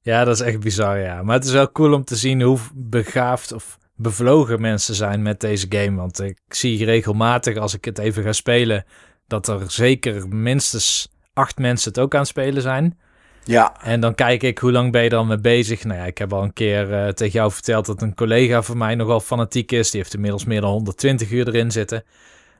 ja, 0.00 0.24
dat 0.24 0.40
is 0.40 0.46
echt 0.46 0.60
bizar, 0.60 0.98
ja. 0.98 1.22
Maar 1.22 1.34
het 1.34 1.44
is 1.44 1.52
wel 1.52 1.72
cool 1.72 1.92
om 1.92 2.04
te 2.04 2.16
zien 2.16 2.42
hoe 2.42 2.58
begaafd 2.74 3.52
of 3.52 3.78
bevlogen 3.96 4.60
mensen 4.60 4.94
zijn 4.94 5.22
met 5.22 5.40
deze 5.40 5.66
game. 5.68 5.96
Want 5.96 6.20
ik 6.20 6.38
zie 6.48 6.84
regelmatig 6.84 7.56
als 7.56 7.74
ik 7.74 7.84
het 7.84 7.98
even 7.98 8.22
ga 8.22 8.32
spelen 8.32 8.84
dat 9.26 9.48
er 9.48 9.70
zeker 9.70 10.28
minstens 10.28 11.12
acht 11.32 11.58
mensen 11.58 11.88
het 11.88 12.00
ook 12.00 12.14
aan 12.14 12.20
het 12.20 12.28
spelen 12.28 12.62
zijn. 12.62 12.98
Ja. 13.44 13.74
En 13.82 14.00
dan 14.00 14.14
kijk 14.14 14.42
ik 14.42 14.58
hoe 14.58 14.72
lang 14.72 14.92
ben 14.92 15.02
je 15.02 15.08
dan 15.08 15.26
mee 15.26 15.38
bezig. 15.40 15.84
Nou 15.84 15.98
ja, 15.98 16.04
ik 16.06 16.18
heb 16.18 16.32
al 16.32 16.42
een 16.42 16.52
keer 16.52 16.90
uh, 16.90 17.08
tegen 17.08 17.32
jou 17.32 17.52
verteld 17.52 17.86
dat 17.86 18.02
een 18.02 18.14
collega 18.14 18.62
van 18.62 18.78
mij 18.78 18.94
nogal 18.94 19.20
fanatiek 19.20 19.72
is. 19.72 19.90
Die 19.90 20.00
heeft 20.00 20.14
inmiddels 20.14 20.44
meer 20.44 20.60
dan 20.60 20.70
120 20.70 21.30
uur 21.30 21.48
erin 21.48 21.70
zitten. 21.70 22.04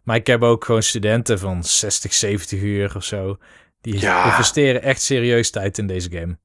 Maar 0.02 0.16
ik 0.16 0.26
heb 0.26 0.42
ook 0.42 0.64
gewoon 0.64 0.82
studenten 0.82 1.38
van 1.38 1.64
60, 1.64 2.12
70 2.12 2.60
uur 2.60 2.92
of 2.96 3.04
zo. 3.04 3.36
Die 3.80 3.94
investeren 3.94 4.82
echt 4.82 5.02
serieus 5.02 5.50
tijd 5.50 5.78
in 5.78 5.86
deze 5.86 6.10
game. 6.10 6.38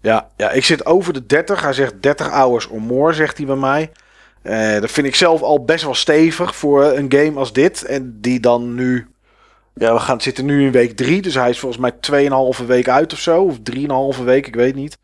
Ja, 0.00 0.28
ja, 0.36 0.50
ik 0.50 0.64
zit 0.64 0.86
over 0.86 1.12
de 1.12 1.26
30. 1.26 1.62
Hij 1.62 1.72
zegt 1.72 2.02
30 2.02 2.30
hours 2.30 2.66
or 2.66 2.82
more, 2.82 3.12
zegt 3.12 3.36
hij 3.36 3.46
bij 3.46 3.56
mij. 3.56 3.90
Uh, 4.42 4.80
dat 4.80 4.90
vind 4.90 5.06
ik 5.06 5.14
zelf 5.14 5.42
al 5.42 5.64
best 5.64 5.84
wel 5.84 5.94
stevig 5.94 6.56
voor 6.56 6.84
een 6.84 7.12
game 7.12 7.38
als 7.38 7.52
dit. 7.52 7.84
En 7.84 8.18
die 8.20 8.40
dan 8.40 8.74
nu 8.74 9.08
ja, 9.80 9.92
we 9.92 10.00
gaan 10.00 10.20
zitten 10.20 10.44
nu 10.44 10.64
in 10.64 10.72
week 10.72 10.96
drie. 10.96 11.22
Dus 11.22 11.34
hij 11.34 11.50
is 11.50 11.58
volgens 11.58 11.80
mij 11.80 12.28
2,5 12.60 12.66
week 12.66 12.88
uit 12.88 13.12
of 13.12 13.18
zo. 13.18 13.42
Of 13.42 13.56
3,5 14.16 14.24
week, 14.24 14.46
ik 14.46 14.54
weet 14.54 14.74
niet. 14.74 14.98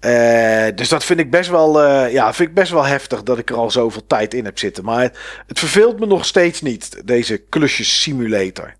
Uh, 0.00 0.66
dus 0.74 0.88
dat 0.88 1.04
vind 1.04 1.20
ik 1.20 1.30
best 1.30 1.50
wel, 1.50 1.84
uh, 1.84 2.12
ja, 2.12 2.32
vind 2.32 2.48
ik 2.48 2.54
best 2.54 2.72
wel 2.72 2.84
heftig 2.84 3.22
dat 3.22 3.38
ik 3.38 3.50
er 3.50 3.56
al 3.56 3.70
zoveel 3.70 4.06
tijd 4.06 4.34
in 4.34 4.44
heb 4.44 4.58
zitten. 4.58 4.84
Maar 4.84 5.02
het, 5.02 5.18
het 5.46 5.58
verveelt 5.58 6.00
me 6.00 6.06
nog 6.06 6.24
steeds 6.24 6.60
niet, 6.60 7.02
deze 7.04 7.38
klusjes 7.38 8.02
simulator. 8.02 8.74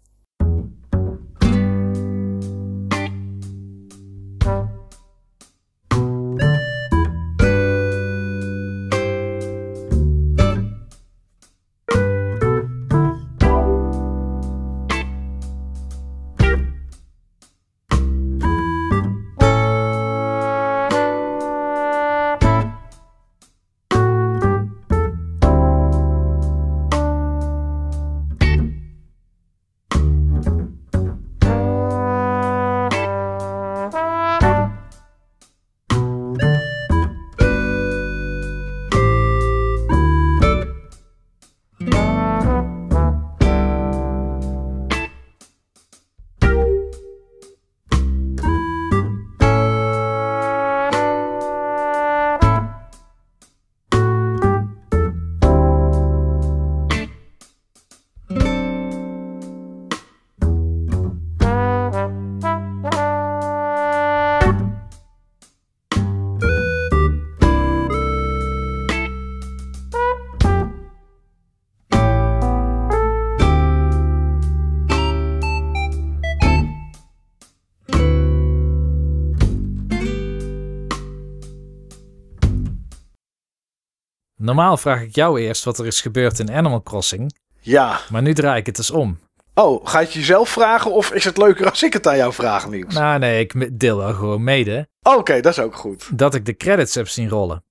Normaal 84.48 84.76
vraag 84.76 85.02
ik 85.02 85.14
jou 85.14 85.40
eerst 85.40 85.64
wat 85.64 85.78
er 85.78 85.86
is 85.86 86.00
gebeurd 86.00 86.38
in 86.38 86.52
Animal 86.52 86.82
Crossing. 86.82 87.36
Ja. 87.60 88.00
Maar 88.10 88.22
nu 88.22 88.34
draai 88.34 88.60
ik 88.60 88.66
het 88.66 88.78
eens 88.78 88.90
om. 88.90 89.18
Oh, 89.54 89.86
ga 89.86 89.98
je 89.98 90.04
het 90.04 90.14
jezelf 90.14 90.48
vragen 90.48 90.92
of 90.92 91.12
is 91.12 91.24
het 91.24 91.36
leuker 91.36 91.70
als 91.70 91.82
ik 91.82 91.92
het 91.92 92.06
aan 92.06 92.16
jou 92.16 92.32
vraag, 92.32 92.68
Niels? 92.68 92.94
Nou 92.94 93.18
nee, 93.18 93.40
ik 93.40 93.78
deel 93.80 93.96
wel 93.96 94.14
gewoon 94.14 94.44
mede. 94.44 94.88
Oké, 95.02 95.40
dat 95.40 95.52
is 95.52 95.58
ook 95.58 95.76
goed. 95.76 96.18
Dat 96.18 96.34
ik 96.34 96.46
de 96.46 96.56
credits 96.56 96.94
heb 96.94 97.08
zien 97.08 97.28
rollen. 97.28 97.64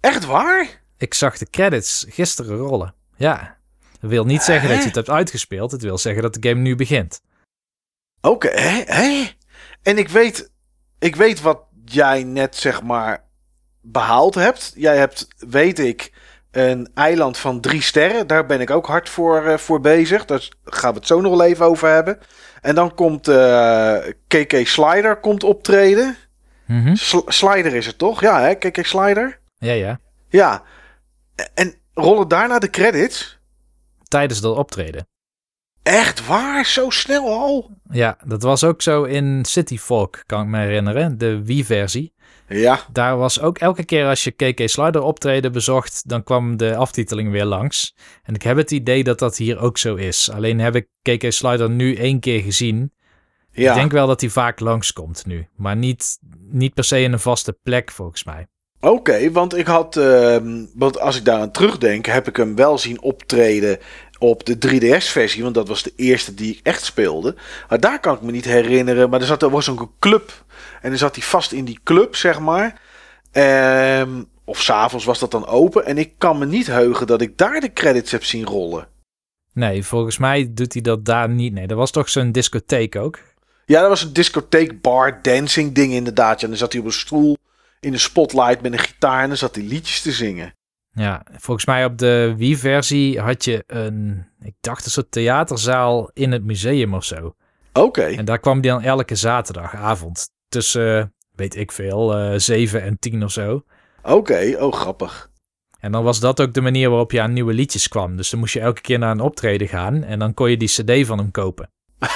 Echt 0.00 0.24
waar? 0.24 0.82
Ik 0.96 1.14
zag 1.14 1.38
de 1.38 1.50
credits 1.50 2.06
gisteren 2.08 2.56
rollen. 2.56 2.94
Ja. 3.16 3.58
Dat 4.00 4.10
wil 4.10 4.24
niet 4.24 4.42
zeggen 4.42 4.68
dat 4.68 4.78
je 4.78 4.86
het 4.86 4.94
hebt 4.94 5.10
uitgespeeld. 5.10 5.70
Het 5.70 5.82
wil 5.82 5.98
zeggen 5.98 6.22
dat 6.22 6.34
de 6.34 6.48
game 6.48 6.60
nu 6.60 6.76
begint. 6.76 7.20
Oké, 8.20 8.48
hè? 8.48 9.30
En 9.82 9.98
ik 9.98 10.08
weet, 10.08 10.50
ik 10.98 11.16
weet 11.16 11.40
wat 11.40 11.60
jij 11.84 12.24
net 12.24 12.56
zeg 12.56 12.82
maar 12.82 13.25
behaald 13.92 14.34
hebt. 14.34 14.72
Jij 14.74 14.96
hebt, 14.96 15.28
weet 15.38 15.78
ik, 15.78 16.12
een 16.50 16.88
eiland 16.94 17.38
van 17.38 17.60
drie 17.60 17.82
sterren. 17.82 18.26
Daar 18.26 18.46
ben 18.46 18.60
ik 18.60 18.70
ook 18.70 18.86
hard 18.86 19.08
voor, 19.08 19.44
uh, 19.44 19.56
voor 19.56 19.80
bezig. 19.80 20.24
Daar 20.24 20.48
gaan 20.64 20.92
we 20.92 20.98
het 20.98 21.06
zo 21.06 21.20
nog 21.20 21.36
wel 21.36 21.46
even 21.46 21.66
over 21.66 21.88
hebben. 21.88 22.18
En 22.60 22.74
dan 22.74 22.94
komt 22.94 23.28
uh, 23.28 23.96
eh, 23.96 24.14
KK 24.26 24.66
Slider 24.66 25.16
komt 25.16 25.44
optreden. 25.44 26.16
Mm 26.66 26.96
Slider 27.26 27.74
is 27.74 27.86
het 27.86 27.98
toch? 27.98 28.20
Ja, 28.20 28.40
hè? 28.40 28.54
KK 28.54 28.86
Slider? 28.86 29.38
Ja, 29.58 29.72
ja. 29.72 30.00
Ja. 30.28 30.62
En 31.54 31.74
rollen 31.94 32.28
daarna 32.28 32.58
de 32.58 32.70
credits? 32.70 33.38
Tijdens 34.08 34.40
dat 34.40 34.56
optreden. 34.56 35.06
Echt 35.86 36.26
waar? 36.26 36.64
Zo 36.64 36.90
snel 36.90 37.28
al? 37.28 37.70
Ja, 37.90 38.16
dat 38.24 38.42
was 38.42 38.64
ook 38.64 38.82
zo 38.82 39.02
in 39.02 39.44
City 39.44 39.78
Folk, 39.78 40.22
kan 40.26 40.42
ik 40.42 40.48
me 40.48 40.58
herinneren. 40.58 41.18
De 41.18 41.44
Wii-versie. 41.44 42.12
Ja. 42.48 42.80
Daar 42.92 43.16
was 43.16 43.40
ook 43.40 43.58
elke 43.58 43.84
keer 43.84 44.06
als 44.06 44.24
je 44.24 44.30
KK 44.30 44.68
Slider 44.68 45.02
optreden 45.02 45.52
bezocht, 45.52 46.08
dan 46.08 46.22
kwam 46.22 46.56
de 46.56 46.76
aftiteling 46.76 47.30
weer 47.30 47.44
langs. 47.44 47.96
En 48.22 48.34
ik 48.34 48.42
heb 48.42 48.56
het 48.56 48.70
idee 48.70 49.04
dat 49.04 49.18
dat 49.18 49.36
hier 49.36 49.58
ook 49.58 49.78
zo 49.78 49.94
is. 49.94 50.30
Alleen 50.30 50.58
heb 50.58 50.74
ik 50.74 50.88
KK 51.02 51.32
Slider 51.32 51.70
nu 51.70 51.94
één 51.94 52.20
keer 52.20 52.40
gezien. 52.40 52.92
Ja. 53.50 53.70
Ik 53.70 53.76
denk 53.76 53.92
wel 53.92 54.06
dat 54.06 54.20
hij 54.20 54.30
vaak 54.30 54.60
langskomt 54.60 55.26
nu. 55.26 55.48
Maar 55.56 55.76
niet, 55.76 56.18
niet 56.50 56.74
per 56.74 56.84
se 56.84 57.00
in 57.00 57.12
een 57.12 57.20
vaste 57.20 57.58
plek 57.62 57.90
volgens 57.90 58.24
mij. 58.24 58.46
Oké, 58.80 59.30
want 59.30 59.56
ik 59.56 59.66
had, 59.66 59.96
uh, 59.96 60.36
want 60.74 61.00
als 61.00 61.16
ik 61.16 61.24
daar 61.24 61.40
aan 61.40 61.50
terugdenk, 61.50 62.06
heb 62.06 62.28
ik 62.28 62.36
hem 62.36 62.54
wel 62.54 62.78
zien 62.78 63.02
optreden 63.02 63.78
op 64.18 64.44
de 64.44 64.56
3DS-versie, 64.56 65.42
want 65.42 65.54
dat 65.54 65.68
was 65.68 65.82
de 65.82 65.92
eerste 65.96 66.34
die 66.34 66.52
ik 66.52 66.60
echt 66.62 66.84
speelde. 66.84 67.34
Maar 67.68 67.80
daar 67.80 68.00
kan 68.00 68.14
ik 68.14 68.22
me 68.22 68.30
niet 68.32 68.44
herinneren. 68.44 69.10
Maar 69.10 69.20
er, 69.20 69.26
zat, 69.26 69.42
er 69.42 69.50
was 69.50 69.68
ook 69.68 69.80
een 69.80 69.90
club. 69.98 70.44
En 70.80 70.88
dan 70.88 70.98
zat 70.98 71.14
hij 71.14 71.24
vast 71.24 71.52
in 71.52 71.64
die 71.64 71.78
club, 71.84 72.16
zeg 72.16 72.40
maar. 72.40 72.80
Um, 73.32 74.28
of 74.44 74.62
s'avonds 74.62 75.04
was 75.04 75.18
dat 75.18 75.30
dan 75.30 75.46
open. 75.46 75.86
En 75.86 75.98
ik 75.98 76.12
kan 76.18 76.38
me 76.38 76.46
niet 76.46 76.66
heugen 76.66 77.06
dat 77.06 77.20
ik 77.20 77.38
daar 77.38 77.60
de 77.60 77.72
credits 77.72 78.10
heb 78.10 78.24
zien 78.24 78.44
rollen. 78.44 78.88
Nee, 79.52 79.84
volgens 79.84 80.18
mij 80.18 80.50
doet 80.54 80.72
hij 80.72 80.82
dat 80.82 81.04
daar 81.04 81.28
niet. 81.28 81.52
Nee, 81.52 81.66
dat 81.66 81.76
was 81.76 81.90
toch 81.90 82.08
zo'n 82.08 82.32
discotheek 82.32 82.96
ook? 82.96 83.18
Ja, 83.64 83.80
dat 83.80 83.88
was 83.88 84.02
een 84.02 84.12
discotheek, 84.12 84.80
bar, 84.80 85.22
dancing 85.22 85.74
ding 85.74 85.92
inderdaad. 85.92 86.36
Ja, 86.36 86.42
en 86.42 86.48
dan 86.48 86.58
zat 86.58 86.72
hij 86.72 86.80
op 86.80 86.86
een 86.86 86.92
stoel 86.92 87.36
in 87.80 87.92
de 87.92 87.98
spotlight 87.98 88.62
met 88.62 88.72
een 88.72 88.78
gitaar 88.78 89.22
en 89.22 89.28
dan 89.28 89.36
zat 89.36 89.54
hij 89.54 89.64
liedjes 89.64 90.02
te 90.02 90.12
zingen. 90.12 90.54
Ja, 90.98 91.22
volgens 91.36 91.66
mij 91.66 91.84
op 91.84 91.98
de 91.98 92.34
Wii-versie 92.36 93.20
had 93.20 93.44
je 93.44 93.64
een, 93.66 94.26
ik 94.40 94.54
dacht 94.60 94.84
een 94.84 94.90
soort 94.90 95.10
theaterzaal 95.10 96.10
in 96.12 96.32
het 96.32 96.44
museum 96.44 96.94
of 96.94 97.04
zo. 97.04 97.34
Oké. 97.72 98.02
En 98.02 98.24
daar 98.24 98.38
kwam 98.38 98.60
die 98.60 98.70
dan 98.70 98.82
elke 98.82 99.14
zaterdagavond 99.14 100.28
tussen, 100.48 101.14
weet 101.34 101.56
ik 101.56 101.72
veel, 101.72 102.32
uh, 102.32 102.38
7 102.38 102.82
en 102.82 102.98
10 102.98 103.24
of 103.24 103.30
zo. 103.30 103.64
Oké, 104.02 104.56
oh 104.58 104.72
grappig. 104.72 105.30
En 105.80 105.92
dan 105.92 106.04
was 106.04 106.20
dat 106.20 106.40
ook 106.40 106.54
de 106.54 106.60
manier 106.60 106.88
waarop 106.88 107.12
je 107.12 107.20
aan 107.20 107.32
nieuwe 107.32 107.52
liedjes 107.52 107.88
kwam. 107.88 108.16
Dus 108.16 108.30
dan 108.30 108.40
moest 108.40 108.52
je 108.52 108.60
elke 108.60 108.80
keer 108.80 108.98
naar 108.98 109.10
een 109.10 109.20
optreden 109.20 109.68
gaan 109.68 110.04
en 110.04 110.18
dan 110.18 110.34
kon 110.34 110.50
je 110.50 110.56
die 110.56 110.68
cd 110.68 111.06
van 111.06 111.18
hem 111.18 111.30
kopen. 111.30 111.70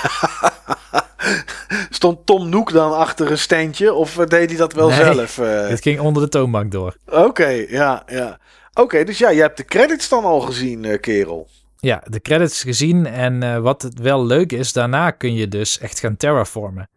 Stond 1.90 2.26
Tom 2.26 2.48
Noek 2.48 2.72
dan 2.72 2.92
achter 2.92 3.30
een 3.30 3.38
standje 3.38 3.92
of 3.92 4.18
eh, 4.18 4.26
deed 4.26 4.48
hij 4.48 4.58
dat 4.58 4.72
wel 4.72 4.90
zelf? 4.90 5.38
Uh... 5.38 5.68
Het 5.68 5.82
ging 5.82 6.00
onder 6.00 6.22
de 6.22 6.28
toonbank 6.28 6.72
door. 6.72 6.96
Oké, 7.06 7.48
ja, 7.68 8.02
ja. 8.06 8.38
Oké, 8.80 9.04
dus 9.04 9.18
ja, 9.18 9.30
je 9.30 9.40
hebt 9.40 9.56
de 9.56 9.64
credits 9.64 10.08
dan 10.08 10.24
al 10.24 10.40
gezien, 10.40 10.84
uh, 10.84 11.00
kerel. 11.00 11.48
Ja, 11.76 12.02
de 12.06 12.20
credits 12.20 12.62
gezien. 12.62 13.06
En 13.06 13.42
uh, 13.42 13.58
wat 13.58 13.82
het 13.82 13.98
wel 13.98 14.26
leuk 14.26 14.52
is, 14.52 14.72
daarna 14.72 15.10
kun 15.10 15.34
je 15.34 15.48
dus 15.48 15.78
echt 15.78 16.00
gaan 16.00 16.16
terraformen. 16.16 16.90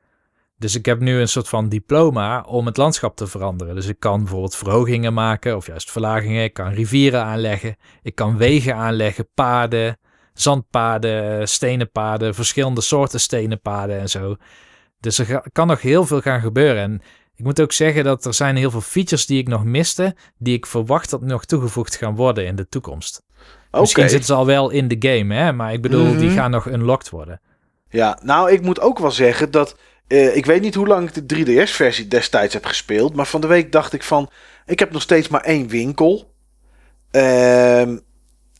Dus 0.57 0.75
ik 0.75 0.85
heb 0.85 0.99
nu 0.99 1.19
een 1.19 1.27
soort 1.27 1.49
van 1.49 1.69
diploma 1.69 2.41
om 2.41 2.65
het 2.65 2.77
landschap 2.77 3.15
te 3.15 3.27
veranderen. 3.27 3.75
Dus 3.75 3.87
ik 3.87 3.99
kan 3.99 4.19
bijvoorbeeld 4.19 4.55
verhogingen 4.55 5.13
maken 5.13 5.55
of 5.55 5.67
juist 5.67 5.91
verlagingen. 5.91 6.43
Ik 6.43 6.53
kan 6.53 6.73
rivieren 6.73 7.23
aanleggen. 7.23 7.75
Ik 8.01 8.15
kan 8.15 8.37
wegen 8.37 8.75
aanleggen, 8.75 9.27
paden, 9.33 9.97
zandpaden, 10.33 11.47
stenen 11.47 11.91
paden, 11.91 12.35
verschillende 12.35 12.81
soorten 12.81 13.19
stenen 13.19 13.61
paden 13.61 13.99
en 13.99 14.09
zo. 14.09 14.35
Dus 14.99 15.17
er 15.17 15.43
kan 15.51 15.67
nog 15.67 15.81
heel 15.81 16.05
veel 16.05 16.21
gaan 16.21 16.41
gebeuren. 16.41 16.81
En 16.81 17.01
ik 17.35 17.45
moet 17.45 17.61
ook 17.61 17.71
zeggen 17.71 18.03
dat 18.03 18.25
er 18.25 18.33
zijn 18.33 18.55
heel 18.55 18.71
veel 18.71 18.81
features 18.81 19.25
die 19.25 19.39
ik 19.39 19.47
nog 19.47 19.63
miste, 19.63 20.15
die 20.37 20.55
ik 20.55 20.65
verwacht 20.65 21.09
dat 21.09 21.21
nog 21.21 21.45
toegevoegd 21.45 21.95
gaan 21.95 22.15
worden 22.15 22.45
in 22.45 22.55
de 22.55 22.69
toekomst. 22.69 23.23
Okay. 23.67 23.81
Misschien 23.81 24.09
zitten 24.09 24.27
ze 24.27 24.33
al 24.33 24.45
wel 24.45 24.69
in 24.69 24.87
de 24.87 24.95
game, 24.99 25.35
hè? 25.35 25.53
maar 25.53 25.73
ik 25.73 25.81
bedoel, 25.81 26.17
die 26.17 26.27
mhm. 26.27 26.35
gaan 26.35 26.51
nog 26.51 26.67
unlocked 26.67 27.09
worden. 27.09 27.41
Ja, 27.89 28.19
nou, 28.21 28.51
ik 28.51 28.61
moet 28.61 28.79
ook 28.79 28.99
wel 28.99 29.11
zeggen 29.11 29.51
dat. 29.51 29.75
Uh, 30.07 30.35
ik 30.35 30.45
weet 30.45 30.61
niet 30.61 30.75
hoe 30.75 30.87
lang 30.87 31.09
ik 31.09 31.27
de 31.27 31.65
3DS-versie 31.65 32.07
destijds 32.07 32.53
heb 32.53 32.65
gespeeld, 32.65 33.15
maar 33.15 33.25
van 33.25 33.41
de 33.41 33.47
week 33.47 33.71
dacht 33.71 33.93
ik 33.93 34.03
van. 34.03 34.29
Ik 34.65 34.79
heb 34.79 34.91
nog 34.91 35.01
steeds 35.01 35.27
maar 35.27 35.41
één 35.41 35.67
winkel. 35.67 36.31
Uh, 37.11 37.81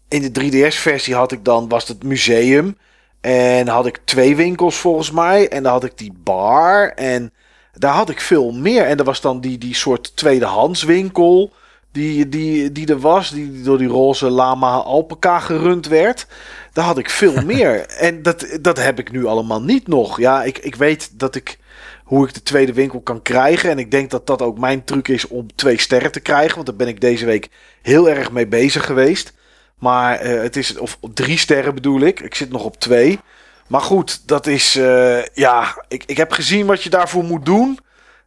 in 0.07 0.31
de 0.31 0.41
3DS-versie 0.41 1.15
had 1.15 1.31
ik 1.31 1.45
dan, 1.45 1.69
was 1.69 1.87
het 1.87 2.03
museum. 2.03 2.77
En 3.21 3.67
had 3.67 3.85
ik 3.85 3.99
twee 4.03 4.35
winkels 4.35 4.75
volgens 4.75 5.11
mij. 5.11 5.49
En 5.49 5.63
dan 5.63 5.71
had 5.71 5.83
ik 5.83 5.97
die 5.97 6.13
bar. 6.23 6.89
En 6.89 7.33
daar 7.77 7.93
had 7.93 8.09
ik 8.09 8.21
veel 8.21 8.51
meer. 8.51 8.83
En 8.83 8.97
er 8.97 9.03
was 9.03 9.21
dan 9.21 9.41
die, 9.41 9.57
die 9.57 9.75
soort 9.75 10.15
tweedehands 10.15 10.83
winkel. 10.83 11.53
Die, 11.91 12.29
die, 12.29 12.71
die 12.71 12.87
er 12.87 12.99
was. 12.99 13.29
Die 13.29 13.61
door 13.61 13.77
die 13.77 13.87
roze 13.87 14.29
lama 14.29 14.71
alpaca 14.71 15.39
gerund 15.39 15.87
werd. 15.87 16.27
Daar 16.73 16.85
had 16.85 16.97
ik 16.97 17.09
veel 17.09 17.41
meer. 17.53 17.85
En 17.85 18.21
dat, 18.21 18.57
dat 18.61 18.77
heb 18.77 18.99
ik 18.99 19.11
nu 19.11 19.25
allemaal 19.25 19.61
niet 19.61 19.87
nog. 19.87 20.19
Ja, 20.19 20.43
ik, 20.43 20.57
ik 20.57 20.75
weet 20.75 21.19
dat 21.19 21.35
ik 21.35 21.57
hoe 22.03 22.27
ik 22.27 22.33
de 22.33 22.43
tweede 22.43 22.73
winkel 22.73 23.01
kan 23.01 23.21
krijgen. 23.21 23.69
En 23.69 23.79
ik 23.79 23.91
denk 23.91 24.11
dat 24.11 24.27
dat 24.27 24.41
ook 24.41 24.59
mijn 24.59 24.83
truc 24.83 25.07
is 25.07 25.27
om 25.27 25.55
twee 25.55 25.79
sterren 25.79 26.11
te 26.11 26.19
krijgen. 26.19 26.55
Want 26.55 26.67
daar 26.67 26.75
ben 26.75 26.87
ik 26.87 27.01
deze 27.01 27.25
week 27.25 27.49
heel 27.81 28.09
erg 28.09 28.31
mee 28.31 28.47
bezig 28.47 28.85
geweest. 28.85 29.33
Maar 29.79 30.25
uh, 30.25 30.41
het 30.41 30.55
is, 30.55 30.77
of 30.77 30.97
drie 31.13 31.37
sterren 31.37 31.75
bedoel 31.75 32.01
ik. 32.01 32.19
Ik 32.19 32.35
zit 32.35 32.49
nog 32.49 32.63
op 32.63 32.79
twee. 32.79 33.19
Maar 33.67 33.81
goed, 33.81 34.27
dat 34.27 34.47
is, 34.47 34.75
uh, 34.75 35.25
ja, 35.25 35.83
ik, 35.87 36.03
ik 36.05 36.17
heb 36.17 36.31
gezien 36.31 36.65
wat 36.65 36.83
je 36.83 36.89
daarvoor 36.89 37.23
moet 37.23 37.45
doen. 37.45 37.79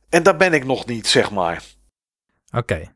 En 0.08 0.22
daar 0.22 0.36
ben 0.36 0.52
ik 0.52 0.64
nog 0.64 0.86
niet, 0.86 1.06
zeg 1.06 1.30
maar. 1.30 1.62
Oké. 2.46 2.58
Okay. 2.58 2.90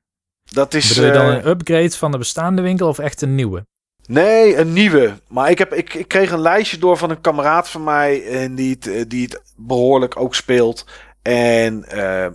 Dat 0.44 0.74
is. 0.74 0.88
Bedoel 0.88 1.04
je 1.04 1.12
dan 1.12 1.26
een 1.26 1.46
upgrade 1.48 1.90
van 1.90 2.10
de 2.10 2.18
bestaande 2.18 2.62
winkel 2.62 2.88
of 2.88 2.98
echt 2.98 3.22
een 3.22 3.34
nieuwe? 3.34 3.66
Nee, 4.06 4.56
een 4.56 4.72
nieuwe. 4.72 5.20
Maar 5.28 5.50
ik, 5.50 5.58
heb, 5.58 5.72
ik, 5.72 5.94
ik 5.94 6.08
kreeg 6.08 6.30
een 6.30 6.40
lijstje 6.40 6.78
door 6.78 6.96
van 6.96 7.10
een 7.10 7.20
kameraad 7.20 7.68
van 7.68 7.84
mij. 7.84 8.26
En 8.26 8.54
die, 8.54 8.78
het, 8.80 9.10
die 9.10 9.22
het 9.22 9.42
behoorlijk 9.56 10.16
ook 10.16 10.34
speelt. 10.34 10.86
En 11.22 11.84
uh, 11.94 12.26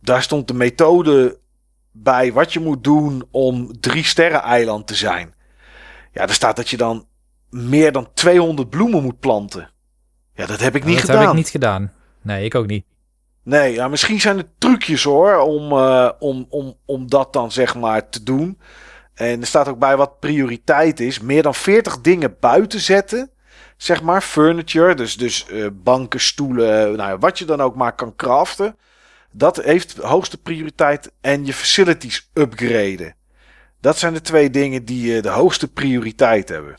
daar 0.00 0.22
stond 0.22 0.48
de 0.48 0.54
methode 0.54 1.38
bij 1.92 2.32
wat 2.32 2.52
je 2.52 2.60
moet 2.60 2.84
doen 2.84 3.28
om 3.30 3.80
drie 3.80 4.04
sterren 4.04 4.42
eiland 4.42 4.86
te 4.86 4.94
zijn. 4.94 5.34
Ja, 6.12 6.22
er 6.22 6.34
staat 6.34 6.56
dat 6.56 6.68
je 6.68 6.76
dan 6.76 7.06
meer 7.54 7.92
dan 7.92 8.08
200 8.14 8.70
bloemen 8.70 9.02
moet 9.02 9.20
planten. 9.20 9.70
Ja, 10.34 10.46
dat 10.46 10.60
heb 10.60 10.74
ik 10.74 10.84
niet 10.84 10.94
dat 10.94 11.00
gedaan. 11.00 11.16
Dat 11.16 11.24
heb 11.24 11.36
ik 11.36 11.42
niet 11.42 11.50
gedaan. 11.50 11.92
Nee, 12.22 12.44
ik 12.44 12.54
ook 12.54 12.66
niet. 12.66 12.84
Nee, 13.42 13.72
ja, 13.72 13.88
misschien 13.88 14.20
zijn 14.20 14.38
er 14.38 14.48
trucjes 14.58 15.02
hoor, 15.02 15.36
om, 15.36 15.72
uh, 15.72 16.10
om, 16.18 16.46
om, 16.48 16.76
om 16.84 17.08
dat 17.10 17.32
dan 17.32 17.52
zeg 17.52 17.74
maar 17.74 18.08
te 18.08 18.22
doen. 18.22 18.58
En 19.14 19.40
er 19.40 19.46
staat 19.46 19.68
ook 19.68 19.78
bij 19.78 19.96
wat 19.96 20.20
prioriteit 20.20 21.00
is. 21.00 21.20
Meer 21.20 21.42
dan 21.42 21.54
40 21.54 22.00
dingen 22.00 22.36
buiten 22.40 22.80
zetten. 22.80 23.30
Zeg 23.76 24.02
maar, 24.02 24.20
furniture, 24.20 24.94
dus, 24.94 25.16
dus 25.16 25.46
uh, 25.50 25.66
banken, 25.72 26.20
stoelen, 26.20 26.96
nou 26.96 27.10
ja, 27.10 27.18
wat 27.18 27.38
je 27.38 27.44
dan 27.44 27.60
ook 27.60 27.74
maar 27.74 27.94
kan 27.94 28.16
craften. 28.16 28.76
Dat 29.30 29.56
heeft 29.56 29.96
hoogste 29.96 30.38
prioriteit. 30.38 31.12
En 31.20 31.46
je 31.46 31.54
facilities 31.54 32.30
upgraden. 32.32 33.14
Dat 33.80 33.98
zijn 33.98 34.12
de 34.12 34.20
twee 34.20 34.50
dingen 34.50 34.84
die 34.84 35.16
uh, 35.16 35.22
de 35.22 35.28
hoogste 35.28 35.72
prioriteit 35.72 36.48
hebben. 36.48 36.76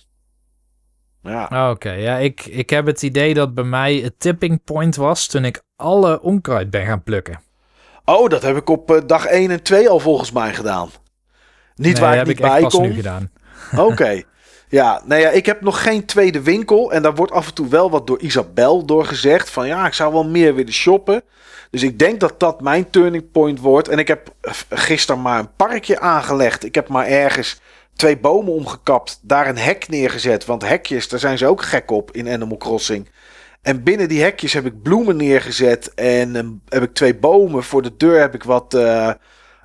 Ja. 1.26 1.70
Oké, 1.72 1.92
ja, 1.92 2.18
ik, 2.18 2.46
ik 2.46 2.70
heb 2.70 2.86
het 2.86 3.02
idee 3.02 3.34
dat 3.34 3.54
bij 3.54 3.64
mij 3.64 3.96
het 3.96 4.20
tipping 4.20 4.64
point 4.64 4.96
was 4.96 5.28
toen 5.28 5.46
ik 5.46 5.62
alle 5.76 6.22
onkruid 6.22 6.70
ben 6.70 6.86
gaan 6.86 7.04
plukken. 7.04 7.40
Oh, 8.06 8.30
dat 8.30 8.42
heb 8.42 8.58
ik 8.58 8.70
op 8.70 8.92
uh, 8.92 8.98
dag 9.06 9.26
1 9.26 9.52
en 9.52 9.64
2 9.64 9.90
al 9.90 10.00
volgens 10.00 10.32
mij 10.32 10.54
gedaan. 10.54 10.90
Niet 11.76 11.94
nee, 11.94 12.02
waar 12.02 12.12
ik 12.12 12.18
heb 12.18 12.28
niet 12.28 12.40
ik 12.40 12.46
bij 12.46 12.62
kom. 12.62 12.82
nu 12.82 12.94
gedaan. 12.94 13.32
Oké. 13.90 14.22
Ja, 14.70 15.02
nou 15.06 15.22
ja, 15.22 15.30
ik 15.30 15.46
heb 15.46 15.62
nog 15.62 15.84
geen 15.84 16.06
tweede 16.06 16.42
winkel. 16.42 16.92
En 16.92 17.02
daar 17.02 17.16
wordt 17.16 17.32
af 17.32 17.48
en 17.48 17.54
toe 17.54 17.68
wel 17.68 17.90
wat 17.90 18.08
door 18.08 18.20
Isabel 18.20 18.86
doorgezegd. 18.86 19.50
Van 19.50 19.68
ja, 19.68 19.86
ik 19.86 19.94
zou 19.94 20.14
wel 20.14 20.26
meer 20.26 20.56
willen 20.56 20.74
shoppen. 20.74 21.22
Dus 21.70 21.84
ik 21.84 22.00
denk 22.00 22.20
dat 22.20 22.40
dat 22.40 22.62
mijn 22.62 22.90
turning 22.90 23.32
point 23.32 23.60
wordt. 23.60 23.88
En 23.88 24.00
ik 24.00 24.08
heb 24.08 24.34
gisteren 24.70 25.22
maar 25.22 25.40
een 25.40 25.56
parkje 25.56 26.00
aangelegd. 26.00 26.66
Ik 26.66 26.76
heb 26.76 26.88
maar 26.88 27.06
ergens 27.06 27.60
twee 27.96 28.18
bomen 28.18 28.54
omgekapt. 28.54 29.20
Daar 29.22 29.48
een 29.48 29.58
hek 29.58 29.88
neergezet. 29.90 30.46
Want 30.46 30.68
hekjes, 30.68 31.08
daar 31.08 31.20
zijn 31.20 31.38
ze 31.38 31.48
ook 31.48 31.62
gek 31.62 31.92
op 31.92 32.12
in 32.12 32.30
Animal 32.30 32.58
Crossing. 32.58 33.10
En 33.62 33.84
binnen 33.84 34.08
die 34.08 34.22
hekjes 34.22 34.54
heb 34.54 34.66
ik 34.66 34.82
bloemen 34.82 35.18
neergezet. 35.18 35.94
En 35.94 36.36
um, 36.36 36.62
heb 36.70 36.84
ik 36.84 36.94
twee 36.94 37.16
bomen. 37.16 37.64
Voor 37.64 37.82
de 37.82 37.98
deur 37.98 38.20
heb 38.20 38.34
ik 38.34 38.44
wat, 38.44 38.74
uh, 38.74 39.12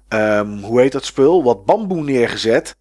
um, 0.09 0.59
hoe 0.63 0.81
heet 0.81 0.93
dat 0.93 1.05
spul? 1.05 1.45
Wat 1.45 1.65
bamboe 1.65 2.03
neergezet. 2.03 2.77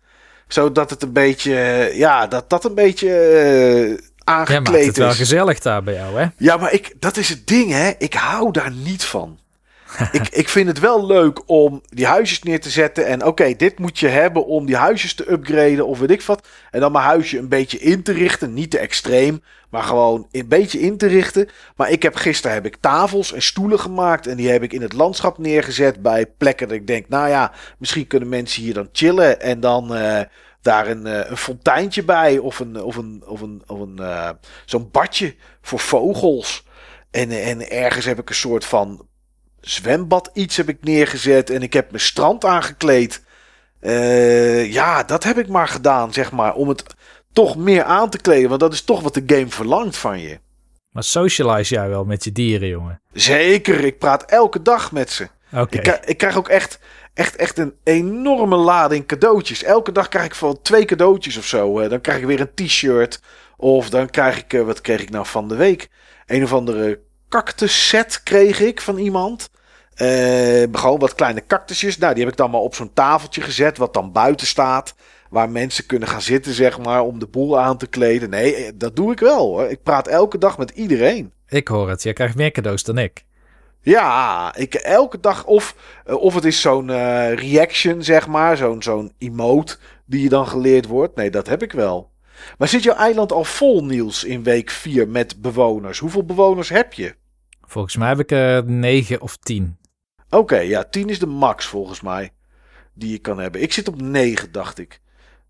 Zodat 0.48 0.90
het 0.90 1.04
een 1.04 1.14
beetje, 1.14 1.90
ja, 1.94 2.28
dat 2.28 2.50
dat 2.50 2.66
een 2.66 2.76
beetje 2.76 3.08
uh, 3.08 3.98
aangekleed 4.24 4.66
ja, 4.66 4.72
maakt 4.72 4.86
het 4.86 4.98
wel 4.98 5.10
is. 5.10 5.18
gezellig 5.18 5.60
daar 5.60 5.84
bij 5.84 5.94
jou, 5.94 6.20
hè? 6.20 6.26
Ja, 6.38 6.58
maar 6.58 6.74
ik, 6.74 6.94
dat 7.00 7.18
is 7.18 7.30
het 7.30 7.48
ding, 7.48 7.72
hè. 7.72 7.92
Ik 7.98 8.14
hou 8.14 8.52
daar 8.52 8.72
niet 8.72 9.04
van. 9.04 9.40
ik, 10.12 10.28
ik 10.28 10.50
vind 10.50 10.68
het 10.68 10.80
wel 10.80 11.06
leuk 11.06 11.50
om 11.50 11.82
die 11.90 12.06
huisjes 12.06 12.44
neer 12.44 12.60
te 12.60 12.70
zetten. 12.70 13.06
En 13.06 13.26
oké, 13.26 13.54
dit 13.56 13.80
moet 13.80 14.00
je 14.00 14.08
hebben 14.08 14.46
om 14.46 14.66
die 14.66 14.76
huisjes 14.76 15.14
te 15.14 15.32
upgraden 15.32 15.88
of 15.88 16.00
weet 16.00 16.12
ik 16.12 16.22
wat. 16.22 16.48
En 16.72 16.80
dan 16.80 16.92
mijn 16.92 17.04
huisje 17.06 17.38
een 17.38 17.48
beetje 17.48 17.80
in 17.80 18.04
te 18.04 18.12
richten. 18.12 18.54
Niet 18.54 18.72
te 18.72 18.80
extreem, 18.80 19.44
maar 19.70 19.84
gewoon 19.84 20.28
een 20.32 20.48
beetje 20.48 20.80
in 20.80 20.98
te 20.98 21.08
richten. 21.08 21.50
Maar 21.76 21.90
ik 21.90 22.04
heb 22.04 22.16
gisteren 22.16 22.56
heb 22.56 22.66
ik 22.66 22.78
tafels 22.80 23.34
en 23.34 23.42
stoelen 23.42 23.80
gemaakt. 23.80 24.28
En 24.28 24.38
die 24.38 24.50
heb 24.50 24.64
ik 24.64 24.74
in 24.74 24.82
het 24.82 24.94
landschap 24.94 25.38
neergezet 25.38 26.02
bij 26.02 26.26
plekken 26.26 26.68
dat 26.68 26.78
ik 26.78 26.88
denk, 26.88 27.10
nou 27.10 27.30
ja, 27.30 27.52
misschien 27.78 28.08
kunnen 28.08 28.30
mensen 28.30 28.64
hier 28.64 28.74
dan 28.74 28.90
chillen. 28.92 29.42
En 29.42 29.60
dan... 29.60 29.98
Uh, 29.98 30.22
daar 30.62 30.88
een, 30.88 31.08
uh, 31.08 31.30
een 31.30 31.38
fonteintje 31.38 32.04
bij 32.04 32.38
of 32.38 32.60
een, 32.60 32.84
of 32.84 32.96
een, 32.96 33.24
of 33.26 33.42
een, 33.42 33.64
of 33.68 33.80
een 33.80 33.98
uh, 34.00 34.30
zo'n 34.66 34.90
badje 34.92 35.36
voor 35.62 35.80
vogels. 35.80 36.66
En, 37.12 37.32
en 37.32 37.70
ergens 37.70 38.06
heb 38.06 38.20
ik 38.20 38.30
een 38.30 38.36
soort 38.36 38.66
van 38.66 39.09
zwembad 39.62 40.30
iets 40.34 40.58
heb 40.58 40.70
ik 40.70 40.78
neergezet 40.82 41.50
en 41.50 41.62
ik 41.62 41.74
heb 41.74 41.90
mijn 41.92 42.04
strand 42.04 42.46
aangekleed. 42.46 43.24
Uh, 43.82 44.72
ja, 44.72 45.04
dat 45.04 45.24
heb 45.24 45.38
ik 45.38 45.48
maar 45.48 45.68
gedaan, 45.68 46.14
zeg 46.14 46.32
maar, 46.32 46.54
om 46.54 46.68
het 46.68 46.84
toch 47.34 47.58
meer 47.58 47.84
aan 47.84 48.10
te 48.10 48.22
kleden, 48.22 48.50
want 48.50 48.62
dat 48.62 48.74
is 48.74 48.82
toch 48.82 49.02
wat 49.02 49.14
de 49.14 49.24
game 49.26 49.50
verlangt 49.50 49.98
van 49.98 50.20
je. 50.20 50.40
Maar 50.92 51.04
socialize 51.04 51.74
jij 51.74 51.90
wel 51.90 52.06
met 52.06 52.24
je 52.24 52.32
dieren, 52.32 52.68
jongen? 52.68 53.02
Zeker, 53.14 53.84
ik 53.84 54.00
praat 54.00 54.24
elke 54.24 54.62
dag 54.62 54.92
met 54.92 55.12
ze. 55.12 55.28
Okay. 55.54 55.82
Ik, 55.82 56.06
ik 56.06 56.18
krijg 56.18 56.38
ook 56.38 56.50
echt, 56.50 56.80
echt, 57.14 57.36
echt 57.36 57.58
een 57.58 57.74
enorme 57.84 58.56
lading 58.56 59.06
cadeautjes. 59.06 59.64
Elke 59.64 59.92
dag 59.92 60.08
krijg 60.08 60.26
ik 60.26 60.36
van 60.36 60.62
twee 60.62 60.86
cadeautjes 60.86 61.38
of 61.38 61.46
zo. 61.46 61.88
Dan 61.88 62.02
krijg 62.02 62.20
ik 62.20 62.26
weer 62.26 62.40
een 62.40 62.54
t-shirt. 62.68 63.22
Of 63.58 63.90
dan 63.90 64.10
krijg 64.10 64.38
ik, 64.38 64.54
eh, 64.54 64.62
wat 64.62 64.82
kreeg 64.82 65.02
ik 65.02 65.10
nou 65.10 65.26
van 65.26 65.48
de 65.48 65.56
week? 65.56 65.90
Een 66.26 66.44
of 66.44 66.54
andere 66.54 67.00
cactus 67.30 67.88
set 67.88 68.24
kreeg 68.24 68.60
ik 68.60 68.82
van 68.82 68.98
iemand. 68.98 69.50
Eh, 69.96 70.64
gewoon 70.72 71.00
wat 71.00 71.16
kleine 71.16 71.46
cactusjes. 71.48 71.98
Nou, 71.98 72.14
die 72.14 72.24
heb 72.24 72.32
ik 72.32 72.38
dan 72.38 72.52
maar 72.52 72.62
op 72.62 72.76
zo'n 72.76 72.94
tafeltje 72.94 73.42
gezet, 73.42 73.78
wat 73.78 73.94
dan 73.94 74.12
buiten 74.12 74.48
staat. 74.48 74.96
Waar 75.30 75.50
mensen 75.50 75.86
kunnen 75.86 76.08
gaan 76.08 76.22
zitten, 76.22 76.54
zeg 76.54 76.80
maar, 76.80 77.02
om 77.02 77.20
de 77.20 77.28
boel 77.28 77.60
aan 77.60 77.78
te 77.78 77.88
kleden. 77.88 78.30
Nee, 78.30 78.56
eh, 78.56 78.72
dat 78.76 78.96
doe 78.96 79.12
ik 79.12 79.20
wel 79.20 79.46
hoor. 79.46 79.70
Ik 79.70 79.84
praat 79.84 80.08
elke 80.08 80.38
dag 80.38 80.58
met 80.58 80.70
iedereen. 80.70 81.32
Ik 81.48 81.68
hoor 81.68 81.90
het. 81.90 82.04
Jij 82.04 82.14
krijgt 82.14 82.36
meer 82.36 82.52
cadeaus 82.52 82.84
dan 82.84 82.98
ik. 82.98 83.26
Ja, 83.82 84.56
ik 84.56 84.74
elke 84.74 85.20
dag. 85.20 85.46
Of, 85.46 85.76
eh, 86.06 86.16
of 86.16 86.34
het 86.36 86.46
is 86.46 86.62
zo'n 86.62 86.88
reaction, 87.36 88.04
zeg 88.04 88.28
maar. 88.28 88.58
Zo'n 88.58 88.84
zo'n 88.84 89.14
emote 89.18 89.78
die 90.06 90.24
je 90.24 90.30
dan 90.30 90.48
geleerd 90.48 90.86
wordt. 90.86 91.16
Nee, 91.16 91.30
dat 91.30 91.48
heb 91.48 91.64
ik 91.64 91.72
wel. 91.72 92.10
Maar 92.58 92.68
zit 92.68 92.84
jouw 92.84 92.96
eiland 92.96 93.32
al 93.32 93.44
vol, 93.44 93.86
Niels, 93.86 94.24
in 94.24 94.44
week 94.44 94.70
4 94.70 95.08
met 95.08 95.42
bewoners? 95.42 96.00
Hoeveel 96.00 96.24
bewoners 96.24 96.70
heb 96.70 96.94
je? 96.94 97.16
Volgens 97.62 97.96
mij 97.96 98.08
heb 98.08 98.20
ik 98.20 98.32
er 98.32 98.66
9 98.66 99.22
of 99.22 99.38
10. 99.38 99.78
Oké, 100.30 100.58
ja, 100.58 100.84
10 100.84 101.10
is 101.10 101.20
de 101.20 101.26
max 101.26 101.66
volgens 101.66 102.02
mij. 102.02 102.32
Die 102.94 103.12
je 103.12 103.18
kan 103.18 103.40
hebben. 103.40 103.62
Ik 103.62 103.74
zit 103.74 103.88
op 103.88 104.02
9, 104.02 104.52
dacht 104.52 104.80
ik. 104.80 105.02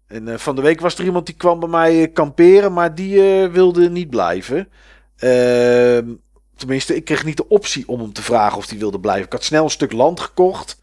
En 0.08 0.28
eh, 0.28 0.38
van 0.38 0.56
de 0.56 0.62
week 0.62 0.80
was 0.80 0.98
er 0.98 1.06
iemand 1.06 1.26
die 1.26 1.36
kwam 1.36 1.60
bij 1.60 1.70
mij 1.70 2.04
eh, 2.04 2.14
kamperen, 2.14 2.74
maar 2.74 2.96
die 2.96 3.42
eh, 3.42 3.52
wilde 3.52 3.90
niet 3.90 4.10
blijven. 4.10 4.70
Ehm, 5.18 6.14
tenminste, 6.56 6.96
ik 6.96 7.06
kreeg 7.06 7.26
niet 7.26 7.38
de 7.38 7.48
optie 7.48 7.88
om 7.88 8.00
hem 8.00 8.14
te 8.14 8.22
vragen 8.22 8.58
of 8.58 8.70
hij 8.70 8.78
wilde 8.78 9.00
blijven. 9.00 9.26
Ik 9.26 9.32
had 9.32 9.44
snel 9.44 9.64
een 9.64 9.70
stuk 9.70 9.92
land 9.92 10.20
gekocht. 10.20 10.80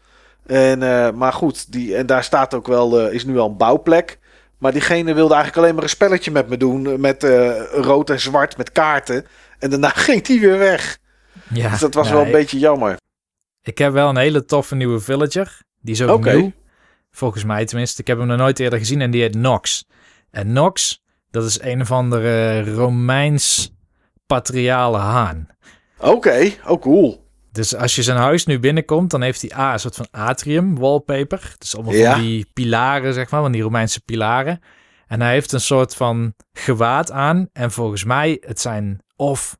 En, 0.47 0.83
eh, 0.83 1.11
maar 1.11 1.33
goed, 1.33 1.71
die, 1.71 1.95
en 1.95 2.05
daar 2.05 2.23
staat 2.23 2.53
ook 2.53 2.67
wel, 2.67 2.99
eh, 2.99 3.13
is 3.13 3.25
nu 3.25 3.37
al 3.37 3.49
een 3.49 3.57
bouwplek. 3.57 4.19
Maar 4.59 4.71
diegene 4.71 5.13
wilde 5.13 5.33
eigenlijk 5.33 5.57
alleen 5.63 5.73
maar 5.75 5.83
een 5.83 5.89
spelletje 5.89 6.31
met 6.31 6.47
me 6.49 6.57
doen. 6.57 6.87
eh, 6.87 6.95
Met 6.95 7.23
eh, 7.23 7.61
rood 7.71 8.09
en 8.09 8.19
zwart, 8.19 8.57
met 8.57 8.71
kaarten. 8.71 9.25
En 9.59 9.69
daarna 9.69 9.89
ging 10.05 10.27
hij 10.27 10.39
weer 10.39 10.57
weg. 10.57 10.97
Ja, 11.53 11.69
Dus 11.69 11.79
dat 11.79 11.93
was 11.93 12.09
wel 12.09 12.19
een 12.21 12.25
ik- 12.25 12.31
beetje 12.31 12.59
jammer. 12.59 12.97
Ik 13.61 13.77
heb 13.77 13.93
wel 13.93 14.09
een 14.09 14.17
hele 14.17 14.45
toffe 14.45 14.75
nieuwe 14.75 14.99
villager. 14.99 15.59
Die 15.81 15.93
is 15.93 16.01
ook 16.01 16.17
Oké. 16.17 16.33
nieuw. 16.33 16.51
Volgens 17.11 17.43
mij 17.43 17.65
tenminste. 17.65 18.01
Ik 18.01 18.07
heb 18.07 18.17
hem 18.17 18.27
nog 18.27 18.37
nooit 18.37 18.59
eerder 18.59 18.79
gezien 18.79 19.01
en 19.01 19.11
die 19.11 19.21
heet 19.21 19.35
Nox. 19.35 19.85
En 20.31 20.53
Nox, 20.53 21.03
dat 21.31 21.43
is 21.45 21.61
een 21.61 21.81
of 21.81 21.91
andere 21.91 22.63
Romeins 22.73 23.71
patriale 24.25 24.97
haan. 24.97 25.47
Oké, 25.97 26.51
oh 26.67 26.81
cool. 26.81 27.26
Dus 27.57 27.75
als 27.75 27.95
je 27.95 28.03
zijn 28.03 28.17
huis 28.17 28.45
nu 28.45 28.59
binnenkomt, 28.59 29.11
dan 29.11 29.21
heeft 29.21 29.41
hij 29.41 29.59
A, 29.59 29.73
een 29.73 29.79
soort 29.79 29.95
van 29.95 30.07
atrium 30.11 30.77
wallpaper. 30.79 31.55
Dus 31.57 31.75
allemaal 31.75 31.93
Ja. 31.93 32.11
van 32.11 32.21
die 32.21 32.49
pilaren, 32.53 33.13
zeg 33.13 33.29
maar, 33.29 33.41
van 33.41 33.51
die 33.51 33.61
Romeinse 33.61 34.01
pilaren. 34.01 34.61
En 35.07 35.21
hij 35.21 35.31
heeft 35.31 35.51
een 35.51 35.61
soort 35.61 35.95
van 35.95 36.33
gewaad 36.53 37.11
aan. 37.11 37.49
En 37.53 37.71
volgens 37.71 38.03
mij, 38.03 38.37
het 38.45 38.59
zijn 38.61 38.99
of 39.15 39.57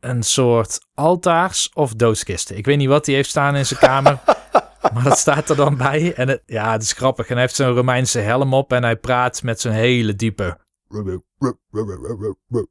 een 0.00 0.22
soort 0.22 0.78
altaars 0.94 1.70
of 1.74 1.94
doodskisten. 1.94 2.56
Ik 2.56 2.64
weet 2.66 2.76
niet 2.76 2.88
wat 2.88 3.06
hij 3.06 3.14
heeft 3.14 3.28
staan 3.28 3.56
in 3.56 3.66
zijn 3.66 3.80
kamer. 3.80 4.18
maar 4.94 5.02
dat 5.04 5.18
staat 5.18 5.48
er 5.50 5.56
dan 5.56 5.76
bij. 5.76 6.14
En 6.14 6.28
het, 6.28 6.42
ja, 6.46 6.72
het 6.72 6.82
is 6.82 6.92
grappig. 6.92 7.26
En 7.26 7.32
hij 7.32 7.42
heeft 7.42 7.54
zo'n 7.54 7.74
Romeinse 7.74 8.18
helm 8.18 8.54
op 8.54 8.72
en 8.72 8.82
hij 8.82 8.96
praat 8.96 9.42
met 9.42 9.60
zo'n 9.60 9.72
hele 9.72 10.14
diepe... 10.16 10.58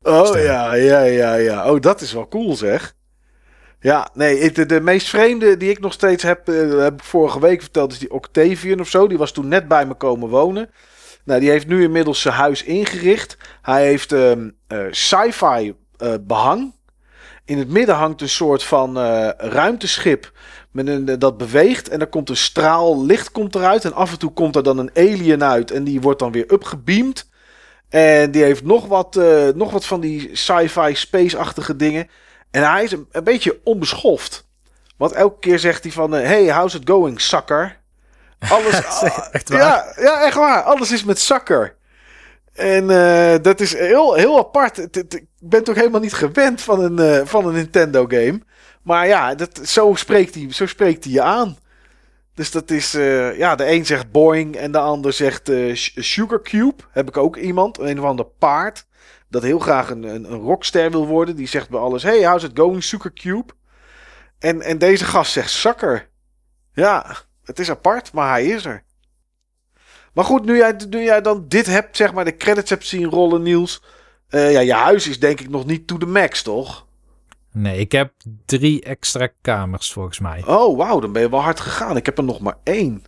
Oh 0.02 0.26
Stem. 0.26 0.42
ja, 0.42 0.74
ja, 0.74 1.02
ja, 1.02 1.34
ja. 1.34 1.72
Oh, 1.72 1.80
dat 1.82 2.02
is 2.02 2.14
wel 2.14 2.28
cool 2.28 2.56
zeg. 2.56 2.94
Ja, 3.86 4.10
nee, 4.14 4.52
de, 4.52 4.66
de 4.66 4.82
meest 4.82 5.10
vreemde 5.10 5.58
die 5.58 5.70
ik 5.70 5.80
nog 5.80 5.94
steeds 5.94 6.24
heb, 6.24 6.50
eh, 6.50 6.78
heb 6.78 6.94
ik 6.94 7.04
vorige 7.04 7.40
week 7.40 7.62
verteld, 7.62 7.92
is 7.92 8.00
die 8.00 8.12
Octavian 8.12 8.80
of 8.80 8.90
zo. 8.90 9.08
Die 9.08 9.18
was 9.18 9.32
toen 9.32 9.48
net 9.48 9.68
bij 9.68 9.86
me 9.86 9.94
komen 9.94 10.30
wonen. 10.30 10.70
Nou, 11.26 11.40
die 11.40 11.50
heeft 11.50 11.68
nu 11.68 11.84
inmiddels 11.84 12.22
zijn 12.22 12.34
huis 12.34 12.64
ingericht. 12.64 13.38
Hij 13.62 13.86
heeft 13.86 14.12
eh, 14.12 14.32
sci-fi 14.90 15.74
eh, 15.98 16.14
behang. 16.22 16.74
In 17.46 17.58
het 17.58 17.70
midden 17.70 17.96
hangt 17.96 18.22
een 18.22 18.30
soort 18.30 18.64
van 18.64 18.98
ruimteschip 19.38 20.32
met 20.72 20.88
een, 20.88 21.20
dat 21.20 21.38
beweegt. 21.38 21.90
En 21.90 22.00
er 22.00 22.08
komt 22.08 22.30
een 22.30 22.38
straal 22.38 23.06
licht 23.06 23.32
komt 23.32 23.56
eruit. 23.56 23.86
En 23.86 23.94
af 23.94 24.12
en 24.12 24.20
toe 24.20 24.34
komt 24.34 24.56
er 24.56 24.64
dan 24.64 24.78
een 24.78 24.92
alien 24.94 25.44
uit. 25.44 25.72
En 25.72 25.84
die 25.84 26.02
wordt 26.02 26.20
dan 26.20 26.32
weer 26.32 26.54
upgebeamd. 26.54 27.30
En 27.90 28.32
die 28.32 28.44
heeft 28.44 28.64
nog 28.64 28.88
wat, 28.88 29.20
nog 29.56 29.72
wat 29.72 29.86
van 29.86 30.00
die 30.00 30.30
sci-fi 30.34 30.96
space-achtige 30.96 31.76
dingen. 31.76 32.08
En 32.56 32.72
hij 32.72 32.84
is 32.84 32.92
een, 32.92 33.08
een 33.12 33.24
beetje 33.24 33.60
onbeschoft. 33.64 34.48
Want 34.98 35.12
elke 35.12 35.40
keer 35.40 35.60
zegt 35.60 35.84
hij 35.84 35.92
van... 35.92 36.16
eh, 36.16 36.28
hey, 36.28 36.54
how's 36.54 36.74
it 36.74 36.90
going, 36.90 37.22
sucker? 37.22 37.80
Alles, 38.50 38.82
Echt 39.32 39.50
waar? 39.50 39.60
ja, 39.60 39.94
ja, 39.96 40.26
echt 40.26 40.36
waar. 40.36 40.62
Alles 40.62 40.92
is 40.92 41.04
met 41.04 41.20
sucker. 41.20 41.76
En 42.54 42.90
eh, 42.90 43.36
dat 43.42 43.60
is 43.60 43.78
heel, 43.78 44.14
heel 44.14 44.38
apart. 44.38 44.78
Ik 44.98 45.26
ben 45.40 45.64
toch 45.64 45.76
helemaal 45.76 46.00
niet 46.00 46.14
gewend 46.14 46.62
van 46.62 46.80
een, 46.84 47.00
eh, 47.00 47.26
van 47.26 47.48
een 47.48 47.54
Nintendo 47.54 48.06
game. 48.08 48.42
Maar 48.82 49.08
ja, 49.08 49.36
dat, 49.36 49.60
zo, 49.64 49.94
spreekt 49.96 50.36
hij, 50.36 50.48
zo 50.54 50.66
spreekt 50.66 51.04
hij 51.04 51.14
je 51.14 51.22
aan. 51.22 51.58
Dus 52.34 52.52
dat 52.52 52.72
is, 52.72 52.92
ja, 53.38 53.56
de 53.56 53.72
een 53.72 53.86
zegt 53.86 54.12
boing 54.12 54.56
en 54.56 54.72
de 54.72 54.78
ander 54.80 55.14
zegt 55.14 55.52
Sugar 55.96 56.42
Cube. 56.42 56.84
Heb 56.92 57.08
ik 57.08 57.18
ook 57.18 57.36
iemand, 57.36 57.80
een 57.80 58.00
of 58.00 58.06
ander 58.06 58.26
paard, 58.26 58.86
dat 59.30 59.44
heel 59.44 59.60
graag 59.60 59.90
een, 59.90 60.04
een, 60.04 60.32
een 60.32 60.40
rockster 60.40 60.92
wil 60.92 61.08
worden. 61.08 61.36
Die 61.36 61.48
zegt 61.48 61.70
bij 61.70 61.80
alles, 61.80 62.04
hey, 62.04 62.28
how's 62.28 62.44
it 62.44 62.60
going, 62.60 62.84
Sugar 62.84 63.14
Cube? 63.14 63.54
En, 64.40 64.62
en 64.62 64.78
deze 64.78 65.06
gast 65.06 65.32
zegt 65.32 65.50
sucker. 65.52 66.10
Ja, 66.74 67.16
het 67.44 67.60
is 67.60 67.70
apart, 67.70 68.14
maar 68.14 68.30
hij 68.30 68.46
is 68.46 68.66
er. 68.66 68.84
Maar 70.14 70.26
goed, 70.26 70.46
nu 70.46 70.58
jij, 70.58 70.76
nu 70.90 71.04
jij 71.04 71.22
dan 71.22 71.46
dit 71.48 71.66
hebt, 71.66 71.98
zeg 71.98 72.14
maar, 72.14 72.26
de 72.26 72.38
credits 72.38 72.70
hebt 72.70 72.86
zien 72.86 73.10
rollen, 73.10 73.42
Niels. 73.42 73.84
eh, 74.30 74.52
ja, 74.52 74.60
je 74.60 74.74
huis 74.74 75.08
is 75.08 75.20
denk 75.20 75.40
ik 75.40 75.50
nog 75.50 75.66
niet 75.66 75.88
to 75.88 75.98
the 75.98 76.06
max, 76.06 76.42
toch? 76.42 76.86
Nee, 77.52 77.80
ik 77.80 77.92
heb 77.92 78.14
drie 78.46 78.82
extra 78.84 79.30
kamers 79.42 79.94
volgens 79.94 80.20
mij. 80.20 80.44
Oh, 80.46 80.78
wauw, 80.78 81.00
dan 81.00 81.12
ben 81.12 81.22
je 81.22 81.30
wel 81.30 81.42
hard 81.42 81.60
gegaan. 81.60 81.98
Ik 81.98 82.06
heb 82.06 82.18
er 82.18 82.24
nog 82.24 82.40
maar 82.40 82.58
één. 82.64 83.04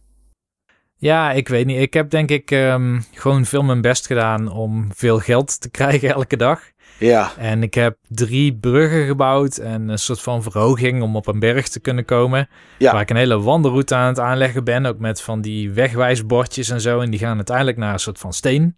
Ja, 0.98 1.32
ik 1.32 1.48
weet 1.48 1.66
niet. 1.66 1.80
Ik 1.80 1.94
heb 1.94 2.10
denk 2.10 2.30
ik 2.30 2.52
ehm, 2.52 3.00
gewoon 3.14 3.46
veel 3.46 3.64
mijn 3.64 3.82
best 3.82 4.06
gedaan 4.06 4.52
om 4.52 4.88
veel 4.96 5.20
geld 5.20 5.62
te 5.62 5.70
krijgen 5.78 6.10
elke 6.14 6.38
dag. 6.38 6.62
Ja, 7.00 7.32
En 7.38 7.64
ik 7.64 7.74
heb 7.74 7.98
drie 8.08 8.56
bruggen 8.56 9.06
gebouwd 9.06 9.58
en 9.58 9.90
een 9.90 10.00
soort 10.00 10.22
van 10.22 10.44
verhoging 10.44 11.02
om 11.02 11.16
op 11.16 11.28
een 11.28 11.40
berg 11.40 11.68
te 11.68 11.80
kunnen 11.80 12.06
komen. 12.06 12.50
Ja. 12.78 12.92
Waar 12.92 13.02
ik 13.02 13.10
een 13.10 13.16
hele 13.16 13.40
wandelroute 13.42 13.96
aan 13.96 14.08
het 14.08 14.20
aanleggen 14.20 14.64
ben, 14.64 14.86
ook 14.86 15.00
met 15.00 15.22
van 15.22 15.42
die 15.42 15.72
wegwijsbordjes 15.72 16.70
en 16.70 16.82
zo. 16.82 17.00
En 17.00 17.10
die 17.10 17.20
gaan 17.20 17.36
uiteindelijk 17.36 17.78
naar 17.78 17.94
een 17.94 18.00
soort 18.00 18.20
van 18.20 18.34
steen. 18.34 18.78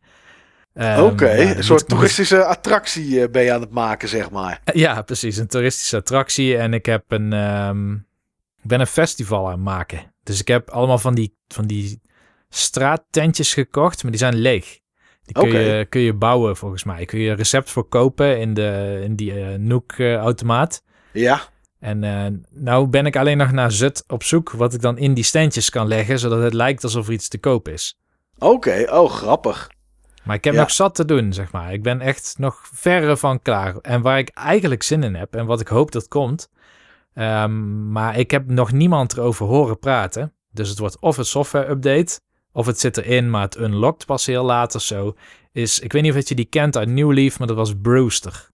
Ehm, 0.73 1.03
oké. 1.03 1.31
ja, 1.31 1.55
een 1.55 1.63
soort 1.63 1.87
toeristische 1.87 2.43
attractie 2.45 3.21
eh, 3.21 3.29
ben 3.31 3.43
je 3.43 3.53
aan 3.53 3.61
het 3.61 3.71
maken, 3.71 4.09
zeg 4.09 4.29
maar. 4.31 4.61
Ja, 4.73 5.01
precies. 5.01 5.37
Een 5.37 5.47
toeristische 5.47 5.97
attractie. 5.97 6.57
En 6.57 6.73
ik 6.73 6.85
heb 6.85 7.03
een. 7.07 7.33
ehm, 7.33 7.93
ik 8.61 8.67
ben 8.67 8.79
een 8.79 8.87
festival 8.87 9.45
aan 9.45 9.51
het 9.51 9.61
maken. 9.61 10.13
Dus 10.23 10.39
ik 10.39 10.47
heb 10.47 10.69
allemaal 10.69 10.97
van 10.97 11.15
die, 11.15 11.35
van 11.47 11.65
die 11.67 12.01
straattentjes 12.49 13.53
gekocht, 13.53 14.01
maar 14.03 14.11
die 14.11 14.19
zijn 14.19 14.35
leeg. 14.35 14.79
Die 15.23 15.33
kun, 15.43 15.49
je, 15.49 15.85
kun 15.89 16.01
je 16.01 16.13
bouwen 16.13 16.57
volgens 16.57 16.83
mij. 16.83 17.05
Kun 17.05 17.19
je 17.19 17.29
een 17.29 17.35
recept 17.35 17.69
voor 17.69 17.87
kopen 17.87 18.39
in, 18.39 18.53
de, 18.53 18.99
in 19.03 19.15
die 19.15 19.33
eh 19.33 19.57
Nook-automaat. 19.57 20.83
Ja, 21.13 21.41
en 21.79 22.03
eh, 22.03 22.25
nou 22.49 22.87
ben 22.87 23.05
ik 23.05 23.15
alleen 23.15 23.37
nog 23.37 23.51
naar 23.51 23.71
Zut 23.71 24.03
op 24.07 24.23
zoek 24.23 24.51
wat 24.51 24.73
ik 24.73 24.81
dan 24.81 24.97
in 24.97 25.13
die 25.13 25.23
standjes 25.23 25.69
kan 25.69 25.87
leggen, 25.87 26.19
zodat 26.19 26.41
het 26.43 26.53
lijkt 26.53 26.83
alsof 26.83 27.07
er 27.07 27.13
iets 27.13 27.27
te 27.27 27.37
koop 27.37 27.67
is. 27.67 27.97
oké. 28.37 28.85
Oh, 28.89 29.09
grappig. 29.11 29.69
Maar 30.23 30.35
ik 30.35 30.43
heb 30.43 30.53
Ja. 30.53 30.59
nog 30.59 30.71
zat 30.71 30.95
te 30.95 31.05
doen, 31.05 31.33
zeg 31.33 31.51
maar. 31.51 31.73
Ik 31.73 31.83
ben 31.83 32.01
echt 32.01 32.35
nog 32.37 32.61
verre 32.73 33.17
van 33.17 33.41
klaar. 33.41 33.75
En 33.81 34.01
waar 34.01 34.17
ik 34.17 34.29
eigenlijk 34.29 34.83
zin 34.83 35.03
in 35.03 35.15
heb 35.15 35.35
en 35.35 35.45
wat 35.45 35.61
ik 35.61 35.67
hoop 35.67 35.91
dat 35.91 36.07
komt. 36.07 36.49
ehm, 37.13 37.91
maar 37.91 38.17
ik 38.17 38.31
heb 38.31 38.47
nog 38.49 38.71
niemand 38.71 39.13
erover 39.17 39.45
horen 39.45 39.79
praten. 39.79 40.33
Dus 40.51 40.69
het 40.69 40.79
wordt 40.79 40.99
of 40.99 41.17
een 41.17 41.25
software 41.25 41.69
update, 41.69 42.19
of 42.51 42.65
het 42.65 42.79
zit 42.79 42.97
erin, 42.97 43.29
maar 43.29 43.41
het 43.41 43.57
unlockt 43.57 44.05
pas 44.05 44.25
heel 44.25 44.43
laat 44.43 44.75
of 44.75 44.81
zo. 44.81 45.15
Is, 45.51 45.79
ik 45.79 45.91
weet 45.91 46.01
niet 46.01 46.15
of 46.15 46.27
je 46.27 46.35
die 46.35 46.45
kent 46.45 46.77
uit 46.77 46.89
New 46.89 47.11
Leaf, 47.13 47.39
maar 47.39 47.47
dat 47.47 47.55
was 47.55 47.73
Brewster. 47.81 48.47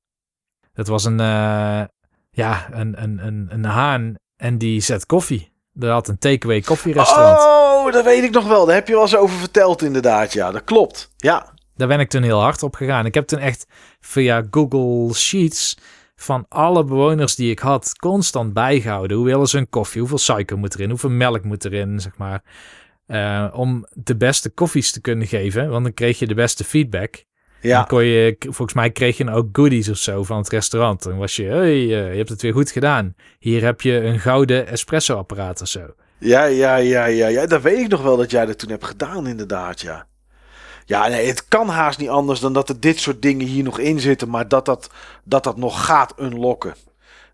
Dat 0.74 0.88
was 0.88 1.06
een, 1.06 1.20
eh, 1.20 1.84
ja, 2.32 2.68
een, 2.72 3.04
een, 3.04 3.26
een, 3.26 3.48
een 3.50 3.66
haan 3.66 4.16
en 4.36 4.58
die 4.58 4.82
zet 4.82 5.06
koffie. 5.06 5.54
Er 5.80 5.90
had 5.90 6.08
een 6.08 6.18
takeaway 6.18 6.62
koffierestaurant. 6.62 7.40
Oh, 7.40 7.92
dat 7.92 8.04
weet 8.06 8.24
ik 8.24 8.32
nog 8.32 8.48
wel. 8.48 8.66
Daar 8.66 8.76
heb 8.76 8.88
je 8.88 8.94
wel 8.94 9.02
eens 9.02 9.16
over 9.16 9.38
verteld, 9.38 9.82
inderdaad. 9.82 10.34
Ja, 10.34 10.52
dat 10.52 10.64
klopt. 10.64 11.12
Ja, 11.18 11.54
Daar 11.76 11.88
ben 11.88 12.00
ik 12.00 12.10
toen 12.10 12.24
heel 12.24 12.42
hard 12.42 12.64
op 12.64 12.76
gegaan. 12.76 13.06
Ik 13.06 13.14
heb 13.14 13.28
toen 13.28 13.40
echt 13.40 13.66
via 14.00 14.44
Google 14.52 15.14
Sheets 15.14 15.78
van 16.16 16.46
alle 16.50 16.84
bewoners 16.84 17.36
die 17.36 17.52
ik 17.52 17.60
had 17.60 17.94
constant 17.98 18.54
bijgehouden. 18.54 19.18
Hoe 19.18 19.26
willen 19.26 19.48
ze 19.48 19.58
hun 19.58 19.70
koffie? 19.70 20.00
Hoeveel 20.00 20.18
suiker 20.18 20.58
moet 20.58 20.76
erin? 20.76 20.90
Hoeveel 20.90 21.10
melk 21.10 21.44
moet 21.44 21.66
erin? 21.66 22.00
Zeg 22.00 22.18
maar. 22.18 22.44
Eh, 23.08 23.48
om 23.54 23.86
de 23.94 24.16
beste 24.16 24.50
koffies 24.50 24.92
te 24.92 25.02
kunnen 25.02 25.28
geven. 25.28 25.70
Want 25.70 25.84
dan 25.84 25.94
kreeg 25.94 26.20
je 26.20 26.28
de 26.28 26.34
beste 26.34 26.64
feedback. 26.64 27.24
Dan 27.62 27.72
ja. 27.72 27.84
kon 27.84 28.04
je, 28.04 28.36
volgens 28.40 28.74
mij 28.74 28.92
kreeg 28.92 29.18
je 29.18 29.26
dan 29.26 29.34
ook 29.34 29.48
goodies 29.52 29.90
of 29.90 29.98
zo 29.98 30.24
van 30.24 30.38
het 30.38 30.50
restaurant. 30.50 31.04
Dan 31.04 31.18
was 31.18 31.36
je, 31.36 31.44
hey, 31.44 31.74
eh, 31.74 32.12
je 32.12 32.18
hebt 32.18 32.30
het 32.30 32.42
weer 32.42 32.54
goed 32.54 32.72
gedaan. 32.72 33.16
Hier 33.40 33.64
heb 33.64 33.82
je 33.82 33.94
een 33.94 34.20
gouden 34.20 34.68
espresso 34.68 35.18
apparaat 35.18 35.62
of 35.62 35.68
zo. 35.68 35.94
Ja, 36.18 36.44
ja, 36.44 36.76
ja, 36.76 37.06
ja, 37.06 37.28
ja. 37.28 37.46
Dat 37.46 37.62
weet 37.62 37.80
ik 37.80 37.88
nog 37.88 38.02
wel 38.02 38.18
dat 38.18 38.32
jij 38.32 38.46
dat 38.46 38.60
toen 38.60 38.70
hebt 38.70 38.86
gedaan, 38.86 39.28
inderdaad, 39.28 39.82
ja. 39.82 40.08
Ja, 40.86 41.08
nee, 41.08 41.28
het 41.28 41.48
kan 41.48 41.70
haast 41.70 42.00
niet 42.00 42.10
anders 42.10 42.40
dan 42.40 42.54
dat 42.54 42.70
er 42.70 42.80
dit 42.80 43.00
soort 43.00 43.22
dingen 43.22 43.48
hier 43.48 43.64
nog 43.64 43.80
in 43.80 44.00
zitten, 44.00 44.30
maar 44.30 44.48
dat 44.48 44.66
dat, 44.66 44.90
dat, 45.24 45.44
dat 45.44 45.58
nog 45.58 45.86
gaat 45.86 46.14
unlocken. 46.20 46.74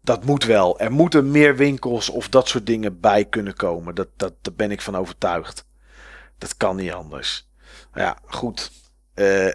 Dat 0.02 0.26
moet 0.26 0.44
wel. 0.45 0.80
Er 0.80 0.91
moeten 0.91 1.32
meer 1.32 1.56
winkels 1.56 2.10
of 2.10 2.30
dat 2.30 2.48
soort 2.48 2.65
dingen 2.65 2.99
bij 2.99 3.26
kunnen 3.26 3.56
komen. 3.56 3.95
Dat, 3.95 4.07
dat, 4.18 4.34
daar 4.41 4.53
ben 4.53 4.72
ik 4.72 4.82
van 4.82 4.95
overtuigd. 4.95 5.65
Dat 6.38 6.57
kan 6.57 6.76
niet 6.76 6.91
anders. 6.91 7.49
Ja, 7.94 8.18
goed. 8.26 8.72
Uh, 9.15 9.48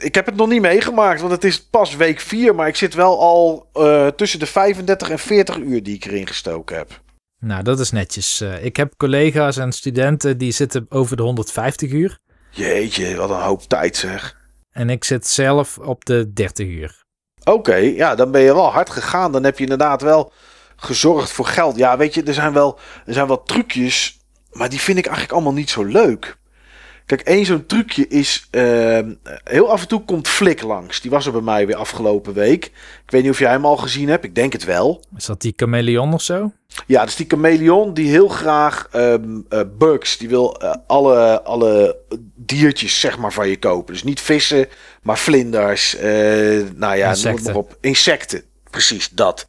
ik 0.00 0.14
heb 0.14 0.26
het 0.26 0.36
nog 0.36 0.48
niet 0.48 0.60
meegemaakt, 0.60 1.20
want 1.20 1.32
het 1.32 1.44
is 1.44 1.66
pas 1.66 1.96
week 1.96 2.20
4. 2.20 2.54
Maar 2.54 2.68
ik 2.68 2.76
zit 2.76 2.94
wel 2.94 3.20
al 3.20 3.68
uh, 3.74 4.06
tussen 4.06 4.38
de 4.38 4.46
35 4.46 5.10
en 5.10 5.18
40 5.18 5.56
uur 5.58 5.82
die 5.82 5.94
ik 5.94 6.04
erin 6.04 6.26
gestoken 6.26 6.76
heb. 6.76 7.02
Nou, 7.40 7.62
dat 7.62 7.80
is 7.80 7.90
netjes. 7.90 8.40
Uh, 8.40 8.64
ik 8.64 8.76
heb 8.76 8.96
collega's 8.96 9.56
en 9.56 9.72
studenten 9.72 10.38
die 10.38 10.52
zitten 10.52 10.86
over 10.88 11.16
de 11.16 11.22
150 11.22 11.90
uur. 11.90 12.18
Jeetje, 12.50 13.16
wat 13.16 13.30
een 13.30 13.40
hoop 13.40 13.62
tijd 13.62 13.96
zeg. 13.96 14.36
En 14.70 14.90
ik 14.90 15.04
zit 15.04 15.26
zelf 15.26 15.78
op 15.78 16.04
de 16.04 16.32
30 16.32 16.66
uur. 16.66 17.03
Oké, 17.44 17.74
ja, 17.74 18.14
dan 18.14 18.30
ben 18.30 18.40
je 18.40 18.54
wel 18.54 18.72
hard 18.72 18.90
gegaan. 18.90 19.32
Dan 19.32 19.44
heb 19.44 19.56
je 19.56 19.62
inderdaad 19.62 20.02
wel 20.02 20.32
gezorgd 20.76 21.30
voor 21.30 21.46
geld. 21.46 21.76
Ja, 21.76 21.96
weet 21.96 22.14
je, 22.14 22.22
er 22.22 22.34
zijn 22.34 22.52
wel, 22.52 22.78
er 23.06 23.14
zijn 23.14 23.26
wel 23.26 23.42
trucjes, 23.42 24.18
maar 24.52 24.68
die 24.68 24.80
vind 24.80 24.98
ik 24.98 25.04
eigenlijk 25.04 25.34
allemaal 25.34 25.52
niet 25.52 25.70
zo 25.70 25.84
leuk. 25.84 26.36
Kijk, 27.06 27.20
één 27.20 27.44
zo'n 27.44 27.66
trucje 27.66 28.08
is. 28.08 28.48
Uh, 28.50 28.98
heel 29.44 29.70
af 29.70 29.82
en 29.82 29.88
toe 29.88 30.04
komt 30.04 30.28
Flik 30.28 30.62
langs. 30.62 31.00
Die 31.00 31.10
was 31.10 31.26
er 31.26 31.32
bij 31.32 31.40
mij 31.40 31.66
weer 31.66 31.76
afgelopen 31.76 32.32
week. 32.32 32.64
Ik 33.04 33.10
weet 33.10 33.22
niet 33.22 33.30
of 33.30 33.38
jij 33.38 33.50
hem 33.50 33.64
al 33.64 33.76
gezien 33.76 34.08
hebt. 34.08 34.24
Ik 34.24 34.34
denk 34.34 34.52
het 34.52 34.64
wel. 34.64 35.04
Is 35.16 35.24
dat 35.24 35.40
die 35.40 35.52
chameleon 35.56 36.12
of 36.12 36.22
zo? 36.22 36.52
Ja, 36.86 37.00
dat 37.00 37.08
is 37.08 37.16
die 37.16 37.26
chameleon 37.28 37.94
die 37.94 38.08
heel 38.08 38.28
graag 38.28 38.88
um, 38.94 39.46
uh, 39.50 39.60
bugs. 39.78 40.18
Die 40.18 40.28
wil 40.28 40.56
uh, 40.62 40.74
alle, 40.86 41.42
alle 41.42 41.96
diertjes 42.34 43.00
zeg 43.00 43.18
maar 43.18 43.32
van 43.32 43.48
je 43.48 43.58
kopen. 43.58 43.92
Dus 43.92 44.04
niet 44.04 44.20
vissen, 44.20 44.68
maar 45.02 45.18
vlinders. 45.18 45.96
Uh, 45.96 46.02
nou 46.74 46.96
ja, 46.96 47.14
noem 47.22 47.42
maar 47.42 47.56
op. 47.56 47.76
Insecten. 47.80 48.42
Precies 48.70 49.08
dat. 49.08 49.46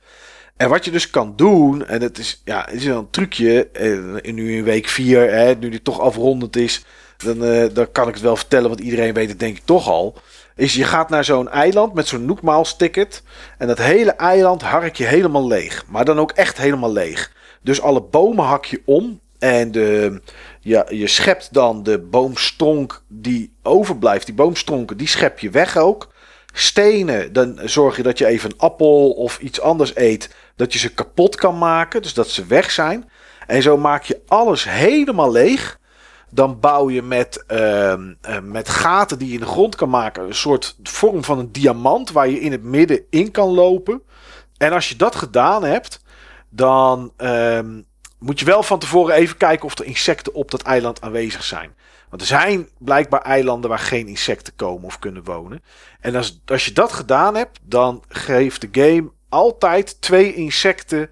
En 0.58 0.70
wat 0.70 0.86
je 0.86 0.92
dus 0.92 1.10
kan 1.10 1.34
doen, 1.36 1.86
en 1.86 2.02
het 2.02 2.18
is, 2.18 2.42
ja, 2.46 2.66
het 2.70 2.76
is 2.76 2.86
een 2.86 3.10
trucje, 3.10 3.70
nu 4.24 4.56
in 4.56 4.64
week 4.64 4.88
4, 4.88 5.32
hè, 5.32 5.56
nu 5.56 5.70
die 5.70 5.82
toch 5.82 6.00
afrondend 6.00 6.56
is, 6.56 6.86
dan, 7.18 7.44
uh, 7.44 7.66
dan 7.74 7.92
kan 7.92 8.08
ik 8.08 8.14
het 8.14 8.24
wel 8.24 8.36
vertellen, 8.36 8.70
want 8.70 8.80
iedereen 8.80 9.14
weet 9.14 9.30
het 9.30 9.40
denk 9.40 9.58
ik 9.58 9.66
toch 9.66 9.88
al. 9.90 10.16
Is 10.56 10.74
je 10.74 10.84
gaat 10.84 11.10
naar 11.10 11.24
zo'n 11.24 11.50
eiland 11.50 11.94
met 11.94 12.08
zo'n 12.08 12.26
Nookmaals 12.26 12.76
ticket. 12.76 13.24
En 13.58 13.68
dat 13.68 13.78
hele 13.78 14.12
eiland 14.12 14.62
hark 14.62 14.96
je 14.96 15.06
helemaal 15.06 15.48
leeg. 15.48 15.84
Maar 15.88 16.06
dan 16.06 16.20
ook 16.20 16.32
echt 16.32 16.58
helemaal 16.58 16.92
leeg. 16.92 17.32
Dus 17.62 17.82
alle 17.82 18.02
bomen 18.02 18.46
hak 18.46 18.66
je 18.66 18.82
om. 18.86 19.20
En 19.40 19.72
de, 19.72 20.22
ja, 20.60 20.86
je 20.90 21.08
schept 21.08 21.54
dan 21.54 21.84
de 21.84 22.00
boomstronk 22.00 23.04
die 23.08 23.54
overblijft. 23.64 24.26
Die 24.26 24.36
boomstronken, 24.36 24.98
die 24.98 25.08
schep 25.08 25.40
je 25.40 25.50
weg 25.50 25.78
ook. 25.78 26.14
Stenen, 26.54 27.34
dan 27.34 27.60
zorg 27.64 27.98
je 27.98 28.04
dat 28.04 28.18
je 28.18 28.26
even 28.26 28.50
een 28.50 28.60
appel 28.60 29.12
of 29.12 29.40
iets 29.40 29.62
anders 29.62 29.96
eet. 29.96 30.30
Dat 30.56 30.74
je 30.74 30.80
ze 30.80 30.94
kapot 30.94 31.36
kan 31.36 31.58
maken. 31.58 32.02
Dus 32.02 32.14
dat 32.14 32.30
ze 32.30 32.46
weg 32.46 32.72
zijn. 32.72 33.10
En 33.48 33.62
zo 33.62 33.78
maak 33.78 34.04
je 34.04 34.22
alles 34.28 34.70
helemaal 34.70 35.32
leeg. 35.32 35.80
Dan 36.36 36.60
bouw 36.60 36.90
je 36.90 37.02
met, 37.02 37.44
uh, 37.52 37.58
uh, 37.92 38.40
met 38.42 38.70
gaten 38.70 39.20
die 39.20 39.28
je 39.28 39.34
in 39.34 39.40
de 39.40 39.46
grond 39.46 39.76
kan 39.76 39.90
maken. 39.90 40.24
Een 40.24 40.36
soort 40.36 40.78
vorm 40.84 41.24
van 41.24 41.40
een 41.40 41.52
diamant 41.52 42.12
waar 42.12 42.30
je 42.30 42.40
in 42.40 42.52
het 42.52 42.64
midden 42.64 43.02
in 43.10 43.32
kan 43.32 43.50
lopen. 43.50 44.02
En 44.58 44.72
als 44.72 44.90
je 44.90 44.96
dat 44.96 45.16
gedaan 45.16 45.64
hebt, 45.64 46.04
dan 46.50 47.12
uh, 47.18 47.60
moet 48.20 48.40
je 48.40 48.46
wel 48.46 48.64
van 48.64 48.80
tevoren 48.80 49.16
even 49.16 49.38
kijken 49.38 49.66
of 49.66 49.80
er 49.80 49.86
insecten 49.86 50.34
op 50.34 50.52
dat 50.52 50.62
eiland 50.62 51.02
aanwezig 51.02 51.44
zijn. 51.44 51.76
Want 52.10 52.22
er 52.22 52.28
zijn 52.28 52.70
blijkbaar 52.78 53.22
eilanden 53.22 53.70
waar 53.70 53.80
geen 53.80 54.08
insecten 54.08 54.56
komen 54.56 54.86
of 54.86 55.00
kunnen 55.00 55.24
wonen. 55.24 55.64
En 56.00 56.16
als, 56.16 56.42
als 56.46 56.66
je 56.66 56.72
dat 56.72 56.92
gedaan 56.92 57.36
hebt, 57.36 57.60
dan 57.64 58.04
geeft 58.08 58.62
de 58.62 58.82
game 58.82 59.12
altijd 59.30 60.02
twee 60.02 60.34
insecten 60.34 61.10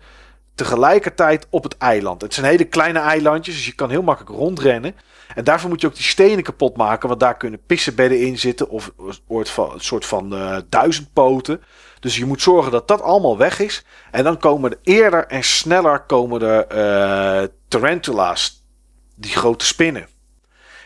tegelijkertijd 0.56 1.48
op 1.50 1.64
het 1.64 1.78
eiland. 1.78 2.22
Het 2.22 2.34
zijn 2.34 2.46
hele 2.46 2.64
kleine 2.66 3.00
eilandjes, 3.00 3.56
dus 3.56 3.66
je 3.66 3.76
kan 3.76 3.90
heel 3.90 4.04
makkelijk 4.04 4.36
rondrennen. 4.36 4.96
En 5.36 5.44
daarvoor 5.44 5.70
moet 5.70 5.82
je 5.82 5.88
ook 5.88 5.96
die 5.96 6.04
stenen 6.04 6.44
kapot 6.44 6.78
maken, 6.78 7.08
want 7.08 7.20
daar 7.20 7.38
kunnen 7.38 7.66
pissenbedden 7.66 8.22
in 8.22 8.40
zitten 8.40 8.70
of 8.70 8.92
een 8.98 9.50
soort 9.78 10.06
van 10.06 10.34
uh, 10.34 10.58
duizendpoten. 10.70 11.62
Dus 12.00 12.18
je 12.18 12.26
moet 12.26 12.42
zorgen 12.42 12.72
dat 12.72 12.88
dat 12.88 13.02
allemaal 13.02 13.38
weg 13.38 13.60
is. 13.60 13.86
En 14.12 14.24
dan 14.24 14.38
komen 14.38 14.72
er 14.72 14.80
eerder 14.84 15.28
en 15.28 15.44
sneller 15.44 16.00
komen 16.00 16.42
er 16.42 16.66
uh, 17.42 17.48
tarantula's, 17.68 18.64
die 19.16 19.32
grote 19.32 19.66
spinnen. 19.66 20.08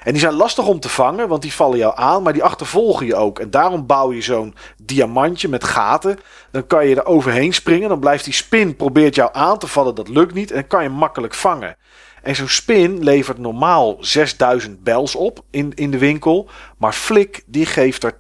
En 0.04 0.14
die 0.14 0.22
zijn 0.22 0.34
lastig 0.34 0.68
om 0.68 0.80
te 0.80 0.90
vangen, 0.90 1.28
want 1.28 1.42
die 1.42 1.54
vallen 1.54 1.78
jou 1.78 1.94
aan, 1.96 2.24
maar 2.24 2.34
die 2.34 2.44
achtervolgen 2.44 3.06
je 3.06 3.16
ook. 3.16 3.40
En 3.40 3.50
daarom 3.50 3.86
bouw 3.86 4.14
je 4.14 4.22
zo'n 4.22 4.56
diamantje 4.78 5.48
met 5.48 5.64
gaten. 5.64 6.20
Dan 6.52 6.68
kan 6.68 6.88
je 6.88 6.96
er 6.96 7.06
overheen 7.06 7.54
springen. 7.54 7.90
Dan 7.90 8.00
blijft 8.00 8.24
die 8.24 8.34
spin, 8.34 8.76
probeert 8.76 9.16
jou 9.16 9.30
aan 9.34 9.58
te 9.58 9.68
vallen. 9.68 9.96
Dat 9.96 10.08
lukt 10.08 10.34
niet. 10.34 10.50
En 10.50 10.56
dan 10.56 10.68
kan 10.68 10.84
je 10.84 10.90
makkelijk 10.90 11.34
vangen. 11.34 11.78
En 12.28 12.36
zo'n 12.36 12.48
spin 12.48 13.04
levert 13.04 13.38
normaal 13.38 13.98
6000 14.00 14.84
bels 14.84 15.16
op 15.16 15.44
in, 15.52 15.72
in 15.76 15.92
de 15.92 15.98
winkel. 15.98 16.50
Maar 16.78 16.94
Flik 16.94 17.44
die 17.46 17.66
geeft 17.66 18.04
er 18.04 18.18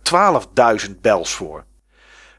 12.000 0.87 0.91
bels 1.01 1.33
voor. 1.33 1.65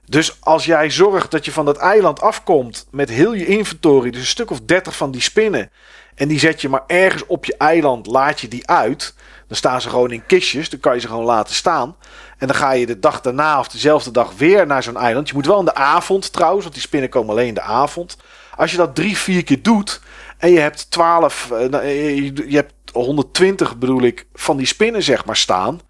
Dus 0.05 0.37
als 0.41 0.65
jij 0.65 0.91
zorgt 0.91 1.31
dat 1.31 1.45
je 1.45 1.53
van 1.53 1.65
dat 1.65 1.77
eiland 1.77 2.21
afkomt 2.21 2.87
met 2.91 3.09
heel 3.09 3.33
je 3.33 3.47
inventory, 3.47 4.11
dus 4.11 4.21
een 4.21 4.27
stuk 4.27 4.51
of 4.51 4.61
30 4.61 4.97
van 4.97 5.11
die 5.11 5.21
spinnen. 5.21 5.71
En 6.15 6.29
die 6.29 6.39
zet 6.39 6.61
je 6.61 6.69
maar 6.69 6.85
ergens 6.87 7.27
op 7.27 7.45
je 7.45 7.57
eiland, 7.57 8.07
laat 8.07 8.41
je 8.41 8.49
die 8.49 8.69
uit. 8.69 9.15
Dan 9.47 9.57
staan 9.57 9.81
ze 9.81 9.89
gewoon 9.89 10.11
in 10.11 10.27
kistjes, 10.27 10.71
dan 10.71 10.81
kan 10.81 10.95
je 10.95 11.01
ze 11.01 11.09
gewoon 11.09 11.25
laten 11.25 11.55
staan. 11.55 11.97
En 12.39 12.47
dan 12.47 12.57
ga 12.57 12.73
je 12.73 12.87
de 12.87 12.99
dag 12.99 13.21
daarna 13.21 13.59
of 13.59 13.69
dezelfde 13.69 14.11
dag 14.11 14.33
weer 14.37 14.67
naar 14.67 14.83
zo'n 14.83 14.97
eiland. 14.97 15.29
Je 15.29 15.35
moet 15.35 15.47
wel 15.47 15.59
in 15.59 15.65
de 15.65 15.75
avond 15.75 16.33
trouwens, 16.33 16.63
want 16.63 16.75
die 16.75 16.85
spinnen 16.85 17.11
komen 17.11 17.31
alleen 17.31 17.47
in 17.47 17.55
de 17.55 17.61
avond. 17.61 18.17
Als 18.57 18.71
je 18.71 18.77
dat 18.77 18.95
drie, 18.95 19.17
vier 19.17 19.45
keer 19.45 19.63
doet 19.63 20.01
en 20.39 20.51
je 20.51 20.59
hebt 20.59 20.91
12, 20.91 21.49
je 21.49 22.47
hebt 22.49 22.75
120 22.93 23.79
bedoel 23.79 24.03
ik, 24.03 24.27
van 24.33 24.57
die 24.57 24.67
spinnen 24.67 25.03
zeg 25.03 25.25
maar 25.25 25.37
staan. 25.37 25.81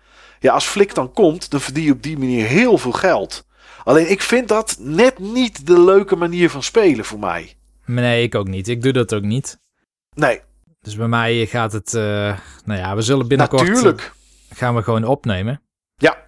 Ja, 0.41 0.53
als 0.53 0.67
Flik 0.67 0.95
dan 0.95 1.13
komt, 1.13 1.51
dan 1.51 1.61
verdien 1.61 1.85
je 1.85 1.93
op 1.93 2.03
die 2.03 2.19
manier 2.19 2.47
heel 2.47 2.79
veel 2.79 2.93
geld. 2.93 3.47
Alleen 3.85 4.11
ik 4.11 4.23
vind 4.23 4.49
dat 4.49 4.77
net 4.79 5.19
niet 5.19 5.67
de 5.67 5.81
leuke 5.81 6.17
manier 6.17 6.51
van 6.51 6.63
spelen 6.63 7.05
voor 7.05 7.19
mij. 7.19 7.57
Nee, 7.85 8.23
ik 8.23 8.35
ook 8.35 8.49
niet. 8.49 8.69
Ik 8.69 8.83
doe 8.83 8.93
dat 8.93 9.15
ook 9.15 9.23
niet. 9.23 9.59
Nee. 10.15 10.41
Dus 10.81 10.97
bij 10.97 11.09
mij 11.09 11.47
gaat 11.47 11.73
het, 11.73 11.95
uh, 11.95 12.03
nou 12.65 12.81
ja, 12.81 12.97
we 12.97 13.03
zullen 13.03 13.29
binnenkort... 13.29 13.69
Natuurlijk. 13.69 14.13
Gaan 14.55 14.75
we 14.75 14.83
gewoon 14.83 15.05
opnemen. 15.05 15.63
Ja. 15.95 16.25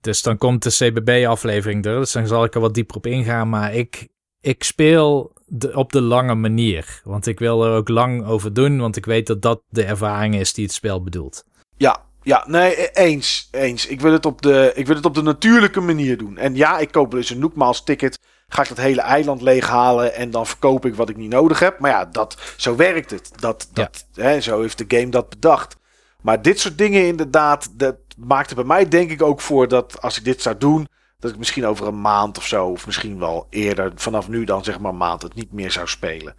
Dus 0.00 0.22
dan 0.22 0.38
komt 0.38 0.62
de 0.62 0.70
CBB-aflevering 0.70 1.84
er. 1.84 1.98
Dus 1.98 2.12
dan 2.12 2.26
zal 2.26 2.44
ik 2.44 2.54
er 2.54 2.60
wat 2.60 2.74
dieper 2.74 2.96
op 2.96 3.06
ingaan. 3.06 3.48
Maar 3.48 3.74
ik, 3.74 4.08
ik 4.40 4.64
speel 4.64 5.32
de, 5.48 5.74
op 5.74 5.92
de 5.92 6.00
lange 6.00 6.34
manier. 6.34 7.00
Want 7.04 7.26
ik 7.26 7.38
wil 7.38 7.64
er 7.64 7.76
ook 7.76 7.88
lang 7.88 8.26
over 8.26 8.52
doen. 8.52 8.78
Want 8.78 8.96
ik 8.96 9.06
weet 9.06 9.26
dat 9.26 9.42
dat 9.42 9.60
de 9.68 9.84
ervaring 9.84 10.34
is 10.34 10.52
die 10.52 10.64
het 10.64 10.74
spel 10.74 11.02
bedoelt. 11.02 11.44
Ja, 11.76 12.02
ja, 12.22 12.44
nee, 12.46 12.90
eens. 12.90 13.48
eens. 13.50 13.86
Ik, 13.86 14.00
wil 14.00 14.12
het 14.12 14.26
op 14.26 14.42
de, 14.42 14.72
ik 14.74 14.86
wil 14.86 14.96
het 14.96 15.04
op 15.04 15.14
de 15.14 15.22
natuurlijke 15.22 15.80
manier 15.80 16.18
doen. 16.18 16.36
En 16.36 16.54
ja, 16.54 16.78
ik 16.78 16.90
koop 16.90 17.10
dus 17.10 17.30
een 17.30 17.38
Nookmaals 17.38 17.84
ticket. 17.84 18.18
Ga 18.48 18.62
ik 18.62 18.68
dat 18.68 18.78
hele 18.78 19.00
eiland 19.00 19.42
leeghalen 19.42 20.14
en 20.14 20.30
dan 20.30 20.46
verkoop 20.46 20.86
ik 20.86 20.94
wat 20.94 21.08
ik 21.08 21.16
niet 21.16 21.30
nodig 21.30 21.58
heb. 21.58 21.78
Maar 21.78 21.90
ja, 21.90 22.04
dat, 22.04 22.54
zo 22.56 22.76
werkt 22.76 23.10
het. 23.10 23.30
Dat, 23.36 23.68
dat, 23.72 24.06
ja. 24.12 24.22
hè, 24.22 24.40
zo 24.40 24.60
heeft 24.60 24.78
de 24.78 24.96
game 24.96 25.08
dat 25.10 25.28
bedacht. 25.28 25.76
Maar 26.22 26.42
dit 26.42 26.60
soort 26.60 26.78
dingen 26.78 27.06
inderdaad, 27.06 27.78
dat 27.78 27.96
maakt 28.16 28.50
er 28.50 28.56
bij 28.56 28.64
mij 28.64 28.88
denk 28.88 29.10
ik 29.10 29.22
ook 29.22 29.40
voor 29.40 29.68
dat 29.68 30.02
als 30.02 30.18
ik 30.18 30.24
dit 30.24 30.42
zou 30.42 30.58
doen, 30.58 30.88
dat 31.18 31.30
ik 31.30 31.38
misschien 31.38 31.66
over 31.66 31.86
een 31.86 32.00
maand 32.00 32.36
of 32.38 32.46
zo, 32.46 32.66
of 32.66 32.86
misschien 32.86 33.18
wel 33.18 33.46
eerder, 33.50 33.92
vanaf 33.94 34.28
nu 34.28 34.44
dan 34.44 34.64
zeg 34.64 34.78
maar 34.78 34.90
een 34.90 34.96
maand, 34.96 35.22
het 35.22 35.34
niet 35.34 35.52
meer 35.52 35.70
zou 35.70 35.88
spelen. 35.88 36.34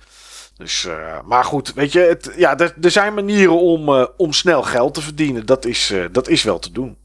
Dus, 0.55 0.85
uh, 0.85 1.19
maar 1.25 1.43
goed, 1.43 1.73
weet 1.73 1.91
je, 1.91 1.99
het, 1.99 2.33
ja, 2.37 2.57
er, 2.57 2.75
er 2.81 2.91
zijn 2.91 3.13
manieren 3.13 3.59
om, 3.59 3.89
uh, 3.89 4.05
om 4.17 4.33
snel 4.33 4.63
geld 4.63 4.93
te 4.93 5.01
verdienen. 5.01 5.45
Dat 5.45 5.65
is, 5.65 5.91
uh, 5.91 6.05
dat 6.11 6.27
is 6.27 6.43
wel 6.43 6.59
te 6.59 6.71
doen. 6.71 6.97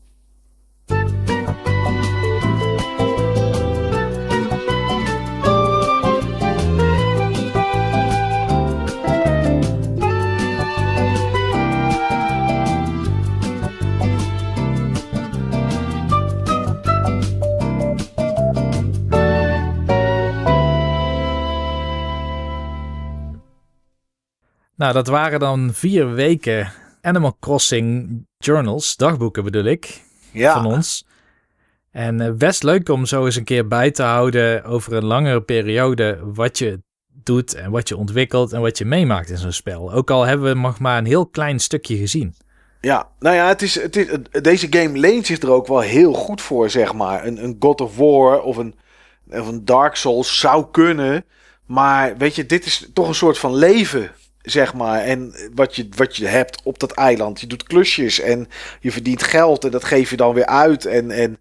Nou, 24.76 24.92
dat 24.92 25.06
waren 25.06 25.40
dan 25.40 25.70
vier 25.72 26.12
weken 26.12 26.72
Animal 27.02 27.36
Crossing 27.40 28.10
journals, 28.38 28.96
dagboeken 28.96 29.44
bedoel 29.44 29.64
ik, 29.64 30.02
ja. 30.32 30.52
van 30.52 30.72
ons. 30.72 31.06
En 31.90 32.20
uh, 32.20 32.32
best 32.32 32.62
leuk 32.62 32.88
om 32.88 33.06
zo 33.06 33.24
eens 33.24 33.36
een 33.36 33.44
keer 33.44 33.68
bij 33.68 33.90
te 33.90 34.02
houden 34.02 34.64
over 34.64 34.92
een 34.92 35.04
langere 35.04 35.42
periode 35.42 36.18
wat 36.22 36.58
je 36.58 36.82
doet 37.22 37.54
en 37.54 37.70
wat 37.70 37.88
je 37.88 37.96
ontwikkelt 37.96 38.52
en 38.52 38.60
wat 38.60 38.78
je 38.78 38.84
meemaakt 38.84 39.30
in 39.30 39.38
zo'n 39.38 39.52
spel. 39.52 39.92
Ook 39.92 40.10
al 40.10 40.24
hebben 40.24 40.48
we 40.54 40.60
nog 40.60 40.78
maar 40.78 40.98
een 40.98 41.06
heel 41.06 41.26
klein 41.26 41.60
stukje 41.60 41.96
gezien. 41.96 42.34
Ja, 42.80 43.08
nou 43.18 43.36
ja, 43.36 43.48
het 43.48 43.62
is, 43.62 43.74
het 43.74 43.96
is, 43.96 44.06
deze 44.42 44.66
game 44.70 44.98
leent 44.98 45.26
zich 45.26 45.42
er 45.42 45.50
ook 45.50 45.66
wel 45.66 45.80
heel 45.80 46.12
goed 46.12 46.42
voor, 46.42 46.70
zeg 46.70 46.94
maar. 46.94 47.26
Een, 47.26 47.44
een 47.44 47.56
God 47.58 47.80
of 47.80 47.96
War 47.96 48.42
of 48.42 48.56
een 48.56 48.74
of 49.30 49.48
een 49.48 49.64
Dark 49.64 49.94
Souls 49.94 50.38
zou 50.38 50.66
kunnen. 50.70 51.24
Maar 51.66 52.16
weet 52.16 52.34
je, 52.34 52.46
dit 52.46 52.66
is 52.66 52.88
toch 52.92 53.08
een 53.08 53.14
soort 53.14 53.38
van 53.38 53.54
leven, 53.54 54.10
zeg 54.44 54.74
maar. 54.74 55.00
En 55.00 55.34
wat 55.54 55.76
je, 55.76 55.88
wat 55.96 56.16
je 56.16 56.26
hebt 56.26 56.60
op 56.62 56.78
dat 56.78 56.92
eiland. 56.92 57.40
Je 57.40 57.46
doet 57.46 57.62
klusjes 57.62 58.20
en 58.20 58.48
je 58.80 58.92
verdient 58.92 59.22
geld 59.22 59.64
en 59.64 59.70
dat 59.70 59.84
geef 59.84 60.10
je 60.10 60.16
dan 60.16 60.34
weer 60.34 60.46
uit. 60.46 60.86
En, 60.86 61.10
en 61.10 61.38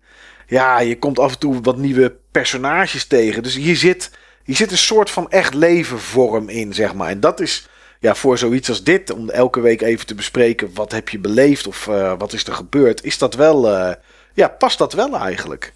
ja, 0.47 0.80
je 0.80 0.99
komt 0.99 1.19
af 1.19 1.31
en 1.31 1.39
toe 1.39 1.61
wat 1.61 1.77
nieuwe 1.77 2.15
personages 2.31 3.05
tegen. 3.05 3.43
Dus 3.43 3.55
hier 3.55 3.75
zit, 3.75 4.11
hier 4.43 4.55
zit 4.55 4.71
een 4.71 4.77
soort 4.77 5.09
van 5.09 5.30
echt 5.31 5.53
levenvorm 5.53 6.49
in, 6.49 6.73
zeg 6.73 6.93
maar. 6.93 7.09
En 7.09 7.19
dat 7.19 7.39
is 7.39 7.67
ja, 7.99 8.15
voor 8.15 8.38
zoiets 8.38 8.69
als 8.69 8.84
dit, 8.84 9.11
om 9.11 9.30
elke 9.30 9.59
week 9.59 9.81
even 9.81 10.05
te 10.05 10.15
bespreken 10.15 10.73
wat 10.73 10.91
heb 10.91 11.09
je 11.09 11.19
beleefd 11.19 11.67
of 11.67 11.88
uh, 11.88 12.13
wat 12.17 12.34
is 12.34 12.45
er 12.45 12.53
gebeurd, 12.53 13.03
is 13.03 13.17
dat 13.17 13.34
wel, 13.34 13.69
uh, 13.69 13.93
ja, 14.34 14.47
past 14.47 14.77
dat 14.77 14.93
wel 14.93 15.17
eigenlijk. 15.17 15.73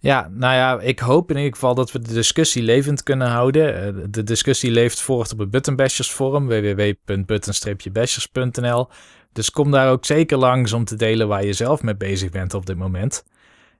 Ja, 0.00 0.30
nou 0.32 0.54
ja, 0.54 0.80
ik 0.80 0.98
hoop 0.98 1.30
in 1.30 1.36
ieder 1.36 1.52
geval 1.52 1.74
dat 1.74 1.92
we 1.92 1.98
de 1.98 2.12
discussie 2.12 2.62
levend 2.62 3.02
kunnen 3.02 3.28
houden. 3.28 3.82
Eh, 3.82 3.88
de 4.10 4.22
discussie 4.22 4.70
leeft 4.70 5.00
voort 5.00 5.32
op 5.32 5.38
het 5.38 5.50
Buttonbashers 5.50 6.10
forum, 6.10 6.46
www.button-bashers.nl. 6.46 8.88
Dus 9.32 9.50
kom 9.50 9.70
daar 9.70 9.90
ook 9.90 10.04
zeker 10.04 10.36
langs 10.36 10.72
om 10.72 10.84
te 10.84 10.96
delen 10.96 11.28
waar 11.28 11.44
je 11.44 11.52
zelf 11.52 11.82
mee 11.82 11.96
bezig 11.96 12.30
bent 12.30 12.54
op 12.54 12.66
dit 12.66 12.76
moment. 12.76 13.24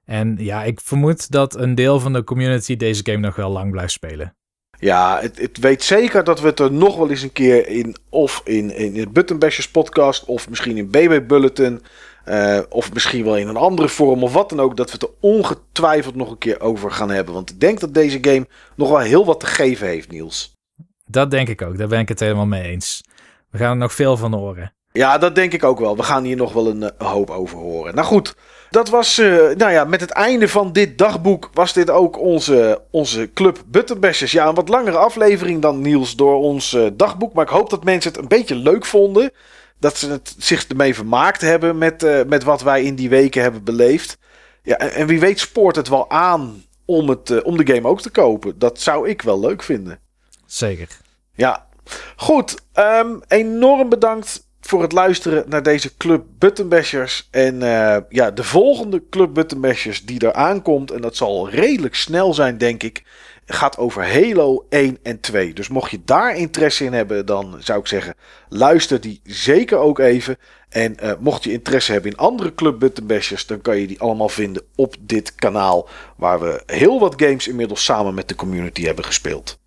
En 0.05 0.35
ja, 0.39 0.63
ik 0.63 0.81
vermoed 0.81 1.31
dat 1.31 1.55
een 1.55 1.75
deel 1.75 1.99
van 1.99 2.13
de 2.13 2.23
community 2.23 2.77
deze 2.77 3.01
game 3.03 3.17
nog 3.17 3.35
wel 3.35 3.49
lang 3.49 3.71
blijft 3.71 3.91
spelen. 3.91 4.33
Ja, 4.79 5.19
het, 5.21 5.39
het, 5.39 5.57
weet 5.57 5.83
zeker 5.83 6.23
dat 6.23 6.39
we 6.39 6.47
het 6.47 6.59
er 6.59 6.71
nog 6.71 6.97
wel 6.97 7.09
eens 7.09 7.21
een 7.21 7.31
keer 7.31 7.67
in, 7.67 7.95
of 8.09 8.41
in, 8.43 8.75
in 8.75 8.95
het 8.95 9.13
Buttonbashers 9.13 9.71
podcast, 9.71 10.25
of 10.25 10.49
misschien 10.49 10.77
in 10.77 10.89
BB 10.89 11.27
Bulletin, 11.27 11.81
uh, 12.29 12.59
of 12.69 12.93
misschien 12.93 13.23
wel 13.23 13.37
in 13.37 13.47
een 13.47 13.57
andere 13.57 13.89
vorm 13.89 14.23
of 14.23 14.33
wat 14.33 14.49
dan 14.49 14.59
ook, 14.59 14.77
dat 14.77 14.85
we 14.85 14.93
het 14.93 15.03
er 15.03 15.09
ongetwijfeld 15.19 16.15
nog 16.15 16.29
een 16.31 16.37
keer 16.37 16.61
over 16.61 16.91
gaan 16.91 17.09
hebben. 17.09 17.33
Want 17.33 17.49
ik 17.49 17.59
denk 17.59 17.79
dat 17.79 17.93
deze 17.93 18.17
game 18.21 18.47
nog 18.75 18.89
wel 18.89 18.99
heel 18.99 19.25
wat 19.25 19.39
te 19.39 19.45
geven 19.45 19.87
heeft, 19.87 20.11
Niels. 20.11 20.57
Dat 21.05 21.31
denk 21.31 21.47
ik 21.47 21.61
ook, 21.61 21.77
daar 21.77 21.87
ben 21.87 21.99
ik 21.99 22.09
het 22.09 22.19
helemaal 22.19 22.45
mee 22.45 22.63
eens. 22.63 23.03
We 23.49 23.57
gaan 23.57 23.71
er 23.71 23.77
nog 23.77 23.93
veel 23.93 24.17
van 24.17 24.33
horen. 24.33 24.73
Ja, 24.91 25.17
dat 25.17 25.35
denk 25.35 25.53
ik 25.53 25.63
ook 25.63 25.79
wel. 25.79 25.95
We 25.95 26.03
gaan 26.03 26.23
hier 26.23 26.35
nog 26.35 26.53
wel 26.53 26.67
een, 26.67 26.81
een 26.81 26.91
eh, 26.97 27.11
hoop 27.11 27.29
over 27.29 27.57
horen. 27.57 27.95
Nou 27.95 28.07
goed, 28.07 28.35
dat 28.69 28.89
was, 28.89 29.19
uh, 29.19 29.35
nou 29.55 29.71
ja, 29.71 29.83
met 29.83 30.01
het 30.01 30.09
einde 30.09 30.47
van 30.47 30.71
dit 30.71 30.97
dagboek 30.97 31.49
was 31.53 31.73
dit 31.73 31.89
ook 31.89 32.19
onze, 32.19 32.81
onze 32.91 33.29
Club 33.33 33.63
Butterbashers. 33.65 34.31
Ja, 34.31 34.47
een 34.47 34.55
wat 34.55 34.69
langere 34.69 34.97
aflevering 34.97 35.61
dan 35.61 35.81
Niels 35.81 36.15
door 36.15 36.35
ons 36.35 36.73
uh, 36.73 36.87
dagboek. 36.93 37.33
Maar 37.33 37.43
ik 37.43 37.51
hoop 37.51 37.69
dat 37.69 37.83
mensen 37.83 38.11
het 38.11 38.21
een 38.21 38.27
beetje 38.27 38.55
leuk 38.55 38.85
vonden. 38.85 39.31
Dat 39.79 39.97
ze 39.97 40.09
het 40.09 40.35
zich 40.37 40.67
ermee 40.67 40.95
vermaakt 40.95 41.41
hebben 41.41 41.77
met, 41.77 42.03
uh, 42.03 42.23
met 42.27 42.43
wat 42.43 42.61
wij 42.61 42.83
in 42.83 42.95
die 42.95 43.09
weken 43.09 43.41
hebben 43.41 43.63
beleefd. 43.63 44.17
Ja, 44.63 44.77
en, 44.77 44.93
en 44.93 45.07
wie 45.07 45.19
weet 45.19 45.39
spoort 45.39 45.75
het 45.75 45.87
wel 45.87 46.09
aan 46.09 46.63
om, 46.85 47.09
het, 47.09 47.43
om 47.43 47.57
de 47.57 47.73
game 47.73 47.87
ook 47.87 48.01
te 48.01 48.09
kopen. 48.09 48.59
Dat 48.59 48.79
zou 48.79 49.09
ik 49.09 49.21
wel 49.21 49.39
leuk 49.39 49.63
vinden. 49.63 49.99
Zeker. 50.45 50.87
Ja, 51.33 51.67
goed. 52.15 52.55
Um, 52.73 53.21
enorm 53.27 53.89
bedankt 53.89 54.47
voor 54.61 54.81
het 54.81 54.91
luisteren 54.91 55.43
naar 55.47 55.63
deze 55.63 55.97
Club 55.97 56.25
Buttonbashers. 56.37 57.27
En 57.31 57.55
uh, 57.55 57.97
ja, 58.09 58.31
de 58.31 58.43
volgende 58.43 59.03
Club 59.09 59.33
Buttonbashers 59.33 60.05
die 60.05 60.19
er 60.19 60.33
aankomt, 60.33 60.91
en 60.91 61.01
dat 61.01 61.15
zal 61.15 61.49
redelijk 61.49 61.95
snel 61.95 62.33
zijn, 62.33 62.57
denk 62.57 62.83
ik, 62.83 63.03
gaat 63.51 63.77
over 63.77 64.13
Halo 64.13 64.65
1 64.69 64.97
en 65.03 65.19
2. 65.19 65.53
Dus 65.53 65.67
mocht 65.67 65.91
je 65.91 66.01
daar 66.05 66.35
interesse 66.35 66.85
in 66.85 66.93
hebben, 66.93 67.25
dan 67.25 67.57
zou 67.59 67.79
ik 67.79 67.87
zeggen, 67.87 68.15
luister 68.49 69.01
die 69.01 69.21
zeker 69.23 69.77
ook 69.77 69.99
even. 69.99 70.37
En 70.69 70.95
uh, 71.03 71.11
mocht 71.19 71.43
je 71.43 71.51
interesse 71.51 71.91
hebben 71.91 72.11
in 72.11 72.17
andere 72.17 72.55
Club 72.55 72.79
Buttonbashers, 72.79 73.45
dan 73.45 73.61
kan 73.61 73.77
je 73.77 73.87
die 73.87 73.99
allemaal 73.99 74.29
vinden 74.29 74.63
op 74.75 74.95
dit 74.99 75.35
kanaal, 75.35 75.89
waar 76.15 76.39
we 76.39 76.63
heel 76.65 76.99
wat 76.99 77.21
games 77.21 77.47
inmiddels 77.47 77.83
samen 77.83 78.13
met 78.13 78.27
de 78.27 78.35
community 78.35 78.83
hebben 78.83 79.05
gespeeld. 79.05 79.59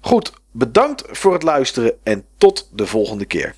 Goed, 0.00 0.32
bedankt 0.50 1.04
voor 1.06 1.32
het 1.32 1.42
luisteren 1.42 1.92
en 2.02 2.24
tot 2.38 2.68
de 2.72 2.86
volgende 2.86 3.24
keer. 3.24 3.54